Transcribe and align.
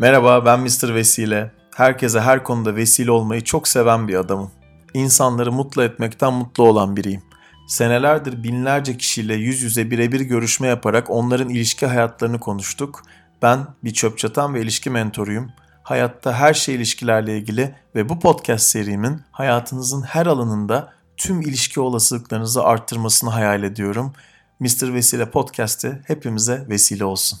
Merhaba 0.00 0.44
ben 0.44 0.60
Mr. 0.60 0.94
Vesile. 0.94 1.50
Herkese 1.76 2.20
her 2.20 2.44
konuda 2.44 2.76
vesile 2.76 3.10
olmayı 3.10 3.44
çok 3.44 3.68
seven 3.68 4.08
bir 4.08 4.14
adamım. 4.14 4.50
İnsanları 4.94 5.52
mutlu 5.52 5.82
etmekten 5.82 6.32
mutlu 6.32 6.64
olan 6.64 6.96
biriyim. 6.96 7.22
Senelerdir 7.68 8.42
binlerce 8.42 8.96
kişiyle 8.96 9.34
yüz 9.34 9.62
yüze 9.62 9.90
birebir 9.90 10.20
görüşme 10.20 10.66
yaparak 10.66 11.10
onların 11.10 11.48
ilişki 11.48 11.86
hayatlarını 11.86 12.40
konuştuk. 12.40 13.02
Ben 13.42 13.66
bir 13.84 13.92
çöp 13.92 14.18
çatan 14.18 14.54
ve 14.54 14.62
ilişki 14.62 14.90
mentoruyum. 14.90 15.50
Hayatta 15.82 16.34
her 16.34 16.54
şey 16.54 16.74
ilişkilerle 16.74 17.38
ilgili 17.38 17.74
ve 17.94 18.08
bu 18.08 18.20
podcast 18.20 18.66
serimin 18.66 19.20
hayatınızın 19.30 20.02
her 20.02 20.26
alanında 20.26 20.92
tüm 21.16 21.40
ilişki 21.40 21.80
olasılıklarınızı 21.80 22.64
arttırmasını 22.64 23.30
hayal 23.30 23.62
ediyorum. 23.62 24.12
Mr. 24.60 24.94
Vesile 24.94 25.30
Podcast'ı 25.30 26.02
hepimize 26.06 26.66
vesile 26.68 27.04
olsun. 27.04 27.38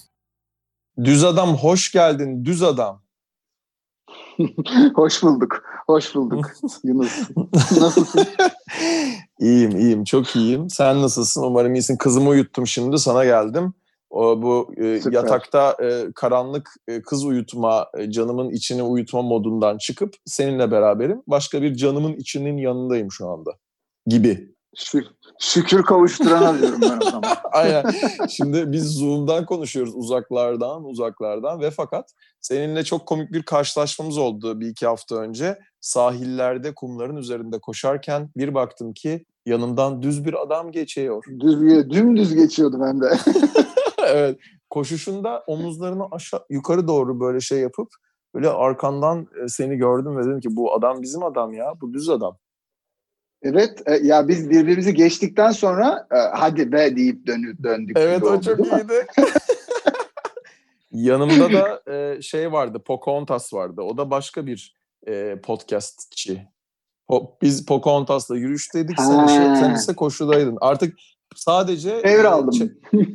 Düz 1.04 1.24
adam 1.24 1.56
hoş 1.56 1.92
geldin 1.92 2.44
düz 2.44 2.62
adam. 2.62 3.02
hoş 4.94 5.22
bulduk. 5.22 5.62
Hoş 5.86 6.14
bulduk 6.14 6.50
Yunus. 6.84 7.30
Nasılsın? 7.80 8.26
iyiyim 9.40 9.76
iyiyim 9.76 10.04
çok 10.04 10.36
iyiyim. 10.36 10.70
Sen 10.70 11.02
nasılsın? 11.02 11.42
Umarım 11.42 11.74
iyisin. 11.74 11.96
Kızımı 11.96 12.28
uyuttum 12.28 12.66
şimdi 12.66 12.98
sana 12.98 13.24
geldim. 13.24 13.74
O 14.10 14.42
bu 14.42 14.74
e, 14.76 15.00
yatakta 15.10 15.76
e, 15.82 16.12
karanlık 16.14 16.70
e, 16.88 17.02
kız 17.02 17.24
uyutma, 17.24 17.86
e, 17.98 18.10
canımın 18.10 18.50
içini 18.50 18.82
uyutma 18.82 19.22
modundan 19.22 19.78
çıkıp 19.78 20.14
seninle 20.24 20.70
beraberim. 20.70 21.22
Başka 21.26 21.62
bir 21.62 21.74
canımın 21.74 22.12
içinin 22.12 22.56
yanındayım 22.56 23.12
şu 23.12 23.28
anda 23.28 23.50
gibi. 24.06 24.57
Şük 24.78 25.06
şükür 25.38 25.82
kavuşturana 25.82 26.58
diyorum 26.58 26.80
ben 26.82 26.98
o 27.06 27.10
zaman. 27.10 27.36
Aynen. 27.52 27.84
Şimdi 28.28 28.72
biz 28.72 28.84
Zoom'dan 28.84 29.46
konuşuyoruz 29.46 29.94
uzaklardan, 29.94 30.84
uzaklardan 30.84 31.60
ve 31.60 31.70
fakat 31.70 32.10
seninle 32.40 32.84
çok 32.84 33.06
komik 33.06 33.32
bir 33.32 33.42
karşılaşmamız 33.42 34.18
oldu 34.18 34.60
bir 34.60 34.66
iki 34.66 34.86
hafta 34.86 35.16
önce. 35.16 35.58
Sahillerde, 35.80 36.74
kumların 36.74 37.16
üzerinde 37.16 37.58
koşarken 37.58 38.30
bir 38.36 38.54
baktım 38.54 38.92
ki 38.92 39.24
yanımdan 39.46 40.02
düz 40.02 40.24
bir 40.24 40.42
adam 40.42 40.72
geçiyor. 40.72 41.24
Düz, 41.40 41.60
dümdüz 41.90 42.34
geçiyordu 42.34 42.78
ben 42.80 43.00
de. 43.00 43.06
evet. 44.06 44.38
Koşuşunda 44.70 45.44
omuzlarını 45.46 46.06
aşağı 46.10 46.44
yukarı 46.50 46.88
doğru 46.88 47.20
böyle 47.20 47.40
şey 47.40 47.58
yapıp 47.60 47.88
böyle 48.34 48.48
arkandan 48.48 49.26
e, 49.44 49.48
seni 49.48 49.76
gördüm 49.76 50.16
ve 50.16 50.24
dedim 50.24 50.40
ki 50.40 50.48
bu 50.56 50.74
adam 50.74 51.02
bizim 51.02 51.22
adam 51.22 51.52
ya. 51.52 51.72
Bu 51.80 51.92
düz 51.92 52.08
adam. 52.08 52.36
Evet 53.42 53.82
e, 53.86 53.96
ya 53.96 54.28
biz 54.28 54.50
birbirimizi 54.50 54.94
geçtikten 54.94 55.50
sonra 55.50 56.06
e, 56.12 56.16
hadi 56.16 56.72
be 56.72 56.96
deyip 56.96 57.26
dönüp 57.26 57.62
döndük. 57.62 57.96
Evet 57.98 58.22
o 58.22 58.40
çok 58.40 58.58
iyiydi. 58.60 59.06
Yanımda 60.92 61.52
da 61.52 61.92
e, 61.92 62.22
şey 62.22 62.52
vardı 62.52 62.82
Pocahontas 62.86 63.54
vardı. 63.54 63.82
O 63.82 63.96
da 63.96 64.10
başka 64.10 64.46
bir 64.46 64.74
e, 65.06 65.36
podcastçi. 65.42 66.48
Po, 67.08 67.36
biz 67.42 67.66
Pocahontas'la 67.66 68.36
yürüyüşteydik. 68.36 69.00
Sen, 69.00 69.26
ise, 69.26 69.56
sen 69.60 69.74
ise 69.74 69.94
koşudaydın. 69.94 70.58
Artık 70.60 70.98
sadece 71.36 72.02
Devraldım. 72.04 72.50
Çe, 72.50 72.68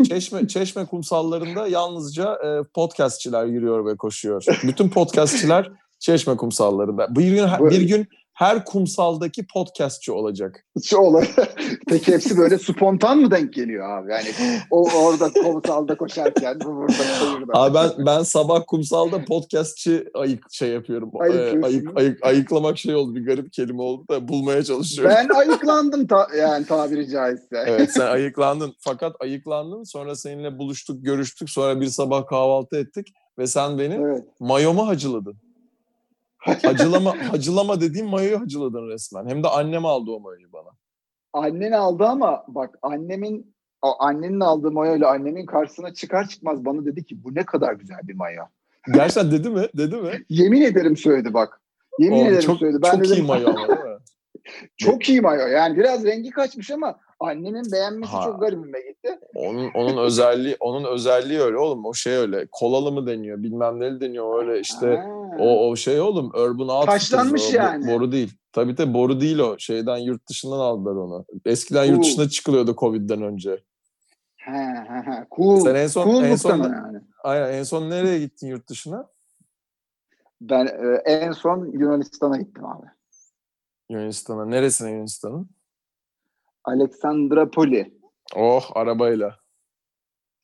çeşme, 0.04 0.48
çeşme 0.48 0.86
kumsallarında 0.86 1.68
yalnızca 1.68 2.34
e, 2.34 2.64
podcastçiler 2.74 3.46
yürüyor 3.46 3.86
ve 3.86 3.98
koşuyor. 3.98 4.46
Bütün 4.64 4.90
podcastçiler 4.90 5.72
çeşme 6.00 6.38
kumsallarında. 6.38 7.16
Bir 7.16 7.28
gün 7.28 7.46
bir 7.60 7.82
gün 7.82 8.08
her 8.34 8.66
kumsaldaki 8.66 9.48
podcastçı 9.48 10.14
olacak. 10.14 10.66
Şu 10.84 10.98
olacak. 10.98 11.56
Peki 11.88 12.14
hepsi 12.14 12.38
böyle 12.38 12.58
spontan 12.58 13.18
mı 13.18 13.32
denk 13.32 13.54
geliyor 13.54 13.90
abi? 13.90 14.12
Yani 14.12 14.28
o 14.72 14.90
orada 14.92 15.34
kumsalda 15.34 15.98
koşarken 15.98 16.60
bu 16.66 16.76
burada 16.76 16.94
şehirde. 16.94 17.52
Abi 17.54 17.76
ben 17.76 18.06
ben 18.06 18.24
sabah 18.24 18.64
kumsalda 18.68 19.26
podcastçı 19.26 20.10
ayık 20.14 20.46
şey 20.52 20.70
yapıyorum. 20.70 21.12
Ayık, 21.20 21.64
ayık, 21.64 21.98
ayık 21.98 22.26
ayıklamak 22.26 22.78
şey 22.78 22.96
oldu 22.96 23.16
bir 23.16 23.26
garip 23.26 23.54
kelime 23.54 23.82
oldu 23.82 24.06
da 24.10 24.28
bulmaya 24.28 24.64
çalışıyorum. 24.64 25.16
Ben 25.16 25.36
ayıklandım 25.36 26.08
ta, 26.08 26.28
yani 26.38 26.66
tabiri 26.66 27.10
caizse. 27.10 27.64
evet 27.68 27.92
sen 27.92 28.08
ayıklandın. 28.08 28.74
Fakat 28.80 29.16
ayıklandın 29.20 29.84
sonra 29.84 30.16
seninle 30.16 30.58
buluştuk, 30.58 31.06
görüştük. 31.06 31.50
Sonra 31.50 31.82
bir 31.82 31.88
sabah 31.88 32.28
kahvaltı 32.28 32.78
ettik 32.78 33.08
ve 33.38 33.48
sen 33.48 33.80
beni 33.80 33.94
evet. 33.94 34.24
mayoma 34.40 34.88
hacıladın. 34.88 35.36
Hacılama, 36.46 37.32
hacılama 37.32 37.82
dediğim 37.82 38.08
mayoyu 38.08 38.42
hacıladın 38.42 38.90
resmen. 38.90 39.28
Hem 39.28 39.44
de 39.44 39.48
annem 39.48 39.86
aldı 39.86 40.12
o 40.12 40.20
mayoyu 40.20 40.54
bana. 40.54 40.70
Annen 41.34 41.72
aldı 41.72 42.04
ama 42.06 42.44
bak 42.48 42.80
annemin 42.82 43.54
annenin 43.82 44.40
aldığı 44.40 44.72
mayo 44.72 44.98
ile 44.98 45.06
annemin 45.06 45.46
karşısına 45.46 45.94
çıkar 45.94 46.28
çıkmaz 46.28 46.66
bana 46.66 46.86
dedi 46.86 47.06
ki 47.06 47.24
bu 47.24 47.36
ne 47.36 47.46
kadar 47.46 47.74
güzel 47.74 48.00
bir 48.04 48.16
mayo. 48.16 48.44
Gerçekten 48.94 49.32
dedi 49.32 49.50
mi? 49.50 49.68
Dedi 49.78 49.96
mi? 49.96 50.24
Yemin 50.30 50.62
ederim 50.62 50.98
söyledi 50.98 51.34
bak. 51.34 51.62
Yemin 52.00 52.16
Oğlum, 52.16 52.28
ederim 52.28 52.42
çok, 52.42 52.58
söyledi. 52.58 52.82
Ben 52.84 52.92
çok 52.92 53.04
dedim, 53.04 53.16
iyi 53.16 53.28
mayo 53.28 53.50
ama? 53.50 53.93
Çok 54.78 55.10
iyi 55.10 55.22
mayo. 55.22 55.48
Yani 55.48 55.78
biraz 55.78 56.06
rengi 56.06 56.30
kaçmış 56.30 56.72
ama 56.72 57.00
annemin 57.20 57.72
beğenmesi 57.72 58.12
ha. 58.12 58.24
çok 58.24 58.42
garibime 58.42 58.80
gitti. 58.82 59.20
Onun 59.36 59.72
onun 59.74 59.98
özelliği 59.98 60.58
onun 60.60 60.84
özelliği 60.84 61.40
öyle 61.40 61.58
oğlum. 61.58 61.86
O 61.86 61.94
şey 61.94 62.14
öyle. 62.14 62.48
Kolalı 62.52 62.92
mı 62.92 63.08
deniyor? 63.08 63.44
Bilmem 63.44 63.80
ne 63.80 64.02
deniyor 64.02 64.44
öyle 64.44 64.60
işte. 64.60 64.88
Ha. 64.88 65.24
O 65.40 65.70
o 65.70 65.76
şey 65.76 66.00
oğlum 66.00 66.28
Urban 66.28 66.68
Outfitters. 66.68 67.10
Taşlanmış 67.10 67.54
o, 67.54 67.58
yani. 67.58 67.88
Boru 67.88 68.12
değil. 68.12 68.34
Tabii 68.52 68.76
tabii 68.76 68.94
boru 68.94 69.22
değil 69.22 69.40
o. 69.40 69.56
Şeyden 69.60 69.98
yurt 69.98 70.30
dışından 70.30 70.60
aldılar 70.60 70.96
onu. 70.96 71.26
Eskiden 71.46 71.84
yurt 71.84 72.04
dışına 72.04 72.30
çıkılıyordu 72.30 72.76
Covid'den 72.80 73.22
önce. 73.22 73.60
He 74.36 74.52
he 74.88 75.12
he. 75.12 75.26
Cool. 75.36 75.60
Sen 75.60 75.76
en 75.76 75.88
son 75.88 76.04
cool 76.04 76.24
en 76.24 76.36
son 76.36 76.64
yani. 76.64 77.00
Aynen 77.24 77.54
en 77.54 77.64
son 77.64 77.90
nereye 77.90 78.20
gittin 78.20 78.48
yurt 78.48 78.70
dışına? 78.70 79.08
Ben 80.42 80.66
e, 80.66 81.12
en 81.12 81.32
son 81.32 81.66
Yunanistan'a 81.66 82.38
gittim 82.38 82.66
abi. 82.66 82.86
Yunanistan'a. 83.90 84.46
Neresine 84.46 84.92
Yunanistan'ın? 84.92 85.50
Aleksandropoli. 86.64 87.94
Oh 88.36 88.64
arabayla. 88.76 89.36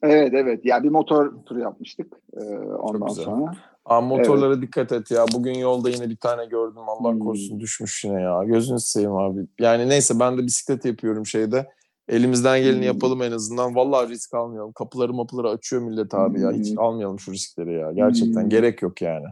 Evet 0.02 0.34
evet. 0.34 0.66
Ya 0.66 0.84
bir 0.84 0.90
motor 0.90 1.34
turu 1.46 1.60
yapmıştık 1.60 2.14
e, 2.34 2.44
ondan 2.60 3.08
sonra. 3.08 3.52
Aa, 3.86 4.02
motorlara 4.02 4.54
evet. 4.54 4.64
dikkat 4.64 4.92
et 4.92 5.12
ya. 5.12 5.26
Bugün 5.34 5.54
yolda 5.54 5.90
yine 5.90 6.10
bir 6.10 6.16
tane 6.16 6.46
gördüm. 6.46 6.82
Allah 6.88 7.12
hmm. 7.12 7.20
korusun 7.20 7.60
düşmüş 7.60 8.04
yine 8.04 8.22
ya. 8.22 8.44
Gözünü 8.44 8.80
seveyim 8.80 9.16
abi. 9.16 9.48
Yani 9.60 9.90
neyse 9.90 10.20
ben 10.20 10.38
de 10.38 10.46
bisiklet 10.46 10.86
yapıyorum 10.86 11.26
şeyde. 11.26 11.70
Elimizden 12.08 12.60
geleni 12.60 12.76
hmm. 12.76 12.84
yapalım 12.84 13.22
en 13.22 13.32
azından. 13.32 13.76
Vallahi 13.76 14.10
risk 14.10 14.34
almayalım. 14.34 14.74
Kapıları 14.74 15.14
mapıları 15.14 15.50
açıyor 15.50 15.82
millet 15.82 16.14
abi 16.14 16.42
ya. 16.42 16.52
Hiç 16.52 16.72
hmm. 16.72 16.80
almayalım 16.80 17.20
şu 17.20 17.32
riskleri 17.32 17.74
ya. 17.74 17.92
Gerçekten 17.92 18.42
hmm. 18.42 18.50
gerek 18.50 18.82
yok 18.82 19.02
yani. 19.02 19.28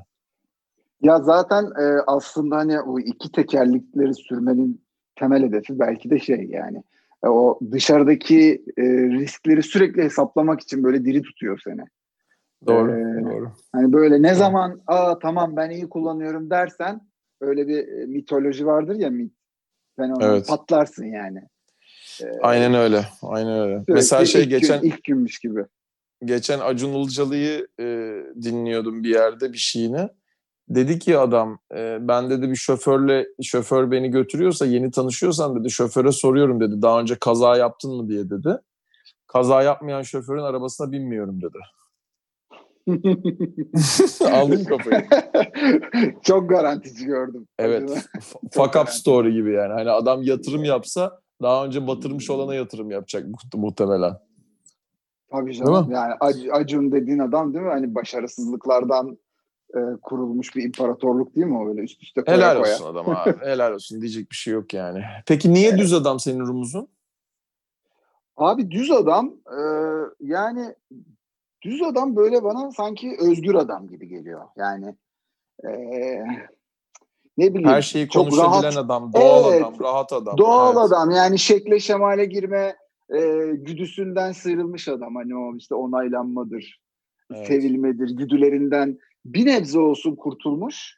Ya 1.01 1.19
zaten 1.19 1.63
e, 1.63 2.01
aslında 2.07 2.57
hani 2.57 2.81
o 2.81 2.99
iki 2.99 3.31
tekerlikleri 3.31 4.13
sürmenin 4.13 4.81
temel 5.15 5.43
hedefi 5.43 5.79
belki 5.79 6.09
de 6.09 6.19
şey 6.19 6.47
yani 6.49 6.83
e, 7.23 7.27
o 7.27 7.59
dışarıdaki 7.71 8.63
e, 8.77 8.83
riskleri 8.91 9.63
sürekli 9.63 10.03
hesaplamak 10.03 10.61
için 10.61 10.83
böyle 10.83 11.05
diri 11.05 11.21
tutuyor 11.21 11.61
seni. 11.63 11.81
Doğru, 12.67 12.91
ee, 12.91 13.23
doğru. 13.23 13.51
Hani 13.71 13.93
böyle 13.93 14.21
ne 14.21 14.35
zaman 14.35 14.81
aa 14.87 15.19
tamam 15.19 15.55
ben 15.55 15.69
iyi 15.69 15.89
kullanıyorum 15.89 16.49
dersen 16.49 17.01
öyle 17.41 17.67
bir 17.67 17.87
e, 17.87 18.05
mitoloji 18.05 18.65
vardır 18.65 18.95
ya 18.95 19.09
mit. 19.09 19.33
Sen 19.99 20.09
onu 20.09 20.23
evet. 20.23 20.47
patlarsın 20.47 21.05
yani. 21.05 21.41
Ee, 22.23 22.25
aynen 22.41 22.73
öyle. 22.73 23.05
Aynen 23.21 23.59
öyle. 23.59 23.83
Mesela 23.87 24.25
şey 24.25 24.43
ilk 24.43 24.49
geçen 24.49 24.81
gün, 24.81 24.89
ilk 24.89 25.03
günmüş 25.03 25.39
gibi. 25.39 25.65
Geçen 26.25 26.59
Acun 26.59 26.93
Ilıcalı'yı 26.93 27.67
e, 27.79 27.85
dinliyordum 28.43 29.03
bir 29.03 29.09
yerde 29.09 29.53
bir 29.53 29.57
şeyini. 29.57 30.09
Dedi 30.69 30.99
ki 30.99 31.17
adam 31.17 31.59
e, 31.75 31.97
ben 32.01 32.29
dedi 32.29 32.49
bir 32.49 32.55
şoförle 32.55 33.27
şoför 33.43 33.91
beni 33.91 34.09
götürüyorsa 34.09 34.65
yeni 34.65 34.91
tanışıyorsan 34.91 35.59
dedi 35.59 35.71
şoföre 35.71 36.11
soruyorum 36.11 36.59
dedi. 36.59 36.81
Daha 36.81 36.99
önce 36.99 37.15
kaza 37.15 37.57
yaptın 37.57 37.95
mı 37.95 38.09
diye 38.09 38.29
dedi. 38.29 38.57
Kaza 39.27 39.61
yapmayan 39.61 40.01
şoförün 40.01 40.41
arabasına 40.41 40.91
binmiyorum 40.91 41.41
dedi. 41.41 41.57
Aldım 44.31 44.63
kafayı. 44.63 45.07
Çok 46.21 46.49
garantici 46.49 47.05
gördüm. 47.05 47.47
Evet. 47.59 48.07
Fuck 48.51 48.75
up 48.75 48.89
story 48.89 49.33
gibi 49.33 49.53
yani. 49.53 49.73
Hani 49.73 49.89
adam 49.89 50.23
yatırım 50.23 50.63
yapsa 50.63 51.19
daha 51.41 51.65
önce 51.65 51.87
batırmış 51.87 52.29
olana 52.29 52.55
yatırım 52.55 52.91
yapacak 52.91 53.25
muhtemelen. 53.53 54.13
Tabii 55.31 55.53
canım. 55.53 55.91
Yani 55.91 56.13
Acun 56.51 56.91
dediğin 56.91 57.19
adam 57.19 57.53
değil 57.53 57.65
mi? 57.65 57.71
Hani 57.71 57.95
başarısızlıklardan 57.95 59.17
e, 59.75 59.79
kurulmuş 60.01 60.55
bir 60.55 60.63
imparatorluk 60.63 61.35
değil 61.35 61.47
mi 61.47 61.57
o 61.57 61.69
öyle 61.69 61.81
üst 61.81 62.03
üste 62.03 62.23
koya 62.23 62.37
Helal 62.37 62.61
koya. 62.61 62.73
olsun 62.73 62.85
adam 62.85 63.09
abi. 63.09 63.33
Helal 63.45 63.73
olsun. 63.73 64.01
Diyecek 64.01 64.31
bir 64.31 64.35
şey 64.35 64.53
yok 64.53 64.73
yani. 64.73 65.03
Peki 65.27 65.53
niye 65.53 65.69
evet. 65.69 65.79
düz 65.79 65.93
adam 65.93 66.19
senin 66.19 66.39
rumuzun? 66.39 66.87
Abi 68.37 68.71
düz 68.71 68.91
adam 68.91 69.33
e, 69.47 69.61
yani 70.19 70.75
düz 71.61 71.81
adam 71.81 72.15
böyle 72.15 72.43
bana 72.43 72.71
sanki 72.71 73.17
özgür 73.19 73.55
adam 73.55 73.87
gibi 73.87 74.07
geliyor. 74.07 74.41
Yani 74.57 74.95
e, 75.65 75.69
ne 77.37 77.53
bileyim. 77.53 77.69
Her 77.69 77.81
şeyi 77.81 78.07
konuşabilen 78.07 78.63
rahat, 78.63 78.77
adam, 78.77 79.13
doğal 79.13 79.53
evet, 79.53 79.61
adam, 79.61 79.79
rahat 79.79 80.13
adam. 80.13 80.37
Doğal 80.37 80.73
evet. 80.73 80.83
adam 80.83 81.11
yani 81.11 81.39
şekle 81.39 81.79
şemale 81.79 82.25
girme 82.25 82.75
e, 83.15 83.19
güdüsünden 83.53 84.31
sıyrılmış 84.31 84.87
adam. 84.87 85.15
Hani 85.15 85.35
o 85.37 85.55
işte 85.57 85.75
onaylanmadır 85.75 86.81
evet. 87.33 87.47
sevilmedir, 87.47 88.09
güdülerinden 88.09 88.97
bir 89.33 89.45
nebze 89.45 89.79
olsun 89.79 90.15
kurtulmuş. 90.15 90.97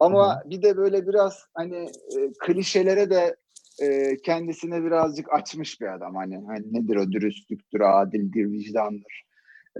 Ama 0.00 0.34
Hı-hı. 0.34 0.50
bir 0.50 0.62
de 0.62 0.76
böyle 0.76 1.06
biraz 1.06 1.44
hani 1.54 1.76
e, 2.16 2.32
klişelere 2.40 3.10
de 3.10 3.36
e, 3.82 4.16
kendisine 4.16 4.84
birazcık 4.84 5.32
açmış 5.32 5.80
bir 5.80 5.94
adam. 5.94 6.14
Hani, 6.14 6.44
hani 6.46 6.72
nedir 6.72 6.96
o 6.96 7.12
dürüstlüktür, 7.12 7.80
adildir, 7.80 8.50
vicdandır. 8.50 9.24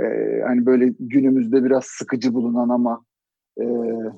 E, 0.00 0.04
hani 0.46 0.66
böyle 0.66 0.92
günümüzde 1.00 1.64
biraz 1.64 1.84
sıkıcı 1.84 2.34
bulunan 2.34 2.68
ama 2.68 3.04
e, 3.60 3.64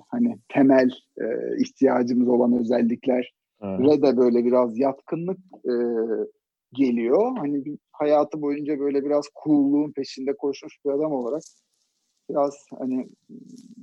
hani 0.08 0.38
temel 0.48 0.90
e, 1.20 1.26
ihtiyacımız 1.58 2.28
olan 2.28 2.60
özellikler 2.60 3.34
evet. 3.62 4.02
de 4.02 4.16
böyle 4.16 4.44
biraz 4.44 4.78
yatkınlık 4.78 5.38
e, 5.64 5.74
geliyor. 6.72 7.36
Hani 7.38 7.64
bir, 7.64 7.78
hayatı 7.92 8.42
boyunca 8.42 8.78
böyle 8.78 9.04
biraz 9.04 9.24
coolluğun 9.44 9.92
peşinde 9.92 10.36
koşmuş 10.36 10.74
bir 10.84 10.90
adam 10.90 11.12
olarak 11.12 11.42
biraz 12.30 12.66
hani 12.78 13.08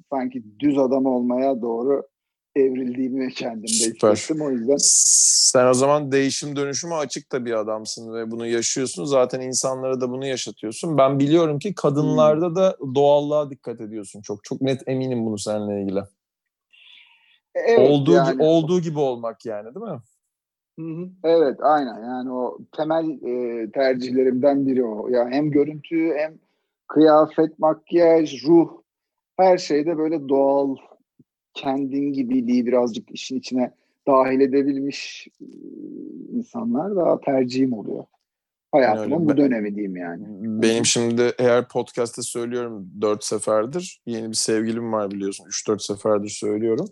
sanki 0.10 0.44
düz 0.60 0.78
adam 0.78 1.06
olmaya 1.06 1.62
doğru 1.62 2.08
evrildiğimi 2.56 3.34
kendimde 3.34 3.68
Süper. 3.68 4.12
hissettim 4.12 4.46
o 4.46 4.52
yüzden. 4.52 4.78
Sen 4.80 5.68
o 5.68 5.74
zaman 5.74 6.12
değişim 6.12 6.56
dönüşümü 6.56 6.94
açık 6.94 7.32
da 7.32 7.46
bir 7.46 7.54
adamsın 7.54 8.14
ve 8.14 8.32
bunu 8.32 8.48
yaşıyorsun. 8.48 9.06
Zaten 9.06 9.42
insanlara 9.42 10.02
da 10.02 10.10
bunu 10.10 10.26
yaşatıyorsun. 10.26 10.98
Ben 10.98 11.20
biliyorum 11.20 11.60
ki 11.60 11.76
kadınlarda 11.76 12.48
hmm. 12.48 12.56
da 12.56 12.78
doğallığa 12.96 13.50
dikkat 13.50 13.82
ediyorsun. 13.82 14.22
Çok 14.22 14.44
çok 14.44 14.62
net 14.62 14.88
eminim 14.88 15.26
bunu 15.26 15.38
seninle 15.38 15.82
ilgili. 15.82 16.02
Evet, 17.56 17.90
olduğu 17.90 18.14
yani, 18.14 18.44
olduğu 18.44 18.82
gibi 18.82 19.00
olmak 19.00 19.46
yani 19.46 19.76
değil 19.76 19.86
mi? 19.86 20.02
Hı 20.80 20.86
hı. 20.86 21.10
Evet 21.24 21.58
aynen 21.62 22.04
yani 22.04 22.32
o 22.32 22.58
temel 22.78 23.06
e, 23.10 23.72
tercihlerimden 23.72 24.68
biri 24.68 24.84
o. 24.84 25.10
Ya 25.10 25.20
yani 25.20 25.36
hem 25.36 25.52
görüntü 25.52 26.14
hem 26.18 26.40
kıyafet, 26.88 27.60
makyaj, 27.60 28.44
ruh 28.46 28.70
her 29.38 29.58
şeyde 29.58 29.98
böyle 29.98 30.30
doğal 30.30 30.76
kendin 31.54 32.14
gibiliği 32.14 32.66
birazcık 32.66 33.12
işin 33.12 33.40
içine 33.40 33.72
dahil 34.08 34.40
edebilmiş 34.40 35.28
insanlar 36.32 36.96
daha 36.96 37.22
tercihim 37.22 37.74
oluyor. 37.74 38.04
Hayatımın 38.72 39.10
yani 39.12 39.30
bu 39.30 39.38
dönemi 39.38 39.76
diyeyim 39.76 39.98
yani. 39.98 40.24
Benim 40.62 40.86
şimdi 40.86 41.34
eğer 41.40 41.68
podcast'te 41.68 42.22
söylüyorum 42.22 42.90
dört 43.02 43.24
seferdir. 43.24 44.02
Yeni 44.06 44.30
bir 44.30 44.36
sevgilim 44.36 44.94
var 44.94 45.12
biliyorsun. 45.12 45.46
Üç 45.48 45.68
dört 45.68 45.82
seferdir 45.82 46.30
söylüyorum. 46.30 46.88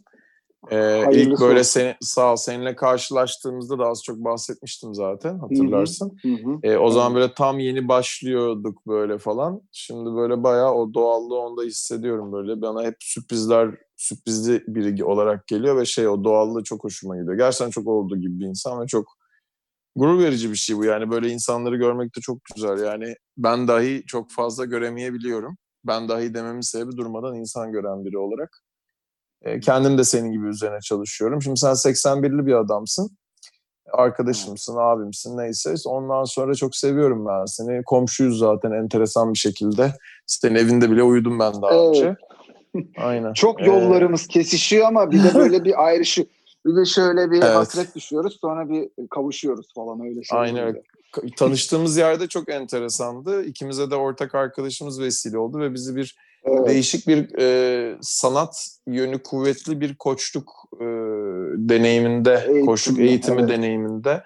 Ee, 0.72 1.04
ilk 1.12 1.40
böyle 1.40 1.64
sen, 1.64 1.96
sağ 2.02 2.32
ol, 2.32 2.36
seninle 2.36 2.76
karşılaştığımızda 2.76 3.80
da 3.80 3.86
az 3.86 4.04
çok 4.04 4.18
bahsetmiştim 4.18 4.94
zaten 4.94 5.40
hatırlarsın. 5.40 6.18
Hı 6.22 6.30
hı, 6.30 6.34
hı. 6.34 6.60
Ee, 6.64 6.78
o 6.78 6.90
zaman 6.90 7.16
böyle 7.16 7.34
tam 7.34 7.60
yeni 7.60 7.88
başlıyorduk 7.88 8.88
böyle 8.88 9.18
falan. 9.18 9.62
Şimdi 9.72 10.16
böyle 10.16 10.44
bayağı 10.44 10.74
o 10.74 10.94
doğallığı 10.94 11.40
onda 11.40 11.64
hissediyorum 11.64 12.32
böyle. 12.32 12.62
Bana 12.62 12.84
hep 12.84 12.96
sürprizler 13.00 13.76
sürprizli 13.96 14.64
biri 14.68 15.04
olarak 15.04 15.48
geliyor 15.48 15.78
ve 15.78 15.86
şey 15.86 16.08
o 16.08 16.24
doğallığı 16.24 16.64
çok 16.64 16.84
hoşuma 16.84 17.18
gidiyor. 17.18 17.38
Gerçekten 17.38 17.70
çok 17.70 17.88
olduğu 17.88 18.18
gibi 18.18 18.40
bir 18.40 18.46
insan 18.46 18.82
ve 18.82 18.88
çok 18.88 19.08
gurur 19.96 20.20
verici 20.20 20.52
bir 20.52 20.56
şey 20.56 20.78
bu. 20.78 20.86
Yani 20.86 21.12
böyle 21.12 21.30
insanları 21.30 21.76
görmek 21.76 22.16
de 22.16 22.20
çok 22.22 22.38
güzel. 22.56 22.84
Yani 22.84 23.16
ben 23.38 23.68
dahi 23.68 24.04
çok 24.08 24.32
fazla 24.32 24.66
göremeyebiliyorum. 24.66 25.58
Ben 25.88 26.10
dahi 26.10 26.34
dememin 26.34 26.62
sebebi 26.62 26.98
durmadan 26.98 27.36
insan 27.36 27.72
gören 27.72 28.06
biri 28.06 28.18
olarak. 28.18 28.64
E, 29.44 29.60
kendim 29.60 29.98
de 29.98 30.04
senin 30.04 30.32
gibi 30.32 30.48
üzerine 30.48 30.80
çalışıyorum. 30.80 31.42
Şimdi 31.42 31.60
sen 31.60 31.72
81'li 31.72 32.46
bir 32.46 32.54
adamsın. 32.54 33.18
Arkadaşımsın, 33.94 34.76
abimsin 34.78 35.38
neyse. 35.38 35.76
Ondan 35.86 36.24
sonra 36.24 36.56
çok 36.56 36.76
seviyorum 36.76 37.26
ben 37.26 37.46
seni. 37.46 37.84
Komşuyuz 37.84 38.40
zaten 38.40 38.72
enteresan 38.72 39.34
bir 39.34 39.40
şekilde. 39.40 39.94
Senin 40.26 40.56
evinde 40.56 40.92
bile 40.92 41.04
uyudum 41.04 41.40
ben 41.40 41.62
daha 41.62 41.74
evet. 41.74 41.88
önce. 41.88 42.16
Aynen. 42.98 43.34
Çok 43.34 43.62
ee, 43.62 43.66
yollarımız 43.66 44.24
ee... 44.24 44.28
kesişiyor 44.28 44.88
ama 44.88 45.12
bir 45.12 45.24
de 45.24 45.34
böyle 45.36 45.64
bir 45.64 45.86
ayrışı. 45.86 46.26
Bir 46.66 46.76
de 46.76 46.86
şöyle 46.86 47.32
bir 47.32 47.42
evet. 47.42 47.56
hasret 47.56 47.96
düşüyoruz 47.96 48.38
sonra 48.42 48.70
bir 48.70 48.90
kavuşuyoruz 49.10 49.74
falan 49.76 50.02
öyle 50.02 50.24
şey. 50.24 50.40
Aynen 50.40 50.64
öyle. 50.64 50.82
Tanıştığımız 51.38 51.98
yerde 51.98 52.28
çok 52.28 52.50
enteresandı. 52.50 53.44
İkimize 53.44 53.92
de 53.92 53.96
ortak 53.96 54.36
arkadaşımız 54.36 55.02
vesile 55.02 55.38
oldu 55.38 55.60
ve 55.60 55.74
bizi 55.74 55.96
bir 55.96 56.16
Evet. 56.46 56.68
Değişik 56.68 57.08
bir 57.08 57.40
e, 57.40 57.98
sanat 58.02 58.78
yönü 58.88 59.24
kuvvetli 59.24 59.82
bir 59.82 59.96
koçluk 59.96 60.52
e, 60.82 60.86
deneyiminde, 61.58 62.44
Eğitim, 62.48 62.66
koçluk 62.66 63.00
eğitimi 63.00 63.40
evet. 63.40 63.50
deneyiminde 63.50 64.24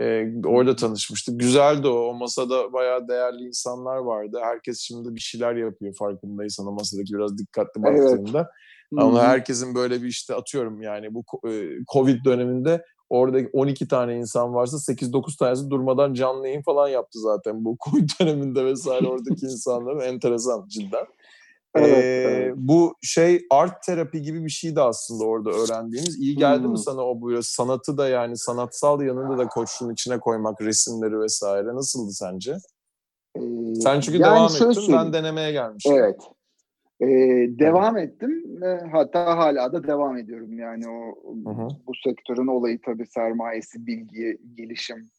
e, 0.00 0.26
orada 0.46 0.76
tanışmıştık. 0.76 1.40
Güzeldi 1.40 1.88
o. 1.88 1.92
O 1.92 2.14
masada 2.14 2.72
bayağı 2.72 3.08
değerli 3.08 3.42
insanlar 3.42 3.96
vardı. 3.96 4.38
Herkes 4.42 4.80
şimdi 4.80 5.14
bir 5.14 5.20
şeyler 5.20 5.54
yapıyor 5.54 5.94
farkındaysan 5.94 6.66
o 6.66 6.72
masadaki 6.72 7.14
biraz 7.14 7.38
dikkatli 7.38 7.82
baktığında. 7.82 8.38
Evet. 8.38 9.02
Ama 9.02 9.22
herkesin 9.22 9.74
böyle 9.74 10.02
bir 10.02 10.08
işte 10.08 10.34
atıyorum 10.34 10.82
yani 10.82 11.14
bu 11.14 11.24
e, 11.48 11.68
Covid 11.92 12.24
döneminde 12.24 12.84
orada 13.10 13.38
12 13.52 13.88
tane 13.88 14.16
insan 14.16 14.54
varsa 14.54 14.92
8-9 14.92 15.38
tanesi 15.38 15.70
durmadan 15.70 16.14
canlı 16.14 16.46
yayın 16.46 16.62
falan 16.62 16.88
yaptı 16.88 17.18
zaten 17.20 17.64
bu 17.64 17.76
Covid 17.84 18.08
döneminde 18.20 18.64
vesaire 18.64 19.06
oradaki 19.06 19.46
insanların 19.46 20.00
enteresan 20.00 20.68
cidden. 20.68 21.06
Evet, 21.78 22.04
ee, 22.04 22.52
Bu 22.56 22.94
şey 23.02 23.46
art 23.50 23.82
terapi 23.82 24.22
gibi 24.22 24.44
bir 24.44 24.50
şeydi 24.50 24.80
aslında 24.80 25.24
orada 25.24 25.50
öğrendiğimiz. 25.50 26.18
İyi 26.18 26.36
geldi 26.36 26.64
hmm. 26.64 26.70
mi 26.70 26.78
sana 26.78 27.02
o 27.02 27.22
böyle 27.22 27.42
sanatı 27.42 27.98
da 27.98 28.08
yani 28.08 28.36
sanatsal 28.36 29.02
yanında 29.02 29.38
da 29.38 29.46
koçluğun 29.46 29.92
içine 29.92 30.18
koymak 30.20 30.60
resimleri 30.60 31.20
vesaire 31.20 31.66
nasıldı 31.66 32.12
sence? 32.12 32.56
Ee, 33.36 33.40
Sen 33.74 34.00
çünkü 34.00 34.18
yani 34.18 34.30
devam 34.30 34.44
ettin 34.44 34.72
söyleyeyim. 34.72 34.92
ben 34.92 35.12
denemeye 35.12 35.52
gelmiştim. 35.52 35.94
Evet. 35.96 36.20
Ee, 37.00 37.06
devam 37.58 37.96
evet. 37.96 38.14
ettim 38.14 38.60
hatta 38.92 39.38
hala 39.38 39.72
da 39.72 39.86
devam 39.86 40.16
ediyorum 40.16 40.58
yani 40.58 40.88
o 40.88 41.14
hı 41.50 41.68
bu 41.86 41.92
sektörün 42.04 42.46
olayı 42.46 42.80
tabii 42.84 43.06
sermayesi, 43.06 43.86
bilgi, 43.86 44.38
gelişim 44.54 45.10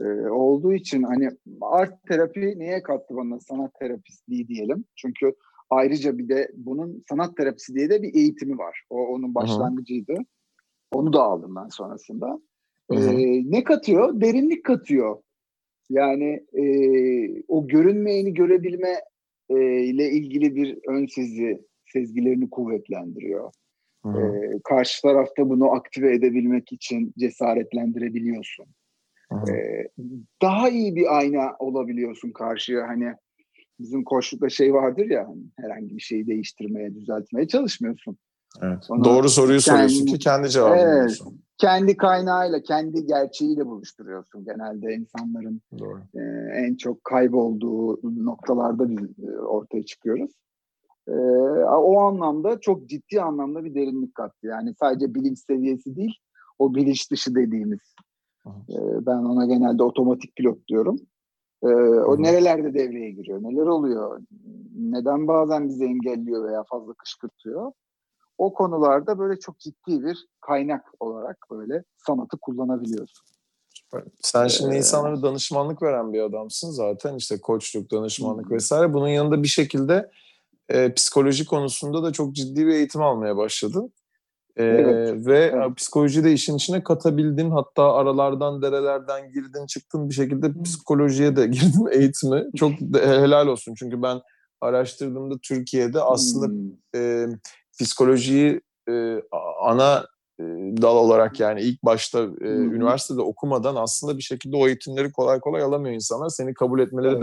e, 0.00 0.04
olduğu 0.28 0.72
için 0.72 1.02
hani 1.02 1.30
art 1.60 2.02
terapi 2.08 2.58
niye 2.58 2.82
kattı 2.82 3.16
bana 3.16 3.40
sanat 3.40 3.74
terapistliği 3.74 4.48
diyelim. 4.48 4.84
Çünkü 4.96 5.32
Ayrıca 5.70 6.18
bir 6.18 6.28
de 6.28 6.50
bunun 6.54 7.04
sanat 7.08 7.36
terapisi 7.36 7.74
diye 7.74 7.90
de 7.90 8.02
bir 8.02 8.14
eğitimi 8.14 8.58
var. 8.58 8.82
O 8.90 9.06
onun 9.06 9.34
başlangıcıydı. 9.34 10.12
Hı-hı. 10.12 10.24
Onu 10.92 11.12
da 11.12 11.22
aldım 11.22 11.54
ben 11.56 11.68
sonrasında. 11.68 12.40
Ee, 12.92 13.50
ne 13.50 13.64
katıyor? 13.64 14.20
Derinlik 14.20 14.64
katıyor. 14.64 15.16
Yani 15.90 16.46
e, 16.52 16.64
o 17.48 17.68
görünmeyeni 17.68 18.34
görebilme 18.34 19.00
e, 19.48 19.80
ile 19.80 20.10
ilgili 20.10 20.54
bir 20.54 20.78
ön 20.88 21.06
sezi, 21.06 21.60
sezgilerini 21.92 22.50
kuvvetlendiriyor. 22.50 23.52
E, 24.06 24.20
karşı 24.64 25.02
tarafta 25.02 25.48
bunu 25.48 25.72
aktive 25.72 26.14
edebilmek 26.14 26.72
için 26.72 27.12
cesaretlendirebiliyorsun. 27.18 28.66
E, 29.32 29.54
daha 30.42 30.68
iyi 30.68 30.96
bir 30.96 31.18
ayna 31.18 31.56
olabiliyorsun 31.58 32.32
karşıya. 32.32 32.88
Hani 32.88 33.14
bizim 33.80 34.04
koçlukta 34.04 34.48
şey 34.48 34.74
vardır 34.74 35.06
ya 35.10 35.26
hani 35.28 35.42
herhangi 35.56 35.96
bir 35.96 36.02
şeyi 36.02 36.26
değiştirmeye, 36.26 36.94
düzeltmeye 36.94 37.48
çalışmıyorsun. 37.48 38.18
Evet. 38.62 38.86
Ona 38.90 39.04
Doğru 39.04 39.28
soruyu 39.28 39.58
kendi, 39.58 39.82
soruyorsun 39.82 40.06
ki 40.06 40.18
kendi 40.18 40.50
cevabını 40.50 40.76
evet, 40.76 40.94
veriyorsun. 40.94 41.40
Kendi 41.58 41.96
kaynağıyla, 41.96 42.62
kendi 42.62 43.06
gerçeğiyle 43.06 43.66
buluşturuyorsun. 43.66 44.44
Genelde 44.44 44.94
insanların 44.94 45.60
Doğru. 45.78 46.00
E, 46.14 46.20
en 46.54 46.76
çok 46.76 47.04
kaybolduğu 47.04 48.00
noktalarda 48.24 48.90
biz 48.90 49.28
e, 49.28 49.38
ortaya 49.38 49.82
çıkıyoruz. 49.82 50.30
E, 51.08 51.12
o 51.64 52.00
anlamda 52.00 52.60
çok 52.60 52.88
ciddi 52.88 53.20
anlamda 53.20 53.64
bir 53.64 53.74
derinlik 53.74 54.14
kattı. 54.14 54.46
Yani 54.46 54.74
sadece 54.80 55.14
bilinç 55.14 55.38
seviyesi 55.38 55.96
değil, 55.96 56.14
o 56.58 56.74
bilinç 56.74 57.10
dışı 57.10 57.34
dediğimiz. 57.34 57.94
E, 58.46 59.06
ben 59.06 59.18
ona 59.18 59.46
genelde 59.46 59.82
otomatik 59.82 60.36
pilot 60.36 60.68
diyorum. 60.68 61.00
Ee, 61.62 61.66
o 61.66 62.22
nerelerde 62.22 62.74
devreye 62.74 63.10
giriyor? 63.10 63.42
Neler 63.42 63.66
oluyor? 63.66 64.20
Neden 64.76 65.28
bazen 65.28 65.68
bizi 65.68 65.84
engelliyor 65.84 66.48
veya 66.48 66.64
fazla 66.70 66.94
kışkırtıyor? 66.94 67.72
O 68.38 68.54
konularda 68.54 69.18
böyle 69.18 69.40
çok 69.40 69.58
ciddi 69.58 70.02
bir 70.02 70.26
kaynak 70.40 70.84
olarak 71.00 71.38
böyle 71.50 71.84
sanatı 72.06 72.36
kullanabiliyorsun. 72.38 73.26
Sen 74.22 74.48
şimdi 74.48 74.74
ee, 74.74 74.78
insanlara 74.78 75.22
danışmanlık 75.22 75.82
veren 75.82 76.12
bir 76.12 76.20
adamsın 76.20 76.70
zaten 76.70 77.14
işte 77.14 77.40
koçluk, 77.40 77.90
danışmanlık 77.92 78.50
vesaire. 78.50 78.94
Bunun 78.94 79.08
yanında 79.08 79.42
bir 79.42 79.48
şekilde 79.48 80.10
e, 80.68 80.94
psikoloji 80.94 81.46
konusunda 81.46 82.02
da 82.02 82.12
çok 82.12 82.34
ciddi 82.34 82.66
bir 82.66 82.72
eğitim 82.72 83.02
almaya 83.02 83.36
başladın. 83.36 83.92
Ee, 84.56 84.64
evet. 84.64 85.26
Ve 85.26 85.38
evet. 85.38 85.76
psikolojiyi 85.76 86.24
de 86.24 86.32
işin 86.32 86.56
içine 86.56 86.82
katabildin. 86.82 87.50
Hatta 87.50 87.94
aralardan, 87.94 88.62
derelerden 88.62 89.32
girdin, 89.32 89.66
çıktın 89.66 90.08
bir 90.08 90.14
şekilde 90.14 90.62
psikolojiye 90.62 91.36
de 91.36 91.46
girdin 91.46 91.88
eğitimi. 91.92 92.44
Çok 92.56 92.72
helal 92.94 93.46
olsun. 93.46 93.74
Çünkü 93.78 94.02
ben 94.02 94.20
araştırdığımda 94.60 95.34
Türkiye'de 95.42 96.00
aslında 96.00 96.46
hmm. 96.46 97.00
e, 97.00 97.26
psikolojiyi 97.80 98.60
e, 98.88 99.22
ana 99.60 100.06
e, 100.40 100.44
dal 100.82 100.96
olarak 100.96 101.40
yani 101.40 101.60
ilk 101.60 101.82
başta 101.82 102.20
e, 102.20 102.24
hmm. 102.24 102.74
üniversitede 102.74 103.20
okumadan 103.20 103.76
aslında 103.76 104.16
bir 104.16 104.22
şekilde 104.22 104.56
o 104.56 104.66
eğitimleri 104.66 105.12
kolay 105.12 105.40
kolay 105.40 105.62
alamıyor 105.62 105.94
insanlar. 105.94 106.28
Seni 106.28 106.54
kabul 106.54 106.80
etmeleri 106.80 107.18
evet. 107.18 107.22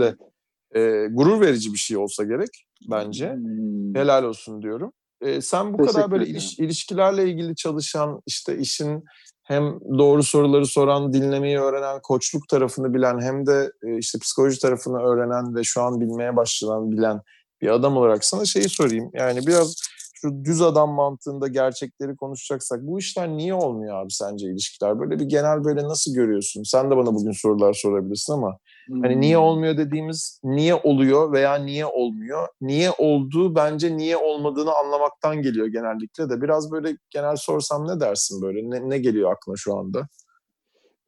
de 0.72 0.80
e, 0.80 1.08
gurur 1.10 1.40
verici 1.40 1.72
bir 1.72 1.78
şey 1.78 1.96
olsa 1.96 2.24
gerek 2.24 2.66
bence. 2.90 3.32
Hmm. 3.32 3.94
Helal 3.94 4.24
olsun 4.24 4.62
diyorum. 4.62 4.92
E, 5.20 5.40
sen 5.40 5.72
bu 5.72 5.76
Teşekkür 5.76 5.92
kadar 5.92 6.10
böyle 6.10 6.24
ederim. 6.24 6.36
iliş- 6.36 6.62
ilişkilerle 6.62 7.28
ilgili 7.28 7.56
çalışan, 7.56 8.22
işte 8.26 8.58
işin 8.58 9.04
hem 9.42 9.80
doğru 9.98 10.22
soruları 10.22 10.66
soran, 10.66 11.12
dinlemeyi 11.12 11.58
öğrenen, 11.58 12.00
koçluk 12.02 12.48
tarafını 12.48 12.94
bilen 12.94 13.20
hem 13.20 13.46
de 13.46 13.72
işte 13.98 14.18
psikoloji 14.18 14.60
tarafını 14.60 14.98
öğrenen 15.02 15.54
ve 15.54 15.64
şu 15.64 15.82
an 15.82 16.00
bilmeye 16.00 16.36
başlayan, 16.36 16.90
bilen 16.90 17.20
bir 17.60 17.68
adam 17.68 17.96
olarak 17.96 18.24
sana 18.24 18.44
şeyi 18.44 18.68
sorayım. 18.68 19.10
Yani 19.14 19.46
biraz 19.46 19.74
şu 20.14 20.44
düz 20.44 20.62
adam 20.62 20.90
mantığında 20.90 21.48
gerçekleri 21.48 22.16
konuşacaksak 22.16 22.82
bu 22.82 22.98
işler 22.98 23.28
niye 23.28 23.54
olmuyor 23.54 24.02
abi 24.02 24.10
sence 24.10 24.46
ilişkiler? 24.46 25.00
Böyle 25.00 25.18
bir 25.18 25.24
genel 25.24 25.64
böyle 25.64 25.84
nasıl 25.84 26.14
görüyorsun? 26.14 26.62
Sen 26.62 26.90
de 26.90 26.96
bana 26.96 27.14
bugün 27.14 27.32
sorular 27.32 27.72
sorabilirsin 27.72 28.32
ama 28.32 28.58
Hani 28.90 29.20
niye 29.20 29.36
Hmm. 29.36 29.44
olmuyor 29.44 29.76
dediğimiz 29.76 30.40
niye 30.44 30.74
oluyor 30.74 31.32
veya 31.32 31.54
niye 31.54 31.86
olmuyor? 31.86 32.48
Niye 32.60 32.90
olduğu 32.98 33.54
bence 33.54 33.96
niye 33.96 34.16
olmadığını 34.16 34.70
anlamaktan 34.84 35.42
geliyor 35.42 35.66
genellikle 35.66 36.30
de. 36.30 36.42
Biraz 36.42 36.72
böyle 36.72 36.96
genel 37.10 37.36
sorsam 37.36 37.88
ne 37.88 38.00
dersin 38.00 38.42
böyle? 38.42 38.70
Ne, 38.70 38.90
ne 38.90 38.98
geliyor 38.98 39.32
aklına 39.32 39.56
şu 39.56 39.76
anda? 39.76 40.08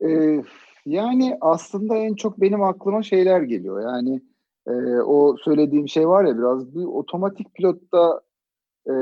Ee, 0.04 0.42
yani 0.86 1.38
aslında 1.40 1.96
en 1.96 2.14
çok 2.14 2.40
benim 2.40 2.62
aklıma 2.62 3.02
şeyler 3.02 3.40
geliyor. 3.40 3.82
Yani 3.82 4.20
e, 4.66 5.00
o 5.00 5.36
söylediğim 5.44 5.88
şey 5.88 6.08
var 6.08 6.24
ya 6.24 6.38
biraz 6.38 6.74
bir 6.74 6.84
otomatik 6.84 7.54
pilotta 7.54 8.20
e, 8.86 8.92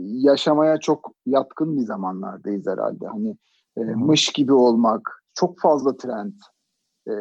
yaşamaya 0.00 0.80
çok 0.80 1.12
yatkın 1.26 1.76
bir 1.76 1.82
zamanlardayız 1.82 2.66
herhalde. 2.66 3.06
Hani 3.06 3.36
e, 3.76 3.80
mış 3.80 4.28
gibi 4.32 4.52
olmak, 4.52 5.22
çok 5.34 5.60
fazla 5.60 5.96
trend, 5.96 6.32
e, 7.08 7.12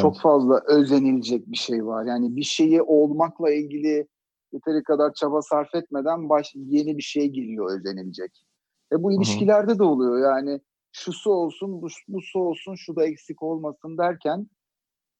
çok 0.00 0.20
fazla 0.20 0.62
özenilecek 0.66 1.46
bir 1.46 1.56
şey 1.56 1.86
var. 1.86 2.04
Yani 2.04 2.36
bir 2.36 2.42
şeyi 2.42 2.82
olmakla 2.82 3.52
ilgili 3.52 4.08
yeteri 4.52 4.82
kadar 4.82 5.14
çaba 5.14 5.42
sarf 5.42 5.74
etmeden 5.74 6.28
baş, 6.28 6.52
yeni 6.54 6.98
bir 6.98 7.02
şey 7.02 7.28
geliyor 7.28 7.78
özenilecek. 7.78 8.44
E 8.92 9.02
bu 9.02 9.12
ilişkilerde 9.12 9.78
de 9.78 9.82
oluyor 9.82 10.34
yani 10.34 10.60
şusu 10.92 11.30
olsun, 11.30 11.82
bu, 11.82 11.88
busu 12.08 12.38
olsun, 12.40 12.74
şu 12.74 12.96
da 12.96 13.06
eksik 13.06 13.42
olmasın 13.42 13.98
derken 13.98 14.46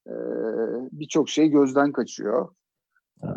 e, 0.07 0.13
birçok 0.91 1.29
şey 1.29 1.49
gözden 1.49 1.91
kaçıyor. 1.91 2.49
E, 3.23 3.29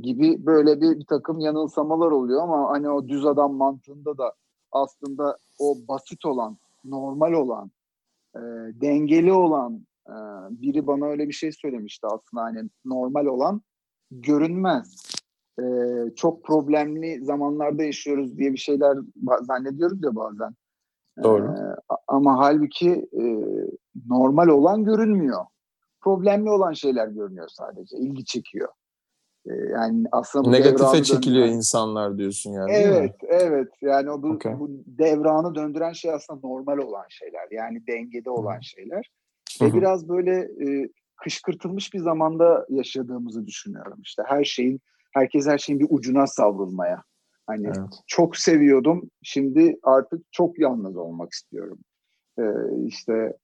gibi 0.00 0.46
böyle 0.46 0.80
bir, 0.80 0.98
bir 0.98 1.06
takım 1.06 1.40
yanılsamalar 1.40 2.10
oluyor 2.10 2.42
ama 2.42 2.70
hani 2.70 2.90
o 2.90 3.08
düz 3.08 3.26
adam 3.26 3.54
mantığında 3.54 4.18
da 4.18 4.34
aslında 4.72 5.38
o 5.58 5.74
basit 5.88 6.26
olan, 6.26 6.58
normal 6.84 7.32
olan, 7.32 7.70
e, 8.36 8.40
dengeli 8.80 9.32
olan 9.32 9.86
e, 10.08 10.14
biri 10.50 10.86
bana 10.86 11.06
öyle 11.06 11.28
bir 11.28 11.32
şey 11.32 11.52
söylemişti 11.52 12.06
aslında 12.06 12.42
hani 12.42 12.70
normal 12.84 13.26
olan 13.26 13.62
görünmez. 14.10 15.02
E, 15.60 15.64
çok 16.16 16.44
problemli 16.44 17.24
zamanlarda 17.24 17.82
yaşıyoruz 17.82 18.38
diye 18.38 18.52
bir 18.52 18.58
şeyler 18.58 18.98
zannediyoruz 19.42 20.04
ya 20.04 20.16
bazen. 20.16 20.54
Doğru. 21.22 21.44
E, 21.44 21.76
ama 22.08 22.38
halbuki 22.38 23.08
e, 23.12 23.24
normal 24.08 24.48
olan 24.48 24.84
görünmüyor. 24.84 25.44
Problemli 26.00 26.50
olan 26.50 26.72
şeyler 26.72 27.08
görünüyor 27.08 27.48
sadece. 27.48 27.96
ilgi 27.98 28.24
çekiyor. 28.24 28.68
E, 29.46 29.54
yani 29.54 30.04
aslında 30.12 30.50
Negatife 30.50 31.02
çekiliyor 31.02 31.46
döndüren- 31.46 31.56
insanlar 31.56 32.18
diyorsun 32.18 32.52
yani 32.52 32.72
Evet, 32.72 33.14
evet. 33.28 33.68
Yani 33.80 34.10
o 34.10 34.22
bu, 34.22 34.28
Okey. 34.28 34.52
bu 34.58 34.70
devranı 34.86 35.54
döndüren 35.54 35.92
şey 35.92 36.10
aslında 36.10 36.40
normal 36.48 36.78
olan 36.78 37.06
şeyler. 37.08 37.48
Yani 37.50 37.86
dengede 37.86 38.30
olan 38.30 38.60
şeyler. 38.60 39.10
Ve 39.62 39.74
biraz 39.74 40.08
böyle 40.08 40.36
e, 40.40 40.88
kışkırtılmış 41.16 41.94
bir 41.94 41.98
zamanda 41.98 42.66
yaşadığımızı 42.68 43.46
düşünüyorum. 43.46 43.98
İşte 44.02 44.22
her 44.26 44.44
şeyin, 44.44 44.80
herkes 45.12 45.46
her 45.46 45.58
şeyin 45.58 45.80
bir 45.80 45.86
ucuna 45.90 46.26
savrulmaya. 46.26 47.02
Hani 47.46 47.66
Evet. 47.66 47.78
çok 48.06 48.36
seviyordum, 48.36 49.10
şimdi 49.22 49.78
artık 49.82 50.32
çok 50.32 50.58
yalnız 50.58 50.96
olmak 50.96 51.32
istiyorum. 51.32 51.78
E, 52.38 52.44
işte 52.86 53.36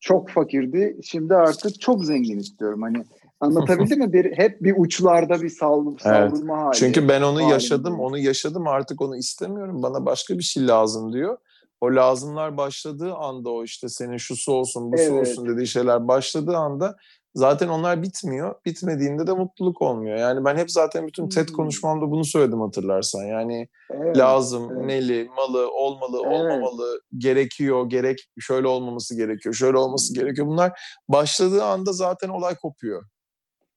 çok 0.00 0.30
fakirdi, 0.30 0.96
şimdi 1.02 1.34
artık 1.34 1.80
çok 1.80 2.04
zengin 2.04 2.38
istiyorum. 2.38 2.82
Hani 2.82 3.04
anlatabildim 3.42 3.98
mi? 3.98 4.12
Bir, 4.12 4.38
hep 4.38 4.62
bir 4.62 4.74
uçlarda 4.78 5.42
bir 5.42 5.48
savrul, 5.48 5.98
savrulma 5.98 6.58
hali. 6.58 6.76
Çünkü 6.76 7.08
ben 7.08 7.22
onu 7.22 7.36
halinde. 7.38 7.52
yaşadım, 7.52 8.00
onu 8.00 8.18
yaşadım 8.18 8.66
artık 8.66 9.00
onu 9.00 9.16
istemiyorum. 9.16 9.82
Bana 9.82 10.06
başka 10.06 10.38
bir 10.38 10.42
şey 10.42 10.66
lazım 10.66 11.12
diyor. 11.12 11.38
O 11.80 11.94
lazımlar 11.94 12.56
başladığı 12.56 13.14
anda 13.14 13.50
o 13.50 13.64
işte 13.64 13.88
senin 13.88 14.16
şusu 14.16 14.52
olsun, 14.52 14.92
busu 14.92 15.02
Evet. 15.02 15.28
olsun 15.28 15.48
dediği 15.48 15.66
şeyler 15.66 16.08
başladığı 16.08 16.56
anda 16.56 16.96
zaten 17.34 17.68
onlar 17.68 18.02
bitmiyor. 18.02 18.54
Bitmediğinde 18.66 19.26
de 19.26 19.32
mutluluk 19.32 19.82
olmuyor. 19.82 20.16
Yani 20.16 20.44
ben 20.44 20.56
hep 20.56 20.70
zaten 20.70 21.06
bütün 21.06 21.28
TED 21.28 21.48
Hmm. 21.48 21.56
konuşmamda 21.56 22.10
bunu 22.10 22.24
söyledim 22.24 22.60
hatırlarsan. 22.60 23.22
Yani 23.22 23.68
Evet, 23.90 24.16
lazım, 24.18 24.68
evet. 24.72 24.84
neli, 24.86 25.30
malı, 25.36 25.70
olmalı, 25.70 26.22
Evet. 26.26 26.34
olmamalı, 26.36 27.00
gerekiyor, 27.18 27.88
gerek 27.90 28.28
şöyle 28.40 28.66
olmaması 28.66 29.16
gerekiyor, 29.16 29.54
şöyle 29.54 29.78
olması 29.78 30.14
gerekiyor. 30.14 30.46
Bunlar 30.46 30.80
başladığı 31.08 31.64
anda 31.64 31.92
zaten 31.92 32.28
olay 32.28 32.54
kopuyor. 32.54 33.02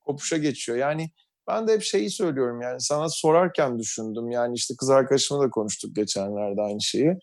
Kopuşa 0.05 0.37
geçiyor. 0.37 0.77
Yani 0.77 1.09
ben 1.47 1.67
de 1.67 1.73
hep 1.73 1.81
şeyi 1.81 2.11
söylüyorum 2.11 2.61
yani 2.61 2.81
sana 2.81 3.09
sorarken 3.09 3.79
düşündüm. 3.79 4.31
Yani 4.31 4.55
işte 4.55 4.73
kız 4.79 4.89
arkadaşımla 4.89 5.43
da 5.43 5.49
konuştuk 5.49 5.95
geçenlerde 5.95 6.61
aynı 6.61 6.81
şeyi. 6.81 7.13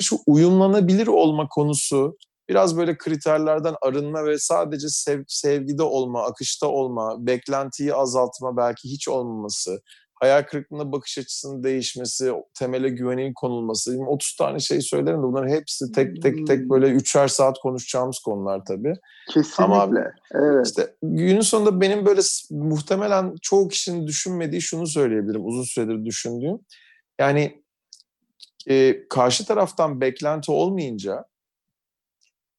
Şu 0.00 0.18
uyumlanabilir 0.26 1.06
olma 1.06 1.48
konusu 1.48 2.16
biraz 2.48 2.76
böyle 2.76 2.98
kriterlerden 2.98 3.74
arınma 3.82 4.24
ve 4.24 4.38
sadece 4.38 4.88
sev- 4.88 5.24
sevgide 5.28 5.82
olma, 5.82 6.22
akışta 6.22 6.66
olma, 6.66 7.26
beklentiyi 7.26 7.94
azaltma, 7.94 8.56
belki 8.56 8.90
hiç 8.90 9.08
olmaması, 9.08 9.80
hayal 10.24 10.42
kırıklığına 10.42 10.92
bakış 10.92 11.18
açısının 11.18 11.64
değişmesi, 11.64 12.32
temele 12.58 12.88
güvenin 12.88 13.32
konulması. 13.34 13.92
Şimdi 13.92 14.04
30 14.04 14.36
tane 14.36 14.60
şey 14.60 14.80
söylerim 14.80 15.18
de 15.18 15.22
bunların 15.22 15.48
hepsi 15.48 15.92
tek 15.92 16.22
tek 16.22 16.46
tek 16.46 16.70
böyle 16.70 16.86
üçer 16.86 17.28
saat 17.28 17.58
konuşacağımız 17.58 18.18
konular 18.18 18.64
tabii. 18.64 18.94
Kesinlikle. 19.30 19.64
Ama 19.64 19.90
evet. 20.34 20.66
İşte 20.66 20.94
günün 21.02 21.40
sonunda 21.40 21.80
benim 21.80 22.06
böyle 22.06 22.20
muhtemelen 22.50 23.34
çoğu 23.42 23.68
kişinin 23.68 24.06
düşünmediği 24.06 24.62
şunu 24.62 24.86
söyleyebilirim 24.86 25.46
uzun 25.46 25.62
süredir 25.62 26.04
düşündüğüm. 26.04 26.58
Yani 27.18 27.62
e, 28.68 29.08
karşı 29.08 29.46
taraftan 29.46 30.00
beklenti 30.00 30.52
olmayınca 30.52 31.24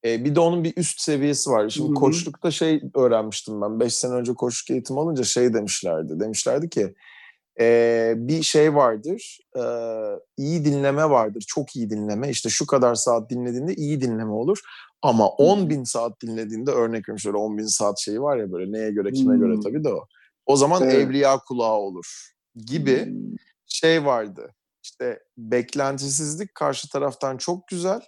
e, 0.05 0.25
bir 0.25 0.35
de 0.35 0.39
onun 0.39 0.63
bir 0.63 0.73
üst 0.77 0.99
seviyesi 0.99 1.49
var. 1.49 1.69
Şimdi 1.69 1.87
Hı 1.87 1.91
hı. 1.91 1.95
koçlukta 1.95 2.51
şey 2.51 2.81
öğrenmiştim 2.95 3.61
ben. 3.61 3.79
5 3.79 3.93
sene 3.93 4.13
önce 4.13 4.33
koçluk 4.33 4.71
eğitimi 4.71 4.99
alınca 4.99 5.23
şey 5.23 5.53
demişlerdi. 5.53 6.19
Demişlerdi 6.19 6.69
ki 6.69 6.95
e, 7.59 8.13
bir 8.17 8.43
şey 8.43 8.75
vardır. 8.75 9.39
e, 9.57 9.61
iyi 10.37 10.65
dinleme 10.65 11.09
vardır. 11.09 11.43
Çok 11.47 11.75
iyi 11.75 11.89
dinleme. 11.89 12.29
İşte 12.29 12.49
şu 12.49 12.65
kadar 12.65 12.95
saat 12.95 13.29
dinlediğinde 13.29 13.73
iyi 13.73 14.01
dinleme 14.01 14.31
olur. 14.31 14.59
Ama 15.01 15.27
10 15.29 15.69
bin 15.69 15.83
saat 15.83 16.21
dinlediğinde 16.21 16.71
örnek 16.71 16.99
veriyorum 16.99 17.19
şöyle 17.19 17.37
10 17.37 17.57
bin 17.57 17.65
saat 17.65 17.99
şeyi 17.99 18.21
var 18.21 18.37
ya 18.37 18.51
böyle 18.51 18.71
neye 18.71 18.91
göre 18.91 19.11
kime 19.11 19.33
Hmm. 19.33 19.41
göre 19.41 19.55
tabii 19.63 19.83
de 19.83 19.89
o. 19.93 20.05
O 20.45 20.55
zaman 20.55 20.83
Evet. 20.83 20.93
evliya 20.93 21.37
kulağı 21.47 21.73
olur 21.73 22.31
gibi 22.65 23.05
Hmm. 23.05 23.35
şey 23.67 24.05
vardı. 24.05 24.53
İşte 24.83 25.19
beklentisizlik 25.37 26.55
karşı 26.55 26.89
taraftan 26.89 27.37
çok 27.37 27.67
güzel. 27.67 28.01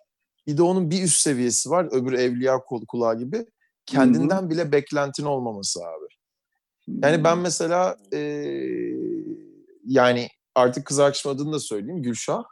Bir 0.48 0.58
de 0.58 0.62
onun 0.64 0.90
bir 0.92 1.04
üst 1.04 1.20
seviyesi 1.22 1.70
var. 1.70 1.88
Öbür 1.92 2.14
evliya 2.14 2.60
kul- 2.60 2.86
kulağı 2.88 3.20
gibi. 3.20 3.46
Kendinden 3.86 4.50
bile 4.50 4.72
beklentin 4.72 5.26
olmaması 5.26 5.80
abi. 5.80 6.06
Yani 6.88 7.24
ben 7.24 7.38
mesela 7.38 7.98
e, 8.14 8.20
yani 9.86 10.28
artık 10.56 10.86
kız 10.86 11.00
arkadaşım 11.00 11.32
adını 11.32 11.54
da 11.54 11.60
söyleyeyim. 11.60 12.04
Gülşah 12.04 12.44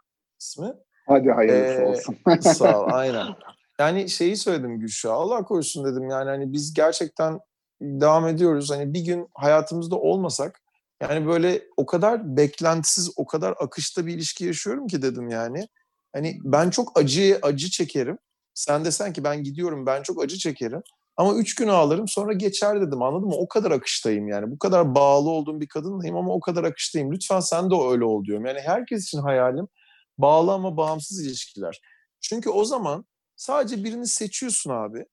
ismi. 0.41 0.73
Hadi 1.07 1.31
hayırlısı 1.31 1.81
Ee, 1.81 1.85
olsun. 1.85 2.17
Sağ 2.41 2.81
ol, 2.81 2.87
aynen. 2.91 3.27
Yani 3.79 4.09
şeyi 4.09 4.37
söyledim 4.37 4.79
Gülşah. 4.79 5.13
Allah 5.13 5.43
korusun 5.43 5.85
dedim 5.85 6.09
yani 6.09 6.29
hani 6.29 6.53
biz 6.53 6.73
gerçekten 6.73 7.39
devam 7.81 8.27
ediyoruz. 8.27 8.71
Hani 8.71 8.93
bir 8.93 9.05
gün 9.05 9.27
hayatımızda 9.33 9.95
olmasak 9.95 10.61
yani 11.01 11.27
böyle 11.27 11.61
o 11.77 11.85
kadar 11.85 12.37
beklentisiz, 12.37 13.11
o 13.17 13.25
kadar 13.25 13.55
akışta 13.59 14.05
bir 14.05 14.13
ilişki 14.13 14.45
yaşıyorum 14.45 14.87
ki 14.87 15.01
dedim 15.01 15.29
yani. 15.29 15.67
Hani 16.13 16.39
ben 16.43 16.69
çok 16.69 16.99
acı 16.99 17.39
acı 17.41 17.69
çekerim. 17.69 18.17
Sen 18.53 18.85
desen 18.85 19.13
ki 19.13 19.23
ben 19.23 19.43
gidiyorum 19.43 19.85
ben 19.85 20.03
çok 20.03 20.23
acı 20.23 20.37
çekerim. 20.37 20.81
Ama 21.17 21.35
üç 21.35 21.55
gün 21.55 21.67
ağlarım 21.67 22.07
sonra 22.07 22.33
geçer 22.33 22.81
dedim 22.81 23.01
anladın 23.01 23.27
mı? 23.27 23.35
O 23.35 23.47
kadar 23.47 23.71
akıştayım 23.71 24.27
yani. 24.27 24.51
Bu 24.51 24.59
kadar 24.59 24.95
bağlı 24.95 25.29
olduğum 25.29 25.61
bir 25.61 25.67
kadınlayım 25.67 26.15
ama 26.17 26.33
o 26.33 26.39
kadar 26.39 26.63
akıştayım. 26.63 27.11
Lütfen 27.13 27.39
sen 27.39 27.71
de 27.71 27.75
öyle 27.91 28.05
ol 28.05 28.25
diyorum. 28.25 28.45
Yani 28.45 28.59
herkes 28.59 29.03
için 29.03 29.19
hayalim 29.19 29.67
bağlı 30.17 30.51
ama 30.51 30.77
bağımsız 30.77 31.25
ilişkiler. 31.25 31.81
Çünkü 32.21 32.49
o 32.49 32.65
zaman 32.65 33.05
sadece 33.35 33.83
birini 33.83 34.07
seçiyorsun 34.07 34.69
abi. 34.71 35.05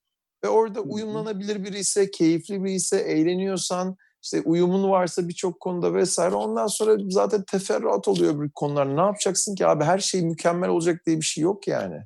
Ve 0.44 0.48
orada 0.48 0.80
uyumlanabilir 0.80 1.64
biri 1.64 1.78
ise, 1.78 2.10
keyifli 2.10 2.64
biri 2.64 2.72
ise, 2.72 2.98
eğleniyorsan, 2.98 3.96
işte 4.22 4.42
uyumun 4.44 4.90
varsa 4.90 5.28
birçok 5.28 5.60
konuda 5.60 5.94
vesaire. 5.94 6.34
Ondan 6.34 6.66
sonra 6.66 6.96
zaten 7.10 7.44
teferruat 7.50 8.08
oluyor 8.08 8.42
bir 8.42 8.50
konular. 8.50 8.96
Ne 8.96 9.00
yapacaksın 9.00 9.54
ki 9.54 9.66
abi? 9.66 9.84
Her 9.84 9.98
şey 9.98 10.22
mükemmel 10.22 10.70
olacak 10.70 11.00
diye 11.06 11.16
bir 11.16 11.24
şey 11.24 11.42
yok 11.42 11.68
yani. 11.68 12.02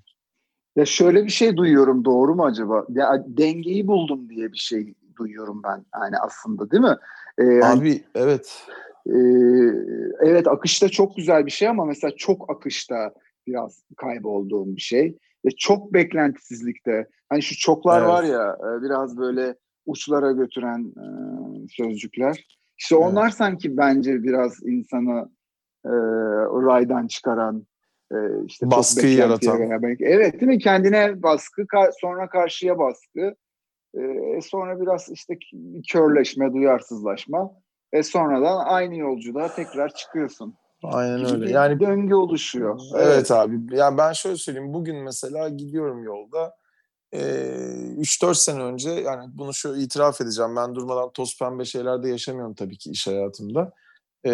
Ya 0.76 0.84
şöyle 0.84 1.24
bir 1.24 1.30
şey 1.30 1.56
duyuyorum 1.56 2.04
doğru 2.04 2.34
mu 2.34 2.44
acaba? 2.44 2.86
Ya 2.88 3.24
dengeyi 3.26 3.86
buldum 3.86 4.28
diye 4.28 4.52
bir 4.52 4.58
şey 4.58 4.94
duyuyorum 5.18 5.62
ben 5.64 5.84
yani 6.00 6.18
aslında 6.18 6.70
değil 6.70 6.82
mi? 6.82 6.96
Ee, 7.38 7.44
Abi 7.44 7.88
yani, 7.88 8.02
evet. 8.14 8.66
E, 9.06 9.18
evet 10.20 10.48
akışta 10.48 10.88
çok 10.88 11.16
güzel 11.16 11.46
bir 11.46 11.50
şey 11.50 11.68
ama 11.68 11.84
mesela 11.84 12.10
çok 12.16 12.50
akışta 12.50 13.12
biraz 13.46 13.82
kaybolduğum 13.96 14.76
bir 14.76 14.80
şey. 14.80 15.18
Ve 15.44 15.50
çok 15.50 15.92
beklentisizlikte. 15.92 17.08
Hani 17.28 17.42
şu 17.42 17.56
çoklar 17.58 18.00
evet. 18.00 18.08
var 18.08 18.24
ya 18.24 18.58
e, 18.60 18.82
biraz 18.82 19.18
böyle 19.18 19.54
uçlara 19.86 20.32
götüren 20.32 20.84
e, 20.84 21.06
sözcükler. 21.68 22.46
İşte 22.78 22.96
onlar 22.96 23.24
evet. 23.24 23.34
sanki 23.34 23.76
bence 23.76 24.22
biraz 24.22 24.62
insanı 24.62 25.30
e, 25.84 25.92
raydan 26.66 27.06
çıkaran 27.06 27.66
e, 28.12 28.16
işte 28.46 28.70
baskıyı 28.70 29.16
yaratan. 29.16 29.58
Beraber. 29.58 29.96
Evet 30.00 30.40
değil 30.40 30.52
mi? 30.52 30.58
Kendine 30.58 31.22
baskı, 31.22 31.64
sonra 32.00 32.28
karşıya 32.28 32.78
baskı. 32.78 33.34
E, 33.94 34.40
sonra 34.42 34.80
biraz 34.80 35.08
işte 35.08 35.38
körleşme, 35.88 36.52
duyarsızlaşma. 36.52 37.50
E 37.92 38.02
sonradan 38.02 38.64
aynı 38.66 38.96
yolculuğa 38.96 39.54
tekrar 39.54 39.94
çıkıyorsun. 39.94 40.54
Aynen 40.82 41.34
öyle. 41.34 41.50
Yani 41.50 41.80
döngü 41.80 42.14
oluşuyor. 42.14 42.80
Evet, 42.94 43.06
evet 43.12 43.30
abi. 43.30 43.76
Yani 43.76 43.98
ben 43.98 44.12
şöyle 44.12 44.36
söyleyeyim. 44.36 44.74
Bugün 44.74 44.96
mesela 44.96 45.48
gidiyorum 45.48 46.02
yolda. 46.04 46.56
E, 47.12 47.18
3-4 47.18 48.34
sene 48.34 48.62
önce 48.62 48.90
yani 48.90 49.30
bunu 49.34 49.54
şöyle 49.54 49.82
itiraf 49.82 50.20
edeceğim. 50.20 50.56
Ben 50.56 50.74
durmadan 50.74 51.10
toz 51.12 51.38
pembe 51.38 51.64
şeylerde 51.64 52.08
yaşamıyorum 52.08 52.54
tabii 52.54 52.76
ki 52.78 52.90
iş 52.90 53.06
hayatımda. 53.06 53.72
E, 54.26 54.32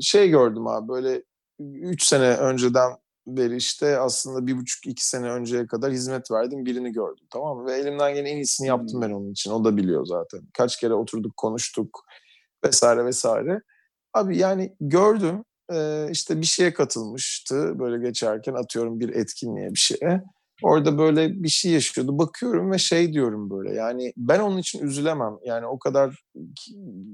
şey 0.00 0.30
gördüm 0.30 0.66
abi 0.66 0.88
böyle 0.88 1.22
3 1.60 2.02
sene 2.04 2.36
önceden 2.36 2.92
beri 3.26 3.56
işte 3.56 3.98
aslında 3.98 4.46
bir 4.46 4.56
buçuk 4.56 4.86
iki 4.86 5.06
sene 5.08 5.30
önceye 5.30 5.66
kadar 5.66 5.92
hizmet 5.92 6.30
verdim 6.30 6.66
birini 6.66 6.92
gördüm 6.92 7.26
tamam 7.30 7.58
mı? 7.58 7.66
Ve 7.66 7.72
elimden 7.72 8.14
gelen 8.14 8.26
en 8.26 8.36
iyisini 8.36 8.66
yaptım 8.66 9.00
ben 9.00 9.10
onun 9.10 9.30
için. 9.30 9.50
O 9.50 9.64
da 9.64 9.76
biliyor 9.76 10.06
zaten. 10.06 10.40
Kaç 10.54 10.80
kere 10.80 10.94
oturduk 10.94 11.36
konuştuk 11.36 12.04
vesaire 12.64 13.04
vesaire. 13.04 13.60
Abi 14.14 14.38
yani 14.38 14.76
gördüm 14.80 15.44
işte 16.10 16.40
bir 16.40 16.46
şeye 16.46 16.72
katılmıştı 16.72 17.78
böyle 17.78 18.06
geçerken 18.06 18.54
atıyorum 18.54 19.00
bir 19.00 19.08
etkinliğe 19.08 19.70
bir 19.70 19.78
şeye. 19.78 20.22
Orada 20.62 20.98
böyle 20.98 21.42
bir 21.42 21.48
şey 21.48 21.72
yaşıyordu. 21.72 22.18
Bakıyorum 22.18 22.72
ve 22.72 22.78
şey 22.78 23.12
diyorum 23.12 23.50
böyle 23.50 23.74
yani 23.74 24.12
ben 24.16 24.40
onun 24.40 24.58
için 24.58 24.86
üzülemem. 24.86 25.38
Yani 25.44 25.66
o 25.66 25.78
kadar 25.78 26.24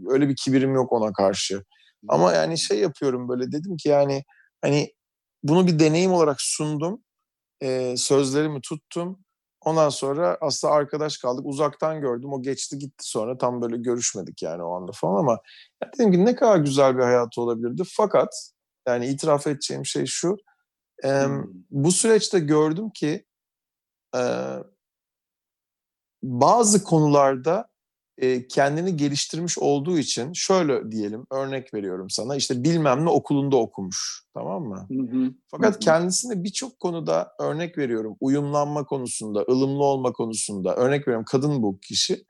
öyle 0.08 0.28
bir 0.28 0.36
kibirim 0.36 0.74
yok 0.74 0.92
ona 0.92 1.12
karşı. 1.12 1.64
Ama 2.08 2.32
yani 2.32 2.58
şey 2.58 2.78
yapıyorum 2.78 3.28
böyle 3.28 3.52
dedim 3.52 3.76
ki 3.76 3.88
yani 3.88 4.24
hani 4.62 4.94
bunu 5.42 5.66
bir 5.66 5.78
deneyim 5.78 6.12
olarak 6.12 6.40
sundum. 6.40 7.04
E, 7.62 7.96
sözlerimi 7.96 8.60
tuttum. 8.60 9.18
Ondan 9.64 9.88
sonra 9.88 10.38
aslında 10.40 10.74
arkadaş 10.74 11.18
kaldık. 11.18 11.46
Uzaktan 11.46 12.00
gördüm. 12.00 12.32
O 12.32 12.42
geçti 12.42 12.78
gitti 12.78 13.08
sonra. 13.08 13.38
Tam 13.38 13.62
böyle 13.62 13.76
görüşmedik 13.76 14.42
yani 14.42 14.62
o 14.62 14.76
anda 14.76 14.92
falan 14.92 15.18
ama 15.20 15.38
ya 15.82 15.90
dedim 15.92 16.12
ki 16.12 16.24
ne 16.24 16.34
kadar 16.34 16.56
güzel 16.56 16.98
bir 16.98 17.02
hayatı 17.02 17.40
olabilirdi. 17.40 17.82
Fakat 17.86 18.52
yani 18.88 19.06
itiraf 19.06 19.46
edeceğim 19.46 19.86
şey 19.86 20.06
şu. 20.06 20.36
E, 21.04 21.24
hmm. 21.24 21.44
Bu 21.70 21.92
süreçte 21.92 22.38
gördüm 22.38 22.90
ki 22.90 23.24
e, 24.16 24.20
bazı 26.22 26.84
konularda 26.84 27.68
e, 28.18 28.48
kendini 28.48 28.96
geliştirmiş 28.96 29.58
olduğu 29.58 29.98
için 29.98 30.32
şöyle 30.32 30.90
diyelim 30.90 31.26
örnek 31.32 31.74
veriyorum 31.74 32.10
sana 32.10 32.36
işte 32.36 32.64
bilmem 32.64 33.04
ne 33.04 33.10
okulunda 33.10 33.56
okumuş 33.56 34.22
tamam 34.34 34.62
mı? 34.62 34.86
Hı 34.90 35.16
hı. 35.16 35.32
Fakat 35.50 35.72
hı 35.72 35.76
hı. 35.76 35.80
kendisine 35.80 36.44
birçok 36.44 36.80
konuda 36.80 37.32
örnek 37.40 37.78
veriyorum 37.78 38.16
uyumlanma 38.20 38.84
konusunda, 38.84 39.44
ılımlı 39.48 39.84
olma 39.84 40.12
konusunda 40.12 40.76
örnek 40.76 41.08
veriyorum 41.08 41.24
kadın 41.30 41.62
bu 41.62 41.80
kişi 41.80 42.24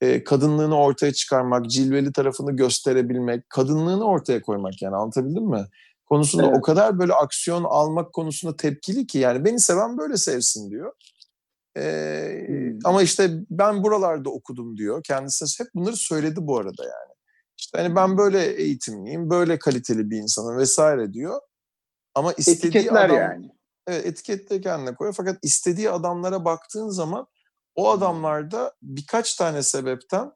e, 0.00 0.24
kadınlığını 0.24 0.76
ortaya 0.76 1.12
çıkarmak, 1.12 1.70
cilveli 1.70 2.12
tarafını 2.12 2.56
gösterebilmek, 2.56 3.50
kadınlığını 3.50 4.04
ortaya 4.04 4.42
koymak 4.42 4.82
yani 4.82 4.96
anlatabildim 4.96 5.44
mi? 5.44 5.64
Konusunda 6.06 6.46
evet. 6.46 6.56
o 6.58 6.60
kadar 6.60 6.98
böyle 6.98 7.12
aksiyon 7.12 7.64
almak 7.64 8.12
konusunda 8.12 8.56
tepkili 8.56 9.06
ki 9.06 9.18
yani 9.18 9.44
beni 9.44 9.60
seven 9.60 9.98
böyle 9.98 10.16
sevsin 10.16 10.70
diyor. 10.70 10.92
Ee, 11.78 12.44
hmm. 12.48 12.78
Ama 12.84 13.02
işte 13.02 13.30
ben 13.50 13.82
buralarda 13.82 14.30
okudum 14.30 14.76
diyor. 14.76 15.02
Kendisi 15.02 15.64
hep 15.64 15.68
bunları 15.74 15.96
söyledi 15.96 16.36
bu 16.40 16.58
arada 16.58 16.84
yani. 16.84 17.14
İşte 17.58 17.78
hani 17.78 17.96
ben 17.96 18.18
böyle 18.18 18.46
eğitimliyim, 18.46 19.30
böyle 19.30 19.58
kaliteli 19.58 20.10
bir 20.10 20.16
insanım 20.16 20.58
vesaire 20.58 21.12
diyor. 21.12 21.40
Ama 22.14 22.32
istediği 22.32 22.68
Etiketler 22.68 23.04
adam, 23.04 23.16
yani. 23.16 23.50
Evet 23.86 24.06
etiketle 24.06 24.60
kendine 24.60 24.94
koyuyor. 24.94 25.14
Fakat 25.14 25.38
istediği 25.42 25.90
adamlara 25.90 26.44
baktığın 26.44 26.88
zaman 26.88 27.26
o 27.74 27.90
adamlarda 27.90 28.74
birkaç 28.82 29.34
tane 29.36 29.62
sebepten 29.62 30.32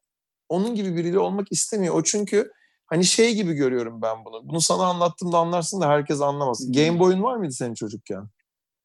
onun 0.49 0.75
gibi 0.75 0.97
biriyle 0.97 1.19
olmak 1.19 1.53
istemiyor. 1.53 1.95
O 1.95 2.03
çünkü 2.03 2.53
hani 2.87 3.05
şey 3.05 3.35
gibi 3.35 3.53
görüyorum 3.53 4.03
ben 4.03 4.25
bunu. 4.25 4.49
Bunu 4.49 4.61
sana 4.61 4.87
anlattığımda 4.87 5.39
anlarsın 5.39 5.81
da 5.81 5.89
herkes 5.89 6.21
anlamaz. 6.21 6.73
Game 6.73 6.99
Boy'un 6.99 7.23
var 7.23 7.37
mıydı 7.37 7.53
senin 7.53 7.75
çocukken? 7.75 8.29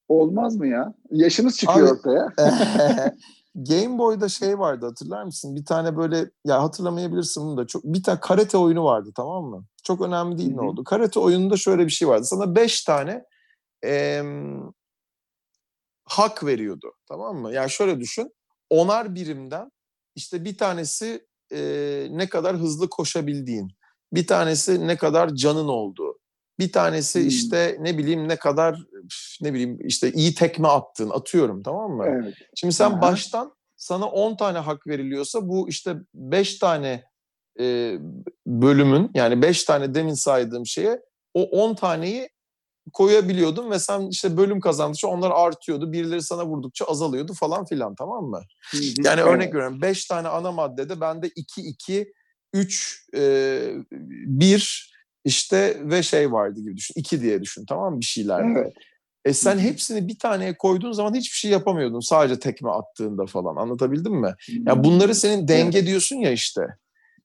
Olmaz 0.10 0.56
mı 0.56 0.68
ya? 0.68 0.94
Yaşımız 1.12 1.58
çıkıyor 1.58 1.88
Abi, 1.88 1.94
ortaya. 1.94 2.34
Game 3.56 3.98
Boy'da 3.98 4.30
şey 4.30 4.60
vardı 4.60 4.86
hatırlar 4.86 5.24
mısın? 5.24 5.56
Bir 5.56 5.66
tane 5.66 5.98
böyle 5.98 6.32
ya 6.46 6.64
hatırlamayabilirsin 6.64 7.44
bunu 7.44 7.58
da 7.58 7.68
çok 7.68 7.84
bir 7.84 8.04
tane 8.04 8.20
karate 8.20 8.58
oyunu 8.58 8.84
vardı 8.84 9.12
tamam 9.16 9.46
mı? 9.46 9.66
Çok 9.84 10.02
önemli 10.02 10.38
değil 10.38 10.50
Hı-hı. 10.50 10.58
ne 10.58 10.62
oldu. 10.62 10.84
Karate 10.84 11.20
oyununda 11.20 11.58
şöyle 11.58 11.86
bir 11.86 11.92
şey 11.92 12.08
vardı. 12.08 12.26
Sana 12.26 12.56
beş 12.56 12.84
tane 12.84 13.24
e, 13.86 14.24
hak 16.06 16.46
veriyordu 16.46 16.94
tamam 17.08 17.38
mı? 17.38 17.54
Yani 17.54 17.70
şöyle 17.70 18.00
düşün. 18.00 18.34
Onar 18.70 19.16
birimden 19.16 19.72
işte 20.16 20.46
bir 20.46 20.58
tanesi 20.58 21.28
e, 21.52 21.60
ne 22.12 22.30
kadar 22.30 22.56
hızlı 22.56 22.90
koşabildiğin, 22.90 23.72
bir 24.14 24.28
tanesi 24.28 24.88
ne 24.88 24.98
kadar 24.98 25.36
canın 25.36 25.68
olduğu, 25.68 26.20
bir 26.60 26.72
tanesi 26.72 27.22
hmm. 27.22 27.28
işte 27.28 27.78
ne 27.80 27.98
bileyim 27.98 28.28
ne 28.28 28.36
kadar 28.36 28.80
ne 29.42 29.54
bileyim 29.54 29.80
işte 29.88 30.12
iyi 30.12 30.36
tekme 30.36 30.68
attın 30.68 31.10
atıyorum 31.10 31.64
tamam 31.64 31.92
mı? 31.92 32.06
Evet. 32.08 32.34
Şimdi 32.56 32.74
sen 32.74 32.92
Aha. 32.92 33.02
baştan 33.02 33.58
sana 33.76 34.06
10 34.06 34.36
tane 34.36 34.58
hak 34.58 34.88
veriliyorsa 34.88 35.48
bu 35.48 35.70
işte 35.70 35.96
5 36.14 36.60
tane 36.60 37.04
e, 37.60 37.98
bölümün 38.48 39.12
yani 39.14 39.42
5 39.42 39.64
tane 39.64 39.96
demin 39.96 40.14
saydığım 40.14 40.66
şeye 40.66 41.02
o 41.34 41.44
10 41.44 41.76
taneyi 41.76 42.30
koyabiliyordun 42.94 43.72
ve 43.72 43.80
sen 43.80 44.08
işte 44.10 44.38
bölüm 44.38 44.60
kazandıkça 44.60 45.08
onlar 45.08 45.32
artıyordu. 45.36 45.92
Birileri 45.92 46.22
sana 46.22 46.46
vurdukça 46.46 46.86
azalıyordu 46.86 47.34
falan 47.34 47.66
filan 47.66 47.96
tamam 47.96 48.26
mı? 48.26 48.42
yani 49.04 49.22
örnek 49.22 49.48
veriyorum 49.54 49.82
5 49.82 50.06
tane 50.06 50.28
ana 50.28 50.52
maddede 50.52 51.02
bende 51.02 51.28
2 51.36 51.62
2 51.62 52.14
3 52.54 53.06
e, 53.16 53.74
1 53.92 54.97
işte 55.28 55.78
ve 55.84 56.04
şey 56.04 56.32
vardı 56.32 56.60
gibi 56.60 56.78
düşün. 56.78 56.94
iki 56.98 57.22
diye 57.22 57.42
düşün 57.42 57.66
tamam 57.66 57.94
mı 57.94 58.00
bir 58.00 58.06
şeyler. 58.06 58.44
Evet. 58.52 58.74
E 59.26 59.34
sen 59.34 59.60
hepsini 59.60 60.08
bir 60.08 60.20
taneye 60.20 60.58
koyduğun 60.58 60.92
zaman 60.92 61.14
hiçbir 61.14 61.38
şey 61.38 61.52
yapamıyordun. 61.52 62.00
Sadece 62.00 62.40
tekme 62.40 62.70
attığında 62.70 63.26
falan. 63.26 63.56
Anlatabildim 63.56 64.14
mi? 64.14 64.28
Ya 64.28 64.62
yani 64.66 64.84
bunları 64.84 65.16
senin 65.16 65.48
denge 65.48 65.86
diyorsun 65.86 66.16
ya 66.16 66.32
işte. 66.32 66.62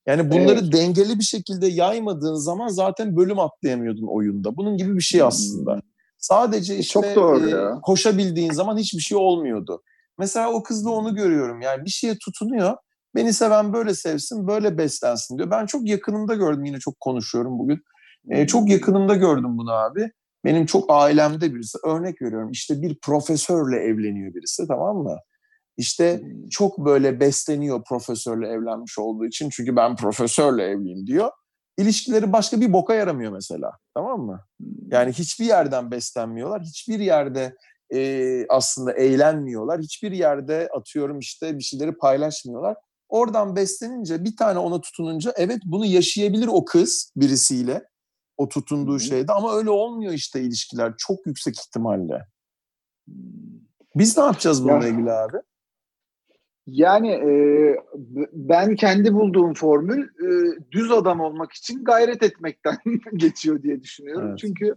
Yani 0.06 0.30
bunları 0.30 0.60
evet. 0.62 0.72
dengeli 0.72 1.18
bir 1.18 1.24
şekilde 1.24 1.66
yaymadığın 1.66 2.34
zaman 2.34 2.68
zaten 2.68 3.16
bölüm 3.16 3.38
atlayamıyordun 3.38 4.06
oyunda. 4.06 4.56
Bunun 4.56 4.76
gibi 4.76 4.96
bir 4.96 5.02
şey 5.02 5.22
aslında. 5.22 5.80
Sadece 6.18 6.78
işte 6.78 6.92
Çok 6.92 7.16
doğru 7.16 7.48
ya. 7.48 7.78
koşabildiğin 7.82 8.52
zaman 8.52 8.78
hiçbir 8.78 9.00
şey 9.00 9.18
olmuyordu. 9.18 9.82
Mesela 10.18 10.52
o 10.52 10.62
kızda 10.62 10.90
onu 10.90 11.14
görüyorum. 11.14 11.60
Yani 11.60 11.84
bir 11.84 11.90
şeye 11.90 12.18
tutunuyor 12.18 12.76
Beni 13.14 13.32
seven 13.32 13.72
böyle 13.72 13.94
sevsin, 13.94 14.46
böyle 14.46 14.78
beslensin 14.78 15.38
diyor. 15.38 15.50
Ben 15.50 15.66
çok 15.66 15.88
yakınımda 15.88 16.34
gördüm 16.34 16.64
yine 16.64 16.78
çok 16.78 17.00
konuşuyorum 17.00 17.58
bugün. 17.58 17.82
Ee, 18.30 18.46
çok 18.46 18.70
yakınımda 18.70 19.14
gördüm 19.14 19.58
bunu 19.58 19.72
abi. 19.72 20.10
Benim 20.44 20.66
çok 20.66 20.84
ailemde 20.88 21.54
birisi. 21.54 21.78
Örnek 21.84 22.22
veriyorum 22.22 22.50
işte 22.50 22.82
bir 22.82 22.98
profesörle 23.02 23.76
evleniyor 23.76 24.34
birisi 24.34 24.68
tamam 24.68 24.96
mı? 24.96 25.18
İşte 25.76 26.22
çok 26.50 26.78
böyle 26.78 27.20
besleniyor 27.20 27.82
profesörle 27.88 28.48
evlenmiş 28.48 28.98
olduğu 28.98 29.26
için. 29.26 29.50
Çünkü 29.50 29.76
ben 29.76 29.96
profesörle 29.96 30.62
evliyim 30.64 31.06
diyor. 31.06 31.30
İlişkileri 31.78 32.32
başka 32.32 32.60
bir 32.60 32.72
boka 32.72 32.94
yaramıyor 32.94 33.32
mesela. 33.32 33.70
Tamam 33.94 34.20
mı? 34.20 34.40
Yani 34.90 35.12
hiçbir 35.12 35.44
yerden 35.44 35.90
beslenmiyorlar. 35.90 36.62
Hiçbir 36.62 37.00
yerde 37.00 37.56
e, 37.94 38.46
aslında 38.48 38.92
eğlenmiyorlar. 38.92 39.80
Hiçbir 39.80 40.12
yerde 40.12 40.68
atıyorum 40.76 41.18
işte 41.18 41.58
bir 41.58 41.64
şeyleri 41.64 41.92
paylaşmıyorlar. 41.92 42.76
Oradan 43.08 43.56
beslenince 43.56 44.24
bir 44.24 44.36
tane 44.36 44.58
ona 44.58 44.80
tutununca 44.80 45.32
evet 45.36 45.58
bunu 45.64 45.86
yaşayabilir 45.86 46.48
o 46.52 46.64
kız 46.64 47.12
birisiyle 47.16 47.82
o 48.36 48.48
tutunduğu 48.48 48.90
Hı-hı. 48.90 49.00
şeyde 49.00 49.32
ama 49.32 49.56
öyle 49.56 49.70
olmuyor 49.70 50.12
işte 50.12 50.40
ilişkiler 50.40 50.94
çok 50.98 51.26
yüksek 51.26 51.58
ihtimalle. 51.58 52.26
Biz 53.96 54.18
ne 54.18 54.24
yapacağız 54.24 54.64
bununla 54.64 54.84
ya, 54.84 54.90
ilgili 54.90 55.12
abi? 55.12 55.36
Yani 56.66 57.10
e, 57.10 57.30
ben 58.32 58.76
kendi 58.76 59.14
bulduğum 59.14 59.54
formül 59.54 60.02
e, 60.02 60.60
düz 60.70 60.90
adam 60.90 61.20
olmak 61.20 61.52
için 61.52 61.84
gayret 61.84 62.22
etmekten 62.22 62.76
geçiyor 63.16 63.62
diye 63.62 63.82
düşünüyorum. 63.82 64.28
Evet. 64.28 64.38
Çünkü 64.38 64.74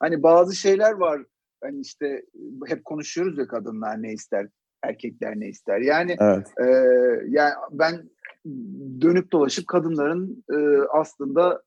hani 0.00 0.22
bazı 0.22 0.56
şeyler 0.56 0.92
var 0.92 1.22
hani 1.62 1.80
işte 1.80 2.22
hep 2.66 2.84
konuşuyoruz 2.84 3.38
ya 3.38 3.46
kadınlar 3.46 4.02
ne 4.02 4.12
ister 4.12 4.48
erkekler 4.82 5.40
ne 5.40 5.48
ister. 5.48 5.80
Yani 5.80 6.16
evet. 6.20 6.46
e, 6.60 6.64
yani 7.28 7.54
ben 7.72 8.10
dönüp 9.00 9.32
dolaşıp 9.32 9.66
kadınların 9.66 10.44
e, 10.52 10.56
aslında 10.92 11.62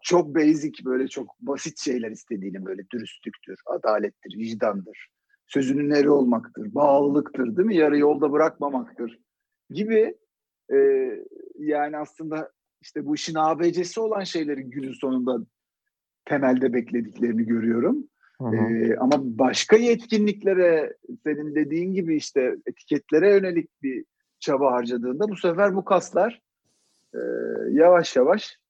çok 0.00 0.34
basic 0.34 0.84
böyle 0.84 1.08
çok 1.08 1.40
basit 1.40 1.80
şeyler 1.80 2.10
istediğini 2.10 2.64
böyle 2.64 2.82
dürüstlüktür, 2.90 3.58
adalettir, 3.66 4.38
vicdandır, 4.38 5.08
sözünün 5.46 5.90
eri 5.90 6.10
olmaktır, 6.10 6.74
bağlılıktır 6.74 7.56
değil 7.56 7.66
mi? 7.66 7.76
Yarı 7.76 7.98
yolda 7.98 8.32
bırakmamaktır 8.32 9.18
gibi 9.70 10.16
e, 10.72 10.78
yani 11.58 11.96
aslında 11.96 12.50
işte 12.82 13.06
bu 13.06 13.14
işin 13.14 13.34
ABC'si 13.34 14.00
olan 14.00 14.24
şeylerin 14.24 14.70
günün 14.70 14.92
sonunda 14.92 15.46
temelde 16.24 16.72
beklediklerini 16.72 17.44
görüyorum. 17.44 18.08
Hı 18.40 18.44
hı. 18.44 18.56
Ee, 18.56 18.96
ama 18.96 19.12
başka 19.18 19.76
yetkinliklere 19.76 20.96
senin 21.24 21.54
dediğin 21.54 21.94
gibi 21.94 22.16
işte 22.16 22.56
etiketlere 22.66 23.30
yönelik 23.30 23.82
bir 23.82 24.04
çaba 24.38 24.72
harcadığında 24.72 25.28
bu 25.28 25.36
sefer 25.36 25.74
bu 25.74 25.84
kaslar 25.84 26.40
e, 27.14 27.18
yavaş 27.70 28.16
yavaş 28.16 28.52
e, 28.52 28.63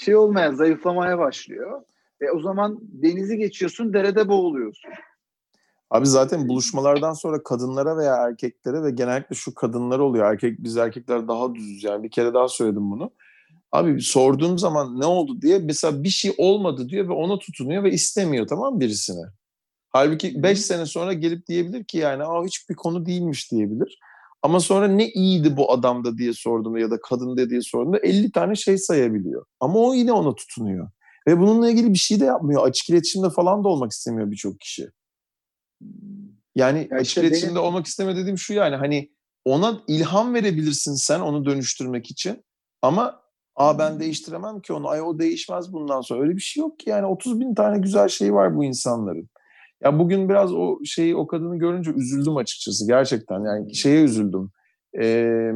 şey 0.00 0.16
olmaya, 0.16 0.52
zayıflamaya 0.52 1.18
başlıyor. 1.18 1.82
E, 2.20 2.30
o 2.30 2.40
zaman 2.40 2.78
denizi 2.82 3.36
geçiyorsun, 3.36 3.92
derede 3.92 4.28
boğuluyorsun. 4.28 4.90
Abi 5.90 6.06
zaten 6.06 6.48
buluşmalardan 6.48 7.12
sonra 7.12 7.42
kadınlara 7.42 7.96
veya 7.96 8.16
erkeklere 8.16 8.82
ve 8.82 8.90
genellikle 8.90 9.36
şu 9.36 9.54
kadınlara 9.54 10.02
oluyor. 10.02 10.32
Erkek 10.32 10.62
biz 10.62 10.76
erkekler 10.76 11.28
daha 11.28 11.54
düzüz 11.54 11.84
yani 11.84 12.02
bir 12.02 12.10
kere 12.10 12.34
daha 12.34 12.48
söyledim 12.48 12.90
bunu. 12.90 13.10
Abi 13.72 14.00
sorduğum 14.00 14.58
zaman 14.58 15.00
ne 15.00 15.06
oldu 15.06 15.42
diye 15.42 15.58
mesela 15.58 16.04
bir 16.04 16.08
şey 16.08 16.34
olmadı 16.38 16.88
diyor 16.88 17.08
ve 17.08 17.12
ona 17.12 17.38
tutunuyor 17.38 17.82
ve 17.82 17.90
istemiyor 17.90 18.46
tamam 18.46 18.80
birisine. 18.80 19.26
Halbuki 19.88 20.42
5 20.42 20.60
sene 20.60 20.86
sonra 20.86 21.12
gelip 21.12 21.46
diyebilir 21.46 21.84
ki 21.84 21.98
yani 21.98 22.24
Aa, 22.24 22.44
hiçbir 22.44 22.74
konu 22.74 23.06
değilmiş 23.06 23.52
diyebilir. 23.52 23.98
Ama 24.42 24.60
sonra 24.60 24.88
ne 24.88 25.08
iyiydi 25.08 25.56
bu 25.56 25.72
adamda 25.72 26.18
diye 26.18 26.32
sordum 26.32 26.76
ya 26.76 26.90
da 26.90 27.00
kadın 27.00 27.50
diye 27.50 27.60
sorduğumda 27.62 27.98
50 27.98 28.32
tane 28.32 28.54
şey 28.54 28.78
sayabiliyor. 28.78 29.44
Ama 29.60 29.78
o 29.78 29.94
yine 29.94 30.12
ona 30.12 30.34
tutunuyor. 30.34 30.90
Ve 31.28 31.38
bununla 31.38 31.70
ilgili 31.70 31.92
bir 31.92 31.98
şey 31.98 32.20
de 32.20 32.24
yapmıyor. 32.24 32.66
Açık 32.66 32.90
iletişimde 32.90 33.30
falan 33.30 33.64
da 33.64 33.68
olmak 33.68 33.92
istemiyor 33.92 34.30
birçok 34.30 34.60
kişi. 34.60 34.90
Yani 36.54 36.88
ya 36.90 36.96
açık 36.96 37.08
işte 37.08 37.20
iletişimde 37.20 37.54
benim... 37.54 37.62
olmak 37.62 37.86
isteme 37.86 38.16
dediğim 38.16 38.38
şu 38.38 38.54
yani 38.54 38.76
hani 38.76 39.10
ona 39.44 39.82
ilham 39.88 40.34
verebilirsin 40.34 40.94
sen 40.94 41.20
onu 41.20 41.44
dönüştürmek 41.44 42.10
için. 42.10 42.44
Ama 42.82 43.26
Aa 43.56 43.78
ben 43.78 44.00
değiştiremem 44.00 44.60
ki 44.60 44.72
onu. 44.72 44.88
Ay 44.88 45.02
o 45.02 45.18
değişmez 45.18 45.72
bundan 45.72 46.00
sonra. 46.00 46.22
Öyle 46.22 46.36
bir 46.36 46.40
şey 46.40 46.60
yok 46.60 46.78
ki 46.78 46.90
yani 46.90 47.06
30 47.06 47.40
bin 47.40 47.54
tane 47.54 47.78
güzel 47.78 48.08
şey 48.08 48.34
var 48.34 48.56
bu 48.56 48.64
insanların. 48.64 49.28
Ya 49.82 49.98
bugün 49.98 50.28
biraz 50.28 50.52
o 50.54 50.78
şeyi 50.84 51.16
o 51.16 51.26
kadını 51.26 51.58
görünce 51.58 51.90
üzüldüm 51.90 52.36
açıkçası 52.36 52.86
gerçekten. 52.86 53.40
Yani 53.40 53.74
şeye 53.74 54.04
üzüldüm. 54.04 54.50
Ee, 54.98 55.52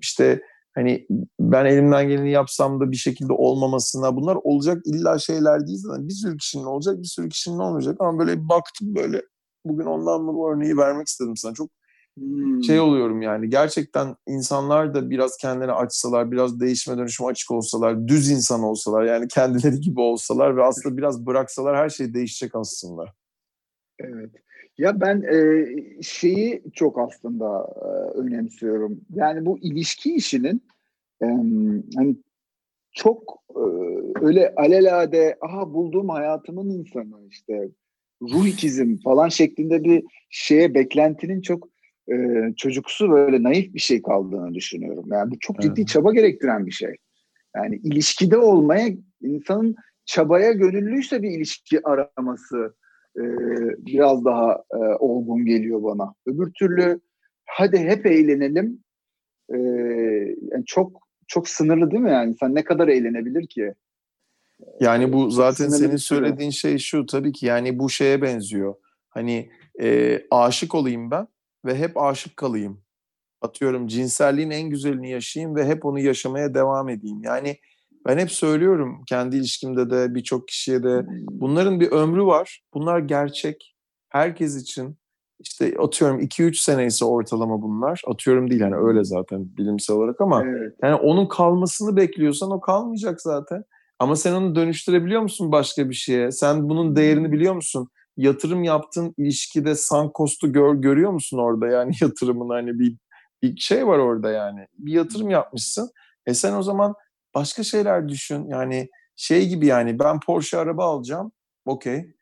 işte 0.00 0.42
hani 0.74 1.06
ben 1.40 1.64
elimden 1.64 2.08
geleni 2.08 2.30
yapsam 2.30 2.80
da 2.80 2.90
bir 2.90 2.96
şekilde 2.96 3.32
olmamasına 3.32 4.16
bunlar 4.16 4.38
olacak 4.42 4.82
illa 4.86 5.18
şeyler 5.18 5.66
değil 5.66 5.78
zaten. 5.78 6.08
Bir 6.08 6.14
sürü 6.14 6.36
kişinin 6.36 6.64
olacak 6.64 6.98
bir 6.98 7.08
sürü 7.08 7.28
kişinin 7.28 7.58
olmayacak 7.58 7.96
ama 8.00 8.18
böyle 8.18 8.48
baktım 8.48 8.94
böyle 8.94 9.22
bugün 9.64 9.86
ondan 9.86 10.22
mı 10.22 10.34
bu 10.34 10.52
örneği 10.52 10.76
vermek 10.76 11.06
istedim 11.06 11.36
sana. 11.36 11.54
Çok 11.54 11.70
Hmm. 12.18 12.64
Şey 12.64 12.80
oluyorum 12.80 13.22
yani 13.22 13.50
gerçekten 13.50 14.16
insanlar 14.28 14.94
da 14.94 15.10
biraz 15.10 15.36
kendilerini 15.36 15.72
açsalar, 15.72 16.30
biraz 16.30 16.60
değişime 16.60 16.98
dönüşüme 16.98 17.28
açık 17.28 17.50
olsalar, 17.50 18.08
düz 18.08 18.30
insan 18.30 18.62
olsalar 18.62 19.04
yani 19.04 19.28
kendileri 19.28 19.80
gibi 19.80 20.00
olsalar 20.00 20.56
ve 20.56 20.64
aslında 20.64 20.96
biraz 20.96 21.26
bıraksalar 21.26 21.76
her 21.76 21.88
şey 21.88 22.14
değişecek 22.14 22.54
aslında. 22.54 23.04
Evet. 24.12 24.30
Ya 24.78 25.00
ben 25.00 25.22
e, 25.22 25.66
şeyi 26.02 26.62
çok 26.72 26.98
aslında 26.98 27.74
e, 27.76 28.18
önemsiyorum. 28.18 29.00
Yani 29.14 29.46
bu 29.46 29.58
ilişki 29.58 30.14
işinin 30.14 30.62
e, 31.22 31.26
hani 31.96 32.16
çok 32.92 33.42
e, 33.56 33.64
öyle 34.20 34.54
alelade 34.56 35.36
aha 35.40 35.74
bulduğum 35.74 36.08
hayatımın 36.08 36.70
insanı 36.70 37.28
işte 37.30 37.68
ruh 38.22 38.46
ikizim 38.46 39.00
falan 39.04 39.28
şeklinde 39.28 39.84
bir 39.84 40.04
şeye 40.30 40.74
beklentinin 40.74 41.40
çok 41.40 41.68
e, 42.12 42.14
çocuksu 42.56 43.10
böyle 43.10 43.42
naif 43.42 43.74
bir 43.74 43.80
şey 43.80 44.02
kaldığını 44.02 44.54
düşünüyorum. 44.54 45.04
Yani 45.12 45.30
bu 45.30 45.38
çok 45.40 45.60
ciddi 45.60 45.80
evet. 45.80 45.88
çaba 45.88 46.12
gerektiren 46.12 46.66
bir 46.66 46.72
şey. 46.72 46.96
Yani 47.56 47.76
ilişkide 47.76 48.36
olmaya 48.36 48.88
insanın 49.22 49.76
çabaya 50.04 50.52
gönüllüyse 50.52 51.22
bir 51.22 51.30
ilişki 51.30 51.88
araması 51.88 52.74
e, 53.16 53.22
biraz 53.86 54.24
daha 54.24 54.64
e, 54.72 54.76
olgun 54.98 55.46
geliyor 55.46 55.82
bana. 55.82 56.14
Öbür 56.26 56.52
türlü 56.52 57.00
hadi 57.46 57.78
hep 57.78 58.06
eğlenelim. 58.06 58.84
E, 59.54 59.58
yani 60.52 60.64
çok 60.66 61.04
çok 61.28 61.48
sınırlı 61.48 61.90
değil 61.90 62.02
mi 62.02 62.10
yani? 62.10 62.34
Sen 62.40 62.54
ne 62.54 62.64
kadar 62.64 62.88
eğlenebilir 62.88 63.46
ki? 63.46 63.74
Yani 64.80 65.12
bu 65.12 65.30
zaten 65.30 65.68
senin 65.68 65.96
söylediğin 65.96 66.50
şey 66.50 66.78
şu 66.78 67.06
tabii 67.06 67.32
ki 67.32 67.46
yani 67.46 67.78
bu 67.78 67.90
şeye 67.90 68.22
benziyor. 68.22 68.74
Hani 69.08 69.50
e, 69.80 70.20
aşık 70.30 70.74
olayım 70.74 71.10
ben 71.10 71.28
ve 71.64 71.78
hep 71.78 71.96
aşık 71.96 72.36
kalayım. 72.36 72.80
Atıyorum 73.40 73.86
cinselliğin 73.86 74.50
en 74.50 74.70
güzelini 74.70 75.10
yaşayayım 75.10 75.56
ve 75.56 75.66
hep 75.66 75.84
onu 75.84 76.00
yaşamaya 76.00 76.54
devam 76.54 76.88
edeyim. 76.88 77.22
Yani 77.22 77.56
ben 78.06 78.18
hep 78.18 78.30
söylüyorum 78.30 79.02
kendi 79.06 79.36
ilişkimde 79.36 79.90
de 79.90 80.14
birçok 80.14 80.48
kişiye 80.48 80.82
de 80.82 81.06
bunların 81.30 81.80
bir 81.80 81.90
ömrü 81.90 82.24
var. 82.24 82.60
Bunlar 82.74 82.98
gerçek. 82.98 83.74
Herkes 84.08 84.62
için 84.62 84.96
işte 85.40 85.74
atıyorum 85.78 86.20
2-3 86.20 86.54
sene 86.54 86.86
ise 86.86 87.04
ortalama 87.04 87.62
bunlar. 87.62 88.02
Atıyorum 88.06 88.50
değil 88.50 88.60
yani 88.60 88.76
öyle 88.76 89.04
zaten 89.04 89.56
bilimsel 89.56 89.96
olarak 89.96 90.20
ama 90.20 90.44
evet. 90.44 90.74
yani 90.82 90.94
onun 90.94 91.26
kalmasını 91.26 91.96
bekliyorsan 91.96 92.50
o 92.50 92.60
kalmayacak 92.60 93.20
zaten. 93.20 93.64
Ama 93.98 94.16
sen 94.16 94.32
onu 94.32 94.54
dönüştürebiliyor 94.54 95.22
musun 95.22 95.52
başka 95.52 95.90
bir 95.90 95.94
şeye? 95.94 96.30
Sen 96.32 96.68
bunun 96.68 96.96
değerini 96.96 97.32
biliyor 97.32 97.54
musun? 97.54 97.88
yatırım 98.16 98.64
yaptığın 98.64 99.14
ilişkide 99.18 99.74
sunk 99.74 100.14
cost'u 100.14 100.52
gör, 100.52 100.74
görüyor 100.74 101.10
musun 101.10 101.38
orada 101.38 101.66
yani 101.66 101.92
yatırımın 102.00 102.48
hani 102.48 102.78
bir, 102.78 102.96
bir 103.42 103.56
şey 103.56 103.86
var 103.86 103.98
orada 103.98 104.30
yani. 104.30 104.66
Bir 104.78 104.92
yatırım 104.92 105.30
yapmışsın. 105.30 105.90
E 106.26 106.34
sen 106.34 106.54
o 106.54 106.62
zaman 106.62 106.94
başka 107.34 107.62
şeyler 107.62 108.08
düşün. 108.08 108.48
Yani 108.48 108.88
şey 109.16 109.48
gibi 109.48 109.66
yani 109.66 109.98
ben 109.98 110.20
Porsche 110.20 110.58
araba 110.58 110.84
alacağım. 110.84 111.32
Okey. 111.64 112.14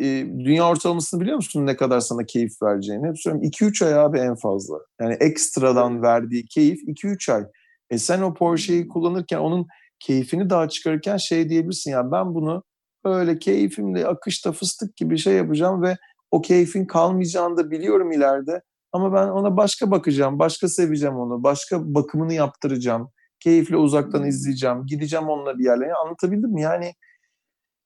E, 0.00 0.04
dünya 0.38 0.68
ortalamasını 0.68 1.20
biliyor 1.20 1.36
musun 1.36 1.66
ne 1.66 1.76
kadar 1.76 2.00
sana 2.00 2.24
keyif 2.24 2.62
vereceğini? 2.62 3.08
Hep 3.08 3.18
söylüyorum 3.18 3.50
2-3 3.50 3.84
ay 3.84 3.94
abi 3.94 4.18
en 4.18 4.34
fazla. 4.34 4.78
Yani 5.00 5.14
ekstradan 5.20 6.02
verdiği 6.02 6.46
keyif 6.46 6.80
2-3 6.88 7.32
ay. 7.32 7.44
E 7.90 7.98
sen 7.98 8.22
o 8.22 8.34
Porsche'yi 8.34 8.88
kullanırken 8.88 9.38
onun 9.38 9.66
keyfini 10.00 10.50
daha 10.50 10.68
çıkarırken 10.68 11.16
şey 11.16 11.48
diyebilirsin 11.48 11.90
ya 11.90 12.12
ben 12.12 12.34
bunu 12.34 12.62
öyle 13.04 13.38
keyfimle 13.38 14.06
akışta 14.06 14.52
fıstık 14.52 14.96
gibi 14.96 15.18
şey 15.18 15.34
yapacağım 15.34 15.82
ve 15.82 15.96
o 16.30 16.40
keyfin 16.40 16.84
kalmayacağını 16.84 17.56
da 17.56 17.70
biliyorum 17.70 18.12
ileride. 18.12 18.62
Ama 18.92 19.12
ben 19.12 19.28
ona 19.28 19.56
başka 19.56 19.90
bakacağım, 19.90 20.38
başka 20.38 20.68
seveceğim 20.68 21.16
onu, 21.16 21.42
başka 21.42 21.94
bakımını 21.94 22.34
yaptıracağım. 22.34 23.10
Keyifle 23.40 23.76
uzaktan 23.76 24.26
izleyeceğim, 24.26 24.86
gideceğim 24.86 25.28
onunla 25.28 25.58
bir 25.58 25.64
yerlere. 25.64 25.94
Anlatabildim 25.94 26.50
mi? 26.50 26.62
Yani 26.62 26.92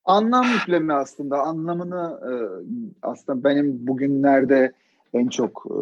anlam 0.05 0.45
yükleme 0.53 0.95
aslında 0.95 1.43
anlamını 1.43 2.21
e, 2.23 2.33
aslında 3.03 3.45
benim 3.45 3.87
bugünlerde 3.87 4.73
en 5.13 5.29
çok 5.29 5.67
e, 5.71 5.79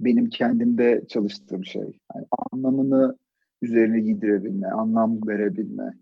benim 0.00 0.28
kendimde 0.28 1.04
çalıştığım 1.08 1.64
şey. 1.64 1.98
Yani 2.14 2.26
anlamını 2.52 3.16
üzerine 3.62 4.00
giydirebilme, 4.00 4.68
anlam 4.68 5.28
verebilme 5.28 5.94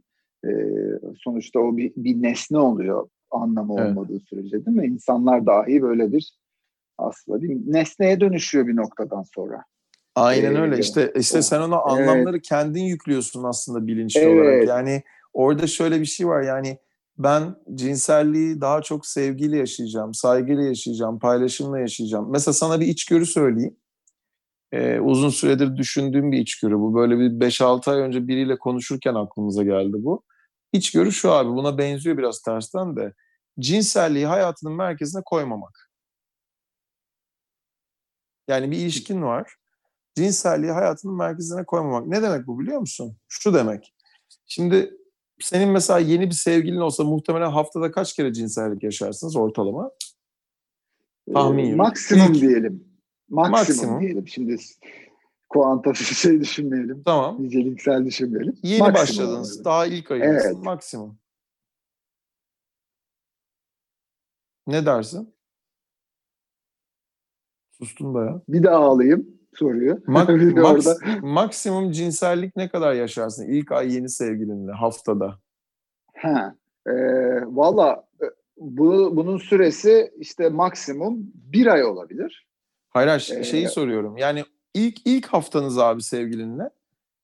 e, 0.44 0.50
sonuçta 1.18 1.60
o 1.60 1.76
bir, 1.76 1.92
bir 1.96 2.22
nesne 2.22 2.58
oluyor 2.58 3.08
anlamı 3.30 3.74
evet. 3.78 3.90
olmadığı 3.90 4.20
sürece 4.20 4.66
değil 4.66 4.76
mi? 4.76 4.86
İnsanlar 4.86 5.46
dahi 5.46 5.82
böyle 5.82 6.12
bir 6.12 6.38
aslında 6.98 7.42
bir 7.42 7.72
nesneye 7.72 8.20
dönüşüyor 8.20 8.66
bir 8.66 8.76
noktadan 8.76 9.22
sonra. 9.22 9.64
Aynen 10.14 10.54
ee, 10.54 10.60
öyle. 10.60 10.78
İşte 10.78 11.12
işte 11.16 11.42
sen 11.42 11.60
ona 11.60 11.80
anlamları 11.80 12.36
evet. 12.36 12.48
kendin 12.48 12.82
yüklüyorsun 12.82 13.44
aslında 13.44 13.86
bilinçli 13.86 14.20
evet. 14.20 14.34
olarak. 14.34 14.68
Yani 14.68 15.02
orada 15.32 15.66
şöyle 15.66 16.00
bir 16.00 16.06
şey 16.06 16.28
var. 16.28 16.42
Yani 16.42 16.78
ben 17.18 17.56
cinselliği 17.74 18.60
daha 18.60 18.82
çok 18.82 19.06
sevgiyle 19.06 19.56
yaşayacağım, 19.58 20.14
saygıyla 20.14 20.62
yaşayacağım, 20.62 21.18
paylaşımla 21.18 21.78
yaşayacağım. 21.78 22.30
Mesela 22.30 22.52
sana 22.52 22.80
bir 22.80 22.86
içgörü 22.86 23.26
söyleyeyim. 23.26 23.76
Ee, 24.72 25.00
uzun 25.00 25.28
süredir 25.28 25.76
düşündüğüm 25.76 26.32
bir 26.32 26.38
içgörü 26.38 26.74
bu. 26.74 26.94
Böyle 26.94 27.18
bir 27.18 27.30
5-6 27.40 27.90
ay 27.90 28.00
önce 28.00 28.28
biriyle 28.28 28.58
konuşurken 28.58 29.14
aklımıza 29.14 29.62
geldi 29.62 29.92
bu. 29.92 30.22
İçgörü 30.72 31.12
şu 31.12 31.32
abi 31.32 31.48
buna 31.48 31.78
benziyor 31.78 32.18
biraz 32.18 32.42
tersten 32.42 32.96
de. 32.96 33.12
Cinselliği 33.60 34.26
hayatının 34.26 34.72
merkezine 34.72 35.22
koymamak. 35.24 35.90
Yani 38.48 38.70
bir 38.70 38.76
ilişkin 38.76 39.22
var. 39.22 39.54
Cinselliği 40.16 40.72
hayatının 40.72 41.14
merkezine 41.14 41.64
koymamak. 41.64 42.06
Ne 42.06 42.22
demek 42.22 42.46
bu 42.46 42.58
biliyor 42.58 42.80
musun? 42.80 43.16
Şu 43.28 43.54
demek. 43.54 43.94
Şimdi 44.46 44.96
senin 45.40 45.68
mesela 45.68 45.98
yeni 45.98 46.26
bir 46.26 46.34
sevgilin 46.34 46.80
olsa 46.80 47.04
muhtemelen 47.04 47.50
haftada 47.50 47.90
kaç 47.90 48.14
kere 48.14 48.32
cinsellik 48.32 48.82
yaşarsınız 48.82 49.36
ortalama? 49.36 49.90
Tahmin 51.32 51.72
ee, 51.72 51.74
Maksimum 51.74 52.32
İlk, 52.32 52.40
diyelim. 52.40 52.88
Maksimum, 53.28 53.50
maksimum 53.60 54.00
diyelim. 54.00 54.28
Şimdi 54.28 54.56
kuantatif 55.48 56.16
şey 56.16 56.40
düşünmeyelim. 56.40 57.02
Tamam. 57.04 57.42
Niceliksel 57.42 58.04
düşünmeyelim. 58.06 58.58
Yeni 58.62 58.80
Maksimum 58.80 59.02
başladınız. 59.02 59.48
olabilir. 59.48 59.64
Daha 59.64 59.86
ilk 59.86 60.10
ayınız. 60.10 60.44
Evet. 60.46 60.56
Maksimum. 60.56 61.18
Ne 64.66 64.86
dersin? 64.86 65.34
Sustun 67.70 68.14
bayağı. 68.14 68.42
Bir 68.48 68.62
daha 68.62 68.76
alayım 68.76 69.38
soruyu. 69.56 69.92
Mak- 70.06 70.52
maks- 70.54 71.20
maksimum 71.22 71.90
cinsellik 71.92 72.56
ne 72.56 72.68
kadar 72.68 72.94
yaşarsın 72.94 73.46
ilk 73.46 73.72
ay 73.72 73.94
yeni 73.94 74.08
sevgilinle 74.08 74.72
haftada? 74.72 75.38
Ha. 76.16 76.54
E, 76.86 76.92
Valla 77.46 78.04
e, 78.22 78.24
bu, 78.56 79.16
bunun 79.16 79.38
süresi 79.38 80.10
işte 80.18 80.48
maksimum 80.48 81.16
bir 81.34 81.66
ay 81.66 81.84
olabilir. 81.84 82.46
Hayır, 82.90 83.08
hayır 83.08 83.32
Ee, 83.36 83.44
şeyi 83.44 83.68
soruyorum. 83.68 84.16
Yani 84.16 84.44
ilk 84.74 84.96
ilk 85.06 85.26
haftanız 85.26 85.78
abi 85.78 86.02
sevgilinle 86.02 86.62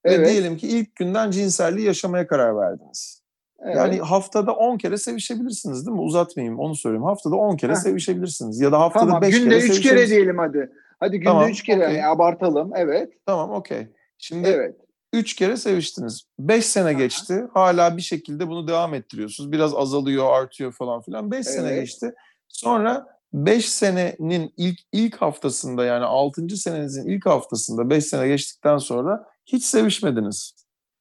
ve 0.06 0.10
Evet. 0.14 0.28
diyelim 0.28 0.56
ki 0.56 0.68
ilk 0.68 0.96
günden 0.96 1.30
cinselliği 1.30 1.86
yaşamaya 1.86 2.26
karar 2.26 2.56
verdiniz. 2.56 3.22
evet. 3.64 3.76
Yani 3.76 3.98
haftada 3.98 4.52
10 4.52 4.78
kere 4.78 4.96
sevişebilirsiniz 4.96 5.86
değil 5.86 5.94
mi? 5.96 6.02
Uzatmayayım 6.02 6.58
onu 6.58 6.74
söyleyeyim. 6.76 7.04
Haftada 7.04 7.36
10 7.36 7.56
kere 7.56 7.72
Heh. 7.72 7.76
sevişebilirsiniz. 7.76 8.60
Ya 8.60 8.72
da 8.72 8.80
haftada 8.80 9.06
tamam 9.06 9.22
5 9.22 9.38
günde 9.38 9.48
kere 9.50 9.58
üç 9.58 9.62
kere 9.66 9.72
sevişebilirsiniz. 9.72 10.10
diyelim 10.10 10.38
hadi. 10.38 10.70
Hadi 11.00 11.18
günde 11.18 11.28
Tamam, 11.28 11.48
üç 11.50 11.62
kere 11.62 11.84
okey. 11.84 11.96
yani 11.96 12.06
abartalım. 12.06 12.72
Evet. 12.76 13.12
Tamam 13.26 13.50
okey. 13.50 13.86
Şimdi 14.18 14.48
Evet. 14.48 14.76
3 15.12 15.34
kere 15.34 15.56
seviştiniz. 15.56 16.22
5 16.38 16.66
sene 16.66 16.92
geçti. 16.92 17.44
Hala 17.54 17.96
bir 17.96 18.02
şekilde 18.02 18.48
bunu 18.48 18.68
devam 18.68 18.94
ettiriyorsunuz. 18.94 19.52
Biraz 19.52 19.74
azalıyor, 19.74 20.32
artıyor 20.32 20.72
falan 20.72 21.02
filan. 21.02 21.30
5 21.30 21.46
sene 21.46 21.68
Evet. 21.68 21.80
geçti. 21.80 22.14
Sonra 22.48 23.06
5 23.32 23.70
senenin 23.70 24.54
ilk 24.56 24.78
ilk 24.92 25.16
haftasında 25.16 25.84
yani 25.84 26.04
6. 26.04 26.56
senenizin 26.56 27.08
ilk 27.08 27.26
haftasında 27.26 27.90
5 27.90 28.04
sene 28.04 28.28
geçtikten 28.28 28.78
sonra 28.78 29.26
hiç 29.46 29.64
sevişmediniz. 29.64 30.54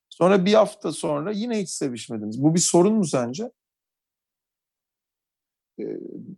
Sonra 0.09 0.45
bir 0.45 0.53
hafta 0.53 0.91
sonra 0.91 1.31
yine 1.31 1.61
hiç 1.61 1.69
sevişmediniz. 1.69 2.43
Bu 2.43 2.55
bir 2.55 2.59
sorun 2.59 2.93
mu 2.93 3.05
sence? 3.05 3.51
Ee, 5.79 5.83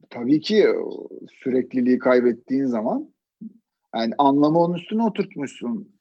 tabii 0.10 0.42
ki 0.42 0.68
sürekliliği 1.44 2.00
kaybettiğin 2.00 2.66
zaman 2.66 3.14
yani 3.96 4.14
anlamı 4.18 4.60
onun 4.60 4.74
üstüne 4.74 5.04
oturtmuşsun. 5.04 5.96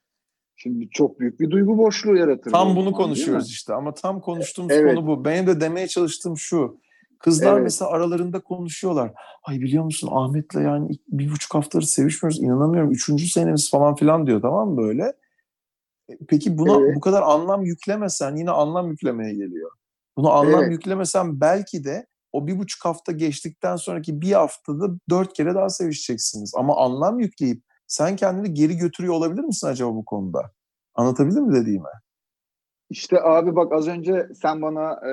Şimdi 0.56 0.90
çok 0.90 1.20
büyük 1.20 1.40
bir 1.40 1.50
duygu 1.50 1.78
boşluğu 1.78 2.16
yaratır. 2.16 2.50
Tam 2.50 2.76
bunu 2.76 2.84
zaman, 2.84 2.92
konuşuyoruz 2.92 3.50
işte 3.50 3.74
ama 3.74 3.94
tam 3.94 4.20
konuştuğumuz 4.20 4.72
Evet. 4.72 4.94
konu 4.94 5.06
bu. 5.06 5.24
Benim 5.24 5.46
de 5.46 5.60
demeye 5.60 5.88
çalıştığım 5.88 6.38
şu. 6.38 6.80
Kızlar 7.18 7.52
Evet. 7.54 7.62
mesela 7.62 7.90
aralarında 7.90 8.40
konuşuyorlar. 8.40 9.12
Ay 9.42 9.60
biliyor 9.60 9.84
musun 9.84 10.08
Ahmet'le 10.12 10.54
yani 10.54 10.88
bir 11.08 11.30
buçuk 11.30 11.54
haftadır 11.54 11.84
sevişmiyoruz 11.84 12.40
inanamıyorum. 12.40 12.90
Üçüncü 12.90 13.26
senemiz 13.26 13.70
falan 13.70 13.94
filan 13.94 14.26
diyor 14.26 14.42
tamam 14.42 14.70
mı 14.70 14.76
böyle? 14.76 15.02
E, 16.08 16.18
Peki 16.28 16.58
buna 16.58 16.80
Evet. 16.80 16.96
bu 16.96 17.00
kadar 17.00 17.22
anlam 17.22 17.62
yüklemesen 17.62 18.36
yine 18.36 18.50
anlam 18.50 18.90
yüklemeye 18.90 19.34
geliyor. 19.34 19.70
Bunu 20.16 20.30
anlam 20.30 20.62
Evet. 20.62 20.72
yüklemesen 20.72 21.40
belki 21.40 21.84
de 21.84 22.06
o 22.32 22.46
bir 22.46 22.58
buçuk 22.58 22.84
hafta 22.84 23.12
geçtikten 23.12 23.76
sonraki 23.76 24.20
bir 24.20 24.32
haftada 24.32 24.88
dört 25.10 25.32
kere 25.32 25.54
daha 25.54 25.68
sevişeceksiniz. 25.68 26.52
Ama 26.56 26.76
anlam 26.76 27.20
yükleyip 27.20 27.62
sen 27.90 28.16
kendini 28.16 28.54
geri 28.54 28.76
götürüyor 28.76 29.14
olabilir 29.14 29.44
misin 29.44 29.66
acaba 29.66 29.94
bu 29.94 30.04
konuda? 30.04 30.52
Anlatabildim 30.94 31.44
mi 31.44 31.54
dediğimi? 31.54 31.88
İşte 32.90 33.22
abi 33.22 33.56
bak 33.56 33.72
az 33.72 33.88
önce 33.88 34.28
sen 34.42 34.62
bana 34.62 34.92
e, 34.92 35.12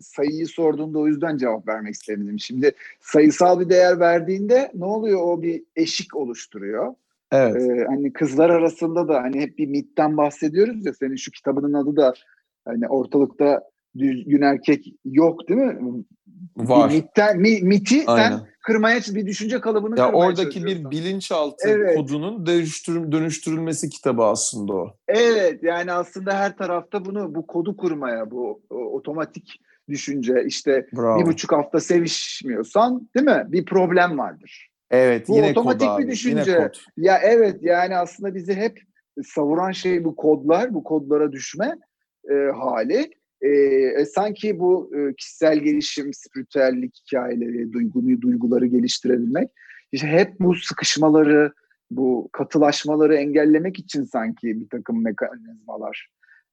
sayıyı 0.00 0.46
sorduğunda 0.46 0.98
o 0.98 1.06
yüzden 1.06 1.36
cevap 1.36 1.68
vermek 1.68 1.94
istemedim. 1.94 2.38
Şimdi 2.38 2.74
sayısal 3.00 3.60
bir 3.60 3.68
değer 3.68 4.00
verdiğinde 4.00 4.70
ne 4.74 4.84
oluyor? 4.84 5.20
O 5.22 5.42
bir 5.42 5.64
eşik 5.76 6.16
oluşturuyor. 6.16 6.94
Evet. 7.32 7.56
Ee, 7.56 7.84
hani 7.88 8.12
kızlar 8.12 8.50
arasında 8.50 9.08
da 9.08 9.22
hani 9.22 9.40
hep 9.40 9.58
bir 9.58 9.66
mitten 9.66 10.16
bahsediyoruz 10.16 10.86
ya 10.86 10.94
senin 10.94 11.16
şu 11.16 11.30
kitabının 11.30 11.72
adı 11.72 11.96
da 11.96 12.14
hani 12.64 12.88
ortalıkta 12.88 13.62
düzgün 13.98 14.42
erkek 14.42 14.94
yok 15.04 15.48
değil 15.48 15.60
mi? 15.60 16.04
Var. 16.56 16.90
Bir 16.90 16.94
mitten, 16.94 17.40
mi, 17.40 17.60
miti 17.62 18.04
Aynen. 18.06 18.30
sen 18.30 18.53
kırmaya 18.64 19.00
bir 19.14 19.26
düşünce 19.26 19.60
kalıbını 19.60 19.98
Ya 19.98 20.06
kırmaya 20.06 20.26
oradaki 20.26 20.64
bir 20.64 20.90
bilinçaltı 20.90 21.68
Evet. 21.68 21.96
kodunun 21.96 22.46
dönüştür, 22.46 23.12
dönüştürülmesi 23.12 23.88
kitabı 23.88 24.22
aslında 24.24 24.72
o. 24.74 24.96
Evet 25.08 25.62
yani 25.62 25.92
aslında 25.92 26.38
her 26.38 26.56
tarafta 26.56 27.04
bunu 27.04 27.34
bu 27.34 27.46
kodu 27.46 27.76
kurmaya 27.76 28.30
bu 28.30 28.62
o, 28.70 28.76
otomatik 28.76 29.60
düşünce 29.88 30.44
işte 30.46 30.86
Bravo. 30.96 31.20
bir 31.20 31.26
buçuk 31.26 31.52
hafta 31.52 31.80
sevişmiyorsan 31.80 33.08
değil 33.16 33.26
mi? 33.26 33.44
Bir 33.48 33.64
problem 33.64 34.18
vardır. 34.18 34.70
evet 34.90 35.28
bu 35.28 35.36
yine 35.36 35.50
otomatik 35.50 35.88
kod 35.88 35.98
bir 35.98 36.04
abi. 36.04 36.12
düşünce. 36.12 36.56
Kod. 36.56 36.74
Ya 36.96 37.18
evet 37.22 37.58
yani 37.62 37.96
aslında 37.96 38.34
bizi 38.34 38.54
hep 38.54 38.80
savuran 39.24 39.72
şey 39.72 40.04
bu 40.04 40.16
kodlar, 40.16 40.74
bu 40.74 40.84
kodlara 40.84 41.32
düşme 41.32 41.78
e, 42.30 42.34
hali. 42.34 43.10
E, 43.44 43.48
e, 43.48 44.04
sanki 44.04 44.58
bu 44.58 44.90
e, 44.96 45.14
kişisel 45.14 45.58
gelişim, 45.58 46.14
spiritüellik 46.14 46.94
hikayeleri, 46.96 47.72
duygunu, 47.72 48.20
duyguları 48.20 48.66
geliştirebilmek, 48.66 49.50
işte 49.92 50.06
hep 50.06 50.40
bu 50.40 50.54
sıkışmaları, 50.54 51.52
bu 51.90 52.28
katılaşmaları 52.32 53.16
engellemek 53.16 53.78
için 53.78 54.04
sanki 54.04 54.60
bir 54.60 54.68
takım 54.68 55.02
mekanizmalar. 55.02 56.08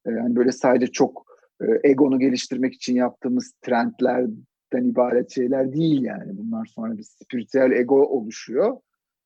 E, 0.07 0.11
hani 0.11 0.35
böyle 0.35 0.51
sadece 0.51 0.87
çok 0.87 1.25
e, 1.61 1.89
egonu 1.89 2.19
geliştirmek 2.19 2.73
için 2.73 2.95
yaptığımız 2.95 3.53
trendlerden 3.61 4.83
ibaret 4.83 5.31
şeyler 5.31 5.73
değil 5.73 6.01
yani. 6.01 6.37
Bunlar 6.37 6.65
sonra 6.65 6.97
bir 6.97 7.03
spiritüel 7.03 7.71
ego 7.71 8.05
oluşuyor. 8.05 8.77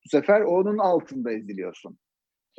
Bu 0.05 0.09
sefer 0.09 0.41
onun 0.41 0.77
altında 0.77 1.31
eziliyorsun. 1.31 1.97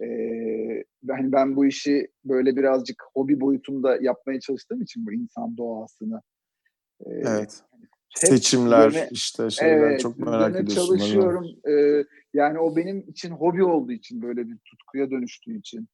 Ee, 0.02 0.84
ben, 1.02 1.32
ben 1.32 1.56
bu 1.56 1.66
işi 1.66 2.08
böyle 2.24 2.56
birazcık 2.56 3.02
hobi 3.14 3.40
boyutunda 3.40 3.96
yapmaya 4.00 4.40
çalıştığım 4.40 4.82
için 4.82 5.06
bu 5.06 5.12
insan 5.12 5.56
doğasını 5.56 6.22
e, 7.00 7.10
Evet. 7.10 7.62
Seçimler 8.14 8.88
üzerine- 8.88 9.08
işte 9.10 9.50
şeyler 9.50 9.90
evet, 9.90 10.00
çok 10.00 10.18
merak 10.18 10.56
ediyorsun. 10.56 10.98
çalışıyorum. 10.98 11.46
Ee, 11.68 12.04
yani 12.34 12.58
o 12.58 12.76
benim 12.76 13.00
için 13.08 13.30
hobi 13.30 13.64
olduğu 13.64 13.92
için 13.92 14.22
böyle 14.22 14.48
bir 14.48 14.58
tutkuya 14.64 15.10
dönüştüğü 15.10 15.58
için 15.58 15.88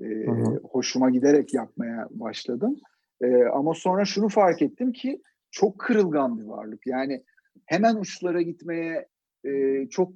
e, 0.00 0.26
hoşuma 0.70 1.10
giderek 1.10 1.54
yapmaya 1.54 2.08
başladım. 2.10 2.76
E, 3.22 3.44
ama 3.44 3.74
sonra 3.74 4.04
şunu 4.04 4.28
fark 4.28 4.62
ettim 4.62 4.92
ki 4.92 5.22
çok 5.50 5.78
kırılgan 5.78 6.38
bir 6.38 6.44
varlık. 6.44 6.86
Yani 6.86 7.24
hemen 7.66 7.96
uçlara 7.96 8.42
gitmeye 8.42 9.08
e, 9.44 9.50
çok 9.90 10.12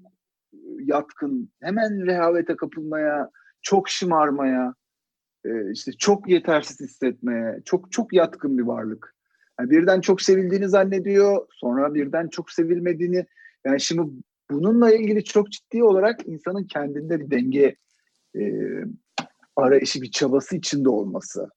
yatkın, 0.81 1.51
hemen 1.63 2.07
rehavete 2.07 2.57
kapılmaya, 2.57 3.31
çok 3.63 3.89
şımarmaya, 3.89 4.75
e, 5.45 5.73
işte 5.73 5.93
çok 5.93 6.29
yetersiz 6.29 6.81
hissetmeye, 6.81 7.61
çok 7.65 7.93
çok 7.93 8.13
yatkın 8.13 8.59
bir 8.59 8.63
varlık. 8.63 9.15
Yani 9.61 9.71
birden 9.71 10.01
çok 10.01 10.23
sevildiğini 10.23 10.69
zannediyor, 10.69 11.47
sonra 11.53 11.95
birden 11.95 12.29
çok 12.29 12.51
sevilmediğini. 12.51 13.27
Yani 13.67 13.81
şimdi 13.81 14.03
bununla 14.51 14.95
ilgili 14.95 15.25
çok 15.25 15.51
ciddi 15.51 15.85
olarak 15.85 16.27
insanın 16.27 16.65
kendinde 16.65 17.21
bir 17.21 17.31
denge 17.31 17.77
e, 18.37 18.43
arayışı, 19.57 20.03
bir 20.03 20.11
çabası 20.11 20.57
içinde 20.57 20.89
olması. 20.89 21.51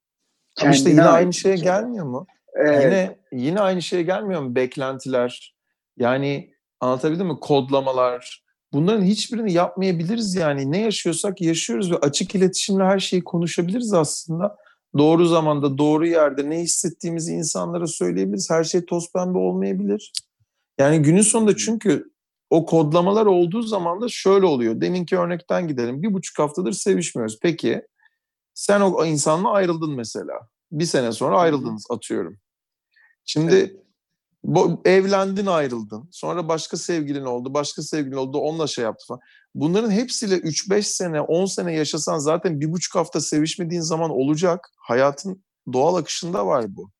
Ama 0.61 0.71
işte 0.71 0.89
yine 0.89 1.03
aynı 1.03 1.33
şeye 1.33 1.57
çaba. 1.57 1.65
gelmiyor 1.65 2.05
mu? 2.05 2.27
Evet. 2.55 2.83
Yine 2.83 3.17
yine 3.31 3.59
aynı 3.59 3.81
şeye 3.81 4.03
gelmiyor 4.03 4.41
mu? 4.41 4.55
Beklentiler. 4.55 5.55
Yani 5.97 6.53
anlatabildim 6.79 7.27
mi? 7.27 7.39
Kodlamalar. 7.41 8.43
Bunların 8.73 9.01
hiçbirini 9.01 9.53
yapmayabiliriz 9.53 10.35
yani. 10.35 10.71
Ne 10.71 10.81
yaşıyorsak 10.81 11.41
yaşıyoruz 11.41 11.91
ve 11.91 11.97
açık 11.97 12.35
iletişimle 12.35 12.83
her 12.83 12.99
şeyi 12.99 13.23
konuşabiliriz 13.23 13.93
aslında. 13.93 14.57
Doğru 14.97 15.25
zamanda, 15.25 15.77
doğru 15.77 16.07
yerde 16.07 16.49
ne 16.49 16.59
hissettiğimizi 16.59 17.33
insanlara 17.33 17.87
söyleyebiliriz. 17.87 18.49
Her 18.49 18.63
şey 18.63 18.85
toz 18.85 19.11
pembe 19.11 19.37
olmayabilir. 19.37 20.13
Yani 20.77 21.01
günün 21.01 21.21
sonunda 21.21 21.57
çünkü 21.57 22.11
o 22.49 22.65
kodlamalar 22.65 23.25
olduğu 23.25 23.61
zaman 23.61 24.01
da 24.01 24.09
şöyle 24.09 24.45
oluyor. 24.45 24.81
Deminki 24.81 25.17
örnekten 25.17 25.67
gidelim. 25.67 26.03
Bir 26.03 26.13
buçuk 26.13 26.39
haftadır 26.39 26.71
sevişmiyoruz. 26.71 27.39
Peki 27.41 27.81
sen 28.53 28.81
o 28.81 29.05
insanla 29.05 29.51
ayrıldın 29.51 29.95
mesela. 29.95 30.33
Bir 30.71 30.85
sene 30.85 31.11
sonra 31.11 31.39
ayrıldınız 31.39 31.85
atıyorum. 31.89 32.37
Şimdi 33.25 33.55
Evet. 33.55 33.88
Bu, 34.43 34.81
evlendin 34.85 35.45
ayrıldın. 35.45 36.09
Sonra 36.11 36.47
başka 36.47 36.77
sevgilin 36.77 37.25
oldu. 37.25 37.53
Başka 37.53 37.81
sevgilin 37.81 38.15
oldu. 38.15 38.37
Onunla 38.37 38.67
şey 38.67 38.83
yaptı 38.83 39.05
falan. 39.07 39.19
Bunların 39.55 39.91
hepsiyle 39.91 40.35
3-5 40.35 40.81
sene, 40.81 41.21
10 41.21 41.45
sene 41.45 41.73
yaşasan 41.73 42.17
zaten 42.17 42.59
bir 42.61 42.71
buçuk 42.71 42.95
hafta 42.95 43.21
sevişmediğin 43.21 43.81
zaman 43.81 44.09
olacak. 44.11 44.69
Hayatın 44.77 45.43
doğal 45.73 45.95
akışında 45.95 46.47
var 46.47 46.65
bu. 46.75 46.91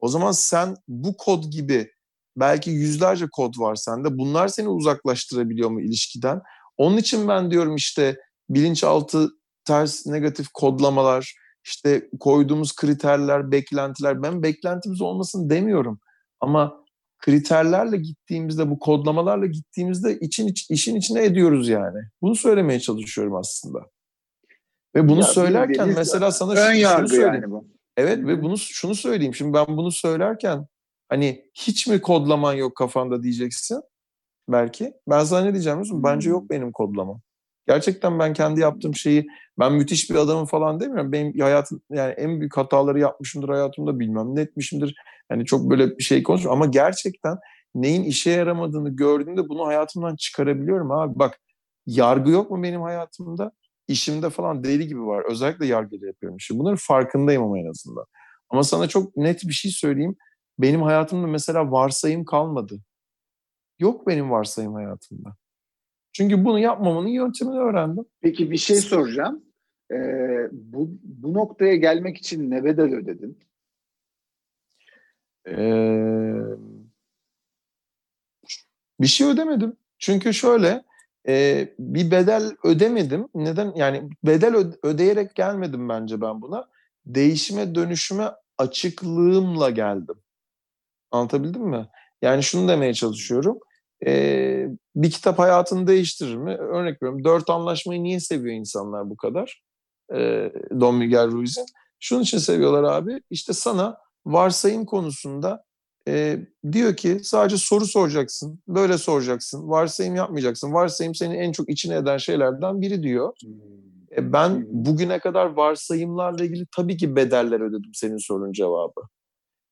O 0.00 0.08
zaman 0.08 0.32
sen 0.32 0.76
bu 0.88 1.16
kod 1.16 1.44
gibi 1.44 1.90
belki 2.36 2.70
yüzlerce 2.70 3.26
kod 3.32 3.58
var 3.58 3.74
sende. 3.74 4.18
Bunlar 4.18 4.48
seni 4.48 4.68
uzaklaştırabiliyor 4.68 5.70
mu 5.70 5.80
ilişkiden? 5.80 6.40
Onun 6.76 6.96
için 6.96 7.28
ben 7.28 7.50
diyorum 7.50 7.76
işte 7.76 8.16
bilinçaltı 8.50 9.28
ters 9.64 10.06
negatif 10.06 10.48
kodlamalar, 10.54 11.34
işte 11.64 12.08
koyduğumuz 12.20 12.76
kriterler, 12.76 13.52
beklentiler. 13.52 14.22
Ben 14.22 14.42
beklentimiz 14.42 15.00
olmasın 15.00 15.50
demiyorum. 15.50 16.00
Ama 16.40 16.84
kriterlerle 17.18 17.96
gittiğimizde, 17.96 18.70
bu 18.70 18.78
kodlamalarla 18.78 19.46
gittiğimizde 19.46 20.18
için 20.18 20.46
iç- 20.48 20.70
işin 20.70 20.96
içine 20.96 21.24
ediyoruz 21.24 21.68
yani. 21.68 21.98
Bunu 22.22 22.36
söylemeye 22.36 22.80
çalışıyorum 22.80 23.34
aslında. 23.34 23.78
Ve 24.94 25.08
bunu 25.08 25.18
Ya 25.20 25.24
söylerken 25.26 25.88
mesela 25.88 26.30
sana 26.32 26.52
Ön 26.52 26.56
şunu 26.72 26.76
yargı 26.76 27.08
söyleyeyim. 27.08 27.34
yani 27.34 27.50
bu. 27.50 27.64
Evet 27.96 28.18
ve 28.18 28.42
bunu 28.42 28.58
şunu 28.58 28.94
söyleyeyim. 28.94 29.34
Şimdi 29.34 29.52
ben 29.52 29.66
bunu 29.68 29.92
söylerken 29.92 30.66
hani 31.08 31.44
hiç 31.54 31.86
mi 31.86 32.00
kodlaman 32.00 32.52
yok 32.54 32.76
kafanda 32.76 33.22
diyeceksin 33.22 33.82
belki. 34.48 34.92
Ben 35.08 35.24
sana 35.24 35.44
ne 35.44 35.52
diyeceğim 35.52 35.78
musun? 35.78 36.02
Bence 36.04 36.26
Hmm. 36.26 36.32
yok 36.32 36.50
benim 36.50 36.72
kodlamam. 36.72 37.20
Gerçekten 37.66 38.18
ben 38.18 38.32
kendi 38.32 38.60
yaptığım 38.60 38.94
şeyi 38.94 39.26
ben 39.58 39.72
müthiş 39.72 40.10
bir 40.10 40.14
adamım 40.14 40.46
falan 40.46 40.80
demiyorum. 40.80 41.12
Benim 41.12 41.40
hayatım 41.40 41.80
yani 41.90 42.12
en 42.12 42.40
büyük 42.40 42.56
hataları 42.56 42.98
yapmışımdır 43.00 43.48
hayatımda 43.48 44.00
bilmem 44.00 44.36
ne 44.36 44.40
etmişimdir. 44.40 44.94
Yani 45.30 45.44
çok 45.44 45.70
böyle 45.70 45.98
bir 45.98 46.02
şey 46.02 46.22
konuşuyorum 46.22 46.62
ama 46.62 46.70
gerçekten 46.70 47.38
neyin 47.74 48.04
işe 48.04 48.30
yaramadığını 48.30 48.96
gördüğümde 48.96 49.48
bunu 49.48 49.66
hayatımdan 49.66 50.16
çıkarabiliyorum 50.16 50.90
abi. 50.90 51.18
Bak 51.18 51.38
yargı 51.86 52.30
yok 52.30 52.50
mu 52.50 52.62
benim 52.62 52.80
hayatımda? 52.82 53.52
İşimde 53.88 54.30
falan 54.30 54.64
deli 54.64 54.88
gibi 54.88 55.00
var. 55.00 55.24
Özellikle 55.30 55.66
yargıyla 55.66 56.06
yapıyorum 56.06 56.36
işi. 56.36 56.58
Bunların 56.58 56.78
farkındayım 56.80 57.42
ama 57.42 57.58
en 57.58 57.70
azından. 57.70 58.04
Ama 58.50 58.62
sana 58.62 58.88
çok 58.88 59.16
net 59.16 59.42
bir 59.44 59.52
şey 59.52 59.70
söyleyeyim. 59.70 60.16
Benim 60.58 60.82
hayatımda 60.82 61.26
mesela 61.26 61.70
varsayım 61.70 62.24
kalmadı. 62.24 62.80
Yok 63.78 64.06
benim 64.06 64.30
varsayım 64.30 64.74
hayatımda. 64.74 65.36
Çünkü 66.12 66.44
bunu 66.44 66.58
yapmamanın 66.58 67.08
yöntemini 67.08 67.58
öğrendim. 67.58 68.04
Peki 68.20 68.50
bir 68.50 68.56
şey 68.56 68.76
soracağım. 68.76 69.42
Ee, 69.92 70.48
bu, 70.52 70.90
bu 71.02 71.34
noktaya 71.34 71.76
gelmek 71.76 72.16
için 72.16 72.50
ne 72.50 72.64
bedel 72.64 72.94
ödedin? 72.94 73.38
Ee, 75.48 76.34
bir 79.00 79.06
şey 79.06 79.26
ödemedim. 79.26 79.76
Çünkü 79.98 80.34
şöyle 80.34 80.84
e, 81.28 81.68
bir 81.78 82.10
bedel 82.10 82.56
ödemedim. 82.64 83.28
Neden? 83.34 83.72
Yani 83.76 84.10
bedel 84.24 84.54
ödeyerek 84.82 85.34
gelmedim 85.34 85.88
bence 85.88 86.20
ben 86.20 86.42
buna. 86.42 86.68
Değişime 87.06 87.74
dönüşüme 87.74 88.30
açıklığımla 88.58 89.70
geldim. 89.70 90.16
Anlatabildim 91.10 91.62
mi? 91.62 91.88
Yani 92.22 92.42
şunu 92.42 92.68
demeye 92.68 92.94
çalışıyorum. 92.94 93.58
Ee, 94.06 94.66
bir 94.96 95.10
kitap 95.10 95.38
hayatını 95.38 95.86
değiştirir 95.86 96.36
mi? 96.36 96.54
Örnek 96.56 97.02
veriyorum. 97.02 97.24
Dört 97.24 97.50
anlaşmayı 97.50 98.02
niye 98.02 98.20
seviyor 98.20 98.54
insanlar 98.56 99.10
bu 99.10 99.16
kadar? 99.16 99.62
Ee, 100.14 100.52
Don 100.80 100.94
Miguel 100.94 101.30
Ruiz'in. 101.30 101.66
Şunun 102.00 102.22
için 102.22 102.38
seviyorlar 102.38 102.82
abi. 102.84 103.20
İşte 103.30 103.52
sana 103.52 103.96
varsayım 104.32 104.84
konusunda 104.84 105.64
e, 106.08 106.38
diyor 106.72 106.96
ki 106.96 107.20
sadece 107.22 107.56
soru 107.56 107.84
soracaksın. 107.86 108.60
Böyle 108.68 108.98
soracaksın. 108.98 109.68
Varsayım 109.68 110.16
yapmayacaksın. 110.16 110.72
Varsayım 110.72 111.14
seni 111.14 111.34
en 111.36 111.52
çok 111.52 111.70
içine 111.70 111.96
eden 111.96 112.16
şeylerden 112.16 112.80
biri 112.80 113.02
diyor. 113.02 113.32
E, 114.16 114.32
ben 114.32 114.48
Hmm. 114.48 114.64
bugüne 114.70 115.18
kadar 115.18 115.46
varsayımlarla 115.46 116.44
ilgili 116.44 116.66
tabii 116.76 116.96
ki 116.96 117.16
bedeller 117.16 117.60
ödedim 117.60 117.90
senin 117.94 118.16
sorunun 118.18 118.52
cevabı. 118.52 119.00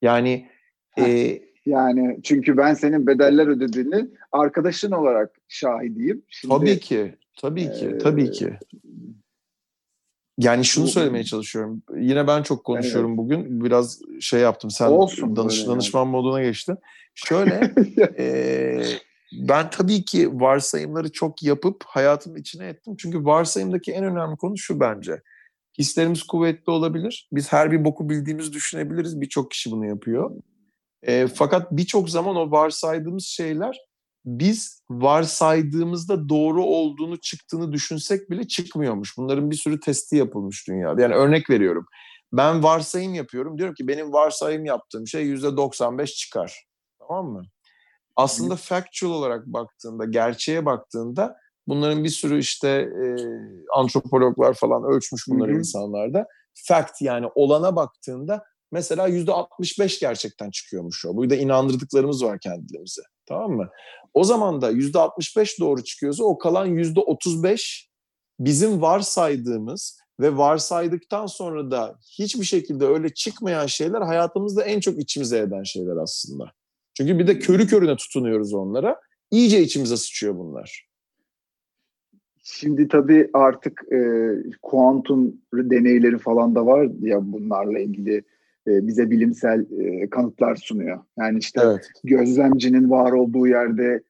Yani 0.03 0.49
e, 0.99 1.39
Yani 1.67 2.21
çünkü 2.23 2.57
ben 2.57 2.75
senin 2.75 3.07
bedeller 3.07 3.47
ödediğini 3.47 4.09
arkadaşın 4.33 4.91
olarak 4.93 5.31
şahidiyim. 5.49 6.23
Şimdi, 6.29 6.55
Tabii 6.55 6.79
ki, 6.81 7.15
tabii 7.41 7.73
ki, 7.73 7.87
Ee, 7.87 7.99
tabii 7.99 8.31
ki. 8.31 8.59
Yani 10.39 10.65
şunu 10.65 10.89
söylemeye 10.89 11.25
çalışıyorum. 11.25 11.83
Yine 11.97 12.27
ben 12.27 12.43
çok 12.43 12.65
konuşuyorum 12.65 13.17
bugün. 13.17 13.65
Biraz 13.65 14.01
şey 14.21 14.41
yaptım. 14.41 14.71
Sen 14.71 14.87
Olsun 14.87 15.37
danış, 15.37 15.67
danışman 15.67 16.09
moduna 16.09 16.43
geçtin. 16.43 16.79
Şöyle, 17.15 17.75
eee, 18.19 18.85
ben 19.49 19.71
tabii 19.71 20.05
ki 20.05 20.41
varsayımları 20.41 21.13
çok 21.13 21.43
yapıp 21.43 21.85
hayatımın 21.87 22.39
içine 22.39 22.67
ettim. 22.67 22.95
Çünkü 22.99 23.25
varsayımdaki 23.25 23.93
en 23.93 24.05
önemli 24.05 24.37
konu 24.37 24.59
şu 24.59 24.81
bence. 24.81 25.23
Hislerimiz 25.79 26.23
kuvvetli 26.23 26.71
olabilir. 26.71 27.29
Biz 27.33 27.53
her 27.53 27.73
bir 27.73 27.85
boku 27.85 28.11
bildiğimizi 28.11 28.53
düşünebiliriz. 28.53 29.21
Birçok 29.21 29.51
kişi 29.51 29.71
bunu 29.71 29.87
yapıyor. 29.87 30.31
E, 31.03 31.27
fakat 31.27 31.73
birçok 31.73 32.11
zaman 32.11 32.37
o 32.37 32.51
varsaydığımız 32.51 33.25
şeyler 33.25 33.79
biz 34.27 34.83
varsaydığımızda 34.91 36.29
doğru 36.29 36.65
olduğunu 36.65 37.21
çıktığını 37.21 37.73
düşünsek 37.73 38.31
bile 38.31 38.49
çıkmıyormuş. 38.49 39.17
Bunların 39.17 39.51
bir 39.51 39.57
sürü 39.57 39.81
testi 39.81 40.17
yapılmış 40.17 40.69
dünyada. 40.69 41.03
Yani 41.03 41.15
örnek 41.15 41.51
veriyorum. 41.51 41.87
Ben 42.33 42.63
varsayım 42.63 43.15
yapıyorum. 43.15 43.59
Diyorum 43.59 43.75
ki 43.75 43.89
benim 43.89 44.13
varsayım 44.13 44.65
yaptığım 44.65 45.07
şey 45.07 45.27
%95 45.27 46.07
çıkar. 46.07 46.67
Tamam 46.99 47.27
mı? 47.27 47.43
Aslında 48.17 48.57
factual 48.57 49.11
olarak 49.11 49.47
baktığında, 49.47 50.05
gerçeğe 50.05 50.67
baktığında 50.67 51.37
bunların 51.69 52.05
bir 52.05 52.09
sürü 52.09 52.39
işte 52.39 52.69
e, 52.69 53.07
antropologlar 53.77 54.55
falan 54.55 54.85
ölçmüş 54.85 55.23
bunları 55.29 55.55
insanlarda. 55.59 56.27
Fact 56.55 57.03
yani 57.03 57.27
olana 57.35 57.77
baktığında 57.77 58.45
mesela 58.73 59.07
yüzde 59.07 59.33
65 59.33 60.01
gerçekten 60.01 60.51
çıkıyormuş 60.51 61.05
o. 61.05 61.17
Bu 61.17 61.31
da 61.31 61.37
inandırdıklarımız 61.37 62.25
var 62.25 62.39
kendilerimize. 62.39 63.03
Tamam 63.27 63.53
mı? 63.53 63.71
O 64.15 64.25
zaman 64.25 64.63
da 64.63 64.71
yüzde 64.71 64.99
65 64.99 65.61
doğru 65.61 65.85
çıkıyorsa 65.85 66.25
o 66.25 66.39
kalan 66.39 66.67
yüzde 66.67 67.01
35 67.01 67.91
bizim 68.41 68.83
varsaydığımız 68.83 69.99
ve 70.21 70.37
varsaydıktan 70.37 71.27
sonra 71.27 71.71
da 71.71 71.99
hiçbir 72.19 72.45
şekilde 72.45 72.87
öyle 72.87 73.09
çıkmayan 73.15 73.67
şeyler 73.67 74.01
hayatımızda 74.01 74.65
en 74.65 74.81
çok 74.81 74.99
içimize 74.99 75.39
eden 75.39 75.63
şeyler 75.63 75.97
aslında. 75.97 76.53
Çünkü 76.95 77.19
bir 77.19 77.27
de 77.27 77.39
körü 77.39 77.67
körüne 77.67 77.97
tutunuyoruz 77.97 78.55
onlara. 78.55 79.01
İyice 79.31 79.63
içimize 79.63 79.97
sıçıyor 79.97 80.39
bunlar. 80.39 80.87
Şimdi 82.43 82.89
tabii 82.89 83.31
artık 83.33 83.85
e, 83.93 83.99
kuantum 84.63 85.37
deneyleri 85.55 86.19
falan 86.19 86.55
da 86.55 86.67
var 86.67 86.89
ya 87.01 87.33
bunlarla 87.33 87.79
ilgili 87.79 88.25
e, 88.67 88.87
bize 88.87 89.11
bilimsel 89.11 89.67
e, 89.81 90.11
kanıtlar 90.11 90.57
sunuyor. 90.57 90.99
Yani 91.19 91.39
işte 91.39 91.61
Evet. 91.65 91.91
gözlemcinin 92.05 92.91
var 92.91 93.13
olduğu 93.13 93.47
yerde 93.47 94.03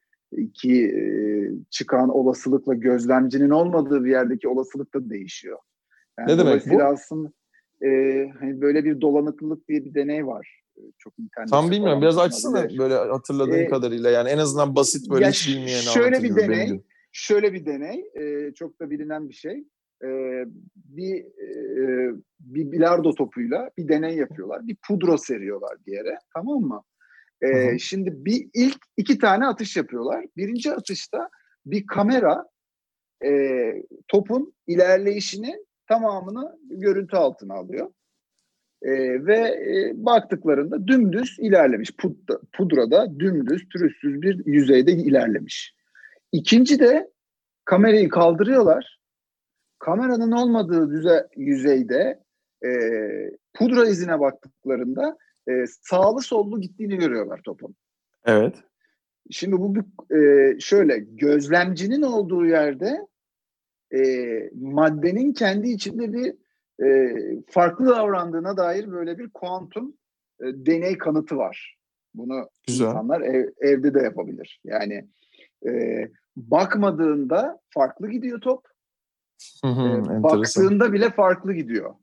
ki 0.55 0.85
e, 0.85 1.03
çıkan 1.71 2.09
olasılıkla 2.09 2.75
gözlemcinin 2.75 3.51
olmadığı 3.51 4.05
bir 4.05 4.11
yerdeki 4.11 4.49
olasılık 4.49 4.95
da 4.95 5.11
değişiyor. 5.11 5.59
Yani 6.19 6.33
Ne 6.33 6.39
demek 6.39 6.71
bu? 6.71 6.83
aslında 6.83 7.33
e, 7.85 7.89
hani 8.41 8.61
böyle 8.61 8.85
bir 8.85 9.01
dolanıklılık 9.01 9.69
diye 9.69 9.85
bir 9.85 9.95
deney 9.95 10.27
var. 10.27 10.63
Çok 10.99 11.15
Tam 11.51 11.71
bilmiyorum. 11.71 12.03
Biraz 12.03 12.19
açsana 12.19 12.69
böyle 12.79 12.95
hatırladığın 12.95 13.53
Ee, 13.59 13.69
kadarıyla. 13.69 14.11
Yani 14.11 14.29
en 14.29 14.39
azından 14.39 14.77
basit 14.77 15.11
böyle 15.11 15.29
hiç 15.29 15.49
bilmeyene 15.49 15.81
şöyle 15.81 16.23
bir 16.23 16.37
deney, 16.37 16.81
şöyle 17.13 17.53
bir 17.53 17.67
deney, 17.67 18.11
e, 18.15 18.55
çok 18.55 18.81
da 18.81 18.91
bilinen 18.91 19.29
bir 19.29 19.35
şey. 19.35 19.65
E, 20.05 20.09
bir 20.75 21.25
e, 21.25 22.13
bir 22.41 22.73
bilardo 22.73 23.15
topuyla 23.15 23.71
bir 23.79 23.89
deney 23.89 24.17
yapıyorlar. 24.17 24.67
Bir 24.67 24.77
pudra 24.89 25.19
seriyorlar 25.19 25.77
bir 25.87 25.93
yere, 25.93 26.19
tamam 26.35 26.61
mı? 26.61 26.83
E, 27.43 27.49
Hı 27.49 27.73
hı. 27.73 27.79
Şimdi 27.79 28.25
bir 28.25 28.49
ilk 28.55 28.79
iki 28.97 29.19
tane 29.19 29.47
atış 29.47 29.77
yapıyorlar. 29.77 30.25
Birinci 30.37 30.73
atışta 30.73 31.31
bir 31.67 31.87
kamera 31.87 32.45
e, 33.25 33.31
topun 34.09 34.55
ilerleyişini 34.67 35.57
tamamını 35.89 36.59
görüntü 36.71 37.17
altına 37.17 37.55
alıyor. 37.55 37.91
E, 38.83 38.91
ve 39.27 39.37
e, 39.37 39.93
baktıklarında 39.95 40.87
dümdüz 40.87 41.37
ilerlemiş. 41.39 41.97
Pudra, 41.97 42.39
pudrada 42.53 43.21
dümdüz, 43.21 43.69
pürüzsüz 43.69 44.23
bir 44.23 44.47
yüzeyde 44.47 44.93
ilerlemiş. 44.93 45.75
İkinci 46.33 46.79
de 46.79 47.11
kamerayı 47.65 48.09
kaldırıyorlar. 48.09 48.99
Kameranın 49.87 50.33
olmadığı 50.33 50.91
düze, 50.91 51.29
yüzeyde 51.37 52.21
e, 52.65 52.71
pudra 53.55 53.89
izine 53.89 54.21
baktıklarında 54.21 55.17
e, 55.49 55.53
sağlı 55.67 56.21
sollu 56.21 56.61
gittiğini 56.61 56.97
görüyorlar 56.97 57.41
topun. 57.45 57.75
Evet. 58.25 58.55
Şimdi 59.31 59.53
bu 59.53 59.75
bir, 59.75 59.85
e, 60.17 60.61
şöyle 60.61 60.99
gözlemcinin 60.99 62.03
olduğu 62.03 62.47
yerde 62.47 63.07
e, 63.95 64.01
maddenin 64.55 65.33
kendi 65.33 65.69
içinde 65.69 66.13
bir 66.13 66.35
e, 66.87 67.17
farklı 67.51 67.87
davrandığına 67.87 68.57
dair 68.57 68.93
böyle 68.93 69.19
bir 69.19 69.31
kuantum 69.31 69.97
e, 70.41 70.45
deney 70.45 70.99
kanıtı 70.99 71.37
var. 71.37 71.79
Bunu 72.15 72.49
Güzel. 72.67 72.87
insanlar 72.87 73.21
ev- 73.21 73.53
evde 73.61 73.95
de 73.95 73.99
yapabilir. 73.99 74.61
Yani 74.65 75.09
e, 75.69 76.03
bakmadığında 76.37 77.61
farklı 77.71 78.11
gidiyor 78.11 78.41
top, 78.41 78.76
Hı 79.65 79.71
hı, 79.71 79.81
e, 79.81 79.93
enteresan. 79.93 80.23
baktığında 80.23 80.93
bile 80.93 81.11
farklı 81.11 81.53
gidiyor. 81.53 81.95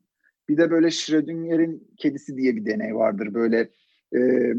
Bir 0.48 0.56
de 0.56 0.70
böyle 0.70 0.90
Schrödinger'in 0.90 1.88
kedisi 1.96 2.36
diye 2.36 2.56
bir 2.56 2.66
deney 2.66 2.94
vardır. 2.94 3.34
Böyle 3.34 3.70
e, 4.14 4.52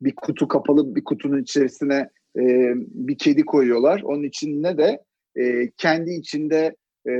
bir 0.00 0.14
kutu 0.14 0.48
kapalı 0.48 0.94
bir 0.94 1.04
kutunun 1.04 1.42
içerisine 1.42 2.10
e, 2.38 2.72
bir 2.76 3.18
kedi 3.18 3.44
koyuyorlar. 3.44 4.02
Onun 4.02 4.22
içine 4.22 4.78
de 4.78 5.04
e, 5.36 5.70
kendi 5.76 6.10
içinde 6.10 6.76
e, 7.08 7.12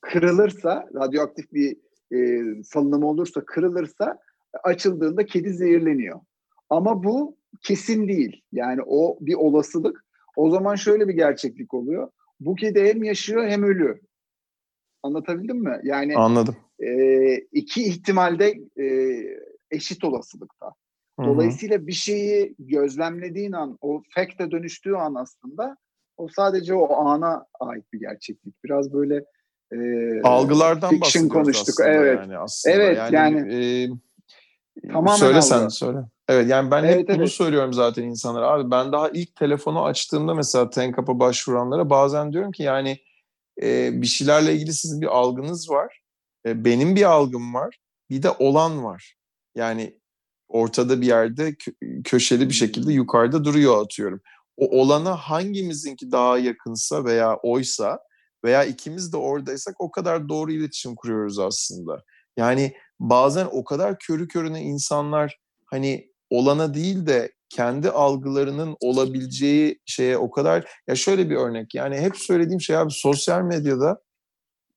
kırılırsa, 0.00 0.88
radyoaktif 0.94 1.52
bir 1.52 1.76
e, 2.12 2.42
salınım 2.62 3.04
olursa, 3.04 3.44
kırılırsa 3.44 4.18
açıldığında 4.64 5.26
kedi 5.26 5.52
zehirleniyor. 5.52 6.20
Ama 6.70 7.04
bu 7.04 7.36
kesin 7.62 8.08
değil. 8.08 8.42
Yani 8.52 8.80
o 8.86 9.18
bir 9.20 9.34
olasılık. 9.34 10.04
O 10.36 10.50
zaman 10.50 10.74
şöyle 10.74 11.08
bir 11.08 11.14
gerçeklik 11.14 11.74
oluyor. 11.74 12.08
Bu 12.44 12.54
kedi 12.54 12.84
hem 12.84 13.02
yaşıyor 13.02 13.48
hem 13.48 13.62
ölü. 13.62 14.00
Anlatabildim 15.02 15.56
mi? 15.56 15.80
Yani 15.84 16.16
Anladım. 16.16 16.56
e, 16.80 17.34
iki 17.36 17.82
ihtimalde 17.82 18.54
e, 18.80 18.86
eşit 19.70 20.04
olasılıkta. 20.04 20.72
Dolayısıyla 21.18 21.86
bir 21.86 21.92
şeyi 21.92 22.54
gözlemlediğin 22.58 23.52
an, 23.52 23.78
o 23.80 24.02
fact'e 24.14 24.50
dönüştüğü 24.50 24.94
an 24.94 25.14
aslında 25.14 25.76
o 26.16 26.28
sadece 26.28 26.74
o 26.74 26.96
ana 26.96 27.46
ait 27.60 27.92
bir 27.92 28.00
gerçeklik. 28.00 28.64
Biraz 28.64 28.92
böyle 28.92 29.24
e, 29.72 30.20
algılardan 30.22 30.90
fiction 30.90 31.28
konuştuk. 31.28 31.74
Evet. 31.84 32.18
yani 32.18 32.38
aslında. 32.38 32.76
Evet, 32.76 32.96
yani, 32.96 33.14
yani 33.14 33.54
e, 33.54 33.88
tamamen 34.92 35.16
söyle 35.16 35.42
sen 35.42 35.68
söyle. 35.68 35.98
Evet 36.28 36.48
yani 36.50 36.70
ben 36.70 36.84
Evet, 36.84 36.98
hep 36.98 37.08
bunu 37.08 37.16
evet. 37.16 37.32
söylüyorum 37.32 37.72
zaten 37.72 38.02
insanlara. 38.02 38.48
Abi 38.48 38.70
ben 38.70 38.92
daha 38.92 39.08
ilk 39.08 39.36
telefonu 39.36 39.84
açtığımda 39.84 40.34
mesela 40.34 40.70
Tenkap'a 40.70 41.18
başvuranlara 41.20 41.90
bazen 41.90 42.32
diyorum 42.32 42.52
ki 42.52 42.62
yani 42.62 42.98
e, 43.62 43.90
bir 44.02 44.06
şeylerle 44.06 44.54
ilgili 44.54 44.72
sizin 44.72 45.00
bir 45.00 45.06
algınız 45.06 45.70
var. 45.70 46.02
E, 46.46 46.64
benim 46.64 46.96
bir 46.96 47.02
algım 47.02 47.54
var. 47.54 47.78
Bir 48.10 48.22
de 48.22 48.30
olan 48.30 48.84
var. 48.84 49.14
Yani 49.54 49.98
ortada 50.48 51.00
bir 51.00 51.06
yerde 51.06 51.48
kö- 51.48 52.02
köşeli 52.02 52.48
bir 52.48 52.54
şekilde 52.54 52.92
yukarıda 52.92 53.44
duruyor 53.44 53.84
atıyorum. 53.84 54.20
O 54.56 54.80
olana 54.80 55.16
hangimizinki 55.16 56.12
daha 56.12 56.38
yakınsa 56.38 57.04
veya 57.04 57.36
oysa 57.36 57.98
veya 58.44 58.64
ikimiz 58.64 59.12
de 59.12 59.16
oradaysak 59.16 59.80
o 59.80 59.90
kadar 59.90 60.28
doğru 60.28 60.52
iletişim 60.52 60.94
kuruyoruz 60.94 61.38
aslında. 61.38 62.02
Yani 62.36 62.74
bazen 63.00 63.48
o 63.52 63.64
kadar 63.64 63.98
körü 63.98 64.28
körüne 64.28 64.62
insanlar 64.62 65.38
hani 65.66 66.11
olana 66.32 66.74
değil 66.74 67.06
de 67.06 67.32
kendi 67.48 67.90
algılarının 67.90 68.76
olabileceği 68.80 69.80
şeye 69.86 70.18
o 70.18 70.30
kadar 70.30 70.70
ya 70.88 70.96
şöyle 70.96 71.30
bir 71.30 71.36
örnek 71.36 71.74
yani 71.74 71.96
hep 71.96 72.16
söylediğim 72.16 72.60
şey 72.60 72.76
abi 72.76 72.90
sosyal 72.92 73.42
medyada 73.42 74.02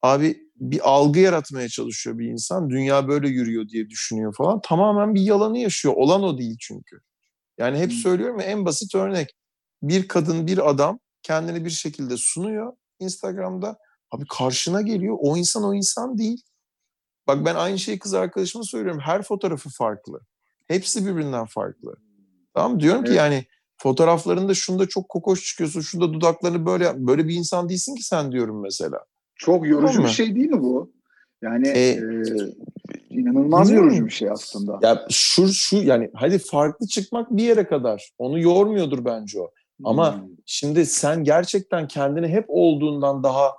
abi 0.01 0.37
bir 0.55 0.89
algı 0.89 1.19
yaratmaya 1.19 1.69
çalışıyor 1.69 2.19
bir 2.19 2.27
insan 2.27 2.69
dünya 2.69 3.07
böyle 3.07 3.27
yürüyor 3.27 3.69
diye 3.69 3.89
düşünüyor 3.89 4.35
falan 4.37 4.61
tamamen 4.61 5.15
bir 5.15 5.21
yalanı 5.21 5.57
yaşıyor 5.57 5.93
olan 5.97 6.23
o 6.23 6.37
değil 6.37 6.57
çünkü. 6.59 6.99
Yani 7.57 7.79
hep 7.79 7.93
söylüyorum 7.93 8.39
ya 8.39 8.45
en 8.45 8.65
basit 8.65 8.95
örnek 8.95 9.35
bir 9.81 10.07
kadın 10.07 10.47
bir 10.47 10.69
adam 10.69 10.99
kendini 11.23 11.65
bir 11.65 11.69
şekilde 11.69 12.17
sunuyor 12.17 12.73
Instagram'da 12.99 13.77
abi 14.11 14.23
karşına 14.37 14.81
geliyor 14.81 15.17
o 15.19 15.37
insan 15.37 15.63
o 15.63 15.73
insan 15.73 16.17
değil. 16.17 16.41
Bak 17.27 17.45
ben 17.45 17.55
aynı 17.55 17.79
şeyi 17.79 17.99
kız 17.99 18.13
arkadaşıma 18.13 18.63
söylüyorum 18.63 19.01
her 19.05 19.21
fotoğrafı 19.21 19.69
farklı 19.69 20.19
hepsi 20.67 21.05
birbirinden 21.05 21.45
farklı 21.45 21.95
Tamam? 22.53 22.79
Diyorum 22.79 23.01
ki 23.03 23.07
Evet. 23.09 23.17
yani 23.17 23.45
fotoğraflarında 23.77 24.53
şunda 24.53 24.85
çok 24.87 25.09
kokoş 25.09 25.45
çıkıyorsun, 25.45 25.81
şunda 25.81 26.13
dudaklarını 26.13 26.65
böyle 26.65 27.07
böyle 27.07 27.27
bir 27.27 27.35
insan 27.35 27.69
değilsin 27.69 27.95
ki 27.95 28.03
sen 28.03 28.31
diyorum 28.31 28.61
mesela. 28.61 29.05
Çok 29.35 29.67
yorucu 29.67 29.87
Tamam 29.93 30.03
bir 30.03 30.13
şey 30.13 30.35
değil 30.35 30.49
mi 30.49 30.61
bu? 30.61 30.91
Yani 31.41 31.67
E, 31.67 31.79
e, 31.89 31.99
inanılmaz 33.09 33.67
bilmiyorum. 33.67 33.89
yorucu 33.89 34.05
bir 34.05 34.11
şey 34.11 34.29
aslında. 34.31 34.79
Ya 34.81 35.05
şu 35.09 35.47
şu 35.47 35.77
yani 35.77 36.11
hadi 36.13 36.37
farklı 36.39 36.87
çıkmak 36.87 37.31
bir 37.37 37.43
yere 37.43 37.67
kadar. 37.67 38.11
Onu 38.17 38.39
yormuyordur 38.39 39.05
bence 39.05 39.41
o. 39.41 39.51
ama- 39.83 40.15
Hmm. 40.15 40.29
Şimdi 40.45 40.85
sen 40.85 41.23
gerçekten 41.23 41.87
kendini 41.87 42.27
hep 42.27 42.45
olduğundan 42.47 43.23
daha 43.23 43.51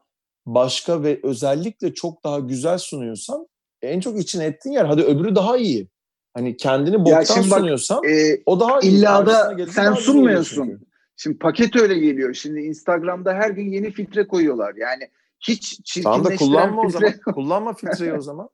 başka 0.46 1.02
ve 1.02 1.20
özellikle 1.22 1.94
çok 1.94 2.24
daha 2.24 2.38
güzel 2.38 2.78
sunuyorsan 2.78 3.46
en 3.82 4.00
çok 4.00 4.20
için 4.20 4.40
ettiğin 4.40 4.74
yer 4.74 4.84
hadi 4.84 5.02
öbürü 5.02 5.34
daha 5.34 5.57
iyi. 5.57 5.88
Hani 6.37 6.57
kendini 6.57 6.99
boktan 6.99 7.51
bak, 7.51 7.59
sunuyorsan 7.59 8.05
E, 8.05 8.41
o 8.47 8.61
daha 8.61 8.80
illa 8.80 9.26
da 9.26 9.57
sen 9.70 9.95
sunmuyorsun. 9.95 10.80
Şimdi 11.16 11.39
paket 11.39 11.76
öyle 11.76 11.99
geliyor. 11.99 12.34
Şimdi 12.34 12.61
Instagram'da 12.61 13.34
her 13.34 13.51
gün 13.51 13.72
yeni 13.72 13.91
filtre 13.91 14.26
koyuyorlar. 14.26 14.74
Yani 14.74 15.09
hiç 15.41 15.80
Tamam 16.03 16.24
da 16.24 16.28
çirkinleştiren 16.28 16.49
kullanma 16.49 16.82
o 16.82 16.89
filtre. 16.89 17.09
zaman. 17.09 17.20
kullanma 17.34 17.74
filtreyi 17.74 18.12
o 18.12 18.20
zaman. 18.20 18.49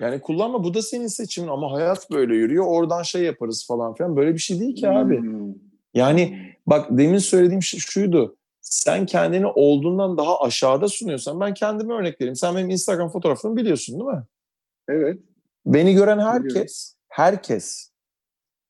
Yani 0.00 0.20
kullanma 0.20 0.64
bu 0.64 0.74
da 0.74 0.82
senin 0.82 1.06
seçimin 1.06 1.48
ama 1.48 1.72
hayat 1.72 2.10
böyle 2.10 2.34
yürüyor. 2.34 2.64
Oradan 2.66 3.02
şey 3.02 3.22
yaparız 3.22 3.66
falan 3.66 3.94
filan. 3.94 4.16
Böyle 4.16 4.34
bir 4.34 4.38
şey 4.38 4.60
değil 4.60 4.76
ki 4.76 4.88
abi. 4.88 5.18
Hmm. 5.20 5.54
Yani 5.94 6.54
bak 6.66 6.86
demin 6.90 7.18
söylediğim 7.18 7.62
şey 7.62 7.80
şuydu. 7.80 8.36
Sen 8.60 9.06
kendini 9.06 9.46
olduğundan 9.46 10.18
daha 10.18 10.40
aşağıda 10.40 10.88
sunuyorsan 10.88 11.40
ben 11.40 11.54
kendime 11.54 11.94
örnek 11.94 12.20
vereyim. 12.20 12.36
Sen 12.36 12.56
benim 12.56 12.70
Instagram 12.70 13.08
fotoğrafımı 13.08 13.56
biliyorsun 13.56 14.00
değil 14.00 14.10
mi? 14.10 14.24
Evet. 14.88 15.18
Beni 15.66 15.94
gören 15.94 16.18
Biliyorum. 16.18 16.66
Herkes, 17.08 17.92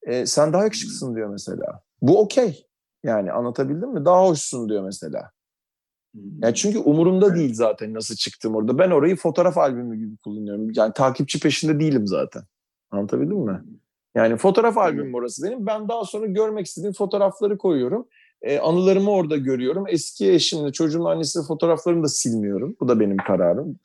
e, 0.02 0.26
sen 0.26 0.52
daha 0.52 0.64
yakışıklısın 0.64 1.16
diyor 1.16 1.28
mesela. 1.28 1.82
Bu 2.02 2.20
okey. 2.20 2.66
Yani 3.04 3.32
anlatabildim 3.32 3.92
mi? 3.92 4.04
Daha 4.04 4.28
hoşsun 4.28 4.68
diyor 4.68 4.84
mesela. 4.84 5.30
Yani 6.42 6.54
çünkü 6.54 6.78
umurumda 6.78 7.34
değil 7.34 7.54
zaten 7.54 7.94
nasıl 7.94 8.14
çıktım 8.14 8.54
orada. 8.54 8.78
Ben 8.78 8.90
orayı 8.90 9.16
fotoğraf 9.16 9.58
albümü 9.58 9.96
gibi 9.96 10.16
kullanıyorum. 10.16 10.68
Yani 10.74 10.92
takipçi 10.92 11.40
peşinde 11.40 11.80
değilim 11.80 12.06
zaten. 12.06 12.42
Anlatabildim 12.90 13.38
mi? 13.38 13.62
Yani 14.14 14.36
fotoğraf 14.36 14.78
albümüm 14.78 15.14
orası 15.14 15.42
benim. 15.46 15.66
Ben 15.66 15.88
daha 15.88 16.04
sonra 16.04 16.26
görmek 16.26 16.66
istediğim 16.66 16.92
fotoğrafları 16.92 17.58
koyuyorum. 17.58 18.08
Ee, 18.42 18.58
anılarımı 18.58 19.10
orada 19.10 19.36
görüyorum. 19.36 19.84
Eski 19.88 20.32
eşimle, 20.32 20.72
çocuğumun 20.72 21.10
annesiyle 21.10 21.46
fotoğraflarımı 21.46 22.04
da 22.04 22.08
silmiyorum. 22.08 22.76
Bu 22.80 22.88
da 22.88 23.00
benim 23.00 23.16
kararım. 23.16 23.78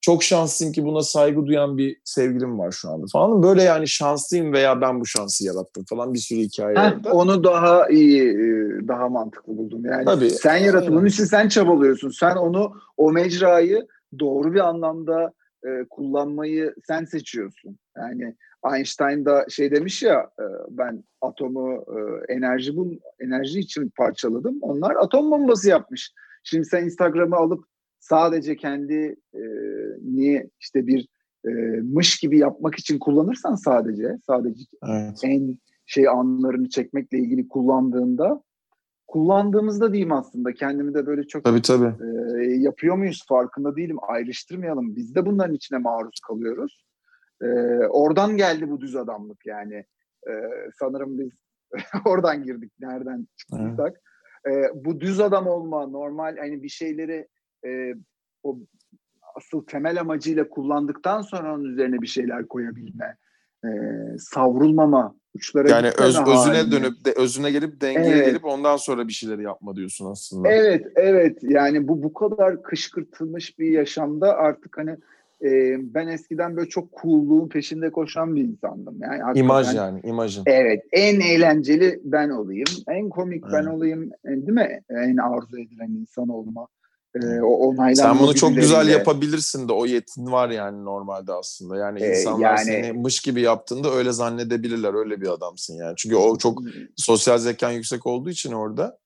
Çok 0.00 0.22
şanslıyım 0.22 0.72
ki 0.72 0.84
buna 0.84 1.02
saygı 1.02 1.46
duyan 1.46 1.78
bir 1.78 2.00
sevgilim 2.04 2.58
var 2.58 2.72
şu 2.72 2.90
anda 2.90 3.06
falan. 3.12 3.42
Böyle 3.42 3.62
yani 3.62 3.88
şanslıyım 3.88 4.52
veya 4.52 4.80
ben 4.80 5.00
bu 5.00 5.06
şansı 5.06 5.46
yarattım 5.46 5.84
falan 5.88 6.14
bir 6.14 6.18
sürü 6.18 6.38
hikaye 6.38 6.78
Heh, 6.78 7.14
onu 7.14 7.44
daha 7.44 7.88
iyi, 7.88 8.22
e, 8.30 8.88
daha 8.88 9.08
mantıklı 9.08 9.56
buldum. 9.56 9.84
Yani 9.84 10.04
Tabii, 10.04 10.30
sen 10.30 10.56
yaratın. 10.56 10.96
Bunun 10.96 11.06
için 11.06 11.24
sen 11.24 11.48
çabalıyorsun. 11.48 12.10
Sen 12.10 12.36
onu, 12.36 12.72
o 12.96 13.12
mecrayı 13.12 13.86
doğru 14.18 14.54
bir 14.54 14.68
anlamda 14.68 15.32
e, 15.66 15.84
kullanmayı 15.90 16.74
sen 16.86 17.04
seçiyorsun. 17.04 17.78
Yani 17.96 18.36
Einstein 18.74 19.24
da 19.24 19.46
şey 19.48 19.70
demiş 19.70 20.02
ya, 20.02 20.30
e, 20.40 20.44
ben 20.70 21.04
atomu 21.20 21.74
e, 21.74 22.32
enerji 22.32 22.76
bu 22.76 22.90
enerji 23.20 23.60
için 23.60 23.92
parçaladım. 23.96 24.58
Onlar 24.60 24.96
atom 24.96 25.30
bombası 25.30 25.68
yapmış. 25.68 26.12
Şimdi 26.44 26.64
sen 26.64 26.84
Instagram'ı 26.84 27.36
alıp 27.36 27.64
sadece 28.08 28.56
kendi 28.56 29.16
niye 30.02 30.50
işte 30.60 30.86
bir 30.86 31.08
e, 31.46 31.50
mış 31.82 32.18
gibi 32.20 32.38
yapmak 32.38 32.74
için 32.78 32.98
kullanırsan 32.98 33.54
sadece 33.54 34.16
sadece 34.26 34.64
Evet. 34.88 35.20
en 35.24 35.58
şey 35.86 36.08
anlarını 36.08 36.68
çekmekle 36.68 37.18
ilgili 37.18 37.48
kullandığında 37.48 38.42
kullandığımızda 39.06 39.92
diyeyim 39.92 40.12
aslında 40.12 40.52
kendimi 40.52 40.94
de 40.94 41.06
böyle 41.06 41.22
çok 41.22 41.44
Tabii 41.44 41.62
tabii. 41.62 41.94
e, 42.04 42.44
yapıyor 42.44 42.96
muyuz 42.96 43.24
farkında 43.28 43.76
değilim 43.76 43.96
ayrıştırmayalım. 44.02 44.96
Biz 44.96 45.14
de 45.14 45.26
bunların 45.26 45.54
içine 45.54 45.78
maruz 45.78 46.20
kalıyoruz. 46.28 46.84
E, 47.42 47.46
oradan 47.88 48.36
geldi 48.36 48.70
bu 48.70 48.80
düz 48.80 48.96
adamlık 48.96 49.46
yani. 49.46 49.74
E, 50.28 50.32
sanırım 50.78 51.18
biz 51.18 51.30
oradan 52.06 52.44
girdik 52.44 52.72
nereden 52.80 53.26
çıktıysak 53.36 54.00
E, 54.46 54.50
bu 54.74 55.00
düz 55.00 55.20
adam 55.20 55.46
olma 55.46 55.86
normal 55.86 56.36
hani 56.36 56.62
bir 56.62 56.68
şeyleri 56.68 57.28
e, 57.66 57.94
o 58.42 58.58
asıl 59.36 59.64
temel 59.66 60.00
amacıyla 60.00 60.48
kullandıktan 60.48 61.22
sonra 61.22 61.54
onun 61.54 61.64
üzerine 61.64 62.02
bir 62.02 62.06
şeyler 62.06 62.48
koyabilme 62.48 63.16
e, 63.64 63.68
savrulmama 64.18 65.14
uçlara 65.34 65.68
Yani 65.68 65.88
öz, 65.88 66.18
özüne 66.20 66.32
halini. 66.32 66.72
dönüp 66.72 67.04
de 67.04 67.12
özüne 67.16 67.50
gelip 67.50 67.80
dengeye 67.80 68.14
Evet. 68.14 68.26
gelip 68.26 68.44
ondan 68.44 68.76
sonra 68.76 69.08
bir 69.08 69.12
şeyleri 69.12 69.42
yapma 69.42 69.76
diyorsun 69.76 70.10
aslında. 70.10 70.48
Evet, 70.48 70.86
evet. 70.96 71.38
Yani 71.42 71.88
bu 71.88 72.02
bu 72.02 72.14
kadar 72.14 72.62
kışkırtılmış 72.62 73.58
bir 73.58 73.70
yaşamda 73.70 74.36
artık 74.36 74.78
hani 74.78 74.96
e, 75.42 75.76
ben 75.94 76.06
eskiden 76.06 76.56
böyle 76.56 76.68
çok 76.68 76.92
coolluğun 77.02 77.48
peşinde 77.48 77.90
koşan 77.90 78.36
bir 78.36 78.44
insandım. 78.44 78.96
Yani 79.00 79.38
İmaj 79.38 79.74
yani, 79.74 80.00
imajın. 80.04 80.42
Evet, 80.46 80.84
en 80.92 81.20
eğlenceli 81.20 82.00
ben 82.04 82.30
olayım, 82.30 82.68
en 82.88 83.08
komik 83.08 83.44
ben 83.52 83.62
Evet. 83.62 83.74
olayım, 83.74 84.10
e, 84.24 84.28
değil 84.28 84.48
mi? 84.48 84.80
En 84.90 85.16
arzu 85.16 85.58
edilen 85.58 85.90
insan 85.90 86.28
olma, 86.28 86.68
e, 87.14 87.40
onaylanma 87.42 87.94
Sen 88.14 88.18
bunu 88.18 88.34
çok 88.34 88.54
güzel 88.54 88.88
yapabilirsin 88.88 89.68
de 89.68 89.72
o 89.72 89.86
yetin 89.86 90.32
var 90.32 90.48
yani 90.50 90.84
normalde 90.84 91.32
aslında. 91.32 91.76
Yani 91.76 92.02
Ee, 92.02 92.10
insanlar 92.10 92.56
yani- 92.56 92.64
seni 92.64 92.92
mış 92.92 93.20
gibi 93.20 93.40
yaptığında 93.40 93.90
öyle 93.90 94.12
zannedebilirler. 94.12 94.94
Öyle 94.94 95.20
bir 95.20 95.28
adamsın 95.28 95.74
yani. 95.74 95.94
Çünkü 95.96 96.16
o 96.16 96.38
çok 96.38 96.62
sosyal 96.96 97.38
zekan 97.38 97.70
yüksek 97.70 98.06
olduğu 98.06 98.30
için 98.30 98.52
orada 98.52 98.98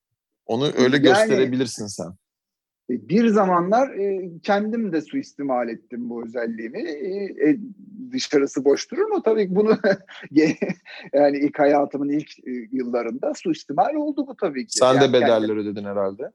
onu 0.45 0.65
öyle 0.65 0.81
Yani- 0.95 1.01
gösterebilirsin 1.01 1.87
sen. 1.87 2.13
E, 2.89 3.09
Bir 3.09 3.27
zamanlar 3.27 3.89
e, 3.89 4.29
kendim 4.43 4.93
de 4.93 5.01
suistimal 5.01 5.69
ettim 5.69 6.09
bu 6.09 6.23
özelliğimi. 6.25 6.79
E, 6.81 7.23
e, 7.49 7.57
dışarısı 8.11 8.65
boş 8.65 8.91
durur 8.91 9.05
mu? 9.05 9.21
Tabii 9.23 9.47
ki 9.47 9.55
bunu 9.55 9.77
yani 11.13 11.37
ilk 11.37 11.59
hayatımın 11.59 12.09
ilk 12.09 12.39
e, 12.39 12.51
yıllarında 12.71 13.33
suistimal 13.33 13.95
oldu 13.95 14.27
bu 14.27 14.35
tabii 14.35 14.65
ki. 14.67 14.77
Sen 14.77 14.87
Yani 14.87 14.99
de 14.99 15.05
kendim- 15.05 15.13
bedeller 15.13 15.55
ödedin 15.57 15.83
herhalde. 15.85 16.31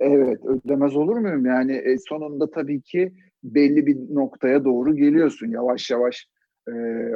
Evet 0.00 0.38
ödemez 0.44 0.96
olur 0.96 1.16
muyum? 1.16 1.46
Yani 1.46 1.72
e, 1.72 1.96
sonunda 2.08 2.50
tabii 2.50 2.80
ki 2.80 3.12
belli 3.44 3.86
bir 3.86 3.96
noktaya 4.14 4.64
doğru 4.64 4.96
geliyorsun 4.96 5.46
yavaş 5.50 5.90
yavaş. 5.90 6.28
E, 6.68 6.72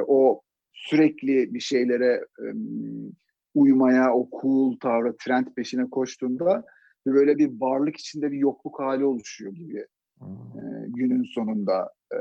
o 0.07 0.41
sürekli 0.73 1.53
bir 1.53 1.59
şeylere 1.59 2.25
e, 2.39 2.45
uymaya, 3.55 4.13
o 4.13 4.29
cool 4.41 4.77
tavra, 4.79 5.13
trend 5.25 5.47
peşine 5.55 5.89
koştuğunda 5.89 6.63
böyle 7.05 7.37
bir 7.37 7.61
varlık 7.61 7.97
içinde 7.97 8.31
bir 8.31 8.37
yokluk 8.37 8.79
hali 8.79 9.05
oluşuyor 9.05 9.51
gibi 9.51 9.87
e, 10.55 10.61
günün 10.87 11.23
sonunda 11.23 11.93
e, 12.13 12.19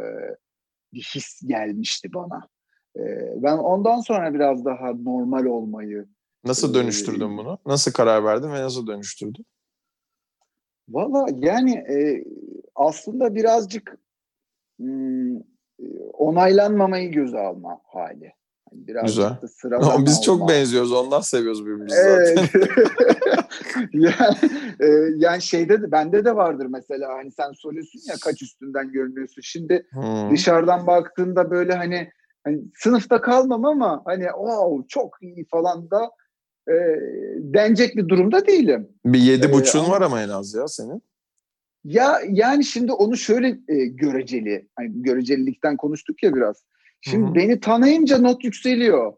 bir 0.92 1.10
his 1.14 1.40
gelmişti 1.46 2.14
bana. 2.14 2.48
E, 2.96 3.02
ben 3.42 3.58
ondan 3.58 4.00
sonra 4.00 4.34
biraz 4.34 4.64
daha 4.64 4.92
normal 4.92 5.44
olmayı 5.44 6.06
Nasıl 6.44 6.74
dönüştürdün 6.74 7.38
bunu? 7.38 7.58
Nasıl 7.66 7.92
karar 7.92 8.24
verdin 8.24 8.52
ve 8.52 8.62
nasıl 8.62 8.86
dönüştürdün? 8.86 9.46
Valla 10.88 11.26
yani 11.34 11.72
e, 11.74 12.24
aslında 12.74 13.34
birazcık 13.34 13.98
hmm, 14.78 15.36
onaylanmamayı 16.12 17.12
göze 17.12 17.38
alma 17.38 17.80
hali. 17.84 18.32
Birazcık 18.90 19.06
Güzel. 19.16 19.30
da 19.42 19.48
sıradan 19.48 20.06
Biz 20.06 20.22
çok 20.22 20.36
olma. 20.40 20.48
benziyoruz 20.48 20.92
ondan 20.92 21.20
seviyoruz 21.20 21.66
birbirimizi 21.66 21.96
Evet. 21.96 22.38
zaten. 22.38 22.48
yani, 23.92 24.36
e, 24.80 24.86
yani 25.16 25.42
şeyde 25.42 25.82
de 25.82 25.92
bende 25.92 26.24
de 26.24 26.36
vardır 26.36 26.66
mesela 26.70 27.08
hani 27.12 27.30
sen 27.32 27.52
soruyorsun 27.52 28.00
ya 28.08 28.14
kaç 28.24 28.42
üstünden 28.42 28.92
görünüyorsun. 28.92 29.42
Şimdi 29.42 29.86
Hmm. 29.92 30.30
dışarıdan 30.30 30.86
baktığında 30.86 31.50
böyle 31.50 31.72
hani, 31.74 32.10
hani 32.44 32.60
sınıfta 32.76 33.20
kalmam 33.20 33.64
ama 33.64 34.02
hani 34.04 34.24
wow 34.24 34.86
çok 34.88 35.16
iyi 35.22 35.46
falan 35.50 35.90
da 35.90 36.10
e, 36.68 36.74
denecek 37.38 37.96
bir 37.96 38.08
durumda 38.08 38.46
değilim. 38.46 38.88
Bir 39.04 39.18
yedi 39.18 39.46
Ee, 39.46 39.52
buçuğun 39.52 39.84
ama- 39.84 39.90
var 39.94 40.00
ama 40.02 40.22
en 40.22 40.28
az 40.28 40.54
ya 40.54 40.68
senin. 40.68 41.02
Ya 41.84 42.20
yani 42.28 42.64
şimdi 42.64 42.92
onu 42.92 43.16
şöyle 43.16 43.48
e, 43.68 43.86
göreceli, 43.86 44.68
hani 44.76 45.02
görecelilikten 45.02 45.76
konuştuk 45.76 46.22
ya 46.22 46.34
biraz. 46.34 46.64
Şimdi 47.00 47.26
Hı 47.26 47.30
hı. 47.30 47.34
beni 47.34 47.60
tanıyınca 47.60 48.18
not 48.18 48.44
yükseliyor. 48.44 49.12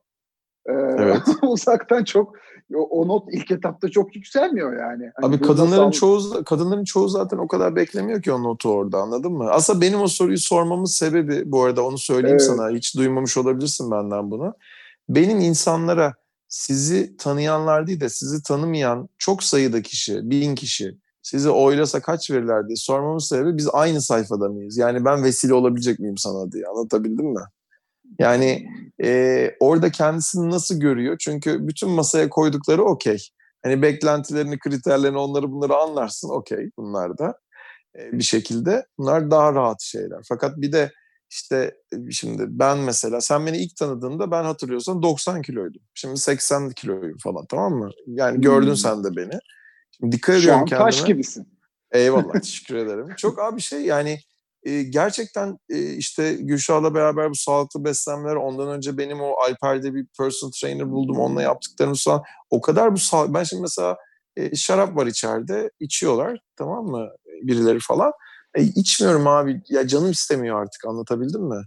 Ee, 0.68 0.72
Evet. 0.98 1.22
uzaktan 1.42 2.04
çok 2.04 2.34
o, 2.74 3.08
not 3.08 3.28
ilk 3.32 3.50
etapta 3.50 3.88
çok 3.90 4.16
yükselmiyor 4.16 4.72
yani. 4.80 5.10
Hani 5.20 5.34
Abi 5.34 5.40
kadınların 5.42 5.90
sağ- 5.90 5.92
çoğu 5.92 6.44
kadınların 6.44 6.84
çoğu 6.84 7.08
zaten 7.08 7.38
o 7.38 7.48
kadar 7.48 7.76
beklemiyor 7.76 8.22
ki 8.22 8.32
o 8.32 8.42
notu 8.42 8.70
orada 8.70 8.98
anladın 8.98 9.32
mı? 9.32 9.50
Aslında 9.50 9.80
benim 9.80 10.00
o 10.00 10.06
soruyu 10.08 10.38
sormamın 10.38 10.84
sebebi 10.84 11.52
bu 11.52 11.62
arada 11.62 11.86
onu 11.86 11.98
söyleyeyim 11.98 12.36
Evet. 12.40 12.46
sana 12.46 12.70
hiç 12.70 12.96
duymamış 12.96 13.36
olabilirsin 13.38 13.90
benden 13.90 14.30
bunu. 14.30 14.54
Benim 15.08 15.40
insanlara 15.40 16.14
sizi 16.48 17.16
tanıyanlar 17.16 17.86
değil 17.86 18.00
de 18.00 18.08
sizi 18.08 18.42
tanımayan 18.42 19.08
çok 19.18 19.42
sayıda 19.42 19.82
kişi, 19.82 20.30
bin 20.30 20.54
kişi 20.54 20.98
sizi 21.22 21.50
oylasa 21.50 22.00
kaç 22.00 22.30
verirler 22.30 22.68
diye 22.68 22.76
sormamın 22.76 23.18
sebebi 23.18 23.56
biz 23.56 23.68
aynı 23.72 24.02
sayfada 24.02 24.48
mıyız? 24.48 24.76
Yani 24.78 25.04
ben 25.04 25.24
vesile 25.24 25.54
olabilecek 25.54 25.98
miyim 25.98 26.18
sana 26.18 26.52
diye 26.52 26.66
anlatabildim 26.66 27.26
mi? 27.26 27.40
Yani 28.18 28.66
e, 29.04 29.50
orada 29.60 29.90
kendisini 29.90 30.50
nasıl 30.50 30.80
görüyor? 30.80 31.16
Çünkü 31.20 31.68
bütün 31.68 31.90
masaya 31.90 32.28
koydukları 32.28 32.82
okey. 32.82 33.18
Hani 33.64 33.82
beklentilerini, 33.82 34.58
kriterlerini, 34.58 35.18
onları 35.18 35.52
bunları 35.52 35.76
anlarsın 35.76 36.28
okey 36.28 36.70
bunlar 36.76 37.18
da 37.18 37.34
e, 37.98 38.12
bir 38.12 38.22
şekilde. 38.24 38.86
Bunlar 38.98 39.30
daha 39.30 39.54
rahat 39.54 39.82
şeyler. 39.82 40.18
Fakat 40.28 40.56
bir 40.56 40.72
de 40.72 40.92
işte 41.30 41.74
şimdi 42.10 42.42
ben 42.48 42.78
mesela 42.78 43.20
sen 43.20 43.46
beni 43.46 43.58
ilk 43.58 43.76
tanıdığında 43.76 44.30
ben 44.30 44.44
hatırlıyorsan 44.44 45.02
90 45.02 45.42
kiloydum. 45.42 45.82
Şimdi 45.94 46.16
80 46.16 46.70
kiloyum 46.70 47.16
falan 47.22 47.46
tamam 47.50 47.72
mı? 47.74 47.90
Yani 48.06 48.40
gördün 48.40 48.68
Hmm. 48.68 48.76
sen 48.76 49.04
de 49.04 49.16
beni. 49.16 49.38
Şimdi 49.90 50.16
dikkat 50.16 50.34
Şu 50.34 50.40
ediyorum 50.40 50.60
an 50.60 50.66
kendime. 50.66 50.84
taş 50.90 51.04
gibisin. 51.04 51.48
Eyvallah 51.92 52.32
teşekkür 52.42 52.76
ederim. 52.76 53.06
Çok 53.16 53.38
abi 53.38 53.60
şey 53.60 53.80
yani 53.80 54.18
e, 54.62 54.82
gerçekten 54.82 55.58
e, 55.68 55.92
işte 55.92 56.34
Gülşah'la 56.34 56.94
beraber 56.94 57.30
bu 57.30 57.34
sağlıklı 57.34 57.84
beslenmeler 57.84 58.34
ondan 58.36 58.68
önce 58.68 58.98
benim 58.98 59.20
o 59.20 59.34
Alper'de 59.46 59.94
bir 59.94 60.06
personal 60.18 60.52
trainer 60.60 60.90
buldum 60.90 61.18
onunla 61.18 61.42
yaptıklarımız 61.42 62.04
falan. 62.04 62.22
O 62.50 62.60
kadar 62.60 62.92
bu 62.92 62.98
sağ 62.98 63.34
ben 63.34 63.42
şimdi 63.42 63.62
mesela 63.62 63.96
e, 64.36 64.56
şarap 64.56 64.96
var 64.96 65.06
içeride 65.06 65.70
içiyorlar 65.80 66.38
tamam 66.56 66.86
mı 66.86 67.08
birileri 67.42 67.78
falan. 67.80 68.12
E, 68.54 68.62
içmiyorum 68.62 69.26
abi 69.26 69.62
ya 69.68 69.86
canım 69.86 70.10
istemiyor 70.10 70.62
artık 70.62 70.84
anlatabildim 70.84 71.42
mi? 71.42 71.62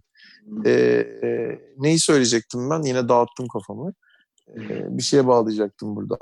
E, 0.66 0.72
e, 1.24 1.60
neyi 1.78 2.00
söyleyecektim 2.00 2.70
ben? 2.70 2.82
Yine 2.82 3.10
dağıttım 3.10 3.48
kafamı. 3.48 3.94
E, 4.50 4.98
bir 4.98 5.04
şeye 5.04 5.28
bağlayacaktım 5.28 5.96
burada. 5.96 6.18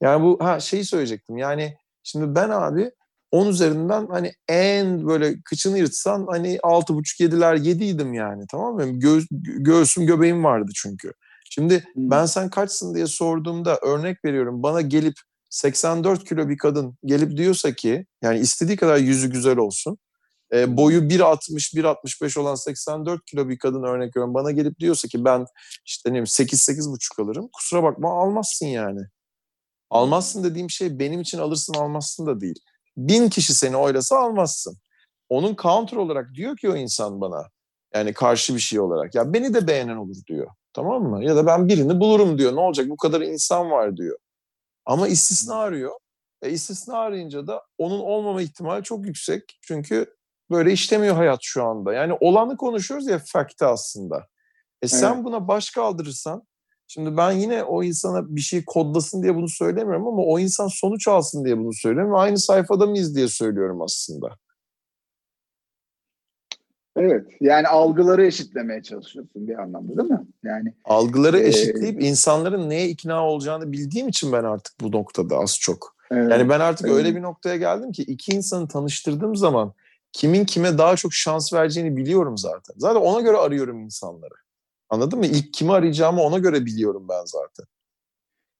Yani 0.00 0.24
bu 0.24 0.38
ha 0.40 0.60
şeyi 0.60 0.84
söyleyecektim. 0.84 1.38
Yani 1.38 1.76
şimdi 2.02 2.34
ben 2.34 2.50
abi 2.50 2.90
10 3.30 3.46
üzerinden 3.46 4.06
hani 4.10 4.32
en 4.48 5.06
böyle 5.06 5.42
kıçını 5.42 5.78
yırtsan 5.78 6.26
hani 6.30 6.56
6,5-7'ler 6.56 7.56
7'ydim 7.56 8.14
yani 8.14 8.44
tamam 8.50 8.74
mı? 8.74 8.86
Göğüs, 8.86 9.26
göğsüm 9.58 10.06
göbeğim 10.06 10.44
vardı 10.44 10.72
çünkü. 10.74 11.12
Şimdi 11.50 11.84
ben 11.96 12.26
sen 12.26 12.50
kaçsın 12.50 12.94
diye 12.94 13.06
sorduğumda 13.06 13.78
örnek 13.82 14.24
veriyorum 14.24 14.62
bana 14.62 14.80
gelip 14.80 15.14
84 15.50 16.28
kilo 16.28 16.48
bir 16.48 16.58
kadın 16.58 16.96
gelip 17.04 17.36
diyorsa 17.36 17.72
ki 17.74 18.06
yani 18.22 18.38
istediği 18.38 18.76
kadar 18.76 18.96
yüzü 18.96 19.30
güzel 19.30 19.56
olsun. 19.58 19.98
e, 20.54 20.76
boyu 20.76 21.00
1.60 21.00 21.74
1.65 21.74 22.40
olan 22.40 22.54
84 22.54 23.24
kilo 23.26 23.48
bir 23.48 23.58
kadın 23.58 23.82
örnek 23.82 24.16
veriyorum 24.16 24.34
bana 24.34 24.50
gelip 24.50 24.78
diyorsa 24.80 25.08
ki 25.08 25.24
ben 25.24 25.46
işte 25.86 26.10
ne 26.10 26.12
bileyim 26.12 26.26
8 26.26 26.68
8,5 26.68 27.22
alırım. 27.22 27.48
Kusura 27.52 27.82
bakma 27.82 28.22
almazsın 28.22 28.66
yani. 28.66 29.00
Almazsın 29.90 30.44
dediğim 30.44 30.70
şey 30.70 30.98
benim 30.98 31.20
için 31.20 31.38
alırsın 31.38 31.74
almazsın 31.74 32.26
da 32.26 32.40
değil. 32.40 32.60
Bin 32.96 33.28
kişi 33.28 33.54
seni 33.54 33.76
oylasa 33.76 34.18
almazsın. 34.18 34.76
Onun 35.28 35.56
counter 35.56 35.96
olarak 35.96 36.34
diyor 36.34 36.56
ki 36.56 36.70
o 36.70 36.76
insan 36.76 37.20
bana 37.20 37.48
yani 37.94 38.12
karşı 38.12 38.54
bir 38.54 38.60
şey 38.60 38.80
olarak 38.80 39.14
ya 39.14 39.32
beni 39.32 39.54
de 39.54 39.66
beğenen 39.66 39.96
olur 39.96 40.16
diyor. 40.26 40.46
Tamam 40.72 41.02
mı? 41.02 41.24
Ya 41.24 41.36
da 41.36 41.46
ben 41.46 41.68
birini 41.68 42.00
bulurum 42.00 42.38
diyor. 42.38 42.56
Ne 42.56 42.60
olacak 42.60 42.88
bu 42.88 42.96
kadar 42.96 43.20
insan 43.20 43.70
var 43.70 43.96
diyor. 43.96 44.18
Ama 44.86 45.08
istisna 45.08 45.54
arıyor. 45.56 45.92
E 46.42 46.50
istisna 46.50 46.98
arayınca 46.98 47.46
da 47.46 47.62
onun 47.78 48.00
olmama 48.00 48.42
ihtimali 48.42 48.82
çok 48.82 49.06
yüksek. 49.06 49.58
Çünkü 49.62 50.14
böyle 50.50 50.72
işlemiyor 50.72 51.16
hayat 51.16 51.38
şu 51.42 51.64
anda. 51.64 51.92
Yani 51.92 52.16
olanı 52.20 52.56
konuşuyoruz 52.56 53.06
ya 53.06 53.20
fakti 53.26 53.64
aslında. 53.64 54.26
E 54.82 54.88
sen 54.88 55.14
Evet. 55.14 55.24
buna 55.24 55.48
baş 55.48 55.70
kaldırırsan 55.70 56.42
Şimdi 56.92 57.16
ben 57.16 57.32
yine 57.32 57.64
o 57.64 57.82
insana 57.82 58.36
bir 58.36 58.40
şey 58.40 58.64
kodlasın 58.64 59.22
diye 59.22 59.34
bunu 59.34 59.48
söylemiyorum 59.48 60.06
ama 60.06 60.22
o 60.22 60.38
insan 60.38 60.68
sonuç 60.68 61.08
alsın 61.08 61.44
diye 61.44 61.58
bunu 61.58 61.72
söylüyorum. 61.72 62.12
Ve 62.12 62.16
aynı 62.16 62.38
sayfada 62.38 62.86
mıyız 62.86 63.16
diye 63.16 63.28
söylüyorum 63.28 63.82
aslında. 63.82 64.36
Evet. 66.96 67.26
Yani 67.40 67.68
algıları 67.68 68.26
eşitlemeye 68.26 68.82
çalışıyorsun 68.82 69.48
bir 69.48 69.58
anlamda 69.58 69.96
değil 69.96 70.10
mi? 70.10 70.26
Yani 70.44 70.74
Algıları 70.84 71.38
Ee, 71.38 71.46
eşitleyip 71.46 72.02
insanların 72.02 72.70
neye 72.70 72.88
ikna 72.88 73.26
olacağını 73.26 73.72
bildiğim 73.72 74.08
için 74.08 74.32
ben 74.32 74.44
artık 74.44 74.80
bu 74.80 74.92
noktada 74.92 75.36
az 75.36 75.58
çok. 75.60 75.96
evet. 76.10 76.30
Yani 76.30 76.48
ben 76.48 76.60
artık 76.60 76.86
evet. 76.86 76.96
öyle 76.96 77.16
bir 77.16 77.22
noktaya 77.22 77.56
geldim 77.56 77.92
ki 77.92 78.02
iki 78.02 78.32
insanı 78.32 78.68
tanıştırdığım 78.68 79.36
zaman 79.36 79.72
kimin 80.12 80.44
kime 80.44 80.78
daha 80.78 80.96
çok 80.96 81.14
şans 81.14 81.52
vereceğini 81.52 81.96
biliyorum 81.96 82.38
zaten. 82.38 82.74
Zaten 82.76 83.00
ona 83.00 83.20
göre 83.20 83.36
arıyorum 83.36 83.80
insanları. 83.80 84.34
Anladın 84.90 85.18
mı? 85.18 85.26
İlk 85.26 85.52
kimi 85.54 85.72
arayacağımı 85.72 86.20
ona 86.20 86.38
göre 86.38 86.66
biliyorum 86.66 87.06
ben 87.08 87.24
zaten. 87.24 87.66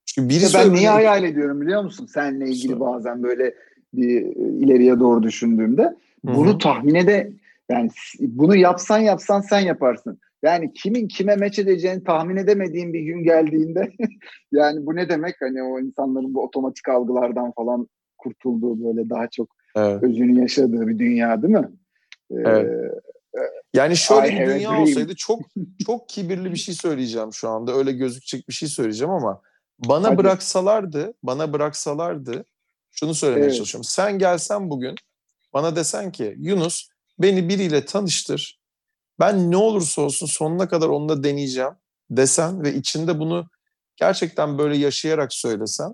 Çünkü 0.06 0.28
birisi 0.28 0.46
İşte 0.46 0.58
ben 0.58 0.72
niye 0.72 0.88
hayal 0.88 1.24
ediyorum 1.24 1.60
biliyor 1.60 1.82
musun? 1.82 2.06
Seninle 2.14 2.44
ilgili 2.44 2.66
Söyle. 2.66 2.80
bazen 2.80 3.22
böyle 3.22 3.54
bir 3.92 4.22
ileriye 4.36 5.00
doğru 5.00 5.22
düşündüğümde 5.22 5.82
Hı 5.82 5.96
bunu 6.24 6.54
hı. 6.54 6.58
tahmin 6.58 6.94
ede 6.94 7.32
yani 7.70 7.90
bunu 8.20 8.56
yapsan 8.56 8.98
yapsan 8.98 9.40
sen 9.40 9.60
yaparsın. 9.60 10.18
Yani 10.42 10.72
kimin 10.72 11.08
kime 11.08 11.36
meç 11.36 11.58
edeceğini 11.58 12.04
tahmin 12.04 12.36
edemediğin 12.36 12.92
bir 12.92 13.00
gün 13.00 13.22
geldiğinde 13.24 13.92
yani 14.52 14.86
bu 14.86 14.96
ne 14.96 15.08
demek 15.08 15.36
hani 15.40 15.62
o 15.62 15.80
insanların 15.80 16.34
bu 16.34 16.42
otomatik 16.42 16.88
algılardan 16.88 17.52
falan 17.52 17.88
kurtulduğu 18.18 18.84
böyle 18.84 19.10
daha 19.10 19.28
çok 19.28 19.48
Evet. 19.76 20.02
özünü 20.02 20.40
yaşadığı 20.40 20.88
bir 20.88 20.98
dünya 20.98 21.42
değil 21.42 21.54
mi? 21.54 21.68
Ee, 22.30 22.34
Evet. 22.36 22.92
Yani 23.74 23.96
şöyle 23.96 24.28
I 24.28 24.32
bir 24.40 24.46
dünya 24.46 24.70
dream. 24.70 24.82
olsaydı 24.82 25.14
çok 25.16 25.40
çok 25.86 26.08
kibirli 26.08 26.52
bir 26.52 26.56
şey 26.56 26.74
söyleyeceğim 26.74 27.32
şu 27.32 27.48
anda. 27.48 27.72
Öyle 27.72 27.92
gözükecek 27.92 28.48
bir 28.48 28.52
şey 28.54 28.68
söyleyeceğim 28.68 29.10
ama 29.12 29.40
bana 29.78 30.08
Hadi. 30.08 30.18
bıraksalardı, 30.18 31.14
bana 31.22 31.52
bıraksalardı 31.52 32.44
şunu 32.90 33.14
söylemeye 33.14 33.46
Evet. 33.46 33.56
çalışıyorum. 33.56 33.84
Sen 33.84 34.18
gelsen 34.18 34.70
bugün 34.70 34.94
bana 35.52 35.76
desen 35.76 36.12
ki 36.12 36.34
Yunus 36.38 36.88
beni 37.18 37.48
biriyle 37.48 37.84
tanıştır. 37.84 38.60
Ben 39.20 39.50
ne 39.50 39.56
olursa 39.56 40.02
olsun 40.02 40.26
sonuna 40.26 40.68
kadar 40.68 40.88
onunla 40.88 41.24
deneyeceğim 41.24 41.72
desen 42.10 42.62
ve 42.62 42.74
içinde 42.74 43.18
bunu 43.18 43.46
gerçekten 43.96 44.58
böyle 44.58 44.76
yaşayarak 44.76 45.34
söylesen 45.34 45.92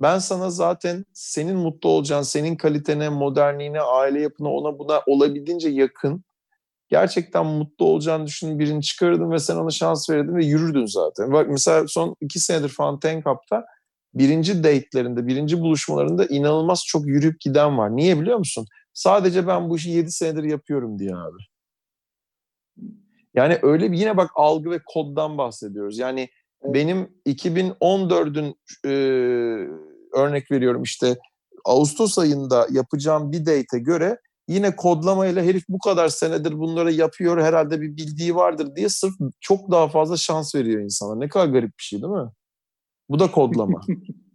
ben 0.00 0.18
sana 0.18 0.50
zaten 0.50 1.04
senin 1.12 1.56
mutlu 1.56 1.88
olacağın, 1.88 2.22
senin 2.22 2.56
kalitene, 2.56 3.08
modernliğine, 3.08 3.80
aile 3.80 4.20
yapına, 4.20 4.48
ona 4.48 4.78
buna 4.78 5.02
olabildiğince 5.06 5.68
yakın 5.68 6.24
gerçekten 6.88 7.46
mutlu 7.46 7.84
olacağını 7.84 8.26
düşündüğün 8.26 8.58
birini 8.58 8.82
çıkarırdın 8.82 9.30
ve 9.30 9.38
sen 9.38 9.56
ona 9.56 9.70
şans 9.70 10.10
verirdin 10.10 10.36
ve 10.36 10.44
yürürdün 10.44 10.86
zaten. 10.86 11.32
Bak 11.32 11.48
mesela 11.50 11.84
son 11.88 12.16
iki 12.20 12.40
senedir 12.40 12.68
falan 12.68 13.00
Ten 13.00 13.20
Cup'ta 13.20 13.64
birinci 14.14 14.64
date'lerinde, 14.64 15.26
birinci 15.26 15.60
buluşmalarında 15.60 16.26
inanılmaz 16.26 16.84
çok 16.86 17.06
yürüyüp 17.06 17.40
giden 17.40 17.78
var. 17.78 17.96
Niye 17.96 18.20
biliyor 18.20 18.38
musun? 18.38 18.66
Sadece 18.94 19.46
ben 19.46 19.70
bu 19.70 19.76
işi 19.76 19.90
7 19.90 20.12
senedir 20.12 20.44
yapıyorum 20.44 20.98
diye 20.98 21.14
abi. 21.14 21.38
Yani 23.34 23.58
öyle 23.62 23.92
bir 23.92 23.98
yine 23.98 24.16
bak 24.16 24.30
algı 24.34 24.70
ve 24.70 24.80
koddan 24.86 25.38
bahsediyoruz. 25.38 25.98
Yani 25.98 26.28
benim 26.64 27.10
2014'ün 27.26 28.54
e, 28.84 28.90
örnek 30.12 30.50
veriyorum 30.50 30.82
işte 30.82 31.16
Ağustos 31.64 32.18
ayında 32.18 32.66
yapacağım 32.70 33.32
bir 33.32 33.46
date'e 33.46 33.78
göre 33.78 34.18
yine 34.48 34.76
kodlamayla 34.76 35.42
herif 35.42 35.64
bu 35.68 35.78
kadar 35.78 36.08
senedir 36.08 36.58
bunları 36.58 36.92
yapıyor 36.92 37.42
herhalde 37.42 37.80
bir 37.80 37.96
bildiği 37.96 38.34
vardır 38.34 38.76
diye 38.76 38.88
sırf 38.88 39.14
çok 39.40 39.70
daha 39.70 39.88
fazla 39.88 40.16
şans 40.16 40.54
veriyor 40.54 40.80
insana. 40.80 41.14
Ne 41.14 41.28
kadar 41.28 41.46
garip 41.46 41.78
bir 41.78 41.82
şey 41.82 42.02
değil 42.02 42.12
mi? 42.12 42.30
Bu 43.08 43.18
da 43.18 43.30
kodlama. 43.30 43.80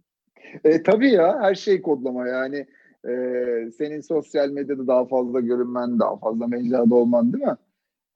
e, 0.64 0.82
tabii 0.82 1.10
ya 1.10 1.38
her 1.40 1.54
şey 1.54 1.82
kodlama 1.82 2.28
yani. 2.28 2.66
E, 3.08 3.12
senin 3.78 4.00
sosyal 4.00 4.48
medyada 4.48 4.86
daha 4.86 5.06
fazla 5.06 5.40
görünmen, 5.40 5.98
daha 5.98 6.16
fazla 6.16 6.46
mecrada 6.46 6.94
olman 6.94 7.32
değil 7.32 7.44
mi? 7.44 7.56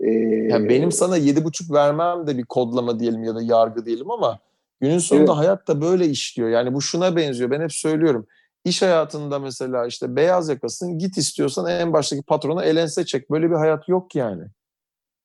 E, 0.01 0.11
yani 0.51 0.69
benim 0.69 0.93
sana 0.93 1.17
yedi 1.17 1.45
buçuk 1.45 1.73
vermem 1.73 2.27
de 2.27 2.39
bir 2.39 2.45
kodlama 2.45 3.01
diyelim 3.01 3.25
ya 3.25 3.35
da 3.35 3.43
yargı 3.43 3.87
diyelim 3.87 4.11
ama 4.11 4.39
günün 4.81 4.99
sonunda 4.99 5.33
evet. 5.33 5.39
hayat 5.39 5.69
da 5.69 5.81
böyle 5.81 6.07
işliyor. 6.07 6.49
Yani 6.49 6.75
bu 6.75 6.83
şuna 6.83 7.17
benziyor. 7.17 7.51
Ben 7.51 7.61
hep 7.61 7.73
söylüyorum. 7.73 8.27
İş 8.67 8.83
hayatında 8.83 9.39
mesela 9.39 9.87
işte 9.87 10.17
beyaz 10.17 10.49
yakasın 10.49 10.99
git 10.99 11.19
istiyorsan 11.19 11.67
en 11.67 11.93
baştaki 11.93 12.23
patrona 12.23 12.65
elense 12.65 13.05
çek. 13.05 13.31
Böyle 13.31 13.51
bir 13.51 13.55
hayat 13.55 13.89
yok 13.89 14.15
yani. 14.15 14.45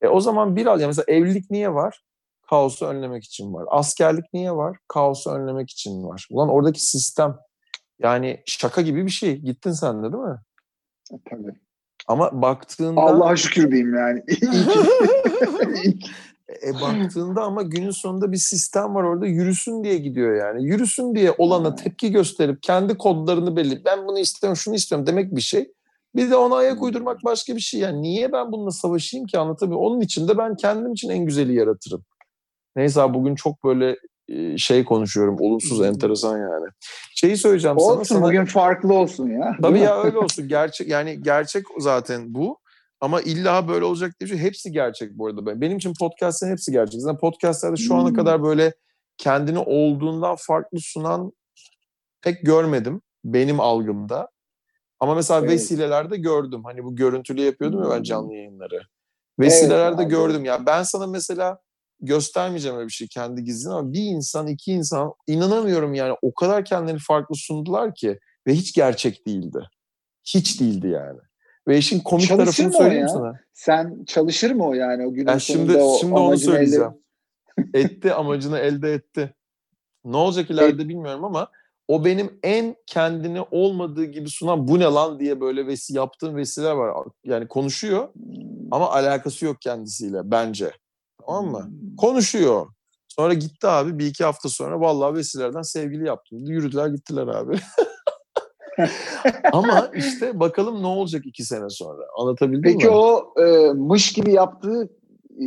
E 0.01 0.07
o 0.07 0.21
zaman 0.21 0.55
bir 0.55 0.65
al. 0.65 0.79
Yani 0.79 0.87
mesela 0.87 1.05
evlilik 1.07 1.51
niye 1.51 1.73
var? 1.73 2.03
Kaosu 2.49 2.85
önlemek 2.85 3.23
için 3.23 3.53
var. 3.53 3.65
Askerlik 3.69 4.33
niye 4.33 4.51
var? 4.51 4.77
Kaosu 4.87 5.31
önlemek 5.31 5.69
için 5.69 6.03
var. 6.03 6.27
Ulan 6.31 6.49
oradaki 6.49 6.85
sistem 6.85 7.37
yani 7.99 8.43
şaka 8.45 8.81
gibi 8.81 9.05
bir 9.05 9.11
şey. 9.11 9.37
Gittin 9.37 9.71
sen 9.71 10.03
de 10.03 10.13
değil 10.13 10.23
mi? 10.23 10.39
E, 11.13 11.15
tabii. 11.29 11.55
Ama 12.07 12.41
baktığında... 12.41 13.01
Allah'a 13.01 13.35
şükür 13.35 13.71
diyeyim 13.71 13.95
yani. 13.95 14.23
e, 16.67 16.73
baktığında 16.81 17.41
ama 17.41 17.61
günün 17.61 17.91
sonunda 17.91 18.31
bir 18.31 18.37
sistem 18.37 18.95
var 18.95 19.03
orada 19.03 19.27
yürüsün 19.27 19.83
diye 19.83 19.97
gidiyor 19.97 20.35
yani. 20.35 20.65
Yürüsün 20.65 21.15
diye 21.15 21.31
olana 21.37 21.75
tepki 21.75 22.11
gösterip 22.11 22.63
kendi 22.63 22.97
kodlarını 22.97 23.55
belli. 23.55 23.85
Ben 23.85 24.07
bunu 24.07 24.19
istiyorum, 24.19 24.57
şunu 24.57 24.75
istiyorum 24.75 25.07
demek 25.07 25.35
bir 25.35 25.41
şey. 25.41 25.71
Bir 26.15 26.31
de 26.31 26.35
ona 26.35 26.55
ayak 26.55 26.81
uydurmak 26.81 27.23
başka 27.23 27.55
bir 27.55 27.61
şey. 27.61 27.79
Yani 27.79 28.01
niye 28.01 28.31
ben 28.31 28.51
bununla 28.51 28.71
savaşayım 28.71 29.27
ki 29.27 29.39
anlatabiliyor 29.39 29.81
Onun 29.81 30.01
için 30.01 30.27
de 30.27 30.37
ben 30.37 30.55
kendim 30.55 30.93
için 30.93 31.09
en 31.09 31.25
güzeli 31.25 31.55
yaratırım. 31.55 32.03
Neyse 32.75 33.01
abi 33.01 33.13
bugün 33.13 33.35
çok 33.35 33.63
böyle 33.63 33.97
şey 34.57 34.85
konuşuyorum. 34.85 35.35
Olumsuz, 35.39 35.81
enteresan 35.81 36.37
yani. 36.37 36.65
Şeyi 37.15 37.37
söyleyeceğim 37.37 37.77
olsun, 37.77 37.87
sana. 37.89 37.99
Olsun 37.99 38.21
bugün 38.21 38.45
farklı 38.45 38.93
olsun 38.93 39.29
ya. 39.29 39.57
Tabii 39.61 39.79
ya 39.79 40.03
öyle 40.03 40.17
olsun. 40.17 40.47
Gerçek 40.47 40.87
yani 40.87 41.23
gerçek 41.23 41.63
zaten 41.79 42.33
bu. 42.33 42.60
Ama 43.01 43.21
illa 43.21 43.67
böyle 43.67 43.85
olacak 43.85 44.13
diye 44.19 44.29
bir 44.29 44.35
şey. 44.35 44.45
Hepsi 44.45 44.71
gerçek 44.71 45.17
bu 45.17 45.27
arada. 45.27 45.61
Benim 45.61 45.77
için 45.77 45.93
podcastlerin 45.99 46.51
hepsi 46.51 46.71
gerçek. 46.71 47.01
Zaten 47.01 47.19
podcastlerde 47.19 47.77
şu 47.77 47.95
ana 47.95 48.13
kadar 48.13 48.43
böyle 48.43 48.73
kendini 49.17 49.59
olduğundan 49.59 50.35
farklı 50.39 50.79
sunan 50.79 51.31
pek 52.21 52.41
görmedim. 52.41 53.01
Benim 53.25 53.59
algımda. 53.59 54.29
Ama 54.99 55.15
mesela 55.15 55.39
evet. 55.39 55.49
vesilelerde 55.49 56.17
gördüm. 56.17 56.63
Hani 56.63 56.83
bu 56.83 56.95
görüntülü 56.95 57.41
yapıyordum 57.41 57.83
ya 57.83 57.89
ben 57.89 58.03
canlı 58.03 58.33
yayınları. 58.33 58.81
Vesilelerde 59.39 60.01
evet, 60.01 60.11
gördüm. 60.11 60.45
Ya 60.45 60.65
ben 60.65 60.83
sana 60.83 61.07
mesela 61.07 61.59
göstermeyeceğim 61.99 62.77
öyle 62.77 62.87
bir 62.87 62.93
şey 62.93 63.07
kendi 63.07 63.43
gizlini 63.43 63.73
ama 63.73 63.93
bir 63.93 64.03
insan, 64.03 64.47
iki 64.47 64.71
insan 64.71 65.13
inanamıyorum 65.27 65.93
yani 65.93 66.15
o 66.21 66.33
kadar 66.33 66.65
kendilerini 66.65 67.01
farklı 67.07 67.35
sundular 67.35 67.95
ki 67.95 68.19
ve 68.47 68.53
hiç 68.53 68.73
gerçek 68.73 69.27
değildi. 69.27 69.69
Hiç 70.23 70.61
değildi 70.61 70.87
yani. 70.87 71.19
Ve 71.71 71.77
işin 71.77 71.99
komik 71.99 72.27
çalışır 72.27 72.63
tarafını 72.63 72.73
söyleyeyim 72.77 73.07
ya? 73.07 73.13
sana. 73.13 73.39
Sen 73.53 74.05
çalışır 74.07 74.51
mı 74.51 74.67
o 74.67 74.73
yani 74.73 75.07
o 75.07 75.13
günün 75.13 75.27
yani 75.27 75.41
şimdi, 75.41 75.77
o 75.77 75.97
Şimdi 75.99 76.13
onu 76.13 76.37
söyleyeceğim. 76.37 76.91
Elde... 77.73 77.79
etti 77.79 78.13
amacını 78.13 78.59
elde 78.59 78.93
etti. 78.93 79.33
Ne 80.05 80.17
olacak 80.17 80.51
ileride 80.51 80.89
bilmiyorum 80.89 81.25
ama 81.25 81.47
o 81.87 82.05
benim 82.05 82.39
en 82.43 82.75
kendini 82.87 83.41
olmadığı 83.51 84.05
gibi 84.05 84.29
sunan 84.29 84.67
bu 84.67 84.79
ne 84.79 84.83
lan 84.83 85.19
diye 85.19 85.41
böyle 85.41 85.67
vesi 85.67 85.93
yaptığım 85.93 86.35
vesileler 86.35 86.71
var. 86.71 87.07
Yani 87.23 87.47
konuşuyor 87.47 88.09
ama 88.71 88.91
alakası 88.91 89.45
yok 89.45 89.61
kendisiyle 89.61 90.31
bence. 90.31 90.71
Tamam 91.25 91.45
mı? 91.45 91.65
Hmm. 91.65 91.95
Konuşuyor. 91.95 92.67
Sonra 93.07 93.33
gitti 93.33 93.67
abi 93.67 93.99
bir 93.99 94.05
iki 94.05 94.23
hafta 94.23 94.49
sonra 94.49 94.79
vallahi 94.79 95.15
vesilerden 95.15 95.61
sevgili 95.61 96.07
yaptım. 96.07 96.37
Yürüdüler 96.45 96.87
gittiler 96.87 97.27
abi. 97.27 97.59
Ama 99.53 99.91
işte 99.95 100.39
bakalım 100.39 100.83
ne 100.83 100.87
olacak 100.87 101.25
iki 101.25 101.43
sene 101.43 101.69
sonra. 101.69 102.01
Anlatabildim 102.17 102.61
Peki 102.61 102.75
mi? 102.75 102.81
Peki 102.81 102.89
o 102.89 103.33
e, 103.41 103.73
mış 103.73 104.13
gibi 104.13 104.31
yaptığı 104.31 104.89
e, 105.39 105.45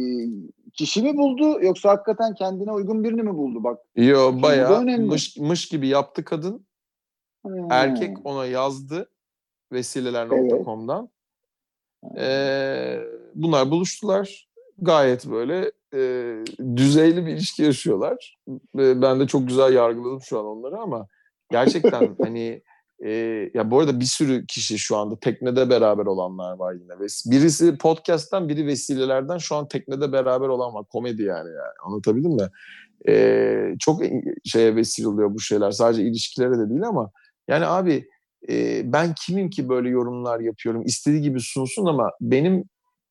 kişi 0.72 1.03
mi 1.03 1.16
buldu 1.16 1.61
yoksa 1.62 1.91
hakikaten 1.91 2.35
kendine 2.35 2.72
uygun 2.72 3.05
birini 3.05 3.22
mi 3.22 3.35
buldu 3.37 3.64
bak? 3.64 3.80
Yo 3.97 4.43
bayağı 4.43 4.82
mış, 4.82 5.37
mış 5.37 5.68
gibi 5.68 5.89
yaptı 5.89 6.24
kadın. 6.24 6.66
Hmm. 7.45 7.72
Erkek 7.72 8.16
ona 8.24 8.47
yazdı 8.47 9.09
vesileler.com'dan. 9.72 11.09
Evet. 12.05 12.18
Ee, 12.18 13.01
bunlar 13.35 13.70
buluştular. 13.70 14.49
Gayet 14.78 15.26
böyle 15.26 15.72
e, 15.95 16.35
düzeyli 16.76 17.26
bir 17.26 17.32
ilişki 17.32 17.62
yaşıyorlar. 17.62 18.39
Ve 18.74 19.03
ben 19.03 19.20
de 19.20 19.26
çok 19.26 19.49
güzel 19.49 19.72
yargıladım 19.72 20.20
şu 20.20 20.39
an 20.39 20.45
onları 20.45 20.78
ama 20.78 21.07
gerçekten 21.51 22.16
hani 22.22 22.62
e, 23.05 23.11
ya 23.55 23.70
bu 23.70 23.80
arada 23.80 24.00
bir 24.00 24.05
sürü 24.05 24.46
kişi 24.46 24.78
şu 24.78 24.96
anda 24.96 25.18
teknede 25.20 25.70
beraber 25.70 26.07
olanlar 26.07 26.57
var 26.57 26.74
yine. 26.74 26.92
Birisi 27.26 27.78
podcast'tan 27.78 28.48
biri 28.48 28.66
vesilelerden 28.66 29.38
şu 29.38 29.57
an 29.57 29.68
teknede 29.68 30.12
beraber 30.12 30.48
olan 30.48 30.74
var. 30.74 30.84
Komedi 30.92 31.22
yani, 31.22 31.48
yani. 31.48 31.74
anlatabildim 31.86 32.32
mi? 32.32 32.48
E, 33.09 33.74
çok 33.78 34.02
şeye 34.44 34.76
vesile 34.76 35.09
oluyor 35.09 35.34
bu 35.34 35.40
şeyler. 35.40 35.70
Sadece 35.70 36.02
ilişkilere 36.02 36.59
de 36.59 36.70
değil 36.70 36.82
ama 36.82 37.11
yani 37.48 37.66
abi 37.66 38.09
e, 38.48 38.82
ben 38.92 39.14
kimim 39.26 39.50
ki 39.50 39.68
böyle 39.68 39.88
yorumlar 39.88 40.40
yapıyorum. 40.40 40.82
İstediği 40.86 41.22
gibi 41.22 41.40
sunsun 41.40 41.86
ama 41.86 42.11
benim 42.20 42.64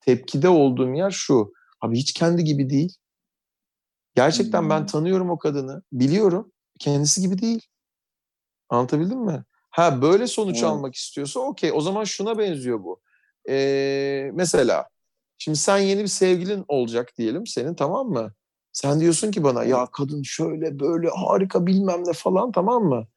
tepkide 0.05 0.49
olduğum 0.49 0.93
yer 0.93 1.11
şu. 1.11 1.53
Abi 1.81 1.97
hiç 1.97 2.13
kendi 2.13 2.43
gibi 2.43 2.69
değil. 2.69 2.97
Gerçekten 4.15 4.69
ben 4.69 4.85
tanıyorum 4.85 5.29
o 5.29 5.37
kadını. 5.37 5.81
Biliyorum. 5.91 6.51
Kendisi 6.79 7.21
gibi 7.21 7.41
değil. 7.41 7.61
Anlatabildim 8.69 9.19
mi? 9.19 9.43
Ha 9.73 10.01
böyle 10.01 10.27
sonuç 10.27 10.55
evet. 10.55 10.65
almak 10.65 10.95
istiyorsa 10.95 11.39
okey. 11.39 11.71
O 11.73 11.81
zaman 11.81 12.03
şuna 12.03 12.37
benziyor 12.37 12.83
bu. 12.83 13.01
Ee, 13.49 14.29
mesela 14.33 14.87
şimdi 15.37 15.57
sen 15.57 15.77
yeni 15.77 16.01
bir 16.01 16.07
sevgilin 16.07 16.65
olacak 16.67 17.13
diyelim 17.17 17.47
senin 17.47 17.75
tamam 17.75 18.09
mı? 18.09 18.33
Sen 18.71 18.99
diyorsun 18.99 19.31
ki 19.31 19.43
bana 19.43 19.63
ya 19.63 19.85
kadın 19.85 20.23
şöyle 20.23 20.79
böyle 20.79 21.09
harika 21.09 21.65
bilmem 21.65 22.03
ne 22.05 22.13
falan 22.13 22.51
tamam 22.51 22.83
mı? 22.83 23.07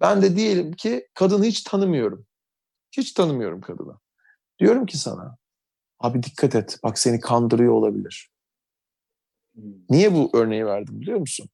Ben 0.00 0.22
de 0.22 0.36
diyelim 0.36 0.72
ki 0.72 1.08
kadını 1.14 1.44
hiç 1.44 1.62
tanımıyorum. 1.62 2.26
Hiç 2.92 3.12
tanımıyorum 3.12 3.60
kadını. 3.60 3.98
Diyorum 4.58 4.86
ki 4.86 4.98
sana 4.98 5.36
abi 6.00 6.22
dikkat 6.22 6.54
et 6.54 6.78
bak 6.82 6.98
seni 6.98 7.20
kandırıyor 7.20 7.72
olabilir. 7.72 8.30
Niye 9.90 10.14
bu 10.14 10.30
örneği 10.34 10.66
verdim 10.66 11.00
biliyor 11.00 11.18
musun? 11.18 11.48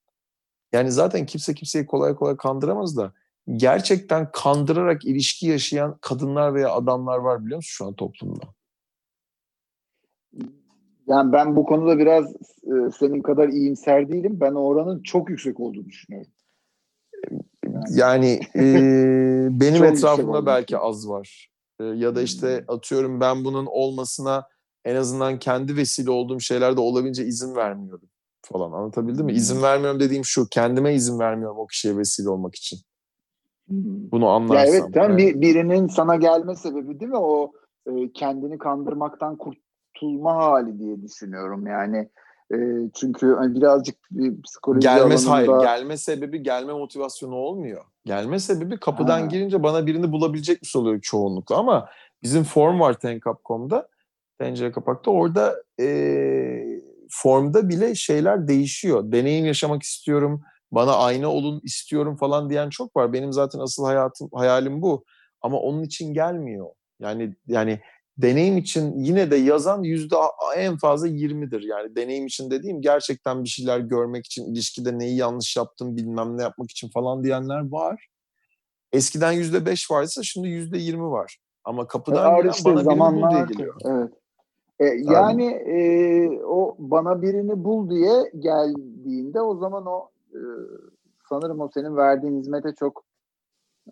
Yani 0.73 0.93
zaten 0.93 1.27
kimse 1.27 1.55
kimseyi 1.55 1.87
kolay 1.87 2.15
kolay 2.15 2.37
kandıramaz 2.37 2.97
da 2.97 3.13
gerçekten 3.51 4.31
kandırarak 4.33 5.05
ilişki 5.05 5.47
yaşayan 5.47 5.99
kadınlar 6.01 6.55
veya 6.55 6.73
adamlar 6.73 7.19
var 7.19 7.45
biliyor 7.45 7.57
musun 7.57 7.71
şu 7.71 7.87
an 7.87 7.95
toplumda? 7.95 8.45
Yani 11.07 11.33
ben 11.33 11.57
bu 11.57 11.65
konuda 11.65 11.99
biraz 11.99 12.25
e, 12.63 12.91
senin 12.99 13.23
kadar 13.23 13.49
iyimser 13.49 14.09
değilim. 14.09 14.41
Ben 14.41 14.53
oranın 14.53 15.03
çok 15.03 15.31
yüksek 15.31 15.61
olduğunu 15.61 15.87
düşünüyorum. 15.87 16.31
Yani, 17.65 17.85
yani 17.91 18.41
e, 18.57 19.61
benim 19.61 19.85
etrafımda 19.85 20.47
belki 20.47 20.79
az 20.79 21.09
var. 21.09 21.51
E, 21.81 21.85
ya 21.85 22.15
da 22.15 22.23
işte 22.23 22.65
hmm. 22.67 22.75
atıyorum 22.75 23.21
ben 23.21 23.45
bunun 23.45 23.67
olmasına 23.67 24.47
en 24.85 24.97
azından 24.97 25.39
kendi 25.39 25.77
vesile 25.77 26.11
olduğum 26.11 26.41
şeylerde 26.41 26.81
olabildiğince 26.81 27.25
izin 27.25 27.57
vermiyorum 27.57 28.09
falan. 28.43 28.73
Anlatabildim 28.73 29.27
mi? 29.27 29.33
İzin 29.33 29.57
hmm. 29.57 29.63
vermiyorum 29.63 30.01
dediğim 30.01 30.25
şu. 30.25 30.49
Kendime 30.49 30.95
izin 30.95 31.19
vermiyorum 31.19 31.59
o 31.59 31.67
kişiye 31.67 31.97
vesile 31.97 32.31
olmak 32.31 32.55
için. 32.55 32.79
Bunu 33.69 34.29
anlarsam. 34.29 34.57
Ya 34.57 34.73
evet 34.73 34.95
tamam 34.95 35.19
yani. 35.19 35.41
birinin 35.41 35.87
sana 35.87 36.17
gelme 36.17 36.57
sebebi 36.57 37.01
değil 37.01 37.11
mi 37.11 37.19
o 37.19 37.53
e, 37.87 38.13
kendini 38.13 38.59
kandırmaktan 38.59 39.37
kurtulma 39.37 40.37
hali 40.37 40.79
diye 40.79 41.03
düşünüyorum 41.03 41.67
yani. 41.67 42.09
E, 42.55 42.57
çünkü 42.95 43.35
hani 43.35 43.55
birazcık 43.55 43.97
bir 44.11 44.43
psikoloji 44.43 44.81
Gelme 44.81 45.15
alanında... 45.15 45.31
hayır 45.31 45.49
gelme 45.49 45.97
sebebi 45.97 46.43
gelme 46.43 46.73
motivasyonu 46.73 47.35
olmuyor. 47.35 47.85
Gelme 48.05 48.39
sebebi 48.39 48.77
kapıdan 48.77 49.21
ha. 49.21 49.27
girince 49.27 49.63
bana 49.63 49.87
birini 49.87 50.13
bulabilecekmiş 50.13 50.77
oluyor 50.77 51.01
çoğunlukla 51.01 51.57
ama 51.57 51.89
bizim 52.23 52.45
form 52.45 52.81
var 52.81 52.95
Tenkap.com'da 52.95 53.89
tencere 54.39 54.73
kapakta 54.73 55.11
orada 55.11 55.63
e, 55.81 56.81
formda 57.11 57.69
bile 57.69 57.95
şeyler 57.95 58.49
değişiyor. 58.49 59.13
Deneyim 59.13 59.47
yaşamak 59.47 59.83
istiyorum 59.83 60.43
bana 60.73 60.97
ayna 60.97 61.29
olun 61.29 61.61
istiyorum 61.65 62.17
falan 62.17 62.51
diyen 62.51 62.71
çok 62.71 62.97
var. 62.97 63.13
Benim 63.13 63.33
zaten 63.33 63.59
asıl 63.59 63.85
hayatım 63.85 64.29
hayalim 64.33 64.83
bu. 64.83 65.05
Ama 65.41 65.59
onun 65.59 65.83
için 65.83 66.15
gelmiyor. 66.15 66.67
Yani 67.01 67.37
yani 67.47 67.81
deneyim 68.19 68.57
için 68.59 68.99
yine 68.99 69.31
de 69.31 69.37
yazan 69.37 69.83
yüzde 69.83 70.17
en 70.57 70.77
fazla 70.77 71.09
20'dir. 71.09 71.63
Yani 71.63 71.97
deneyim 71.97 72.27
için 72.27 72.51
dediğim 72.51 72.81
gerçekten 72.81 73.45
bir 73.45 73.49
şeyler 73.49 73.79
görmek 73.79 74.27
için, 74.27 74.53
ilişkide 74.53 74.99
neyi 74.99 75.17
yanlış 75.17 75.57
yaptım 75.57 75.97
bilmem 75.97 76.39
ne 76.39 76.43
yapmak 76.43 76.71
için 76.71 76.89
falan 76.89 77.25
diyenler 77.25 77.71
var. 77.71 78.07
Eskiden 78.93 79.33
yüzde 79.33 79.67
beş 79.67 79.91
varsa 79.91 80.23
şimdi 80.23 80.49
yüzde 80.49 80.79
yirmi 80.79 81.11
var. 81.11 81.39
Ama 81.65 81.87
kapıdan 81.87 82.25
Ağır 82.25 82.39
gelen 82.39 82.53
işte 82.53 82.75
bana 82.75 83.13
birini 83.13 83.23
bul 83.23 83.31
diye 83.31 83.45
geliyor. 83.45 83.75
Evet. 83.85 84.13
E, 84.79 84.85
yani 85.13 85.47
e, 85.47 85.77
o 86.45 86.77
bana 86.79 87.23
birini 87.23 87.65
bul 87.65 87.91
diye 87.91 88.31
geldiğinde 88.39 89.41
o 89.41 89.57
zaman 89.57 89.87
o 89.87 90.11
e, 90.35 90.41
sanırım 91.29 91.61
o 91.61 91.71
senin 91.75 91.97
verdiğin 91.97 92.39
hizmete 92.41 92.75
çok 92.79 93.05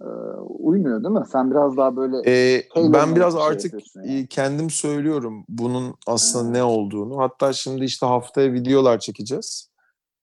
e, 0.01 0.07
uymuyor 0.49 1.05
değil 1.05 1.15
mi? 1.15 1.25
Sen 1.33 1.51
biraz 1.51 1.77
daha 1.77 1.97
böyle 1.97 2.17
Ee, 2.17 2.69
Taylor'ın 2.69 2.93
ben 2.93 3.17
biraz 3.17 3.35
şey 3.35 3.43
artık 3.43 3.75
yani. 3.97 4.27
kendim 4.27 4.71
söylüyorum 4.71 5.45
bunun 5.49 5.95
aslında 6.07 6.51
ne 6.51 6.63
olduğunu. 6.63 7.19
Hatta 7.19 7.53
şimdi 7.53 7.85
işte 7.85 8.07
haftaya 8.07 8.53
videolar 8.53 8.99
çekeceğiz. 8.99 9.71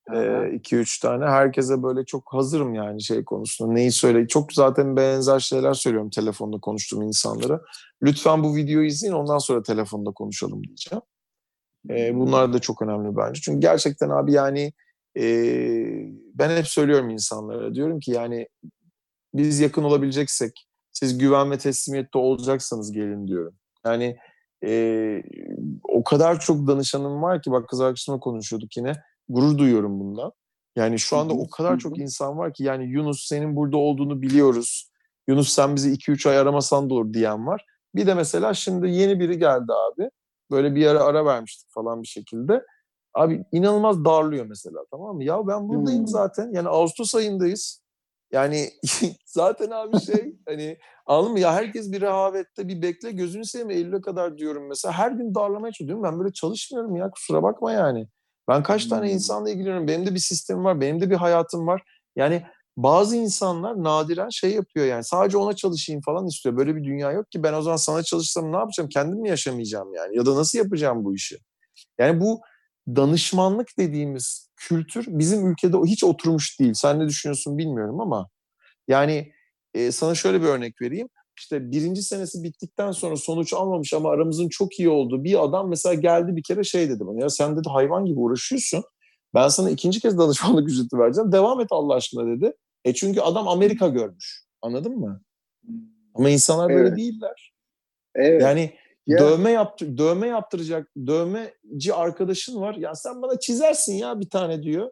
Aha. 0.09 0.17
2-3 0.47 1.01
tane. 1.01 1.25
Herkese 1.25 1.83
böyle 1.83 2.05
çok 2.05 2.33
hazırım 2.33 2.73
yani 2.73 3.03
şey 3.03 3.25
konusunda. 3.25 3.73
Neyi 3.73 3.91
söyle. 3.91 4.27
Çok 4.27 4.53
zaten 4.53 4.95
benzer 4.95 5.39
şeyler 5.39 5.73
söylüyorum 5.73 6.09
telefonda 6.09 6.57
konuştuğum 6.59 7.01
insanlara. 7.01 7.61
Lütfen 8.03 8.43
bu 8.43 8.55
videoyu 8.55 8.87
izleyin 8.87 9.13
ondan 9.13 9.37
sonra 9.37 9.63
telefonda 9.63 10.11
konuşalım 10.11 10.63
diyeceğim. 10.63 11.01
Ee, 11.89 12.15
bunlar 12.15 12.53
da 12.53 12.59
çok 12.59 12.81
önemli 12.81 13.17
bence. 13.17 13.41
Çünkü 13.41 13.59
gerçekten 13.59 14.09
abi 14.09 14.33
yani 14.33 14.73
ben 16.33 16.57
hep 16.57 16.67
söylüyorum 16.67 17.09
insanlara. 17.09 17.75
Diyorum 17.75 17.99
ki 17.99 18.11
yani 18.11 18.47
biz 19.33 19.59
yakın 19.59 19.83
olabileceksek 19.83 20.67
siz 20.91 21.17
güven 21.17 21.51
ve 21.51 21.57
teslimiyette 21.57 22.17
olacaksanız 22.17 22.91
gelin 22.91 23.27
diyorum. 23.27 23.55
Yani 23.85 24.17
e, 24.65 25.23
o 25.83 26.03
kadar 26.03 26.39
çok 26.39 26.67
danışanım 26.67 27.21
var 27.21 27.41
ki 27.41 27.51
bak 27.51 27.69
kız 27.69 27.81
arkadaşımla 27.81 28.19
konuşuyorduk 28.19 28.77
yine. 28.77 28.93
Gurur 29.29 29.57
duyuyorum 29.57 29.99
bundan. 29.99 30.31
Yani 30.75 30.99
şu 30.99 31.17
anda 31.17 31.33
o 31.33 31.49
kadar 31.49 31.77
çok 31.77 31.99
insan 31.99 32.37
var 32.37 32.53
ki 32.53 32.63
yani 32.63 32.85
Yunus 32.85 33.27
senin 33.27 33.55
burada 33.55 33.77
olduğunu 33.77 34.21
biliyoruz. 34.21 34.91
Yunus 35.27 35.49
sen 35.49 35.75
bizi 35.75 35.93
2-3 35.93 36.29
ay 36.29 36.37
aramasan 36.37 36.89
da 36.89 36.93
olur 36.93 37.13
diyen 37.13 37.47
var. 37.47 37.65
Bir 37.95 38.07
de 38.07 38.13
mesela 38.13 38.53
şimdi 38.53 38.89
yeni 38.89 39.19
biri 39.19 39.39
geldi 39.39 39.73
abi. 39.73 40.09
Böyle 40.51 40.75
bir 40.75 40.87
ara 40.87 41.03
ara 41.03 41.25
vermiştik 41.25 41.69
falan 41.71 42.03
bir 42.03 42.07
şekilde. 42.07 42.63
Abi 43.17 43.45
inanılmaz 43.51 44.05
darlıyor 44.05 44.45
mesela 44.45 44.79
tamam 44.91 45.15
mı? 45.15 45.23
Ya 45.23 45.47
ben 45.47 45.69
buradayım 45.69 46.01
Hmm. 46.01 46.07
zaten. 46.07 46.51
Yani 46.53 46.67
Ağustos 46.69 47.15
ayındayız. 47.15 47.81
Yani 48.31 48.69
zaten 49.25 49.71
abi 49.71 49.99
şey 49.99 50.35
hani 50.47 50.77
anladın 51.05 51.31
mı? 51.31 51.39
Ya 51.39 51.53
herkes 51.53 51.91
bir 51.91 52.01
rehavette 52.01 52.67
bir 52.67 52.81
bekle 52.81 53.11
gözünü 53.11 53.45
seveyim 53.45 53.69
Eylül'e 53.71 54.01
kadar 54.01 54.37
diyorum 54.37 54.67
mesela. 54.67 54.93
Her 54.93 55.11
gün 55.11 55.35
darlamaya 55.35 55.71
çalışıyorum. 55.71 56.03
Ben 56.03 56.19
böyle 56.19 56.33
çalışmıyorum 56.33 56.95
ya 56.95 57.11
kusura 57.11 57.43
bakma 57.43 57.71
yani. 57.71 58.07
Ben 58.47 58.63
kaç 58.63 58.85
tane 58.85 59.07
Hmm. 59.07 59.13
insanla 59.13 59.49
ilgileniyorum. 59.49 59.87
Benim 59.87 60.05
de 60.05 60.13
bir 60.15 60.19
sistemim 60.19 60.63
var. 60.65 60.81
Benim 60.81 61.01
de 61.01 61.09
bir 61.09 61.15
hayatım 61.15 61.67
var. 61.67 61.83
Yani 62.15 62.43
bazı 62.77 63.15
insanlar 63.15 63.83
nadiren 63.83 64.29
şey 64.29 64.51
yapıyor 64.51 64.85
yani 64.85 65.03
sadece 65.03 65.37
ona 65.37 65.53
çalışayım 65.55 66.01
falan 66.01 66.27
istiyor. 66.27 66.57
Böyle 66.57 66.75
bir 66.75 66.83
dünya 66.83 67.11
yok 67.11 67.31
ki 67.31 67.43
ben 67.43 67.53
o 67.53 67.61
zaman 67.61 67.77
sana 67.77 68.03
çalışsam 68.03 68.51
ne 68.51 68.57
yapacağım? 68.57 68.89
Kendim 68.89 69.19
mi 69.19 69.29
yaşamayacağım 69.29 69.93
yani? 69.93 70.17
Ya 70.17 70.25
da 70.25 70.35
nasıl 70.35 70.57
yapacağım 70.59 71.05
bu 71.05 71.15
işi? 71.15 71.37
Yani 71.99 72.21
bu 72.21 72.41
danışmanlık 72.87 73.67
dediğimiz 73.77 74.49
kültür 74.55 75.05
bizim 75.07 75.51
ülkede 75.51 75.77
hiç 75.77 76.03
oturmuş 76.03 76.59
değil. 76.59 76.73
Sen 76.73 76.99
ne 76.99 77.07
düşünüyorsun 77.07 77.57
bilmiyorum 77.57 78.01
ama 78.01 78.29
yani 78.87 79.31
e, 79.73 79.91
sana 79.91 80.15
şöyle 80.15 80.41
bir 80.41 80.47
örnek 80.47 80.81
vereyim. 80.81 81.09
İşte 81.37 81.71
birinci 81.71 82.01
senesi 82.03 82.43
bittikten 82.43 82.91
sonra 82.91 83.17
sonuç 83.17 83.53
almamış 83.53 83.93
ama 83.93 84.09
aramızın 84.09 84.49
çok 84.49 84.79
iyi 84.79 84.89
olduğu 84.89 85.23
bir 85.23 85.43
adam 85.43 85.69
mesela 85.69 85.93
geldi 85.93 86.35
bir 86.35 86.43
kere 86.43 86.63
şey 86.63 86.89
dedi 86.89 87.07
bana 87.07 87.19
ya 87.19 87.29
sen 87.29 87.57
dedi 87.57 87.69
hayvan 87.69 88.05
gibi 88.05 88.19
uğraşıyorsun. 88.19 88.83
Ben 89.33 89.47
sana 89.47 89.69
ikinci 89.69 89.99
kez 89.99 90.17
danışmanlık 90.17 90.69
ücreti 90.69 90.97
vereceğim. 90.97 91.31
Devam 91.31 91.59
et 91.59 91.67
Allah 91.69 91.95
aşkına 91.95 92.37
dedi. 92.37 92.53
E 92.85 92.93
çünkü 92.93 93.21
adam 93.21 93.47
Amerika 93.47 93.87
görmüş. 93.87 94.43
Anladın 94.61 94.99
mı? 94.99 95.21
Ama 96.13 96.29
insanlar 96.29 96.69
böyle 96.69 96.87
Evet. 96.87 96.97
değiller. 96.97 97.53
Evet. 98.15 98.41
Yani 98.41 98.73
Ya- 99.07 99.19
dövme 99.19 99.51
yaptır 99.51 99.97
dövme 99.97 100.27
yaptıracak 100.27 100.87
dövmeci 101.07 101.93
arkadaşın 101.93 102.61
var. 102.61 102.75
Ya 102.75 102.95
sen 102.95 103.21
bana 103.21 103.39
çizersin 103.39 103.93
ya 103.93 104.19
bir 104.19 104.29
tane 104.29 104.63
diyor. 104.63 104.91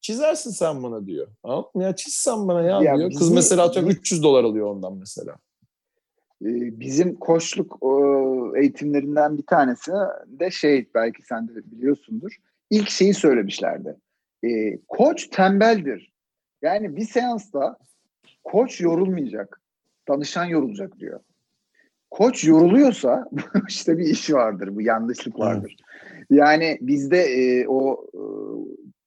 Çizersin 0.00 0.50
sen 0.50 0.82
bana 0.82 1.06
diyor. 1.06 1.28
Mı? 1.44 1.82
Ya 1.82 1.96
çiz 1.96 2.14
sen 2.14 2.48
bana 2.48 2.62
ya, 2.62 2.82
Ya 2.82 2.98
diyor. 2.98 3.12
Kız 3.18 3.30
mesela 3.30 3.62
atıyorum 3.64 3.90
biz- 3.90 3.98
300 3.98 4.22
dolar 4.22 4.44
alıyor 4.44 4.66
ondan 4.66 4.96
mesela. 4.96 5.36
Ee, 6.42 6.80
bizim 6.80 7.16
koçluk 7.16 7.78
eğitimlerinden 8.56 9.38
bir 9.38 9.46
tanesi 9.46 9.92
de 10.26 10.50
şey 10.50 10.90
belki 10.94 11.22
sen 11.22 11.48
de 11.48 11.70
biliyorsundur. 11.70 12.36
İlk 12.70 12.88
şeyi 12.90 13.14
söylemişlerdi. 13.14 13.96
Ee, 14.44 14.78
koç 14.88 15.28
tembeldir. 15.28 16.12
Yani 16.62 16.96
bir 16.96 17.04
seansta 17.06 17.78
koç 18.44 18.80
yorulmayacak. 18.80 19.60
Danışan 20.08 20.44
yorulacak 20.44 20.98
diyor. 20.98 21.20
Koç 22.12 22.44
yoruluyorsa 22.44 23.28
işte 23.68 23.98
bir 23.98 24.04
iş 24.04 24.32
vardır, 24.32 24.76
bu 24.76 24.82
yanlışlık 24.82 25.38
vardır. 25.38 25.76
Yani 26.30 26.78
bizde 26.80 27.18
e, 27.18 27.68
o 27.68 28.06
e, 28.14 28.22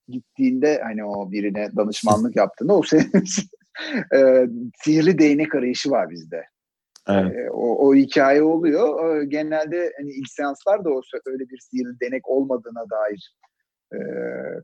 gittiğinde 0.07 0.81
hani 0.83 1.05
o 1.05 1.31
birine 1.31 1.69
danışmanlık 1.75 2.35
yaptığında 2.35 2.73
o 2.75 2.83
senin 2.83 3.11
e, 4.15 4.47
sihirli 4.83 5.19
değnek 5.19 5.55
arayışı 5.55 5.91
var 5.91 6.09
bizde. 6.09 6.43
Evet. 7.07 7.35
E, 7.35 7.49
o, 7.51 7.87
o 7.87 7.95
hikaye 7.95 8.43
oluyor. 8.43 9.17
E, 9.21 9.25
genelde 9.25 9.93
hani 9.97 10.09
ilk 10.11 10.29
seanslar 10.29 10.85
da 10.85 10.89
o 10.89 11.01
öyle 11.25 11.49
bir 11.49 11.59
sihirli 11.59 11.99
denek 11.99 12.29
olmadığına 12.29 12.89
dair 12.89 13.35
e, 13.93 13.99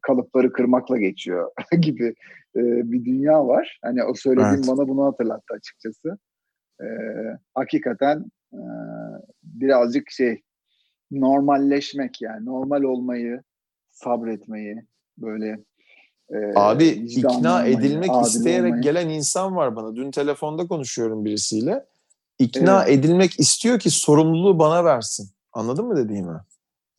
kalıpları 0.01 0.51
kırmakla 0.51 0.97
geçiyor 0.97 1.51
gibi 1.81 2.07
e, 2.55 2.61
bir 2.91 3.05
dünya 3.05 3.47
var. 3.47 3.79
Hani 3.83 4.03
o 4.03 4.13
söylediğim 4.13 4.53
Evet. 4.55 4.67
bana 4.67 4.87
bunu 4.87 5.05
hatırlattı 5.05 5.53
açıkçası. 5.53 6.17
E, 6.81 6.87
hakikaten 7.53 8.31
e, 8.53 8.61
birazcık 9.43 10.11
şey 10.11 10.41
normalleşmek 11.11 12.21
yani 12.21 12.45
normal 12.45 12.83
olmayı, 12.83 13.43
sabretmeyi 13.91 14.85
böyle 15.17 15.59
e, 16.29 16.37
Abi 16.55 16.85
ikna 16.85 17.55
olmayı, 17.55 17.77
edilmek 17.77 18.11
isteyerek 18.21 18.65
olmayı. 18.65 18.81
gelen 18.81 19.09
insan 19.09 19.55
var 19.55 19.75
bana. 19.75 19.95
Dün 19.95 20.11
telefonda 20.11 20.67
konuşuyorum 20.67 21.25
birisiyle. 21.25 21.85
İkna 22.39 22.83
Evet. 22.83 22.99
edilmek 22.99 23.39
istiyor 23.39 23.79
ki 23.79 23.89
sorumluluğu 23.89 24.59
bana 24.59 24.85
versin. 24.85 25.29
Anladın 25.53 25.85
mı 25.85 25.95
dediğimi? 25.95 26.39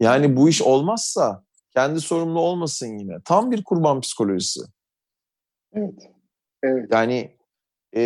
Yani 0.01 0.37
bu 0.37 0.49
iş 0.49 0.63
olmazsa 0.63 1.45
kendi 1.71 2.01
sorumlu 2.01 2.41
olmasın 2.41 2.99
yine. 2.99 3.17
Tam 3.25 3.51
bir 3.51 3.65
kurban 3.65 4.01
psikolojisi. 4.01 4.61
Evet. 5.73 6.11
Evet. 6.63 6.89
Yani 6.93 7.37
e, 7.97 8.03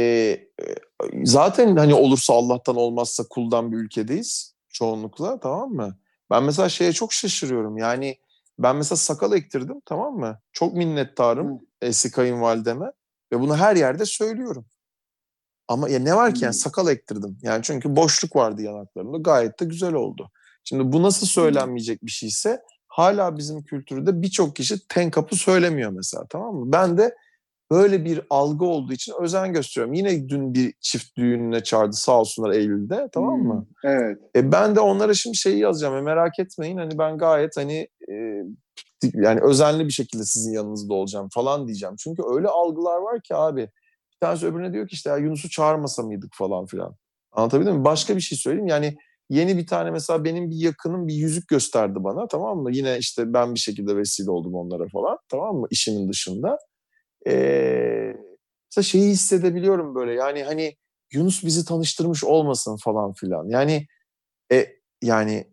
zaten 1.25 1.77
hani 1.77 1.95
olursa 1.95 2.35
Allah'tan 2.35 2.77
olmazsa 2.77 3.25
kuldan 3.31 3.73
bir 3.73 3.77
ülkedeyiz 3.77 4.55
çoğunlukla 4.69 5.41
tamam 5.41 5.71
mı? 5.71 5.99
Ben 6.31 6.43
mesela 6.45 6.69
şeye 6.69 6.93
çok 6.93 7.13
şaşırıyorum. 7.13 7.79
Yani 7.79 8.17
ben 8.59 8.77
mesela 8.77 8.97
sakal 8.97 9.33
ektirdim 9.33 9.81
tamam 9.85 10.15
mı? 10.15 10.41
Çok 10.53 10.75
minnettarım 10.75 11.53
Hı. 11.53 11.59
eski 11.83 12.11
kayınvalideme 12.11 12.93
ve 13.33 13.41
bunu 13.41 13.57
her 13.57 13.77
yerde 13.77 14.07
söylüyorum. 14.07 14.67
Ama 15.69 15.89
ya 15.89 15.99
ne 15.99 16.17
var 16.17 16.35
ki 16.35 16.45
yani 16.45 16.55
sakal 16.55 16.89
ektirdim. 16.89 17.39
Yani 17.43 17.63
çünkü 17.63 17.97
boşluk 17.97 18.37
vardı 18.37 18.63
yanaklarımda. 18.63 19.19
Gayet 19.19 19.61
de 19.61 19.65
güzel 19.65 19.95
oldu. 19.95 20.31
Şimdi 20.65 20.93
bu 20.93 21.03
nasıl 21.03 21.27
söylenmeyecek 21.27 22.03
bir 22.03 22.11
şeyse 22.11 22.63
hala 22.89 23.37
bizim 23.37 23.63
kültürde 23.63 24.23
birçok 24.23 24.57
kişi 24.57 24.89
ten 24.89 25.11
kapı 25.11 25.37
söylemiyor 25.37 25.91
mesela 25.91 26.27
tamam 26.31 26.55
mı? 26.55 26.73
Ben 26.73 26.99
de 26.99 27.17
böyle 27.71 28.05
bir 28.05 28.21
algı 28.31 28.65
olduğu 28.65 28.93
için 28.93 29.15
özen 29.21 29.53
gösteriyorum. 29.53 29.95
Yine 29.95 30.29
dün 30.29 30.55
bir 30.55 30.75
çift 30.81 31.17
düğününe 31.17 31.63
çağırdı 31.63 31.97
sağ 31.97 32.21
olsunlar 32.21 32.51
Eylül'de 32.51 33.09
tamam 33.13 33.41
mı? 33.41 33.67
Hmm, 33.81 33.91
Evet. 33.91 34.19
E 34.37 34.53
ben 34.53 34.77
de 34.77 34.81
onlara 34.81 35.15
şimdi 35.15 35.37
şeyi 35.37 35.59
yazacağım. 35.59 35.97
E 35.97 36.01
merak 36.01 36.39
etmeyin 36.39 36.77
hani 36.77 36.99
ben 36.99 37.19
gayet 37.19 37.57
hani 37.57 37.89
e, 38.11 38.15
yani 39.15 39.41
özenli 39.41 39.85
bir 39.85 39.93
şekilde 39.93 40.25
sizin 40.25 40.53
yanınızda 40.53 40.95
olacağım 40.95 41.29
falan 41.35 41.67
diyeceğim. 41.67 41.95
Çünkü 41.99 42.23
öyle 42.35 42.49
algılar 42.49 42.99
var 42.99 43.21
ki 43.21 43.35
abi. 43.35 43.61
Bir 44.13 44.19
tanesi 44.21 44.47
öbürüne 44.47 44.73
diyor 44.73 44.89
ki 44.89 44.95
işte 44.95 45.11
ya 45.11 45.17
Yunus'u 45.17 45.51
çağırmasa 45.51 46.03
mıydık 46.03 46.31
falan 46.35 46.67
filan. 46.67 46.97
Anlatabildim 47.33 47.75
mi? 47.77 47.85
Başka 47.85 48.17
bir 48.17 48.21
şey 48.21 48.39
söyleyeyim. 48.39 48.67
Yani 48.67 48.97
yeni 49.31 49.57
bir 49.59 49.67
tane 49.67 49.91
mesela 49.91 50.25
benim 50.25 50.51
bir 50.51 50.57
yakınım 50.57 51.09
bir 51.09 51.15
yüzük 51.15 51.49
gösterdi 51.49 51.95
bana 52.05 52.29
tamam 52.29 52.59
mı? 52.59 52.71
Yine 52.73 52.99
işte 52.99 53.33
ben 53.33 53.55
bir 53.55 53.61
şekilde 53.61 53.97
vesile 53.97 54.31
oldum 54.31 54.55
onlara 54.55 54.89
falan 54.89 55.19
tamam 55.29 55.57
mı? 55.57 55.67
İşimin 55.71 56.09
dışında. 56.09 56.59
Ee, 57.27 58.17
mesela 58.71 58.83
şeyi 58.83 59.11
hissedebiliyorum 59.11 59.95
böyle 59.95 60.13
yani 60.13 60.45
hani 60.45 60.77
Yunus 61.13 61.45
bizi 61.45 61.65
tanıştırmış 61.65 62.25
olmasın 62.25 62.77
falan 62.77 63.13
filan. 63.13 63.49
Yani 63.49 63.87
e, 64.53 64.67
yani 65.03 65.47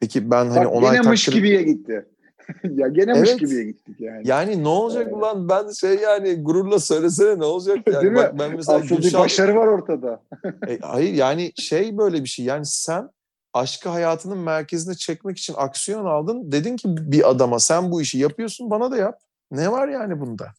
peki 0.00 0.30
ben 0.30 0.46
hani 0.46 0.66
Bak 0.66 0.74
onay 0.74 0.96
gene 0.96 1.08
mış 1.08 1.24
takdir... 1.24 1.38
gibiye 1.38 1.62
gitti. 1.62 2.06
ya 2.64 2.88
gene 2.88 3.14
mış 3.14 3.28
Evet. 3.28 3.40
gibiye 3.40 3.64
gittik 3.64 4.00
yani. 4.00 4.28
Yani 4.28 4.64
ne 4.64 4.68
olacak 4.68 5.02
Evet. 5.02 5.14
ulan 5.16 5.48
ben 5.48 5.70
şey 5.70 5.94
yani 5.94 6.42
gururla 6.42 6.78
söylesene 6.78 7.38
ne 7.38 7.44
olacak 7.44 7.78
yani. 7.86 8.02
Değil 8.02 8.12
mi? 8.12 8.16
Bak 8.16 8.38
ben 8.38 8.56
mesela 8.56 8.82
bir 8.82 8.88
Gülşah... 8.88 9.20
başarı 9.20 9.56
var 9.56 9.66
ortada. 9.66 10.22
E, 10.68 10.78
hayır 10.78 11.14
yani 11.14 11.52
şey 11.56 11.98
böyle 11.98 12.24
bir 12.24 12.28
şey 12.28 12.44
yani 12.44 12.66
sen 12.66 13.10
aşkı 13.52 13.88
hayatının 13.88 14.38
merkezine 14.38 14.94
çekmek 14.94 15.38
için 15.38 15.54
aksiyon 15.56 16.04
aldın. 16.04 16.52
Dedin 16.52 16.76
ki 16.76 16.88
bir 16.88 17.30
adama 17.30 17.58
sen 17.58 17.90
bu 17.90 18.02
işi 18.02 18.18
yapıyorsun 18.18 18.70
bana 18.70 18.90
da 18.90 18.96
yap. 18.96 19.20
Ne 19.50 19.72
var 19.72 19.88
yani 19.88 20.20
bunda? 20.20 20.52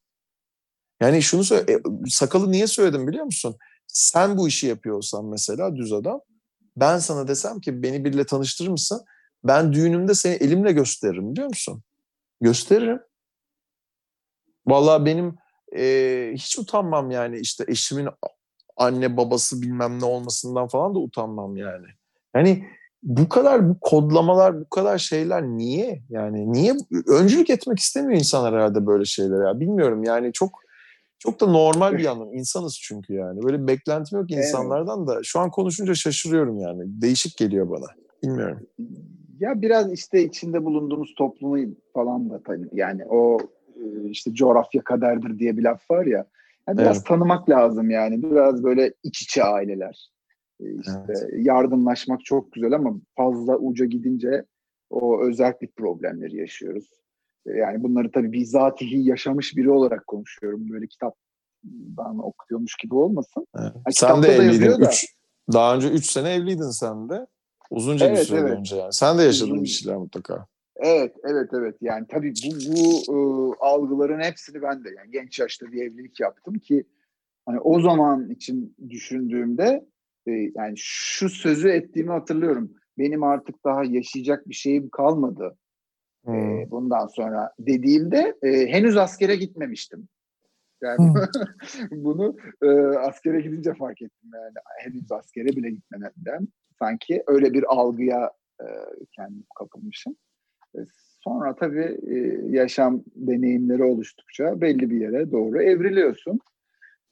Yani 1.01 1.21
şunu 1.21 1.43
söyle, 1.43 1.79
sakalı 2.07 2.51
niye 2.51 2.67
söyledim 2.67 3.07
biliyor 3.07 3.25
musun? 3.25 3.55
Sen 3.87 4.37
bu 4.37 4.47
işi 4.47 4.67
yapıyor 4.67 4.97
olsan 4.97 5.25
mesela 5.25 5.75
düz 5.75 5.93
adam. 5.93 6.21
Ben 6.77 6.97
sana 6.97 7.27
desem 7.27 7.59
ki 7.59 7.83
beni 7.83 8.05
biriyle 8.05 8.25
tanıştırır 8.25 8.69
mısın? 8.69 9.05
Ben 9.43 9.73
düğünümde 9.73 10.13
seni 10.13 10.33
elimle 10.33 10.71
gösteririm 10.71 11.31
biliyor 11.31 11.47
musun? 11.47 11.83
Gösteririm. 12.41 12.99
Vallahi 14.67 15.05
benim 15.05 15.35
e, 15.75 16.31
hiç 16.33 16.59
utanmam 16.59 17.11
yani 17.11 17.39
işte 17.39 17.65
eşimin 17.67 18.09
anne 18.77 19.17
babası 19.17 19.61
bilmem 19.61 19.99
ne 19.99 20.05
olmasından 20.05 20.67
falan 20.67 20.95
da 20.95 20.99
utanmam 20.99 21.57
yani. 21.57 21.87
Yani 22.35 22.69
bu 23.07 23.29
kadar 23.29 23.69
bu 23.69 23.79
kodlamalar, 23.81 24.61
bu 24.61 24.69
kadar 24.69 24.97
şeyler 24.97 25.43
niye? 25.43 26.01
Yani 26.09 26.53
niye 26.53 26.73
öncülük 27.07 27.49
etmek 27.49 27.79
istemiyor 27.79 28.19
insanlar 28.19 28.53
herhalde 28.53 28.85
böyle 28.85 29.05
şeyler 29.05 29.47
ya. 29.47 29.59
Bilmiyorum 29.59 30.03
yani 30.03 30.33
çok 30.33 30.51
çok 31.19 31.41
da 31.41 31.45
normal 31.45 31.93
bir 31.93 32.03
yandan 32.03 32.33
insanız 32.33 32.79
çünkü 32.81 33.13
yani. 33.13 33.43
Böyle 33.43 33.61
bir 33.61 33.67
beklentim 33.67 34.19
yok 34.19 34.31
insanlardan 34.31 35.07
da. 35.07 35.19
Şu 35.23 35.39
an 35.39 35.51
konuşunca 35.51 35.93
şaşırıyorum 35.93 36.59
yani. 36.59 36.83
Değişik 36.85 37.37
geliyor 37.37 37.69
bana. 37.69 37.85
Bilmiyorum. 38.23 38.67
Ya 39.39 39.61
biraz 39.61 39.93
işte 39.93 40.23
içinde 40.23 40.65
bulunduğumuz 40.65 41.15
toplumu 41.17 41.75
falan 41.93 42.29
da 42.29 42.41
tabii 42.43 42.69
yani 42.73 43.05
o 43.05 43.37
e, 43.75 44.09
işte 44.09 44.33
coğrafya 44.33 44.81
kaderdir 44.83 45.39
diye 45.39 45.57
bir 45.57 45.63
laf 45.63 45.91
var 45.91 46.05
ya. 46.05 46.25
Yani 46.67 46.77
biraz 46.77 46.97
evet. 46.97 47.05
tanımak 47.05 47.49
lazım 47.49 47.89
yani. 47.89 48.23
Biraz 48.23 48.63
böyle 48.63 48.93
iç 49.03 49.21
içe 49.21 49.43
aileler. 49.43 50.09
E, 50.59 50.79
işte 50.79 50.91
evet. 51.07 51.45
yardımlaşmak 51.45 52.25
çok 52.25 52.51
güzel 52.51 52.73
ama 52.73 52.95
fazla 53.15 53.57
uca 53.57 53.85
gidince 53.85 54.45
o 54.89 55.21
özellik 55.21 55.75
problemleri 55.75 56.35
yaşıyoruz. 56.37 56.89
E, 57.45 57.51
yani 57.51 57.83
bunları 57.83 58.11
tabii 58.11 58.31
bizatihi 58.31 59.09
yaşamış 59.09 59.57
biri 59.57 59.71
olarak 59.71 60.07
konuşuyorum. 60.07 60.69
Böyle 60.69 60.87
kitaptan 60.87 62.19
okuyormuş 62.19 62.75
gibi 62.75 62.95
olmasın. 62.95 63.47
Evet. 63.59 63.71
Yani 63.75 63.93
sen 63.93 64.23
de 64.23 64.27
evliydin. 64.27 64.85
Üç, 64.85 65.05
daha 65.53 65.75
önce 65.75 65.89
3 65.89 66.05
sene 66.05 66.33
evliydin 66.33 66.69
sen 66.69 67.09
de. 67.09 67.27
Uzunca 67.69 68.07
evet, 68.07 68.17
bir 68.19 68.23
süre 68.23 68.39
evet. 68.39 68.51
önce 68.51 68.75
yani. 68.75 68.93
Sen 68.93 69.17
de 69.17 69.23
yaşadın 69.23 69.51
Uzun... 69.51 69.63
bir 69.63 69.69
şeyler 69.69 69.97
mutlaka. 69.97 70.45
Evet, 70.75 71.15
evet, 71.23 71.49
evet. 71.53 71.75
Yani 71.81 72.05
tabii 72.09 72.33
bu, 72.45 72.73
bu 72.73 73.13
e, 73.13 73.17
algıların 73.59 74.19
hepsini 74.19 74.61
ben 74.61 74.83
de 74.83 74.89
yani 74.97 75.11
genç 75.11 75.39
yaşta 75.39 75.71
bir 75.71 75.81
evlilik 75.81 76.19
yaptım 76.19 76.59
ki 76.59 76.83
hani 77.45 77.59
o 77.59 77.81
zaman 77.81 78.29
için 78.29 78.75
düşündüğümde 78.89 79.85
e, 80.27 80.51
yani 80.55 80.73
şu 80.77 81.29
sözü 81.29 81.69
ettiğimi 81.69 82.11
hatırlıyorum. 82.11 82.71
Benim 82.97 83.23
artık 83.23 83.65
daha 83.65 83.83
yaşayacak 83.83 84.49
bir 84.49 84.53
şeyim 84.53 84.89
kalmadı. 84.89 85.57
E, 86.27 86.31
hmm. 86.31 86.59
E, 86.59 86.71
bundan 86.71 87.07
sonra 87.07 87.51
dediğimde 87.59 88.35
e, 88.43 88.67
henüz 88.67 88.97
askere 88.97 89.35
gitmemiştim. 89.35 90.07
Yani 90.81 90.97
hmm. 90.97 91.15
bunu 92.03 92.37
e, 92.61 92.67
askere 92.97 93.41
gidince 93.41 93.73
fark 93.73 94.01
ettim 94.01 94.29
yani 94.33 94.53
henüz 94.79 95.11
askere 95.11 95.47
bile 95.47 95.69
gitmeden 95.69 96.47
sanki 96.79 97.23
öyle 97.27 97.53
bir 97.53 97.63
algıya 97.67 98.31
e, 98.61 98.65
kendim 99.15 99.45
kapılmışım. 99.59 100.15
E, 100.75 100.79
sonra 101.23 101.55
tabii 101.55 101.99
e, 102.07 102.15
yaşam 102.49 103.03
deneyimleri 103.15 103.83
oluştukça 103.83 104.61
belli 104.61 104.89
bir 104.89 105.01
yere 105.01 105.31
doğru 105.31 105.61
evriliyorsun. 105.61 106.39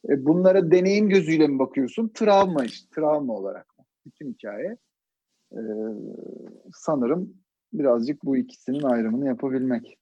E, 0.10 0.26
bunlara 0.26 0.72
deneyim 0.72 1.10
gözüyle 1.10 1.48
mi 1.48 1.60
bakıyorsun? 1.60 2.12
Travma 2.14 2.66
işte, 2.66 2.88
travma 2.96 3.34
olarak? 3.34 3.68
Bütün 4.06 4.34
hikaye. 4.34 4.78
E, 5.52 5.62
sanırım 6.74 7.34
birazcık 7.74 8.26
bu 8.26 8.38
ikisinin 8.38 8.84
ayrımını 8.84 9.28
yapabilmek. 9.28 9.98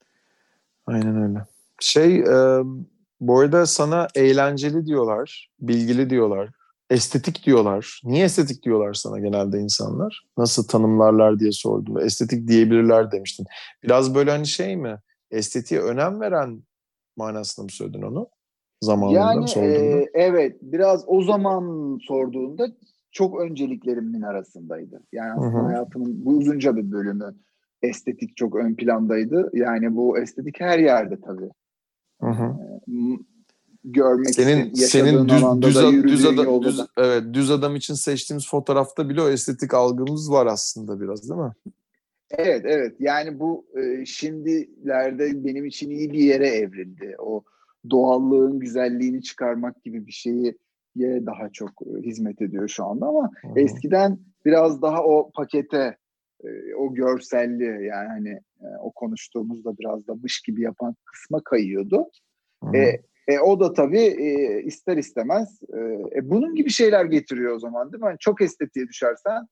Aynen 0.86 1.24
öyle. 1.24 1.40
Şey, 1.80 2.20
e, 2.20 2.62
bu 3.20 3.40
arada 3.40 3.66
sana 3.66 4.08
eğlenceli 4.16 4.86
diyorlar, 4.86 5.50
bilgili 5.60 6.10
diyorlar, 6.10 6.50
estetik 6.90 7.46
diyorlar. 7.46 8.02
Niye 8.04 8.26
estetik 8.26 8.64
diyorlar 8.64 8.94
sana 8.94 9.20
genelde 9.20 9.60
insanlar? 9.60 10.24
Nasıl 10.38 10.68
tanımlarlar 10.68 11.40
diye 11.40 11.52
sordum. 11.52 12.00
Estetik 12.00 12.48
diyebilirler 12.48 13.12
demiştin. 13.12 13.46
Biraz 13.84 14.16
böyle 14.16 14.32
hani 14.32 14.48
şey 14.48 14.78
mi? 14.78 15.00
Estetiğe 15.32 15.82
önem 15.82 16.22
veren 16.22 16.64
manasında 17.18 17.64
mı 17.64 17.72
söyledin 17.72 18.02
onu? 18.02 18.30
Zamanında 18.84 19.20
yani, 19.20 19.48
sorduğunda. 19.48 20.00
E, 20.00 20.10
evet. 20.14 20.58
Biraz 20.62 21.04
o 21.08 21.24
zaman 21.24 21.98
sorduğunda 22.08 22.68
çok 23.12 23.42
önceliklerimin 23.42 24.22
arasındaydı. 24.22 25.04
Yani 25.12 25.32
aslında 25.32 25.58
Hı-hı. 25.58 25.66
hayatımın 25.66 26.26
bu 26.26 26.30
uzunca 26.30 26.76
bir 26.76 26.92
bölümü 26.92 27.36
estetik 27.82 28.38
çok 28.38 28.56
ön 28.56 28.76
plandaydı. 28.76 29.50
Yani 29.54 29.96
bu 29.96 30.20
estetik 30.20 30.60
her 30.60 30.80
yerde 30.80 31.22
tabii. 31.22 31.50
Hı 32.22 32.30
hı. 32.30 32.44
Ee, 32.44 32.94
görmek 33.84 34.36
senin 34.36 34.74
senin 34.74 35.30
düz 35.30 35.44
düz, 35.62 35.76
da, 35.76 35.92
düz 36.04 36.26
adam 36.26 36.64
düz, 36.64 36.82
evet 36.98 37.24
düz 37.34 37.52
adam 37.52 37.76
için 37.76 37.94
seçtiğimiz 37.94 38.50
fotoğrafta 38.50 39.10
bile 39.10 39.22
o 39.22 39.30
estetik 39.30 39.74
algımız 39.74 40.32
var 40.32 40.46
aslında 40.46 41.02
biraz 41.02 41.30
değil 41.30 41.42
mi? 41.42 41.54
Evet 42.38 42.62
evet 42.66 42.96
yani 43.00 43.40
bu 43.40 43.66
e, 43.80 44.06
şimdilerde 44.06 45.46
benim 45.46 45.66
için 45.66 45.90
iyi 45.90 46.12
bir 46.12 46.20
yere 46.20 46.48
evrildi. 46.48 47.16
O 47.20 47.44
doğallığın 47.90 48.60
güzelliğini 48.60 49.22
çıkarmak 49.22 49.84
gibi 49.84 50.08
bir 50.08 50.12
şeyi 50.12 50.58
daha 50.98 51.50
çok 51.50 51.70
e, 51.70 52.02
hizmet 52.02 52.42
ediyor 52.42 52.68
şu 52.68 52.86
anda 52.86 53.06
ama 53.06 53.32
Hı-hı. 53.42 53.60
eskiden 53.60 54.20
biraz 54.46 54.82
daha 54.82 55.04
o 55.04 55.32
pakete 55.32 55.98
e, 56.44 56.76
o 56.76 56.94
görselli 56.94 57.86
yani 57.86 58.08
hani 58.08 58.30
e, 58.62 58.68
o 58.82 58.92
konuştuğumuzda 58.92 59.78
biraz 59.78 60.08
da 60.08 60.16
mış 60.16 60.42
gibi 60.42 60.62
yapan 60.62 60.96
kısma 61.06 61.42
kayıyordu. 61.44 62.10
Hı-hı. 62.64 62.78
E, 62.78 63.02
e, 63.28 63.40
o 63.40 63.60
da 63.60 63.74
tabii 63.74 64.00
e, 64.00 64.62
ister 64.64 64.98
istemez 64.98 65.60
e, 66.16 66.30
bunun 66.30 66.56
gibi 66.56 66.70
şeyler 66.70 67.06
getiriyor 67.06 67.56
o 67.56 67.60
zaman 67.60 67.92
değil 67.92 68.04
mi? 68.04 68.08
Yani 68.08 68.20
çok 68.20 68.42
estetiğe 68.42 68.88
düşersen 68.88 69.48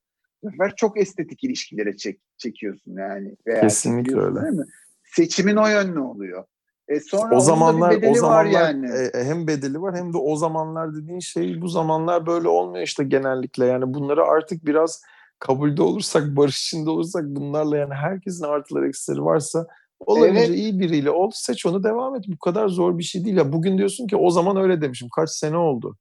sefer 0.50 0.72
çok 0.76 1.00
estetik 1.00 1.44
ilişkilere 1.44 1.96
çek, 1.96 2.20
çekiyorsun 2.36 2.96
yani. 2.96 3.36
Veya 3.46 3.60
Kesinlikle 3.60 4.20
öyle. 4.20 4.42
Değil 4.42 4.54
mi? 4.54 4.64
Seçimin 5.04 5.56
o 5.56 5.68
yönlü 5.68 6.00
oluyor. 6.00 6.44
E 6.88 7.00
sonra 7.00 7.36
o 7.36 7.40
zamanlar 7.40 8.02
o 8.10 8.14
zamanlar 8.14 8.44
yani. 8.44 8.86
E, 8.86 9.18
e, 9.18 9.24
hem 9.24 9.46
bedeli 9.46 9.82
var 9.82 9.96
hem 9.96 10.12
de 10.12 10.18
o 10.18 10.36
zamanlar 10.36 10.94
dediğin 10.94 11.20
şey 11.20 11.60
bu 11.60 11.68
zamanlar 11.68 12.26
böyle 12.26 12.48
olmuyor 12.48 12.84
işte 12.84 13.04
genellikle 13.04 13.66
yani 13.66 13.94
bunları 13.94 14.24
artık 14.24 14.66
biraz 14.66 15.02
kabulde 15.38 15.82
olursak 15.82 16.36
barış 16.36 16.66
içinde 16.66 16.90
olursak 16.90 17.24
bunlarla 17.24 17.76
yani 17.76 17.94
herkesin 17.94 18.44
artıları 18.44 18.88
eksileri 18.88 19.24
varsa 19.24 19.66
Olabildiğince 20.06 20.52
evet. 20.52 20.58
iyi 20.58 20.80
biriyle 20.80 21.10
ol, 21.10 21.30
seç 21.34 21.66
onu 21.66 21.84
devam 21.84 22.16
et. 22.16 22.24
Bu 22.28 22.38
kadar 22.38 22.68
zor 22.68 22.98
bir 22.98 23.02
şey 23.02 23.24
değil. 23.24 23.36
Ya 23.36 23.52
bugün 23.52 23.78
diyorsun 23.78 24.06
ki 24.06 24.16
o 24.16 24.30
zaman 24.30 24.56
öyle 24.56 24.80
demişim. 24.80 25.08
Kaç 25.16 25.30
sene 25.30 25.56
oldu. 25.56 25.96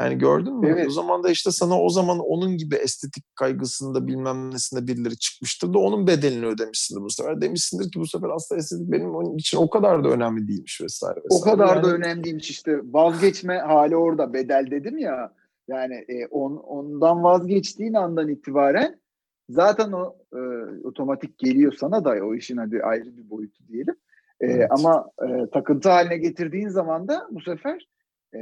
Yani 0.00 0.18
gördün 0.18 0.56
mü? 0.56 0.68
Evet. 0.68 0.88
O 0.88 0.90
zaman 0.90 1.22
da 1.22 1.30
işte 1.30 1.50
sana 1.50 1.80
o 1.80 1.88
zaman 1.88 2.18
onun 2.18 2.56
gibi 2.56 2.74
estetik 2.74 3.36
kaygısında 3.36 4.06
bilmem 4.06 4.50
nesinde 4.50 4.86
birileri 4.86 5.18
çıkmıştır 5.18 5.74
da 5.74 5.78
onun 5.78 6.06
bedelini 6.06 6.46
ödemişsindir 6.46 7.02
bu 7.02 7.10
sefer. 7.10 7.40
Demişsindir 7.40 7.90
ki 7.90 8.00
bu 8.00 8.06
sefer 8.06 8.28
aslında 8.28 8.58
estetik 8.58 8.92
benim 8.92 9.14
onun 9.14 9.36
için 9.36 9.58
o 9.58 9.70
kadar 9.70 10.04
da 10.04 10.08
önemli 10.08 10.48
değilmiş 10.48 10.80
vesaire. 10.80 11.20
vesaire. 11.24 11.40
O 11.40 11.40
kadar 11.40 11.76
yani... 11.76 11.84
da 11.84 11.94
önemli 11.94 12.24
değilmiş 12.24 12.50
işte. 12.50 12.80
Vazgeçme 12.84 13.58
hali 13.58 13.96
orada 13.96 14.32
bedel 14.32 14.66
dedim 14.70 14.98
ya. 14.98 15.32
Yani 15.68 15.94
e, 15.94 16.26
on, 16.26 16.56
ondan 16.56 17.22
vazgeçtiğin 17.22 17.94
andan 17.94 18.28
itibaren 18.28 19.00
zaten 19.48 19.92
o 19.92 20.16
e, 20.32 20.40
otomatik 20.84 21.38
geliyor 21.38 21.72
sana 21.80 22.04
da 22.04 22.10
o 22.10 22.34
işin 22.34 22.56
hadi 22.56 22.82
ayrı 22.82 23.16
bir 23.16 23.30
boyutu 23.30 23.68
diyelim. 23.68 23.94
E, 24.40 24.46
evet. 24.46 24.68
Ama 24.70 25.10
e, 25.22 25.50
takıntı 25.50 25.88
haline 25.88 26.16
getirdiğin 26.16 26.68
zaman 26.68 27.08
da 27.08 27.28
bu 27.30 27.40
sefer 27.40 27.88
e, 28.34 28.40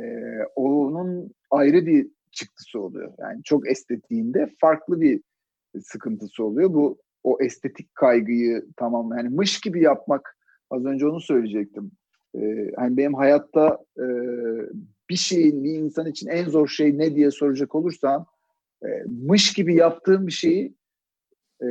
onun 0.57 1.35
ayrı 1.51 1.87
bir 1.87 2.09
çıktısı 2.33 2.81
oluyor. 2.81 3.13
Yani 3.19 3.43
çok 3.43 3.71
estetiğinde 3.71 4.51
farklı 4.61 5.01
bir 5.01 5.21
sıkıntısı 5.83 6.45
oluyor. 6.45 6.75
Bu 6.75 6.99
o 7.25 7.39
estetik 7.41 7.95
kaygıyı 7.95 8.67
tamam 8.77 9.11
yani 9.17 9.29
mış 9.29 9.61
gibi 9.61 9.83
yapmak 9.83 10.37
az 10.71 10.85
önce 10.85 11.07
onu 11.07 11.21
söyleyecektim. 11.21 11.91
Ee, 12.35 12.71
hani 12.77 12.97
benim 12.97 13.15
hayatta 13.15 13.79
e, 13.99 14.07
bir 15.11 15.17
şeyin 15.17 15.65
bir 15.65 15.75
insan 15.75 16.07
için 16.07 16.29
en 16.29 16.49
zor 16.49 16.69
şey 16.69 16.99
ne 16.99 17.15
diye 17.15 17.31
soracak 17.31 17.75
olursan 17.75 18.27
e, 18.85 18.89
mış 19.07 19.53
gibi 19.53 19.75
yaptığım 19.75 20.27
bir 20.27 20.33
şeyi 20.33 20.75
e, 21.63 21.69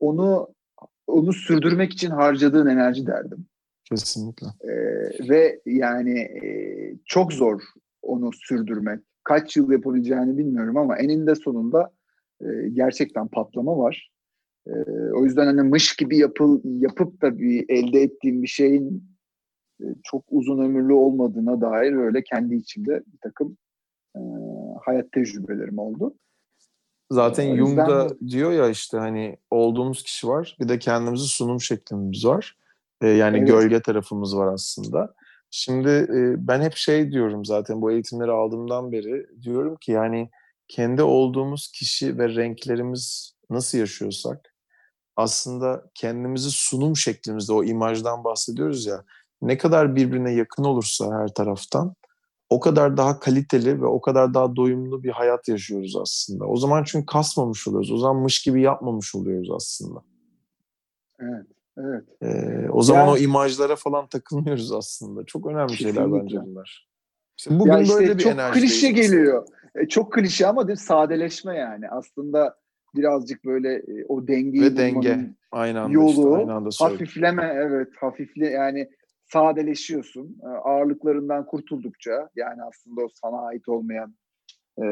onu 0.00 0.48
onu 1.06 1.32
sürdürmek 1.32 1.92
için 1.92 2.10
harcadığın 2.10 2.66
enerji 2.66 3.06
derdim. 3.06 3.46
Kesinlikle. 3.90 4.46
E, 4.60 4.72
ve 5.28 5.60
yani 5.66 6.20
e, 6.20 6.50
çok 7.04 7.32
zor 7.32 7.62
onu 8.02 8.30
sürdürmek. 8.32 9.00
Kaç 9.24 9.56
yıl 9.56 9.70
yapabileceğini 9.70 10.38
bilmiyorum 10.38 10.76
ama 10.76 10.98
eninde 10.98 11.34
sonunda 11.34 11.90
e, 12.40 12.46
gerçekten 12.72 13.28
patlama 13.28 13.78
var. 13.78 14.10
E, 14.66 14.72
o 15.12 15.24
yüzden 15.24 15.46
hani 15.46 15.62
mış 15.62 15.96
gibi 15.96 16.18
yapıl, 16.18 16.60
yapıp 16.64 17.22
da 17.22 17.38
bir 17.38 17.64
elde 17.68 18.02
ettiğim 18.02 18.42
bir 18.42 18.48
şeyin 18.48 19.04
e, 19.80 19.84
çok 20.04 20.24
uzun 20.30 20.64
ömürlü 20.64 20.92
olmadığına 20.92 21.60
dair 21.60 21.92
öyle 21.92 22.22
kendi 22.22 22.54
içimde 22.54 23.02
bir 23.06 23.18
takım 23.22 23.56
e, 24.16 24.20
hayat 24.84 25.12
tecrübelerim 25.12 25.78
oldu. 25.78 26.14
Zaten 27.10 27.56
Jung 27.56 27.78
da 27.78 28.08
diyor 28.28 28.52
ya 28.52 28.68
işte 28.68 28.98
hani 28.98 29.36
olduğumuz 29.50 30.02
kişi 30.02 30.28
var 30.28 30.56
bir 30.60 30.68
de 30.68 30.78
kendimizi 30.78 31.26
sunum 31.26 31.60
şeklimiz 31.60 32.24
var. 32.24 32.56
Ee, 33.02 33.08
yani 33.08 33.38
evet. 33.38 33.48
gölge 33.48 33.82
tarafımız 33.82 34.36
var 34.36 34.52
aslında. 34.52 35.14
Şimdi 35.50 35.88
e, 35.88 36.48
ben 36.48 36.60
hep 36.60 36.74
şey 36.74 37.12
diyorum 37.12 37.44
zaten 37.44 37.82
bu 37.82 37.92
eğitimleri 37.92 38.30
aldığımdan 38.30 38.92
beri 38.92 39.26
diyorum 39.42 39.76
ki 39.76 39.92
yani 39.92 40.30
kendi 40.68 41.02
olduğumuz 41.02 41.72
kişi 41.72 42.18
ve 42.18 42.28
renklerimiz 42.28 43.34
nasıl 43.50 43.78
yaşıyorsak 43.78 44.54
aslında 45.16 45.84
kendimizi 45.94 46.50
sunum 46.50 46.96
şeklimizde 46.96 47.52
o 47.52 47.64
imajdan 47.64 48.24
bahsediyoruz 48.24 48.86
ya 48.86 49.04
ne 49.42 49.58
kadar 49.58 49.96
birbirine 49.96 50.32
yakın 50.32 50.64
olursa 50.64 51.20
her 51.20 51.28
taraftan 51.28 51.94
o 52.50 52.60
kadar 52.60 52.96
daha 52.96 53.20
kaliteli 53.20 53.82
ve 53.82 53.86
o 53.86 54.00
kadar 54.00 54.34
daha 54.34 54.56
doyumlu 54.56 55.02
bir 55.02 55.10
hayat 55.10 55.48
yaşıyoruz 55.48 55.96
aslında. 55.96 56.44
O 56.44 56.56
zaman 56.56 56.84
çünkü 56.84 57.06
kasmamış 57.06 57.68
oluyoruz. 57.68 57.92
O 57.92 57.98
zaman 57.98 58.22
mış 58.22 58.42
gibi 58.42 58.62
yapmamış 58.62 59.14
oluyoruz 59.14 59.50
aslında. 59.50 60.00
Evet. 61.20 61.46
Evet. 61.78 62.04
Ee, 62.22 62.68
o 62.70 62.82
zaman 62.82 63.00
yani, 63.00 63.10
o 63.10 63.16
imajlara 63.16 63.76
falan 63.76 64.06
takılmıyoruz 64.06 64.72
aslında. 64.72 65.24
Çok 65.24 65.46
önemli 65.46 65.72
kesinlikle. 65.72 66.00
şeyler 66.00 66.22
bence 66.22 66.40
bunlar. 66.46 66.88
İşte 67.38 67.58
bugün 67.58 67.72
ya 67.72 67.80
işte 67.80 67.94
böyle 67.94 68.18
bir 68.18 68.22
çok 68.22 68.32
enerji 68.32 68.60
klişe 68.60 68.90
geliyor. 68.90 69.46
E, 69.74 69.88
çok 69.88 70.12
klişe 70.12 70.46
ama 70.46 70.68
değil 70.68 70.78
sadeleşme 70.78 71.56
yani. 71.56 71.88
Aslında 71.88 72.56
birazcık 72.96 73.44
böyle 73.44 73.74
e, 73.74 74.04
o 74.08 74.28
dengeyi 74.28 74.64
Ve 74.64 74.76
denge. 74.76 75.34
Aynı 75.52 75.80
anda 75.80 75.92
yolu 75.92 76.10
işte, 76.10 76.36
aynı 76.36 76.54
anda 76.54 76.68
hafifleme 76.78 77.52
evet 77.56 77.88
hafifle 78.00 78.46
yani 78.46 78.88
sadeleşiyorsun. 79.32 80.36
E, 80.42 80.46
ağırlıklarından 80.46 81.46
kurtuldukça 81.46 82.28
yani 82.36 82.62
aslında 82.62 83.00
o 83.00 83.08
sana 83.14 83.46
ait 83.46 83.68
olmayan 83.68 84.14
e, 84.78 84.84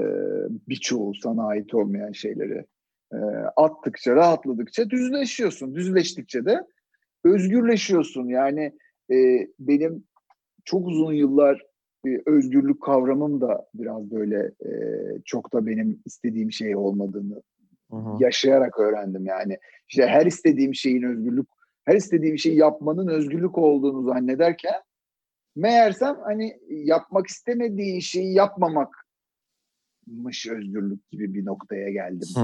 birçoğu 0.69 1.15
sana 1.15 1.47
ait 1.47 1.75
olmayan 1.75 2.13
şeyleri 2.13 2.67
e, 3.13 3.17
attıkça, 3.57 4.17
rahatladıkça 4.17 4.91
düzleşiyorsun. 4.91 5.75
Düzleştikçe 5.75 6.45
de 6.45 6.61
özgürleşiyorsun. 7.25 8.29
Yani 8.29 8.73
e, 9.11 9.49
benim 9.59 10.05
çok 10.65 10.87
uzun 10.87 11.13
yıllar 11.13 11.63
e, 12.07 12.09
özgürlük 12.27 12.83
kavramım 12.83 13.41
da 13.41 13.67
biraz 13.75 14.11
böyle 14.11 14.53
e, 14.65 14.71
çok 15.25 15.53
da 15.53 15.67
benim 15.67 16.03
istediğim 16.05 16.53
şey 16.53 16.77
olmadığını 16.77 17.43
Hı-hı. 17.91 18.17
yaşayarak 18.21 18.79
öğrendim 18.79 19.27
yani. 19.27 19.59
İşte 19.89 20.07
her 20.07 20.27
istediğim 20.27 20.75
şeyin 20.75 21.03
özgürlük, 21.03 21.49
her 21.85 21.97
istediğim 21.97 22.39
şeyi 22.39 22.57
yapmanın 22.57 23.09
özgürlük 23.09 23.59
olduğunu 23.59 24.03
zannederken 24.03 24.81
meğersem 25.57 26.17
hani 26.25 26.59
yapmak 26.69 27.27
istemediği 27.27 28.03
şeyi 28.03 28.35
yapmamakmış 28.35 28.97
özgürlük 30.51 31.11
gibi 31.11 31.35
bir 31.35 31.45
noktaya 31.45 31.91
geldim. 31.91 32.29
ee, 32.37 32.41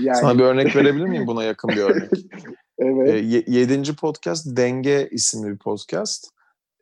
yani... 0.00 0.16
Sana 0.16 0.38
bir 0.38 0.44
örnek 0.44 0.76
verebilir 0.76 1.06
miyim 1.06 1.26
buna 1.26 1.44
yakın 1.44 1.70
bir 1.70 1.82
örnek? 1.82 2.10
evet. 2.80 3.10
E, 3.10 3.44
yedinci 3.52 3.96
podcast 3.96 4.56
Denge 4.56 5.08
isimli 5.10 5.50
bir 5.50 5.58
podcast. 5.58 6.26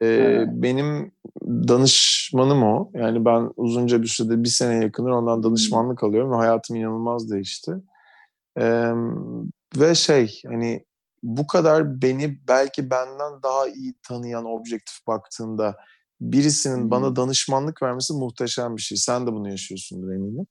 E, 0.03 0.45
benim 0.49 1.13
danışmanım 1.47 2.63
o. 2.63 2.91
Yani 2.95 3.25
ben 3.25 3.51
uzunca 3.57 4.03
bir 4.03 4.07
sürede 4.07 4.45
bir 4.45 4.49
sene 4.49 4.85
yakınır 4.85 5.11
ondan 5.11 5.43
danışmanlık 5.43 6.05
alıyorum 6.05 6.33
ve 6.33 6.37
hayatım 6.37 6.77
inanılmaz 6.77 7.31
değişti. 7.31 7.73
E, 8.61 8.93
ve 9.77 9.95
şey 9.95 10.41
hani 10.47 10.85
bu 11.23 11.47
kadar 11.47 12.03
beni 12.03 12.39
belki 12.49 12.91
benden 12.91 13.43
daha 13.43 13.69
iyi 13.69 13.95
tanıyan 14.03 14.45
objektif 14.45 15.07
baktığında 15.07 15.77
birisinin 16.21 16.83
hmm. 16.83 16.91
bana 16.91 17.17
danışmanlık 17.17 17.83
vermesi 17.83 18.15
muhteşem 18.15 18.77
bir 18.77 18.83
şey. 18.83 18.99
Sen 18.99 19.27
de 19.27 19.33
bunu 19.33 19.51
yaşıyorsundur 19.51 20.11
eminim. 20.11 20.47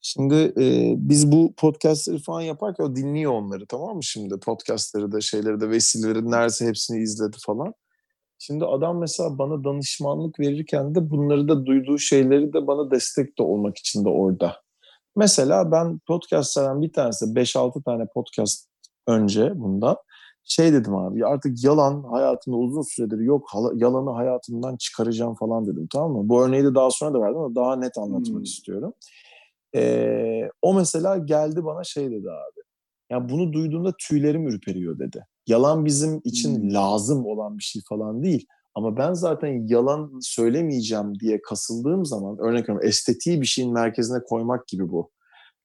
Şimdi 0.00 0.34
e, 0.34 0.94
biz 0.96 1.32
bu 1.32 1.54
podcastleri 1.56 2.18
falan 2.18 2.40
yaparken 2.40 2.84
o 2.84 2.96
dinliyor 2.96 3.32
onları 3.32 3.66
tamam 3.66 3.96
mı 3.96 4.04
şimdi? 4.04 4.40
Podcastları 4.40 5.12
da 5.12 5.20
şeyleri 5.20 5.60
de 5.60 5.70
vesileleri 5.70 6.30
neredeyse 6.30 6.66
hepsini 6.66 7.02
izledi 7.02 7.36
falan. 7.46 7.74
Şimdi 8.38 8.64
adam 8.64 8.98
mesela 8.98 9.38
bana 9.38 9.64
danışmanlık 9.64 10.40
verirken 10.40 10.94
de 10.94 11.10
bunları 11.10 11.48
da 11.48 11.66
duyduğu 11.66 11.98
şeyleri 11.98 12.52
de 12.52 12.66
bana 12.66 12.90
destek 12.90 13.38
de 13.38 13.42
olmak 13.42 13.78
için 13.78 14.04
de 14.04 14.08
orada. 14.08 14.56
Mesela 15.16 15.72
ben 15.72 15.98
podcastlardan 15.98 16.82
bir 16.82 16.92
tanesi 16.92 17.24
5-6 17.24 17.84
tane 17.84 18.06
podcast 18.14 18.68
önce 19.06 19.52
bundan 19.54 19.96
şey 20.44 20.72
dedim 20.72 20.96
abi 20.96 21.26
artık 21.26 21.64
yalan 21.64 22.02
hayatımda 22.02 22.56
uzun 22.56 22.82
süredir 22.82 23.18
yok 23.18 23.46
yalanı 23.74 24.10
hayatımdan 24.10 24.76
çıkaracağım 24.76 25.34
falan 25.34 25.66
dedim 25.66 25.88
tamam 25.92 26.12
mı? 26.12 26.28
Bu 26.28 26.44
örneği 26.44 26.64
de 26.64 26.74
daha 26.74 26.90
sonra 26.90 27.14
da 27.14 27.20
verdim 27.20 27.38
ama 27.38 27.54
daha 27.54 27.76
net 27.76 27.98
anlatmak 27.98 28.36
hmm. 28.36 28.42
istiyorum. 28.42 28.94
Ee, 29.74 30.50
o 30.62 30.74
mesela 30.74 31.18
geldi 31.18 31.64
bana 31.64 31.84
şey 31.84 32.10
dedi 32.10 32.30
abi. 32.30 32.60
Ya 33.10 33.28
bunu 33.28 33.52
duyduğumda 33.52 33.92
tüylerim 34.08 34.48
ürperiyor 34.48 34.98
dedi. 34.98 35.26
Yalan 35.46 35.84
bizim 35.84 36.20
için 36.24 36.62
hmm. 36.62 36.74
lazım 36.74 37.26
olan 37.26 37.58
bir 37.58 37.62
şey 37.62 37.82
falan 37.88 38.22
değil. 38.22 38.46
Ama 38.74 38.96
ben 38.96 39.12
zaten 39.12 39.66
yalan 39.66 40.18
söylemeyeceğim 40.20 41.20
diye 41.20 41.42
kasıldığım 41.42 42.04
zaman 42.04 42.38
örnek 42.38 42.62
veriyorum 42.62 42.88
estetiği 42.88 43.40
bir 43.40 43.46
şeyin 43.46 43.72
merkezine 43.72 44.18
koymak 44.24 44.68
gibi 44.68 44.88
bu. 44.88 45.10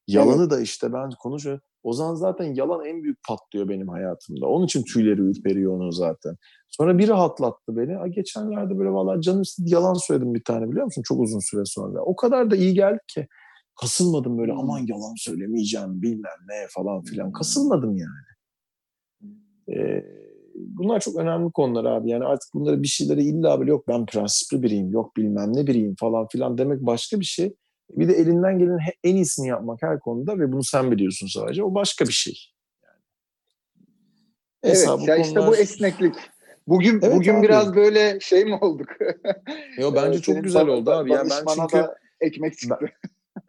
Yalanı 0.08 0.42
evet. 0.42 0.52
da 0.52 0.60
işte 0.60 0.94
ben 0.94 1.10
konuşuyorum. 1.20 1.62
O 1.88 1.94
zaman 1.94 2.16
zaten 2.16 2.54
yalan 2.54 2.86
en 2.86 3.04
büyük 3.04 3.18
patlıyor 3.28 3.70
benim 3.70 3.88
hayatımda. 3.88 4.48
Onun 4.48 4.66
için 4.66 4.84
tüyleri 4.84 5.22
ürperiyor 5.22 5.74
onu 5.74 5.92
zaten. 5.92 6.36
Sonra 6.70 6.98
bir 6.98 7.08
rahatlattı 7.08 7.78
beni. 7.78 7.98
A, 7.98 8.08
geçenlerde 8.08 8.78
böyle 8.78 8.90
valla 8.90 9.22
canım 9.22 9.42
istedi 9.42 9.74
yalan 9.74 9.94
söyledim 9.94 10.34
bir 10.34 10.44
tane 10.44 10.70
biliyor 10.70 10.86
musun? 10.86 11.02
Çok 11.06 11.20
uzun 11.20 11.40
süre 11.40 11.62
sonra. 11.66 12.02
O 12.02 12.16
kadar 12.16 12.52
da 12.52 12.56
iyi 12.56 12.74
geldi 12.74 13.00
ki. 13.08 13.28
Kasılmadım 13.82 14.38
böyle 14.38 14.52
aman 14.52 14.80
yalan 14.80 15.14
söylemeyeceğim 15.18 16.02
bilmem 16.02 16.40
ne 16.50 16.68
falan 16.70 17.04
filan. 17.04 17.32
Kasılmadım 17.32 17.98
yani. 17.98 18.28
Ee, 19.78 20.06
bunlar 20.56 21.00
çok 21.00 21.16
önemli 21.16 21.52
konular 21.52 21.86
abi. 21.86 22.10
Yani 22.10 22.26
artık 22.26 22.50
bunları 22.54 22.84
bir 22.84 22.88
şeylere 22.88 23.24
illa 23.24 23.60
böyle 23.60 23.72
yok 23.72 23.88
ben 23.88 24.06
prensipli 24.06 24.64
biriyim, 24.64 24.92
yok 24.92 25.18
bilmem 25.18 25.56
ne 25.56 25.68
biriyim 25.68 25.96
falan 26.00 26.28
filan 26.28 26.58
demek 26.58 26.82
başka 26.82 27.20
bir 27.20 27.26
şey. 27.26 27.56
Bir 27.90 28.08
de 28.08 28.14
elinden 28.14 28.60
gelen 28.60 28.80
en 29.04 29.16
iyisini 29.16 29.48
yapmak 29.48 29.82
her 29.82 30.00
konuda 30.00 30.40
ve 30.40 30.52
bunu 30.52 30.64
sen 30.64 30.92
biliyorsun 30.92 31.28
sadece. 31.28 31.64
O 31.64 31.74
başka 31.74 32.06
bir 32.06 32.14
şey. 32.14 32.34
Yani. 32.84 33.02
Evet, 34.64 34.88
ya 34.88 34.96
konular... 34.96 35.20
işte 35.20 35.48
bu 35.48 35.56
esneklik. 35.56 36.16
Bugün 36.68 37.00
evet, 37.04 37.16
bugün 37.16 37.36
abi. 37.36 37.44
biraz 37.44 37.76
böyle 37.76 38.20
şey 38.20 38.46
mi 38.46 38.56
olduk? 38.56 38.90
Yo 39.78 39.94
bence 39.96 40.22
çok 40.22 40.44
güzel 40.44 40.68
oldu 40.68 40.92
abi. 40.92 41.12
Yani 41.12 41.30
ben 41.30 41.54
çünkü 41.56 41.86
ekmek 42.22 42.58
çıktı. 42.58 42.78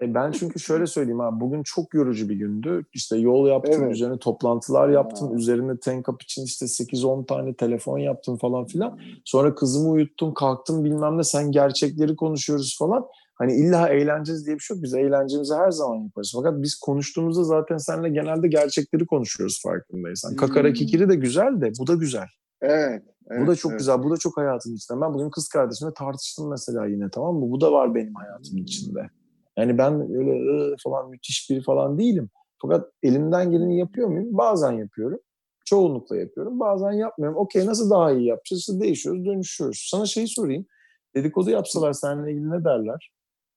Ben, 0.01 0.09
e 0.09 0.15
ben 0.15 0.33
çünkü 0.33 0.61
şöyle 0.61 0.87
söyleyeyim 0.87 1.21
abi 1.21 1.41
bugün 1.41 1.63
çok 1.63 1.95
yorucu 1.95 2.29
bir 2.29 2.35
gündü. 2.35 2.85
İşte 2.93 3.17
yol 3.17 3.49
yaptım, 3.49 3.83
evet. 3.83 3.95
üzerine 3.95 4.19
toplantılar 4.19 4.89
yaptım, 4.89 5.29
ha. 5.29 5.35
üzerine 5.35 5.79
tank 5.79 6.09
up 6.09 6.23
için 6.23 6.45
işte 6.45 6.67
8-10 6.67 7.27
tane 7.27 7.55
telefon 7.55 7.99
yaptım 7.99 8.37
falan 8.37 8.67
filan. 8.67 9.01
Sonra 9.25 9.55
kızımı 9.55 9.91
uyuttum, 9.91 10.35
kalktım 10.35 10.85
bilmem 10.85 11.19
ne 11.19 11.25
sen 11.25 11.53
gerçekleri 11.53 12.17
konuşuyoruz 12.17 12.79
falan. 12.79 13.07
Hani 13.39 13.53
illa 13.53 13.89
eğleneceğiz 13.89 14.47
diye 14.47 14.57
bir 14.57 14.61
şey 14.61 14.77
yok. 14.77 14.85
Biz 14.85 14.95
eğlencemizi 14.95 15.55
her 15.55 15.71
zaman 15.71 15.97
yaparız. 15.97 16.33
Fakat 16.37 16.63
biz 16.63 16.75
konuştuğumuzda 16.75 17.45
zaten 17.45 17.77
seninle 17.77 18.09
genelde 18.09 18.49
gerçekleri 18.49 19.07
konuşuyoruz 19.07 19.63
farkındaysan. 19.63 20.31
Hmm. 20.31 20.37
Kakara 20.37 20.73
kikiri 20.73 21.09
de 21.09 21.15
güzel 21.15 21.61
de 21.61 21.73
bu 21.81 21.87
da 21.87 21.95
güzel. 21.95 22.27
Evet. 22.63 23.03
Evet, 23.31 23.43
bu 23.43 23.47
da 23.47 23.57
çok 23.57 23.71
evet. 23.71 23.79
güzel. 23.79 24.03
Bu 24.03 24.11
da 24.11 24.17
çok 24.17 24.37
hayatın 24.37 24.75
içinde. 24.75 25.01
Ben 25.01 25.15
bugün 25.15 25.31
kız 25.31 25.49
kardeşimle 25.49 25.93
tartıştım 25.95 26.51
mesela 26.51 26.87
yine 26.87 27.11
tamam 27.11 27.37
mı? 27.37 27.51
Bu 27.51 27.61
da 27.61 27.73
var 27.73 27.95
benim 27.95 28.15
hayatımın 28.15 28.63
içinde. 28.63 29.11
Yani 29.57 29.79
ben 29.79 30.15
öyle 30.15 30.75
falan 30.85 31.11
müthiş 31.11 31.51
biri 31.51 31.63
falan 31.63 31.99
değilim. 31.99 32.31
Fakat 32.63 32.91
elimden 33.03 33.51
geleni 33.51 33.79
yapıyor 33.79 34.09
muyum? 34.09 34.29
Bazen 34.31 34.73
yapıyorum. 34.73 35.19
Çoğunlukla 35.65 36.17
yapıyorum. 36.17 36.61
Bazen 36.61 36.93
yapmıyorum. 36.93 37.39
Okey 37.39 37.67
nasıl 37.67 37.91
daha 37.91 38.13
iyi 38.13 38.27
yapacağız? 38.27 38.61
İşte 38.61 38.81
değişiyoruz, 38.81 39.25
dönüşüyoruz. 39.27 39.89
Sana 39.91 40.07
şeyi 40.07 40.29
sorayım. 40.29 40.67
Dedikodu 41.15 41.51
yapsalar 41.51 41.93
seninle 41.93 42.33
ilgili 42.33 42.51
ne 42.51 42.65
derler? 42.65 43.11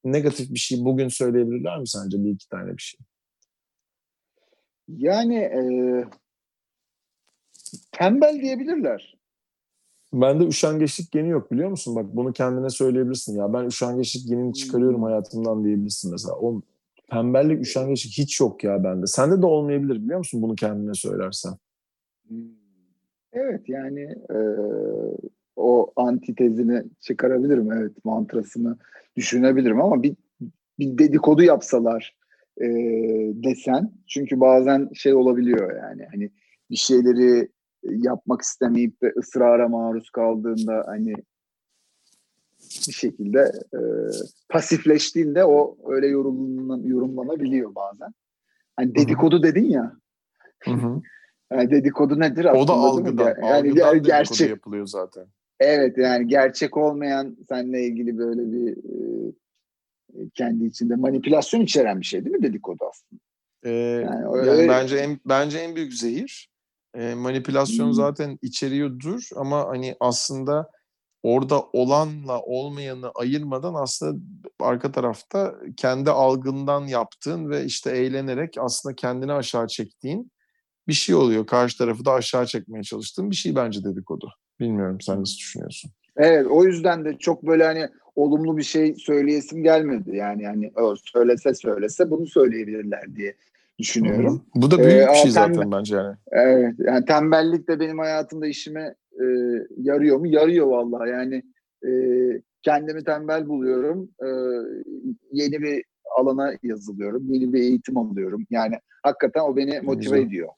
Negatif 0.03 0.49
bir 0.53 0.59
şey 0.59 0.85
bugün 0.85 1.07
söyleyebilirler 1.07 1.79
mi 1.79 1.87
sence 1.87 2.23
bir 2.23 2.29
iki 2.29 2.49
tane 2.49 2.77
bir 2.77 2.81
şey? 2.81 2.99
Yani 4.87 5.35
e, 5.35 5.63
tembel 7.91 8.41
diyebilirler. 8.41 9.17
Bende 10.13 10.47
üşengeçlik 10.47 11.11
geni 11.11 11.29
yok 11.29 11.51
biliyor 11.51 11.69
musun? 11.69 11.95
Bak 11.95 12.05
bunu 12.15 12.33
kendine 12.33 12.69
söyleyebilirsin. 12.69 13.37
Ya 13.37 13.53
ben 13.53 13.65
üşengeçlik 13.65 14.27
genini 14.27 14.53
çıkarıyorum 14.53 14.97
hmm. 14.97 15.03
hayatımdan 15.03 15.63
diyebilirsin 15.63 16.11
mesela. 16.11 16.35
O 16.35 16.61
tembellik, 17.09 17.61
üşengeçlik 17.61 18.17
hiç 18.17 18.39
yok 18.39 18.63
ya 18.63 18.83
bende. 18.83 19.07
Sende 19.07 19.41
de 19.41 19.45
olmayabilir 19.45 19.95
biliyor 19.95 20.17
musun 20.17 20.41
bunu 20.41 20.55
kendine 20.55 20.93
söylersen? 20.93 21.53
Hmm. 22.27 22.37
Evet 23.33 23.69
yani 23.69 24.01
e, 24.29 24.37
o 25.55 25.91
antitezini 25.95 26.83
çıkarabilirim. 26.99 27.71
Evet 27.71 28.05
mantrasını 28.05 28.77
düşünebilirim 29.15 29.81
ama 29.81 30.03
bir, 30.03 30.15
bir 30.79 30.97
dedikodu 30.97 31.43
yapsalar 31.43 32.15
e, 32.57 32.67
desen. 33.43 33.91
Çünkü 34.07 34.39
bazen 34.39 34.89
şey 34.93 35.13
olabiliyor 35.13 35.75
yani 35.75 36.07
hani 36.11 36.31
bir 36.69 36.75
şeyleri 36.75 37.49
yapmak 37.83 38.41
istemeyip 38.41 39.01
de 39.01 39.13
ısrara 39.17 39.67
maruz 39.67 40.09
kaldığında 40.09 40.83
hani 40.87 41.13
bir 42.87 42.93
şekilde 42.93 43.51
e, 43.73 43.79
pasifleştiğinde 44.49 45.45
o 45.45 45.77
öyle 45.93 46.07
yorumlan, 46.07 46.81
yorumlanabiliyor 46.83 47.75
bazen. 47.75 48.13
Hani 48.75 48.95
dedikodu 48.95 49.35
Hı-hı. 49.35 49.43
dedin 49.43 49.69
ya. 49.69 49.93
Hı-hı. 50.63 51.01
Yani 51.51 51.71
dedikodu 51.71 52.19
nedir 52.19 52.45
aslında? 52.45 52.63
O 52.63 52.67
da 52.67 52.73
algıdan. 52.73 53.35
Yani, 53.41 53.53
algıdan 53.83 54.03
gerçek. 54.03 54.49
yapılıyor 54.49 54.87
zaten. 54.87 55.27
Evet 55.63 55.97
yani 55.97 56.27
gerçek 56.27 56.77
olmayan 56.77 57.37
seninle 57.49 57.85
ilgili 57.85 58.17
böyle 58.17 58.51
bir 58.51 58.77
e, 58.77 60.29
kendi 60.33 60.65
içinde 60.65 60.95
manipülasyon 60.95 61.61
içeren 61.61 61.99
bir 61.99 62.05
şey 62.05 62.25
değil 62.25 62.35
mi 62.35 62.43
dedikodu 62.43 62.83
aslında? 62.89 63.21
Ee, 63.65 63.69
Yani 63.71 64.05
yani, 64.05 64.49
öyle- 64.51 64.67
bence 64.67 64.95
en 64.97 65.19
bence 65.25 65.57
en 65.57 65.75
büyük 65.75 65.93
zehir. 65.93 66.49
Ee, 66.95 67.13
manipülasyon 67.15 67.87
Hmm. 67.87 67.93
zaten 67.93 68.39
içeriyordur 68.41 69.29
ama 69.35 69.67
hani 69.67 69.95
aslında 69.99 70.69
orada 71.23 71.61
olanla 71.73 72.41
olmayanı 72.41 73.11
ayırmadan 73.15 73.73
aslında 73.73 74.19
arka 74.59 74.91
tarafta 74.91 75.55
kendi 75.77 76.11
algından 76.11 76.87
yaptığın 76.87 77.49
ve 77.49 77.65
işte 77.65 77.91
eğlenerek 77.91 78.55
aslında 78.59 78.95
kendini 78.95 79.33
aşağı 79.33 79.67
çektiğin 79.67 80.31
bir 80.87 80.93
şey 80.93 81.15
oluyor. 81.15 81.45
Karşı 81.47 81.77
tarafı 81.77 82.05
da 82.05 82.11
aşağı 82.11 82.45
çekmeye 82.45 82.83
çalıştığın 82.83 83.29
bir 83.31 83.35
şey 83.35 83.55
bence 83.55 83.83
dedikodu. 83.83 84.33
Bilmiyorum 84.61 85.01
sen 85.01 85.21
nasıl 85.21 85.37
düşünüyorsun? 85.37 85.91
Evet 86.17 86.47
o 86.49 86.65
yüzden 86.65 87.05
de 87.05 87.17
çok 87.17 87.47
böyle 87.47 87.63
hani 87.63 87.87
olumlu 88.15 88.57
bir 88.57 88.63
şey 88.63 88.95
söyleyesim 88.95 89.63
gelmedi. 89.63 90.15
Yani 90.15 90.45
hani 90.45 90.71
o 90.75 90.95
söylese 90.95 91.53
söylese 91.53 92.11
bunu 92.11 92.27
söyleyebilirler 92.27 93.15
diye 93.15 93.35
düşünüyorum. 93.79 94.45
Bu 94.55 94.71
da 94.71 94.75
Ee, 94.75 94.85
büyük 94.85 94.97
bir 94.97 95.03
ama 95.03 95.15
şey 95.15 95.31
zaten 95.31 95.71
bence 95.71 95.95
yani. 95.95 96.15
Evet 96.31 96.75
yani 96.79 97.05
tembellik 97.05 97.67
de 97.67 97.79
benim 97.79 97.99
hayatımda 97.99 98.47
işime 98.47 98.95
e, 99.13 99.25
yarıyor 99.77 100.17
mu? 100.17 100.27
Yarıyor 100.27 100.67
vallahi 100.67 101.09
yani 101.09 101.43
e, 101.85 101.91
kendimi 102.61 103.03
tembel 103.03 103.47
buluyorum. 103.47 104.09
E, 104.19 104.27
yeni 105.31 105.61
bir 105.61 105.83
alana 106.17 106.53
yazılıyorum. 106.63 107.33
Yeni 107.33 107.53
bir 107.53 107.59
eğitim 107.59 107.97
alıyorum. 107.97 108.45
Yani 108.49 108.75
hakikaten 109.03 109.41
o 109.41 109.55
beni 109.55 109.81
motive 109.81 110.03
güzel. 110.03 110.27
ediyor. 110.27 110.49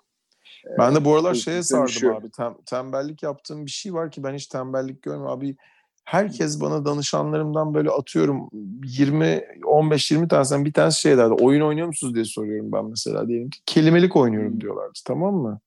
Ben 0.78 0.96
de 0.96 1.06
bu 1.06 1.16
aralar 1.16 1.34
Ee, 1.34 1.38
şeye 1.38 1.64
sardım 1.64 2.10
abi. 2.10 2.28
Tem- 2.28 2.66
tembellik 2.66 3.24
yaptığım 3.24 3.66
bir 3.66 3.72
şey 3.72 3.94
var 3.94 4.12
ki 4.12 4.24
ben 4.24 4.34
hiç 4.34 4.48
tembellik 4.48 5.02
görmüyorum 5.02 5.38
abi. 5.38 5.56
Herkes 6.06 6.62
bana 6.62 6.86
danışanlarımdan 6.86 7.74
böyle 7.74 7.90
atıyorum 7.90 8.50
20 8.86 9.44
15 9.66 10.12
20 10.12 10.28
tanesinden 10.28 10.66
bir 10.66 10.74
tanesi 10.74 11.02
şey 11.02 11.18
derdi. 11.18 11.34
Oyun 11.34 11.62
oynuyor 11.62 11.88
musunuz 11.88 12.16
diye 12.16 12.26
soruyorum 12.26 12.72
ben 12.72 12.86
mesela 12.86 13.28
diyelim 13.28 13.50
ki. 13.50 13.60
Kelimelik 13.66 14.16
oynuyorum 14.16 14.62
diyorlardı 14.62 15.00
tamam 15.06 15.36
mı? 15.36 15.60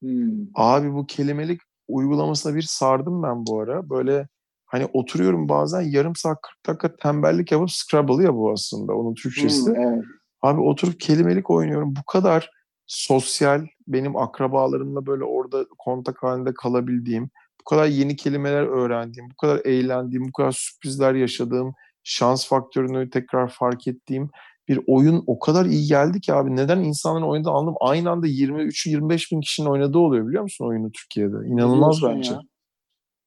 Hmm. 0.00 0.46
Abi 0.54 0.92
bu 0.92 1.06
kelimelik 1.06 1.60
uygulamasına 1.88 2.54
bir 2.54 2.62
sardım 2.62 3.22
ben 3.22 3.46
bu 3.46 3.60
ara. 3.60 3.90
Böyle 3.90 4.28
hani 4.66 4.88
oturuyorum 4.92 5.48
bazen 5.48 5.80
yarım 5.80 6.16
saat 6.16 6.38
40 6.42 6.66
dakika 6.66 6.96
tembellik 6.96 7.52
yapıp 7.52 7.70
Scrabble 7.70 8.24
ya 8.24 8.34
bu 8.34 8.52
aslında 8.52 8.94
onun 8.94 9.14
Türkçesi. 9.14 9.66
Hmm, 9.66 9.76
evet. 9.76 10.04
Abi 10.42 10.60
oturup 10.60 11.00
kelimelik 11.00 11.50
oynuyorum. 11.50 11.94
Bu 11.96 12.02
kadar 12.02 12.50
sosyal, 12.90 13.66
benim 13.88 14.16
akrabalarımla 14.16 15.06
böyle 15.06 15.24
orada 15.24 15.66
kontak 15.78 16.22
halinde 16.22 16.54
kalabildiğim, 16.54 17.30
bu 17.60 17.64
kadar 17.64 17.86
yeni 17.86 18.16
kelimeler 18.16 18.62
öğrendiğim, 18.62 19.30
bu 19.30 19.36
kadar 19.36 19.60
eğlendiğim, 19.64 20.28
bu 20.28 20.32
kadar 20.32 20.52
sürprizler 20.52 21.14
yaşadığım, 21.14 21.74
şans 22.02 22.48
faktörünü 22.48 23.10
tekrar 23.10 23.48
fark 23.48 23.88
ettiğim 23.88 24.30
bir 24.68 24.80
oyun 24.86 25.24
o 25.26 25.38
kadar 25.38 25.66
iyi 25.66 25.88
geldi 25.88 26.20
ki 26.20 26.34
abi. 26.34 26.56
Neden 26.56 26.78
insanların 26.78 27.24
oyunda 27.24 27.50
anladım. 27.50 27.74
Aynı 27.80 28.10
anda 28.10 28.26
23-25 28.26 29.32
bin 29.32 29.40
kişinin 29.40 29.68
oynadığı 29.68 29.98
oluyor 29.98 30.28
biliyor 30.28 30.42
musun 30.42 30.66
oyunu 30.66 30.92
Türkiye'de? 30.92 31.36
İnanılmaz 31.46 32.02
bence. 32.02 32.32
ya? 32.32 32.40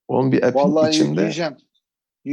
Onun 0.08 0.32
bir 0.32 0.44
app'in 0.44 0.60
Vallahi 0.60 0.90
içinde. 0.90 1.10
yükleyeceğim. 1.10 1.58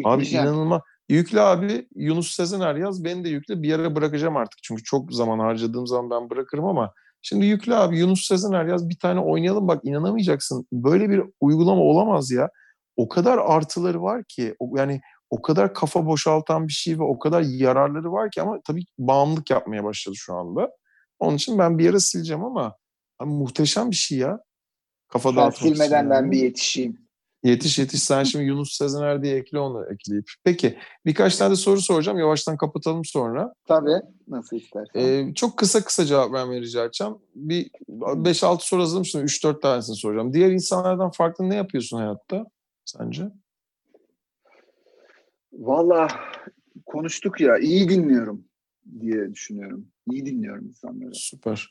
Abi 0.05 0.27
inanılmaz. 0.27 0.81
Yükle 1.09 1.41
abi 1.41 1.89
Yunus 1.95 2.31
Sezener 2.31 2.75
yaz. 2.75 3.05
Beni 3.05 3.25
de 3.25 3.29
yükle. 3.29 3.63
Bir 3.63 3.69
yere 3.69 3.97
bırakacağım 3.97 4.37
artık. 4.37 4.59
Çünkü 4.63 4.83
çok 4.83 5.13
zaman 5.13 5.39
harcadığım 5.39 5.87
zaman 5.87 6.11
ben 6.11 6.31
bırakırım 6.31 6.65
ama 6.65 6.93
şimdi 7.23 7.47
yükle 7.47 7.77
abi 7.77 7.99
Yunus 7.99 8.27
Sezener 8.27 8.65
yaz. 8.65 8.89
Bir 8.89 8.99
tane 8.99 9.21
oynayalım 9.21 9.69
bak 9.69 9.81
inanamayacaksın. 9.85 10.67
Böyle 10.73 11.11
bir 11.11 11.23
uygulama 11.41 11.83
olamaz 11.83 12.31
ya. 12.31 12.51
O 12.97 13.09
kadar 13.09 13.39
artıları 13.39 14.03
var 14.03 14.25
ki. 14.25 14.55
Yani 14.77 15.01
o 15.31 15.43
kadar 15.43 15.75
kafa 15.75 16.07
boşaltan 16.07 16.69
bir 16.69 16.73
şey 16.73 16.99
ve 16.99 17.03
o 17.03 17.19
kadar 17.19 17.43
yararları 17.43 18.13
var 18.13 18.31
ki 18.31 18.43
ama 18.43 18.61
tabii 18.67 18.85
bağımlılık 18.99 19.51
yapmaya 19.51 19.85
başladı 19.85 20.17
şu 20.17 20.35
anda. 20.35 20.71
Onun 21.19 21.37
için 21.37 21.59
ben 21.59 21.79
bir 21.79 21.85
yere 21.85 22.01
sileceğim 22.01 22.45
ama 22.45 22.77
abi 23.19 23.31
muhteşem 23.31 23.91
bir 23.91 23.97
şey 23.97 24.19
ya. 24.19 24.41
Kafa 25.09 25.49
için 25.49 25.75
silmeden 25.75 26.11
ben 26.11 26.31
bir 26.31 26.39
yetişeyim. 26.39 27.10
Yetiş 27.43 27.79
yetiş 27.79 28.03
sen 28.03 28.23
şimdi 28.23 28.45
Yunus 28.45 28.77
Sezener 28.77 29.23
diye 29.23 29.37
ekle 29.37 29.59
onu 29.59 29.87
ekleyip. 29.93 30.31
Peki 30.45 30.79
birkaç 31.07 31.37
tane 31.37 31.51
de 31.51 31.57
soru 31.57 31.81
soracağım. 31.81 32.19
Yavaştan 32.19 32.57
kapatalım 32.57 33.05
sonra. 33.05 33.53
Tabii. 33.69 34.01
Nasıl 34.29 34.57
istersen. 34.57 35.01
Ee, 35.01 35.35
çok 35.35 35.59
kısa 35.59 35.85
kısa 35.85 36.05
cevap 36.05 36.33
vermeyi 36.33 36.63
rica 36.63 36.85
edeceğim. 36.85 37.15
Bir 37.35 37.71
5-6 37.89 38.59
soru 38.61 38.81
hazırladım 38.81 39.05
şimdi 39.05 39.25
3-4 39.25 39.61
tanesini 39.61 39.97
soracağım. 39.97 40.33
Diğer 40.33 40.51
insanlardan 40.51 41.11
farklı 41.11 41.51
ne 41.51 41.57
yapıyorsun 41.57 41.97
hayatta 41.97 42.45
sence? 42.85 43.25
Valla 45.53 46.09
konuştuk 46.87 47.41
ya 47.41 47.59
iyi 47.59 47.89
dinliyorum 47.89 48.45
diye 49.01 49.35
düşünüyorum. 49.35 49.87
İyi 50.11 50.27
dinliyorum 50.27 50.67
insanları. 50.67 51.15
Süper. 51.15 51.71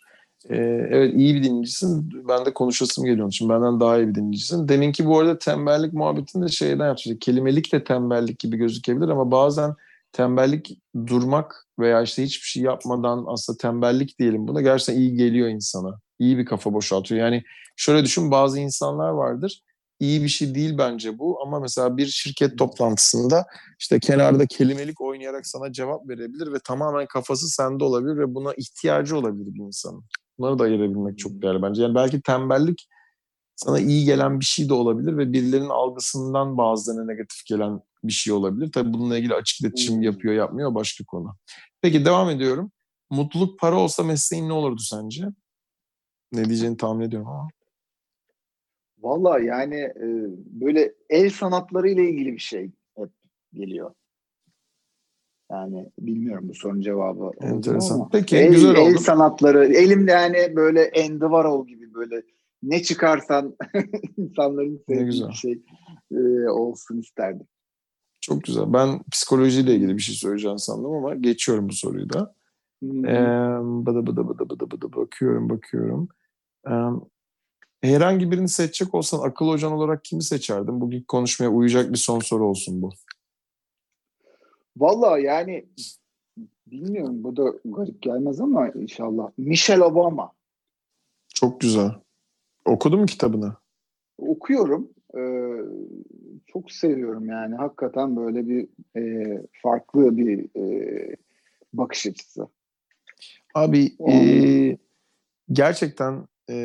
Ee, 0.50 0.56
evet 0.90 1.14
iyi 1.16 1.36
bir 1.36 1.44
dinleyicisin. 1.44 2.12
Ben 2.28 2.46
de 2.46 2.54
konuşasım 2.54 3.06
geliyor 3.06 3.28
için. 3.28 3.50
Benden 3.50 3.80
daha 3.80 3.98
iyi 3.98 4.08
bir 4.08 4.16
dinleyicisin. 4.16 4.68
Deminki 4.68 5.06
bu 5.06 5.20
arada 5.20 5.40
tembellik 5.40 5.94
muhabbetini 5.94 6.44
de 6.44 6.48
şeyden 6.48 6.88
yapacağız. 6.88 7.18
Kelimelik 7.22 7.74
de 7.74 7.84
tembellik 7.84 8.40
gibi 8.40 8.58
gözükebilir 8.58 9.10
ama 9.10 9.32
bazen 9.32 9.76
tembellik 10.12 10.82
durmak 11.08 11.68
veya 11.80 12.02
işte 12.02 12.24
hiçbir 12.24 12.48
şey 12.48 12.64
yapmadan 12.64 13.24
aslında 13.28 13.58
tembellik 13.58 14.20
diyelim 14.20 14.48
buna 14.48 14.62
gerçekten 14.62 15.02
iyi 15.02 15.16
geliyor 15.16 15.50
insana. 15.50 16.00
İyi 16.20 16.38
bir 16.38 16.46
kafa 16.46 16.74
boşaltıyor. 16.74 17.22
Yani 17.22 17.44
şöyle 17.76 18.06
düşün 18.06 18.32
bazı 18.32 18.60
insanlar 18.60 19.10
vardır. 19.10 19.64
İyi 20.00 20.24
bir 20.24 20.28
şey 20.28 20.56
değil 20.56 20.78
bence 20.78 21.20
bu 21.20 21.42
ama 21.42 21.60
mesela 21.60 21.98
bir 21.98 22.08
şirket 22.08 22.58
toplantısında 22.58 23.46
işte 23.80 24.00
kenarda 24.00 24.46
kelimelik 24.46 25.02
oynayarak 25.02 25.48
sana 25.48 25.74
cevap 25.74 26.10
verebilir 26.10 26.54
ve 26.54 26.60
tamamen 26.60 27.06
kafası 27.06 27.50
sende 27.50 27.84
olabilir 27.84 28.18
ve 28.18 28.36
buna 28.36 28.54
ihtiyacı 28.54 29.18
olabilir 29.18 29.54
bir 29.54 29.60
insanın. 29.60 30.04
Bunları 30.40 30.60
da 30.60 30.64
ayırabilmek 30.64 31.20
çok 31.20 31.42
değerli 31.42 31.62
bence. 31.62 31.82
Yani 31.84 31.96
belki 31.96 32.22
tembellik 32.22 32.88
sana 33.56 33.80
iyi 33.80 34.06
gelen 34.06 34.40
bir 34.40 34.46
şey 34.46 34.70
de 34.70 34.74
olabilir 34.74 35.18
ve 35.18 35.34
birilerinin 35.34 35.70
algısından 35.70 36.58
bazılarına 36.58 37.06
negatif 37.06 37.46
gelen 37.46 37.82
bir 38.04 38.12
şey 38.12 38.34
olabilir. 38.34 38.72
Tabii 38.72 38.94
bununla 38.94 39.18
ilgili 39.18 39.34
açık 39.34 39.62
iletişim 39.62 39.96
Hmm. 39.96 40.02
yapıyor 40.02 40.34
yapmıyor 40.34 40.76
başka 40.76 41.06
konu. 41.06 41.36
Peki 41.82 42.06
devam 42.06 42.30
ediyorum. 42.30 42.72
Mutluluk 43.10 43.60
para 43.60 43.80
olsa 43.80 44.04
mesleğin 44.04 44.50
ne 44.50 44.54
olurdu 44.54 44.82
sence? 44.82 45.26
Ne 46.32 46.46
diyeceğini 46.46 46.78
tahmin 46.78 47.06
ediyorum 47.06 47.28
ama. 47.28 47.48
Valla 49.00 49.40
yani 49.40 49.76
e, 49.76 50.06
böyle 50.62 50.94
el 51.10 51.30
sanatları 51.30 51.90
ile 51.90 52.10
ilgili 52.10 52.34
bir 52.34 52.40
şey 52.40 52.72
hep 52.98 53.10
geliyor. 53.54 53.94
Yani 55.52 55.90
bilmiyorum 56.00 56.50
bu 56.50 56.54
sorunun 56.54 56.82
cevabı. 56.82 57.32
Entesan. 57.42 57.96
ama. 57.96 58.10
Peki, 58.12 58.38
el, 58.38 58.52
güzel 58.52 58.76
El 58.76 58.92
oldu. 58.92 59.00
sanatları. 59.00 59.66
Elimde 59.66 60.12
yani 60.12 60.56
böyle 60.56 60.92
Andy 60.98 61.20
Warhol 61.20 61.68
gibi 61.68 61.94
böyle 61.94 62.22
ne 62.64 62.84
çıkarsan 62.84 63.56
insanların 64.18 64.84
sevdiği 64.90 65.28
bir 65.30 65.34
şey 65.34 65.62
e, 66.12 66.50
olsun 66.50 67.00
isterdim. 67.00 67.48
Çok 68.22 68.44
güzel. 68.44 68.74
Ben 68.74 69.04
psikolojiyle 69.12 69.76
ilgili 69.76 69.98
bir 69.98 70.02
şey 70.02 70.16
söyleyeceğim 70.16 70.58
sandım 70.58 70.92
ama 70.92 71.16
geçiyorum 71.16 71.70
bu 71.70 71.74
soruyu 71.74 72.14
da. 72.14 72.34
Hmm. 72.80 73.06
Ee, 73.06 73.60
bıdı 73.86 74.08
bıdı 74.08 74.28
bıdı 74.30 74.50
bıdı 74.50 74.72
bıdı 74.72 74.94
bakıyorum 74.94 75.50
bakıyorum. 75.50 76.10
Ee, 76.68 76.72
herhangi 77.82 78.32
birini 78.32 78.50
seçecek 78.50 78.96
olsan 78.96 79.20
akıl 79.30 79.48
hocan 79.48 79.72
olarak 79.72 80.04
kimi 80.04 80.24
seçerdin? 80.24 80.82
Bugün 80.82 81.04
konuşmaya 81.08 81.50
uyacak 81.50 81.92
bir 81.92 81.98
son 81.98 82.20
soru 82.20 82.48
olsun 82.48 82.82
bu. 82.82 82.90
Valla 84.80 85.20
yani 85.20 85.66
bilmiyorum 86.68 87.24
bu 87.24 87.38
da 87.38 87.54
garip 87.66 88.02
gelmez 88.02 88.42
ama 88.42 88.70
inşallah. 88.70 89.32
Michelle 89.38 89.84
Obama. 89.84 90.32
Çok 91.36 91.62
güzel. 91.62 91.92
Okudun 92.66 93.00
mu 93.00 93.06
kitabını? 93.06 93.56
okuyorum. 94.20 94.90
Ee, 95.18 95.22
çok 96.48 96.72
seviyorum 96.72 97.26
yani. 97.30 97.56
Hakikaten 97.56 98.16
böyle 98.16 98.48
bir 98.48 98.68
e, 98.98 99.44
farklı 99.64 100.18
bir 100.18 100.46
e, 100.56 101.16
bakış 101.74 102.08
açısı. 102.08 102.48
Abi 103.56 103.96
O- 104.00 104.12
e, 104.12 104.78
gerçekten 105.52 106.28
e, 106.50 106.56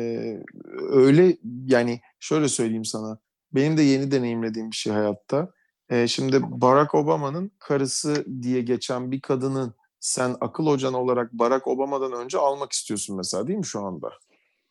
öyle 0.91 1.37
yani 1.65 2.01
şöyle 2.19 2.47
söyleyeyim 2.47 2.85
sana. 2.85 3.19
Benim 3.51 3.77
de 3.77 3.81
yeni 3.81 4.11
deneyimlediğim 4.11 4.71
bir 4.71 4.75
şey 4.75 4.93
hayatta. 4.93 5.53
E, 5.89 6.07
şimdi 6.07 6.39
Barack 6.43 6.95
Obama'nın 6.95 7.51
karısı 7.59 8.25
diye 8.41 8.61
geçen 8.61 9.11
bir 9.11 9.21
kadının 9.21 9.73
sen 9.99 10.35
akıl 10.41 10.65
hocan 10.67 10.93
olarak 10.93 11.33
Barack 11.33 11.67
Obama'dan 11.67 12.11
önce 12.11 12.37
almak 12.37 12.71
istiyorsun 12.71 13.17
mesela 13.17 13.47
değil 13.47 13.59
mi 13.59 13.65
şu 13.65 13.81
anda? 13.85 14.09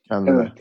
Kendine. 0.08 0.34
Evet. 0.34 0.52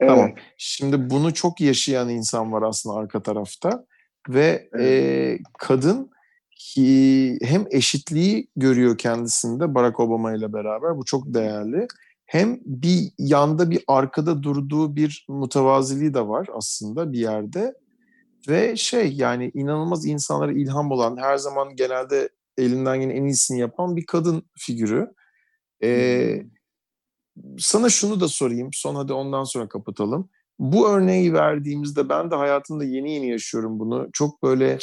Evet. 0.00 0.10
Tamam. 0.10 0.30
Şimdi 0.58 1.10
bunu 1.10 1.34
çok 1.34 1.60
yaşayan 1.60 2.08
insan 2.08 2.52
var 2.52 2.62
aslında 2.62 2.96
arka 2.96 3.22
tarafta 3.22 3.86
ve 4.28 4.68
Evet. 4.72 4.84
e, 4.84 5.38
kadın 5.58 6.10
hi- 6.58 7.44
hem 7.46 7.64
eşitliği 7.70 8.48
görüyor 8.56 8.98
kendisinde 8.98 9.74
Barack 9.74 10.00
Obama 10.00 10.34
ile 10.34 10.52
beraber 10.52 10.96
bu 10.96 11.04
çok 11.04 11.34
değerli. 11.34 11.86
Hem 12.26 12.60
bir 12.64 13.12
yanda 13.18 13.70
bir 13.70 13.84
arkada 13.88 14.42
durduğu 14.42 14.96
bir 14.96 15.26
mutevaziliği 15.28 16.14
de 16.14 16.28
var 16.28 16.48
aslında 16.54 17.12
bir 17.12 17.18
yerde 17.18 17.74
ve 18.48 18.76
şey 18.76 19.12
yani 19.12 19.50
inanılmaz 19.54 20.06
insanlara 20.06 20.52
ilham 20.52 20.90
olan 20.90 21.16
her 21.16 21.36
zaman 21.36 21.76
genelde 21.76 22.28
elinden 22.58 22.94
yine 22.94 23.12
en 23.12 23.24
iyisini 23.24 23.60
yapan 23.60 23.96
bir 23.96 24.06
kadın 24.06 24.42
figürü. 24.58 25.14
Ee, 25.82 26.42
sana 27.58 27.88
şunu 27.88 28.20
da 28.20 28.28
sorayım. 28.28 28.68
Son 28.72 28.94
hadi 28.94 29.12
ondan 29.12 29.44
sonra 29.44 29.68
kapatalım. 29.68 30.28
Bu 30.58 30.88
örneği 30.88 31.32
verdiğimizde 31.32 32.08
ben 32.08 32.30
de 32.30 32.34
hayatımda 32.34 32.84
yeni 32.84 33.12
yeni 33.12 33.30
yaşıyorum 33.30 33.78
bunu. 33.78 34.08
Çok 34.12 34.42
böyle 34.42 34.78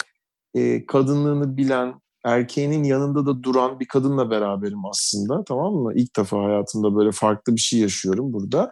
e, 0.53 0.85
kadınlığını 0.85 1.57
bilen, 1.57 1.93
erkeğinin 2.25 2.83
yanında 2.83 3.25
da 3.25 3.43
duran 3.43 3.79
bir 3.79 3.87
kadınla 3.87 4.29
beraberim 4.29 4.85
aslında 4.85 5.43
tamam 5.43 5.73
mı? 5.73 5.93
İlk 5.95 6.17
defa 6.17 6.43
hayatımda 6.43 6.95
böyle 6.95 7.11
farklı 7.11 7.55
bir 7.55 7.61
şey 7.61 7.79
yaşıyorum 7.79 8.33
burada. 8.33 8.71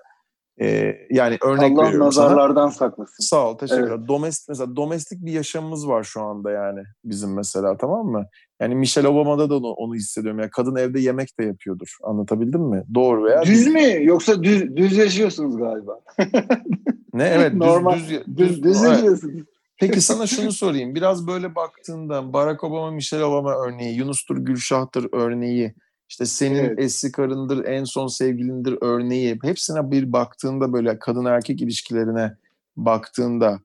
Ee, 0.61 0.98
yani 1.11 1.38
örnek 1.44 1.72
Allah 1.72 1.84
veriyorum 1.84 2.07
nazarlardan 2.07 2.69
sana. 2.69 2.90
saklasın. 2.90 3.23
Sağ 3.23 3.49
ol, 3.49 3.57
teşekkürler. 3.57 3.98
Evet. 3.98 4.07
Domestik 4.07 4.49
mesela 4.49 4.76
domestik 4.76 5.26
bir 5.26 5.32
yaşamımız 5.32 5.88
var 5.88 6.03
şu 6.03 6.22
anda 6.22 6.52
yani 6.52 6.84
bizim 7.06 7.34
mesela 7.34 7.78
tamam 7.78 8.07
mı? 8.07 8.26
Yani 8.61 8.76
Michelle 8.76 9.07
Obama'da 9.07 9.49
da 9.49 9.56
onu, 9.56 9.68
onu 9.68 9.95
hissediyorum. 9.95 10.40
Yani 10.40 10.49
kadın 10.49 10.76
evde 10.76 10.99
yemek 10.99 11.40
de 11.40 11.45
yapıyordur. 11.45 11.98
Anlatabildim 12.03 12.61
mi? 12.61 12.84
Doğru 12.94 13.23
veya 13.26 13.44
Düz 13.44 13.68
mü? 13.68 14.06
Yoksa 14.06 14.44
düz, 14.44 14.76
düz 14.76 14.98
yaşıyorsunuz 14.98 15.57
galiba. 15.57 15.99
ne? 17.14 17.23
Evet, 17.23 17.52
düz 17.53 17.60
Normal, 17.60 17.95
düz 17.95 18.10
Düz, 18.10 18.26
düz, 18.38 18.64
düz 18.64 18.84
evet. 18.84 18.91
yaşıyorsunuz. 18.91 19.44
Peki 19.80 20.02
sana 20.02 20.28
şunu 20.28 20.52
sorayım. 20.52 20.95
Biraz 20.95 21.28
böyle 21.28 21.56
baktığında 21.56 22.34
Barack 22.34 22.64
Obama, 22.64 22.91
Michelle 22.91 23.23
Obama 23.23 23.56
örneği, 23.56 23.98
Yunus'tur, 23.98 24.38
Gülşah'tır 24.38 25.07
örneği, 25.11 25.73
işte 26.12 26.26
senin 26.26 26.56
Evet. 26.56 26.80
eski 26.80 27.12
karındır, 27.12 27.66
en 27.66 27.84
son 27.84 28.08
sevgilindir 28.08 28.78
örneği. 28.82 29.40
Hepsine 29.44 29.92
bir 29.92 30.14
baktığında 30.14 30.74
böyle 30.74 31.00
kadın 31.00 31.26
erkek 31.26 31.62
ilişkilerine 31.62 32.36
baktığında 32.76 33.60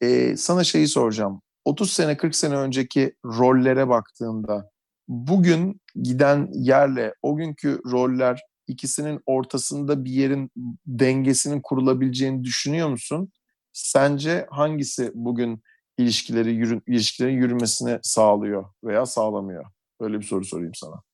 e, 0.00 0.36
sana 0.36 0.64
şeyi 0.64 0.88
soracağım. 0.88 1.42
30 1.64 1.92
sene 1.92 2.16
40 2.16 2.34
sene 2.34 2.56
önceki 2.56 3.14
rollere 3.24 3.88
baktığında 3.88 4.70
bugün 5.08 5.80
giden 6.02 6.48
yerle 6.52 7.14
o 7.22 7.36
günkü 7.36 7.80
roller 7.86 8.40
ikisinin 8.66 9.20
ortasında 9.26 10.04
bir 10.04 10.10
yerin 10.10 10.50
dengesinin 10.86 11.60
kurulabileceğini 11.60 12.44
düşünüyor 12.44 12.88
musun? 12.88 13.32
Sence 13.72 14.46
hangisi 14.50 15.10
bugün 15.14 15.62
ilişkileri 15.98 16.54
yürü, 16.54 16.80
ilişkilerin 16.86 17.36
yürümesine 17.36 17.98
sağlıyor 18.02 18.64
veya 18.84 19.06
sağlamıyor? 19.06 19.64
Böyle 20.00 20.18
bir 20.20 20.24
soru 20.24 20.44
sorayım 20.44 20.74
sana. 20.74 21.07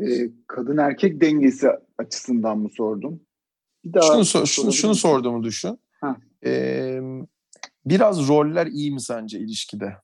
Ee, 0.00 0.30
kadın 0.46 0.76
erkek 0.76 1.20
dengesi 1.20 1.68
açısından 1.98 2.58
mı 2.58 2.68
sordum? 2.76 3.20
Bir 3.84 3.92
daha 3.92 4.12
Şunu, 4.12 4.24
sor- 4.24 4.46
şunu, 4.46 4.72
şunu 4.72 4.94
sorduğumu 4.94 5.42
düşün. 5.44 5.80
Ha. 6.00 6.16
Ee, 6.46 7.00
biraz 7.86 8.28
roller 8.28 8.66
iyi 8.66 8.92
mi 8.92 9.00
sence 9.00 9.38
ilişkide? 9.38 9.96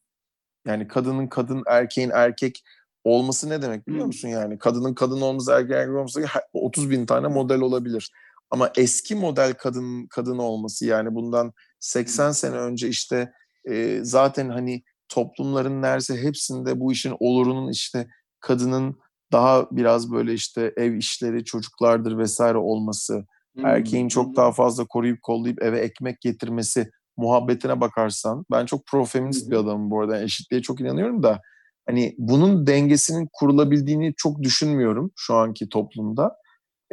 Yani 0.66 0.88
kadının 0.88 1.26
kadın, 1.26 1.62
erkeğin 1.66 2.10
erkek 2.14 2.62
olması 3.04 3.48
ne 3.48 3.62
demek 3.62 3.86
biliyor 3.86 4.02
Hmm. 4.02 4.06
musun 4.06 4.28
yani? 4.28 4.58
Kadının 4.58 4.94
kadın 4.94 5.20
olması, 5.20 5.52
erkeğin 5.52 5.80
erkek 5.80 5.94
olması 5.94 6.24
30 6.52 6.90
bin 6.90 7.06
tane 7.06 7.28
model 7.28 7.60
olabilir. 7.60 8.10
Ama 8.50 8.72
eski 8.76 9.14
model 9.14 9.54
kadın 9.54 10.06
kadın 10.06 10.38
olması 10.38 10.86
yani 10.86 11.14
bundan 11.14 11.52
80 11.80 12.32
sene 12.32 12.56
önce 12.56 12.88
işte 12.88 13.32
e, 13.70 14.00
zaten 14.02 14.48
hani 14.48 14.82
toplumların 15.08 15.82
neredeyse 15.82 16.22
hepsinde 16.22 16.80
bu 16.80 16.92
işin 16.92 17.16
olurunun 17.20 17.70
işte 17.70 18.08
kadının 18.40 18.98
daha 19.32 19.68
biraz 19.70 20.12
böyle 20.12 20.32
işte 20.32 20.72
ev 20.76 20.92
işleri, 20.92 21.44
çocuklardır 21.44 22.18
vesaire 22.18 22.58
olması, 22.58 23.26
Hmm. 23.54 23.66
erkeğin 23.66 24.08
çok 24.08 24.36
daha 24.36 24.52
fazla 24.52 24.84
koruyup 24.86 25.22
kollayıp 25.22 25.62
eve 25.62 25.78
ekmek 25.78 26.20
getirmesi 26.20 26.90
muhabbetine 27.16 27.80
bakarsan 27.80 28.44
ben 28.50 28.66
çok 28.66 28.86
pro-feminist 28.86 29.46
hı. 29.46 29.50
bir 29.50 29.56
adamım 29.56 29.90
bu 29.90 30.00
arada. 30.00 30.16
Yani 30.16 30.24
eşitliğe 30.24 30.62
çok 30.62 30.80
inanıyorum 30.80 31.22
da 31.22 31.40
hani 31.86 32.14
bunun 32.18 32.66
dengesinin 32.66 33.28
kurulabildiğini 33.32 34.14
çok 34.16 34.42
düşünmüyorum 34.42 35.10
şu 35.16 35.34
anki 35.34 35.68
toplumda. 35.68 36.36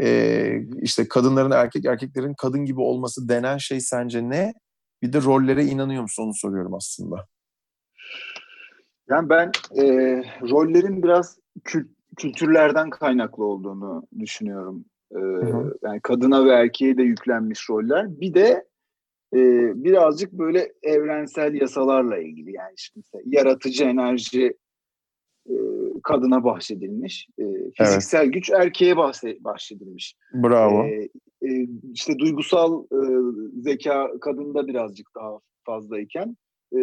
Ee, 0.01 0.61
işte 0.81 1.07
kadınların 1.07 1.51
erkek 1.51 1.85
erkeklerin 1.85 2.33
kadın 2.33 2.65
gibi 2.65 2.81
olması 2.81 3.29
denen 3.29 3.57
şey 3.57 3.79
sence 3.79 4.29
ne? 4.29 4.53
Bir 5.01 5.13
de 5.13 5.21
rollere 5.21 5.65
inanıyor 5.65 6.01
musun 6.01 6.23
onu 6.23 6.33
soruyorum 6.33 6.73
aslında. 6.73 7.27
Yani 9.09 9.29
ben 9.29 9.51
e, 9.75 9.83
rollerin 10.49 11.03
biraz 11.03 11.37
kül- 11.65 11.96
kültürlerden 12.17 12.89
kaynaklı 12.89 13.43
olduğunu 13.45 14.07
düşünüyorum. 14.19 14.85
E, 15.11 15.19
hı. 15.19 15.77
Yani 15.83 16.01
kadına 16.01 16.45
ve 16.45 16.49
erkeğe 16.49 16.97
de 16.97 17.03
yüklenmiş 17.03 17.69
roller. 17.69 18.19
Bir 18.19 18.33
de 18.33 18.65
e, 19.33 19.39
birazcık 19.83 20.31
böyle 20.31 20.73
evrensel 20.83 21.53
yasalarla 21.53 22.17
ilgili. 22.17 22.53
Yani 22.53 22.73
işte 22.77 23.01
yaratıcı 23.25 23.83
enerji 23.83 24.57
e, 25.49 25.55
kadına 26.03 26.43
bahşedilmiş. 26.43 27.27
E, 27.39 27.43
fiziksel 27.77 28.27
güç 28.27 28.49
erkeğe 28.49 28.97
bahşedilmiş. 29.43 30.15
Bravo. 30.33 30.83
E, 30.83 31.09
e, 31.41 31.67
işte 31.93 32.19
duygusal 32.19 32.83
e, 32.83 32.99
zeka 33.61 34.11
kadında 34.21 34.67
birazcık 34.67 35.07
daha 35.15 35.39
fazlayken 35.65 36.37
e, 36.75 36.79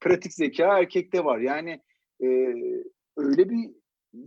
pratik 0.00 0.32
zeka 0.32 0.78
erkekte 0.78 1.24
var. 1.24 1.38
Yani 1.38 1.80
e, 2.22 2.26
öyle 3.16 3.48
bir 3.50 3.70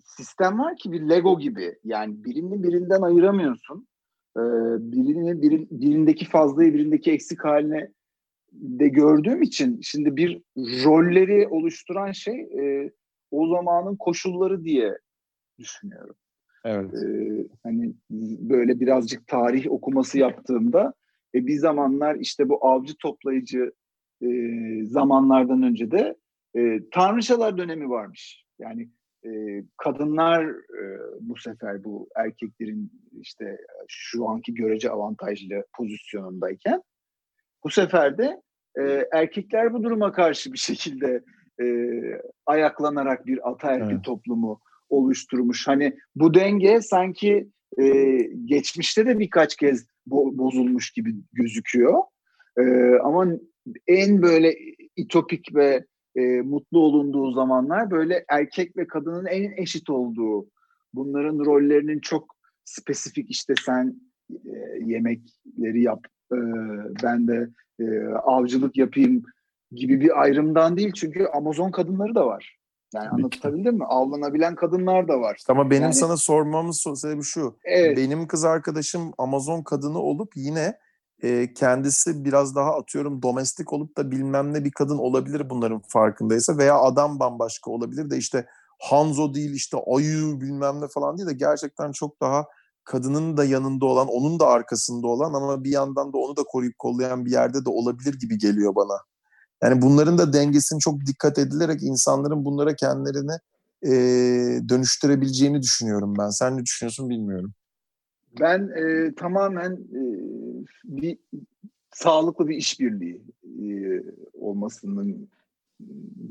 sistem 0.03 0.60
var 0.60 0.76
ki 0.76 0.91
bir 0.91 1.02
Lego 1.02 1.40
gibi. 1.40 1.80
Yani 1.84 2.24
birini 2.24 2.64
birinden 2.64 3.02
ayıramıyorsun. 3.02 3.88
E, 4.38 4.41
birini 4.80 5.41
biri, 5.41 5.68
birindeki 5.72 6.26
fazlayı 6.26 6.74
birindeki 6.74 7.12
eksik 7.12 7.45
haline 7.45 7.91
de 8.52 8.88
gördüğüm 8.88 9.41
için 9.41 9.80
şimdi 9.82 10.16
bir 10.16 10.41
rolleri 10.57 11.48
oluşturan 11.48 12.12
şey 12.12 12.41
e, 12.41 12.91
o 13.32 13.48
zamanın 13.48 13.95
koşulları 13.95 14.64
diye 14.64 14.98
düşünüyorum. 15.60 16.16
Evet. 16.66 16.94
Ee, 16.94 17.48
hani 17.64 17.94
böyle 18.40 18.80
birazcık 18.80 19.28
tarih 19.28 19.72
okuması 19.72 20.20
yaptığımda 20.20 20.94
e, 21.36 21.48
bir 21.48 21.57
zamanlar 21.57 22.16
işte 22.16 22.49
bu 22.49 22.68
avcı 22.68 22.94
toplayıcı 22.98 23.72
e, 24.22 24.30
zamanlardan 24.86 25.64
önce 25.64 25.91
de 25.91 26.16
e, 26.56 26.90
tanrıçalar 26.91 27.57
dönemi 27.57 27.90
varmış. 27.90 28.45
Yani 28.60 28.90
e, 29.26 29.64
kadınlar 29.78 30.46
e, 30.50 30.84
bu 31.20 31.38
sefer 31.38 31.84
bu 31.84 32.10
erkeklerin 32.16 32.92
işte 33.22 33.58
şu 33.88 34.30
anki 34.30 34.54
görece 34.54 34.90
avantajlı 34.90 35.66
pozisyonundayken 35.78 36.82
bu 37.64 37.70
sefer 37.70 38.18
de 38.18 38.42
e, 38.80 39.08
erkekler 39.14 39.74
bu 39.74 39.84
duruma 39.84 40.12
karşı 40.12 40.54
bir 40.54 40.58
şekilde 40.58 41.24
e, 41.62 41.66
ayaklanarak 42.46 43.26
bir 43.26 43.50
ataerkil 43.50 43.94
Evet. 43.94 44.04
toplumu 44.04 44.60
oluşturmuş. 44.90 45.68
Hani 45.68 45.98
bu 46.16 46.34
denge 46.34 46.82
sanki 46.82 47.50
e, 47.82 48.18
geçmişte 48.46 49.06
de 49.06 49.20
birkaç 49.20 49.56
kez 49.56 49.88
bo- 50.10 50.38
bozulmuş 50.38 50.92
gibi 50.92 51.16
gözüküyor. 51.34 52.04
E, 52.60 52.64
ama 53.04 53.28
en 53.88 54.22
böyle 54.22 54.56
itopik 54.96 55.56
ve 55.56 55.86
e, 56.16 56.22
mutlu 56.42 56.80
olunduğu 56.80 57.32
zamanlar 57.32 57.92
böyle 57.92 58.26
erkek 58.30 58.78
ve 58.78 58.88
kadının 58.88 59.26
en 59.26 59.52
eşit 59.58 59.90
olduğu, 59.90 60.48
bunların 60.94 61.40
rollerinin 61.46 62.00
çok 62.00 62.36
spesifik 62.66 63.30
işte 63.32 63.54
sen 63.66 64.02
e, 64.32 64.52
yemekleri 64.86 65.82
yap, 65.82 66.00
e, 66.34 66.38
ben 67.04 67.28
de 67.28 67.50
e, 67.80 68.06
avcılık 68.08 68.78
yapayım 68.78 69.24
gibi 69.72 70.02
bir 70.02 70.22
ayrımdan 70.22 70.78
değil 70.78 70.92
çünkü 70.96 71.26
Amazon 71.26 71.72
kadınları 71.72 72.16
da 72.16 72.28
var. 72.28 72.58
Yani 72.94 73.08
Tabii 73.10 73.16
ki. 73.22 73.24
anlatabildim 73.26 73.76
mi? 73.76 73.86
Avlanabilen 73.86 74.56
kadınlar 74.56 75.08
da 75.08 75.20
var. 75.20 75.42
Ama 75.50 75.70
benim 75.70 75.82
Yani- 75.84 75.94
sana 75.94 76.18
sormamın 76.18 76.72
so- 76.72 76.96
sebebi 76.96 77.24
şu. 77.24 77.58
Evet. 77.64 77.98
Benim 77.98 78.28
kız 78.28 78.46
arkadaşım 78.46 79.12
Amazon 79.18 79.64
kadını 79.64 80.00
olup 80.00 80.32
yine 80.36 80.78
e, 81.24 81.54
kendisi 81.54 82.26
biraz 82.26 82.56
daha 82.56 82.76
atıyorum 82.76 83.22
domestik 83.22 83.74
olup 83.74 83.98
da 83.98 84.12
bilmem 84.12 84.54
ne 84.54 84.66
bir 84.66 84.72
kadın 84.72 84.98
olabilir 84.98 85.50
bunların 85.50 85.82
farkındaysa 85.88 86.58
veya 86.58 86.80
adam 86.80 87.20
bambaşka 87.20 87.72
olabilir 87.72 88.10
de 88.10 88.18
işte 88.18 88.46
Hanzo 88.80 89.34
değil 89.34 89.54
işte 89.54 89.78
ayı 89.96 90.42
bilmem 90.42 90.82
ne 90.82 90.88
falan 90.88 91.18
değil 91.18 91.30
de 91.30 91.34
gerçekten 91.34 91.92
çok 91.92 92.22
daha 92.22 92.46
kadının 92.84 93.38
da 93.38 93.46
yanında 93.46 93.86
olan, 93.86 94.08
onun 94.08 94.40
da 94.40 94.48
arkasında 94.48 95.08
olan 95.08 95.34
ama 95.34 95.64
bir 95.64 95.72
yandan 95.72 96.14
da 96.14 96.18
onu 96.18 96.38
da 96.38 96.44
koruyup 96.44 96.80
kollayan 96.80 97.26
bir 97.26 97.32
yerde 97.32 97.66
de 97.66 97.70
olabilir 97.70 98.14
gibi 98.14 98.38
geliyor 98.38 98.76
bana. 98.76 99.02
Yani 99.64 99.82
bunların 99.82 100.18
da 100.18 100.34
dengesini 100.34 100.80
çok 100.80 101.06
dikkat 101.06 101.40
edilerek 101.40 101.84
insanların 101.84 102.46
bunlara 102.46 102.76
kendilerini 102.76 103.38
e, 103.84 103.92
dönüştürebileceğini 104.70 105.62
düşünüyorum 105.62 106.14
ben. 106.20 106.30
Sen 106.30 106.58
ne 106.58 106.64
düşünüyorsun 106.66 107.10
bilmiyorum. 107.10 107.54
Ben 108.40 108.70
e, 108.76 109.16
tamamen 109.16 109.72
e, 109.72 110.02
bir 110.84 111.18
sağlıklı 111.91 112.48
bir 112.48 112.56
işbirliği 112.56 113.22
e, 113.44 114.02
olmasının 114.34 115.30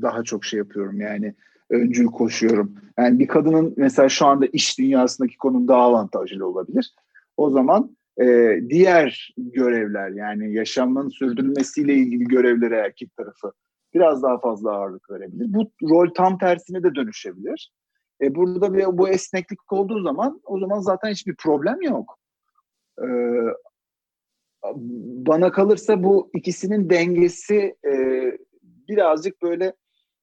daha 0.01 0.23
çok 0.23 0.45
şey 0.45 0.57
yapıyorum 0.57 1.01
yani 1.01 1.35
öncül 1.69 2.05
koşuyorum. 2.05 2.75
Yani 2.97 3.19
bir 3.19 3.27
kadının 3.27 3.73
mesela 3.77 4.09
şu 4.09 4.25
anda 4.25 4.45
iş 4.45 4.79
dünyasındaki 4.79 5.37
konum 5.37 5.67
daha 5.67 5.81
avantajlı 5.81 6.47
olabilir. 6.47 6.95
O 7.37 7.49
zaman 7.49 7.95
e, 8.21 8.59
diğer 8.69 9.33
görevler 9.37 10.09
yani 10.09 10.53
yaşamın 10.53 11.09
sürdürülmesiyle 11.09 11.93
ilgili 11.93 12.23
görevlere 12.23 12.75
erkek 12.75 13.15
tarafı 13.15 13.51
biraz 13.93 14.23
daha 14.23 14.39
fazla 14.39 14.71
ağırlık 14.71 15.09
verebilir. 15.09 15.53
Bu 15.53 15.71
rol 15.89 16.09
tam 16.15 16.37
tersine 16.37 16.83
de 16.83 16.95
dönüşebilir. 16.95 17.71
E, 18.21 18.35
burada 18.35 18.73
bir, 18.73 18.97
bu 18.97 19.09
esneklik 19.09 19.73
olduğu 19.73 20.01
zaman 20.01 20.41
o 20.43 20.59
zaman 20.59 20.79
zaten 20.79 21.09
hiçbir 21.09 21.35
problem 21.35 21.81
yok. 21.81 22.19
E, 23.01 23.07
bana 25.25 25.51
kalırsa 25.51 26.03
bu 26.03 26.29
ikisinin 26.33 26.89
dengesi 26.89 27.75
e, 27.85 27.91
birazcık 28.89 29.41
böyle 29.41 29.73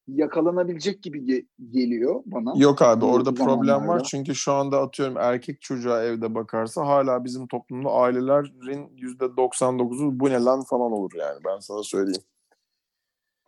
yakalanabilecek 0.09 1.03
gibi 1.03 1.19
ge- 1.19 1.47
geliyor 1.71 2.23
bana. 2.27 2.53
Yok 2.57 2.83
abi 2.83 3.01
Bu 3.01 3.11
orada 3.13 3.35
problem 3.35 3.89
var 3.89 4.03
çünkü 4.03 4.35
şu 4.35 4.53
anda 4.53 4.81
atıyorum 4.81 5.17
erkek 5.17 5.61
çocuğa 5.61 6.03
evde 6.03 6.35
bakarsa 6.35 6.87
hala 6.87 7.25
bizim 7.25 7.47
toplumda 7.47 7.91
ailelerin 7.91 8.89
%99'u 8.97 10.21
bu 10.21 10.31
ne 10.31 10.39
lan 10.39 10.63
falan 10.63 10.93
olur 10.93 11.11
yani 11.19 11.41
ben 11.45 11.59
sana 11.59 11.83
söyleyeyim. 11.83 12.23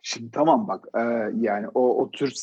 Şimdi 0.07 0.31
tamam 0.31 0.67
bak 0.67 0.87
e, 0.95 1.01
yani 1.39 1.67
o 1.73 2.01
o 2.01 2.11
tür 2.11 2.33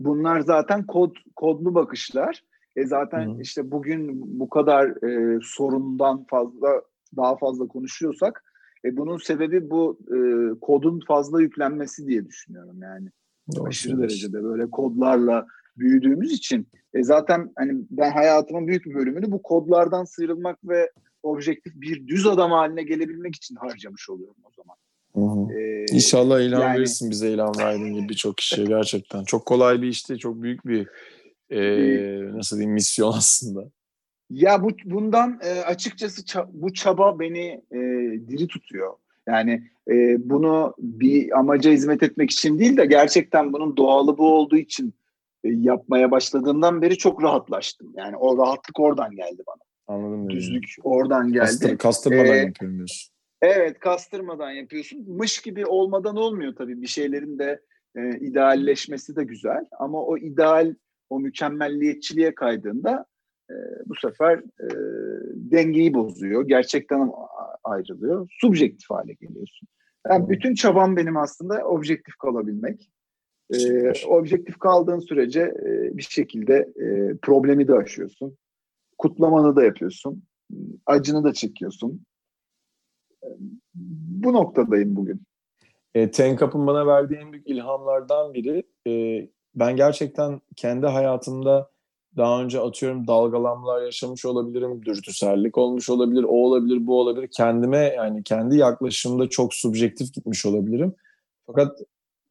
bunlar 0.00 0.40
zaten 0.40 0.86
kod 0.86 1.16
kodlu 1.36 1.74
bakışlar. 1.74 2.44
E 2.76 2.86
zaten 2.86 3.34
Hı. 3.34 3.42
işte 3.42 3.70
bugün 3.70 4.22
bu 4.40 4.48
kadar 4.48 4.86
e, 5.08 5.38
sorundan 5.42 6.24
fazla 6.24 6.82
daha 7.16 7.36
fazla 7.36 7.66
konuşuyorsak 7.68 8.44
e, 8.84 8.96
bunun 8.96 9.18
sebebi 9.18 9.70
bu 9.70 9.98
e, 10.08 10.18
kodun 10.60 11.00
fazla 11.08 11.42
yüklenmesi 11.42 12.06
diye 12.06 12.26
düşünüyorum 12.26 12.82
yani. 12.82 13.08
Doğru 13.56 13.68
aşırı 13.68 13.98
derecede 13.98 14.44
böyle 14.44 14.70
kodlarla 14.70 15.46
büyüdüğümüz 15.76 16.32
için 16.32 16.68
e 16.94 17.02
zaten 17.02 17.52
hani 17.56 17.72
ben 17.90 18.10
hayatımın 18.10 18.66
büyük 18.66 18.86
bir 18.86 18.94
bölümünü 18.94 19.32
bu 19.32 19.42
kodlardan 19.42 20.04
sıyrılmak 20.04 20.58
ve 20.64 20.92
objektif 21.22 21.80
bir 21.80 22.06
düz 22.06 22.26
adam 22.26 22.50
haline 22.50 22.82
gelebilmek 22.82 23.34
için 23.34 23.56
harcamış 23.56 24.10
oluyorum 24.10 24.42
o 24.44 24.50
zaman. 24.56 24.76
Hı 25.16 25.20
hı. 25.20 25.52
E, 25.58 25.84
İnşallah 25.92 26.40
ilan 26.40 26.60
yani- 26.60 26.76
verirsin 26.78 27.10
bize 27.10 27.30
ilan 27.30 27.54
verdiğin 27.58 27.94
gibi 27.94 28.08
birçok 28.08 28.36
kişiye 28.36 28.66
gerçekten. 28.66 29.24
Çok 29.24 29.46
kolay 29.46 29.82
bir 29.82 29.88
işti. 29.88 30.18
Çok 30.18 30.42
büyük 30.42 30.66
bir 30.66 30.88
e, 31.50 31.60
nasıl 32.36 32.56
diyeyim 32.56 32.74
misyon 32.74 33.12
aslında. 33.16 33.64
Ya 34.30 34.62
bu 34.62 34.68
bundan 34.84 35.40
e, 35.44 35.50
açıkçası 35.60 36.22
ça- 36.22 36.48
bu 36.52 36.72
çaba 36.72 37.18
beni 37.20 37.62
e, 37.72 37.78
diri 38.28 38.46
tutuyor. 38.46 38.92
Yani 39.28 39.62
e, 39.90 39.94
bunu 40.30 40.74
bir 40.78 41.38
amaca 41.38 41.70
hizmet 41.70 42.02
etmek 42.02 42.30
için 42.30 42.58
değil 42.58 42.76
de 42.76 42.86
gerçekten 42.86 43.52
bunun 43.52 43.76
doğalı 43.76 44.18
bu 44.18 44.32
olduğu 44.34 44.56
için 44.56 44.94
e, 45.44 45.48
yapmaya 45.48 46.10
başladığımdan 46.10 46.82
beri 46.82 46.98
çok 46.98 47.22
rahatlaştım. 47.22 47.92
Yani 47.96 48.16
o 48.16 48.38
rahatlık 48.38 48.80
oradan 48.80 49.10
geldi 49.16 49.42
bana. 49.46 49.62
Anladın 49.96 50.18
mı? 50.18 50.30
Düzlük 50.30 50.64
oradan 50.82 51.32
geldi. 51.32 51.40
Kastır, 51.46 51.78
kastırmadan 51.78 52.26
Ee, 52.34 52.36
yapıyorum 52.38 52.76
diyorsun. 52.76 53.15
Evet 53.42 53.80
kastırmadan 53.80 54.50
yapıyorsun. 54.50 55.04
Mış 55.08 55.42
gibi 55.42 55.66
olmadan 55.66 56.16
olmuyor 56.16 56.54
tabii. 56.56 56.82
Bir 56.82 56.86
şeylerin 56.86 57.38
de 57.38 57.60
e, 57.96 58.18
idealleşmesi 58.18 59.16
de 59.16 59.24
güzel. 59.24 59.64
Ama 59.78 60.02
o 60.02 60.18
ideal, 60.18 60.74
o 61.10 61.20
mükemmelliyetçiliğe 61.20 62.34
kaydığında 62.34 63.06
e, 63.50 63.54
bu 63.86 63.94
sefer 63.94 64.38
e, 64.38 64.68
dengeyi 65.34 65.94
bozuyor. 65.94 66.48
Gerçekten 66.48 67.10
ayrılıyor. 67.64 68.28
Subjektif 68.40 68.90
hale 68.90 69.12
geliyorsun. 69.12 69.68
Yani 70.08 70.28
bütün 70.28 70.54
çabam 70.54 70.96
benim 70.96 71.16
aslında 71.16 71.64
objektif 71.64 72.16
kalabilmek. 72.16 72.90
E, 73.54 73.92
objektif 74.06 74.58
kaldığın 74.58 74.98
sürece 74.98 75.40
e, 75.40 75.96
bir 75.96 76.02
şekilde 76.02 76.54
e, 76.54 77.16
problemi 77.22 77.68
de 77.68 77.74
aşıyorsun. 77.74 78.36
Kutlamanı 78.98 79.56
da 79.56 79.64
yapıyorsun. 79.64 80.22
Acını 80.86 81.24
da 81.24 81.32
çekiyorsun 81.32 82.06
bu 83.74 84.32
noktadayım 84.32 84.96
bugün. 84.96 85.22
E, 85.94 86.10
Tenkap'ın 86.10 86.66
bana 86.66 86.86
verdiği 86.86 87.14
en 87.14 87.32
büyük 87.32 87.46
ilhamlardan 87.46 88.34
biri 88.34 88.62
e, 88.86 88.92
ben 89.54 89.76
gerçekten 89.76 90.40
kendi 90.56 90.86
hayatımda 90.86 91.70
daha 92.16 92.42
önce 92.42 92.60
atıyorum 92.60 93.06
dalgalanmalar 93.06 93.82
yaşamış 93.82 94.24
olabilirim, 94.24 94.82
dürtüsellik 94.84 95.58
olmuş 95.58 95.90
olabilir, 95.90 96.24
o 96.24 96.34
olabilir, 96.34 96.86
bu 96.86 97.00
olabilir. 97.00 97.28
Kendime 97.32 97.78
yani 97.78 98.22
kendi 98.22 98.56
yaklaşımda 98.56 99.28
çok 99.28 99.54
subjektif 99.54 100.14
gitmiş 100.14 100.46
olabilirim. 100.46 100.94
Fakat 101.46 101.78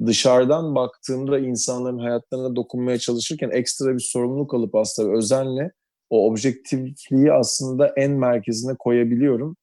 dışarıdan 0.05 0.75
baktığımda 0.75 1.39
insanların 1.39 1.99
hayatlarına 1.99 2.55
dokunmaya 2.55 2.97
çalışırken 2.97 3.49
ekstra 3.49 3.93
bir 3.93 3.99
sorumluluk 3.99 4.53
alıp 4.53 4.75
aslında 4.75 5.17
özenle 5.17 5.71
o 6.09 6.27
objektifliği 6.29 7.33
aslında 7.33 7.87
en 7.87 8.11
merkezine 8.11 8.75
koyabiliyorum. 8.79 9.57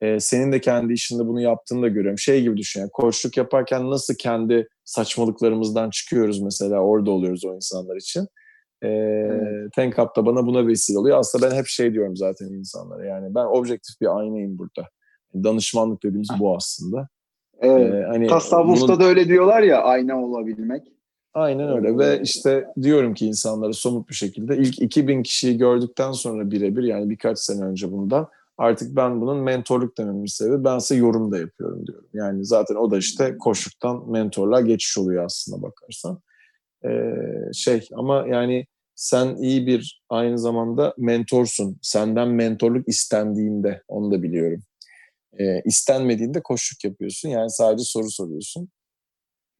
Ee, 0.00 0.20
senin 0.20 0.52
de 0.52 0.60
kendi 0.60 0.92
işinde 0.92 1.26
bunu 1.26 1.40
yaptığını 1.40 1.82
da 1.82 1.88
görüyorum. 1.88 2.18
Şey 2.18 2.42
gibi 2.42 2.56
düşün 2.56 2.80
yani 2.80 2.90
koçluk 2.90 3.36
yaparken 3.36 3.90
nasıl 3.90 4.14
kendi 4.14 4.68
saçmalıklarımızdan 4.84 5.90
çıkıyoruz 5.90 6.40
mesela 6.42 6.80
orada 6.80 7.10
oluyoruz 7.10 7.44
o 7.44 7.54
insanlar 7.54 7.96
için. 7.96 8.26
Ee, 8.82 8.88
Evet. 8.88 9.72
Tenkap 9.72 10.16
da 10.16 10.26
bana 10.26 10.46
buna 10.46 10.66
vesile 10.66 10.98
oluyor. 10.98 11.18
Aslında 11.18 11.50
ben 11.50 11.56
hep 11.56 11.66
şey 11.66 11.92
diyorum 11.92 12.16
zaten 12.16 12.46
insanlara 12.46 13.04
yani 13.06 13.34
ben 13.34 13.44
objektif 13.44 14.00
bir 14.00 14.18
aynayım 14.18 14.58
burada. 14.58 14.88
Danışmanlık 15.34 16.02
dediğimiz 16.02 16.28
bu 16.40 16.56
aslında. 16.56 17.08
Evet. 17.60 17.94
Ee, 17.94 18.02
hani 18.08 18.26
Tasavvufta 18.26 18.88
bunun- 18.88 19.00
da 19.00 19.04
öyle 19.04 19.28
diyorlar 19.28 19.62
ya 19.62 19.82
ayna 19.82 20.24
olabilmek. 20.24 20.82
Aynen 21.34 21.76
öyle 21.76 21.98
ve 21.98 22.20
işte 22.22 22.66
diyorum 22.82 23.14
ki 23.14 23.26
insanlara 23.26 23.72
somut 23.72 24.08
bir 24.08 24.14
şekilde 24.14 24.56
ilk 24.56 24.78
2000 24.82 25.22
kişiyi 25.22 25.58
gördükten 25.58 26.12
sonra 26.12 26.50
birebir 26.50 26.82
yani 26.82 27.10
birkaç 27.10 27.38
sene 27.38 27.64
önce 27.64 27.92
bundan 27.92 28.28
artık 28.58 28.96
ben 28.96 29.20
bunun 29.20 29.38
mentorluk 29.38 29.98
dememin 29.98 30.26
sebebi 30.26 30.64
ben 30.64 30.78
size 30.78 31.00
yorum 31.00 31.32
da 31.32 31.38
yapıyorum 31.38 31.86
diyorum. 31.86 32.08
Yani 32.14 32.44
zaten 32.44 32.74
o 32.74 32.90
da 32.90 32.98
işte 32.98 33.36
koşuktan 33.38 34.10
mentorluğa 34.10 34.60
geçiş 34.60 34.98
oluyor 34.98 35.24
aslında 35.24 35.62
bakarsan. 35.62 36.20
Ee, 36.84 37.52
şey 37.54 37.88
ama 37.94 38.26
yani 38.28 38.66
sen 38.94 39.36
iyi 39.36 39.66
bir 39.66 40.02
aynı 40.08 40.38
zamanda 40.38 40.94
mentorsun. 40.98 41.78
Senden 41.82 42.28
mentorluk 42.28 42.88
istendiğinde 42.88 43.82
onu 43.88 44.12
da 44.12 44.22
biliyorum. 44.22 44.62
Ee, 45.40 45.62
istenmediğinde 45.64 46.40
koşuk 46.42 46.84
yapıyorsun. 46.84 47.28
Yani 47.28 47.50
sadece 47.50 47.84
soru 47.84 48.10
soruyorsun. 48.10 48.68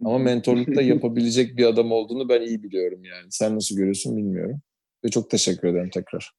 Ama 0.04 0.18
mentorlukta 0.18 0.82
yapabilecek 0.82 1.56
bir 1.56 1.64
adam 1.64 1.92
olduğunu 1.92 2.28
ben 2.28 2.42
iyi 2.42 2.62
biliyorum 2.62 3.04
yani. 3.04 3.26
Sen 3.30 3.56
nasıl 3.56 3.76
görüyorsun 3.76 4.16
bilmiyorum. 4.16 4.60
Ve 5.04 5.08
çok 5.08 5.30
teşekkür 5.30 5.68
ederim 5.68 5.90
tekrar. 5.90 6.32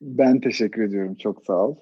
Ben 0.00 0.40
teşekkür 0.40 0.82
ediyorum. 0.82 1.14
Çok 1.14 1.46
sağ 1.46 1.66
ol. 1.66 1.76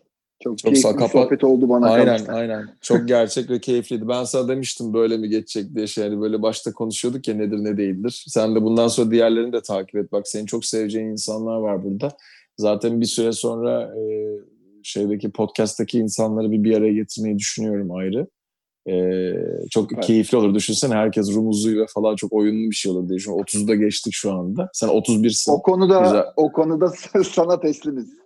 Çok, 0.44 0.58
Çok 0.58 0.72
keyifli 0.72 0.96
Kapa- 0.96 1.08
sohbet 1.08 1.44
oldu 1.44 1.68
bana 1.68 1.86
Aynen 1.90 2.06
kalırsa. 2.16 2.32
aynen. 2.32 2.68
Çok 2.80 3.08
gerçek 3.08 3.50
ve 3.50 3.60
keyifliydi. 3.60 4.08
Ben 4.08 4.24
sana 4.24 4.48
demiştim 4.48 4.94
böyle 4.94 5.16
mi 5.16 5.28
geçecek 5.28 5.74
diye 5.74 5.86
şey. 5.86 6.04
Yani 6.04 6.20
böyle 6.20 6.42
başta 6.42 6.72
konuşuyorduk 6.72 7.28
ya 7.28 7.34
nedir 7.34 7.56
ne 7.64 7.76
değildir. 7.76 8.24
Sen 8.28 8.54
de 8.54 8.62
bundan 8.62 8.88
sonra 8.88 9.10
diğerlerini 9.10 9.52
de 9.52 9.60
takip 9.62 9.96
et. 9.96 10.12
Bak 10.12 10.28
senin 10.28 10.46
çok 10.46 10.64
seveceğin 10.64 11.06
insanlar 11.06 11.56
var 11.56 11.84
burada. 11.84 12.08
Zaten 12.58 13.00
bir 13.00 13.06
süre 13.06 13.32
sonra 13.32 13.82
e, 13.82 14.02
şeydeki 14.82 15.30
podcast'taki 15.30 15.98
insanları 15.98 16.50
bir 16.50 16.64
bir 16.64 16.76
araya 16.76 16.92
getirmeyi 16.92 17.38
düşünüyorum 17.38 17.92
ayrı. 17.92 18.26
E, 18.90 19.34
çok 19.70 19.90
Süper. 19.90 20.02
keyifli 20.02 20.38
olur. 20.38 20.54
Düşünsene 20.54 20.94
herkes 20.94 21.34
rumuzuyla 21.34 21.86
falan 21.94 22.16
çok 22.16 22.32
oyunlu 22.32 22.70
bir 22.70 22.74
şey 22.76 22.92
olur 22.92 23.08
diye. 23.08 23.18
Şu 23.18 23.30
30'da 23.30 23.74
geçtik 23.74 24.12
şu 24.14 24.32
anda. 24.32 24.70
Sen 24.72 24.88
31'sin. 24.88 25.52
O 25.52 25.62
konuda 25.62 26.00
Güzel. 26.00 26.24
o 26.36 26.52
konuda 26.52 26.88
sana 27.24 27.60
teslimiz. 27.60 28.20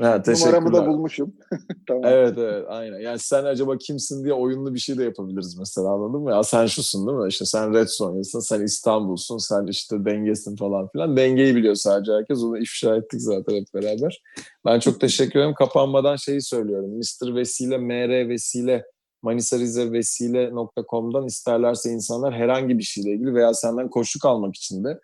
Ha, 0.00 0.22
Numaramı 0.28 0.72
da 0.72 0.86
bulmuşum. 0.86 1.34
tamam. 1.88 2.02
Evet 2.04 2.38
evet 2.38 2.64
aynen. 2.68 3.00
Yani 3.00 3.18
sen 3.18 3.44
acaba 3.44 3.78
kimsin 3.78 4.24
diye 4.24 4.34
oyunlu 4.34 4.74
bir 4.74 4.78
şey 4.78 4.98
de 4.98 5.04
yapabiliriz 5.04 5.58
mesela 5.58 5.88
anladın 5.88 6.20
mı? 6.20 6.30
Ya 6.30 6.42
sen 6.42 6.66
şusun 6.66 7.06
değil 7.06 7.18
mi? 7.18 7.28
İşte 7.28 7.44
sen 7.44 7.74
Red 7.74 7.86
Sonya'sın, 7.86 8.40
sen 8.40 8.64
İstanbul'sun, 8.64 9.38
sen 9.38 9.66
işte 9.66 10.04
dengesin 10.04 10.56
falan 10.56 10.88
filan. 10.88 11.16
Dengeyi 11.16 11.56
biliyor 11.56 11.74
sadece 11.74 12.12
herkes. 12.12 12.42
Onu 12.42 12.58
ifşa 12.58 12.96
ettik 12.96 13.20
zaten 13.20 13.54
hep 13.56 13.66
beraber. 13.74 14.22
Ben 14.66 14.80
çok 14.80 15.00
teşekkür 15.00 15.40
ederim. 15.40 15.54
Kapanmadan 15.54 16.16
şeyi 16.16 16.42
söylüyorum. 16.42 16.90
Mr. 16.90 17.34
Vesile, 17.34 17.78
MR 17.78 18.28
Vesile, 18.28 18.84
manisarize.vesile.com'dan 19.22 21.26
isterlerse 21.26 21.90
insanlar 21.90 22.34
herhangi 22.34 22.78
bir 22.78 22.82
şeyle 22.82 23.10
ilgili 23.10 23.34
veya 23.34 23.54
senden 23.54 23.90
koçluk 23.90 24.24
almak 24.24 24.56
için 24.56 24.84
de 24.84 25.00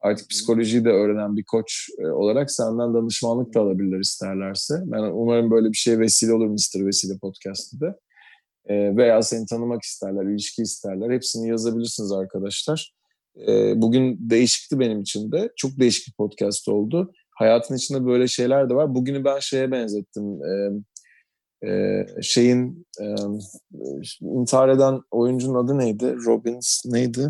artık 0.00 0.30
psikolojiyi 0.30 0.84
de 0.84 0.90
öğrenen 0.90 1.36
bir 1.36 1.44
koç 1.44 1.88
e, 1.98 2.06
olarak 2.06 2.50
senden 2.50 2.94
danışmanlık 2.94 3.54
da 3.54 3.60
alabilirler 3.60 4.00
isterlerse. 4.00 4.74
Ben 4.84 5.02
umarım 5.02 5.50
böyle 5.50 5.68
bir 5.68 5.76
şeye 5.76 5.98
vesile 5.98 6.32
olur 6.32 6.46
Mr. 6.46 6.86
Vesile 6.86 7.18
podcast'ı 7.18 7.80
da. 7.80 7.98
E, 8.66 8.96
veya 8.96 9.22
seni 9.22 9.46
tanımak 9.46 9.82
isterler, 9.82 10.32
ilişki 10.32 10.62
isterler. 10.62 11.10
Hepsini 11.10 11.48
yazabilirsiniz 11.48 12.12
arkadaşlar. 12.12 12.94
E, 13.48 13.82
bugün 13.82 14.18
değişikti 14.20 14.78
benim 14.78 15.00
için 15.00 15.32
de. 15.32 15.50
Çok 15.56 15.78
değişik 15.78 16.08
bir 16.08 16.12
podcast 16.12 16.68
oldu. 16.68 17.12
Hayatın 17.30 17.76
içinde 17.76 18.06
böyle 18.06 18.28
şeyler 18.28 18.70
de 18.70 18.74
var. 18.74 18.94
Bugünü 18.94 19.24
ben 19.24 19.38
şeye 19.38 19.70
benzettim. 19.70 20.44
E, 20.44 20.70
e, 21.66 22.06
şeyin 22.22 22.86
e, 23.00 23.04
intihar 24.20 24.68
eden 24.68 25.00
oyuncunun 25.10 25.64
adı 25.64 25.78
neydi? 25.78 26.16
Robbins 26.26 26.82
neydi? 26.86 27.28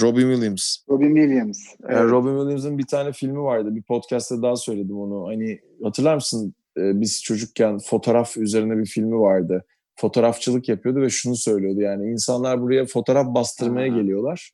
Robin 0.00 0.32
Williams. 0.32 0.76
Robin 0.90 1.14
Williams. 1.16 1.58
Yani 1.90 2.10
Robin 2.10 2.36
Williams'ın 2.38 2.78
bir 2.78 2.86
tane 2.86 3.12
filmi 3.12 3.42
vardı. 3.42 3.74
Bir 3.74 3.82
podcast'ta 3.82 4.42
daha 4.42 4.56
söyledim 4.56 4.98
onu. 4.98 5.26
Hani 5.28 5.60
hatırlar 5.82 6.14
mısın? 6.14 6.54
e, 6.78 7.00
biz 7.00 7.22
çocukken 7.22 7.78
fotoğraf 7.78 8.36
üzerine 8.36 8.78
bir 8.78 8.86
filmi 8.86 9.18
vardı. 9.20 9.64
Fotoğrafçılık 9.96 10.68
yapıyordu 10.68 11.00
ve 11.00 11.08
şunu 11.10 11.36
söylüyordu 11.36 11.80
yani 11.80 12.10
insanlar 12.10 12.62
buraya 12.62 12.86
fotoğraf 12.86 13.34
bastırmaya 13.34 13.92
Ha. 13.92 13.96
geliyorlar. 14.00 14.50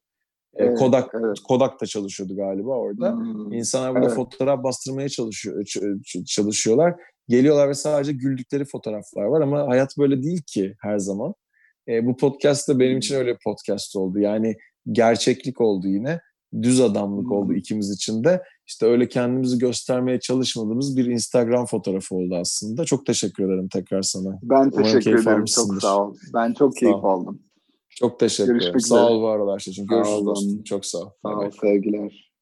E, 0.57 0.65
Evet, 0.65 0.79
Kodak 0.79 1.11
evet. 1.15 1.37
Kodak 1.49 1.81
da 1.81 1.87
çalışıyordu 1.87 2.37
galiba 2.37 2.71
orada. 2.71 3.13
Hmm. 3.13 3.53
İnsanlar 3.53 3.95
burada 3.95 4.07
Evet. 4.07 4.17
fotoğraf 4.17 4.65
bastırmaya 4.65 5.09
çalışıyor 5.09 5.65
çalışıyorlar. 6.27 6.95
Geliyorlar 7.29 7.69
ve 7.69 7.75
sadece 7.75 8.13
güldükleri 8.13 8.65
fotoğraflar 8.65 9.23
var 9.25 9.41
ama 9.41 9.69
hayat 9.69 9.99
böyle 9.99 10.23
değil 10.23 10.43
ki 10.47 10.75
her 10.81 10.99
zaman. 10.99 11.35
E, 11.89 12.07
bu 12.07 12.17
podcast 12.17 12.69
da 12.69 12.79
benim 12.79 12.99
için 12.99 13.15
öyle 13.15 13.37
podcast 13.45 13.97
oldu. 13.97 14.19
Yani 14.19 14.57
gerçeklik 14.93 15.61
oldu 15.61 15.89
yine. 15.89 16.21
Düz 16.63 16.81
adamlık 16.81 17.25
Hmm. 17.27 17.33
oldu 17.33 17.55
ikimiz 17.55 17.91
için 17.91 18.25
de. 18.25 18.43
İşte 18.67 18.87
öyle 18.87 19.09
kendimizi 19.09 19.59
göstermeye 19.59 20.21
çalışmadığımız 20.21 20.97
bir 20.97 21.07
Instagram 21.07 21.67
fotoğrafı 21.67 22.15
oldu 22.15 22.35
aslında. 22.37 22.85
Çok 22.85 23.07
teşekkür 23.07 23.45
ederim 23.45 23.69
tekrar 23.69 24.03
sana. 24.03 24.39
Ben 24.43 24.71
teşekkür 24.71 25.23
ederim. 25.23 25.45
Çok 25.45 25.83
sağ 25.83 26.07
ol. 26.07 26.15
Ben 26.35 26.53
çok 26.53 26.75
Sağ 26.75 26.81
keyif 26.81 26.95
ol. 26.97 27.05
aldım. 27.05 27.41
Çok 27.91 28.21
teşekkür 28.21 28.53
Görüşmek 28.53 28.71
ederim. 28.71 28.81
Sağ 28.81 28.97
üzere. 28.97 29.15
ol 29.15 29.23
var 29.23 29.39
ol 29.39 29.49
Ayşe'cim. 29.49 29.87
Sağ 29.87 29.95
Görüşürüz 29.95 30.27
dostum. 30.27 30.63
Çok 30.63 30.87
sağ 30.87 30.99
ol. 30.99 31.11
Sağ 31.23 31.29
ol. 31.39 31.51
Sevgiler. 31.61 32.34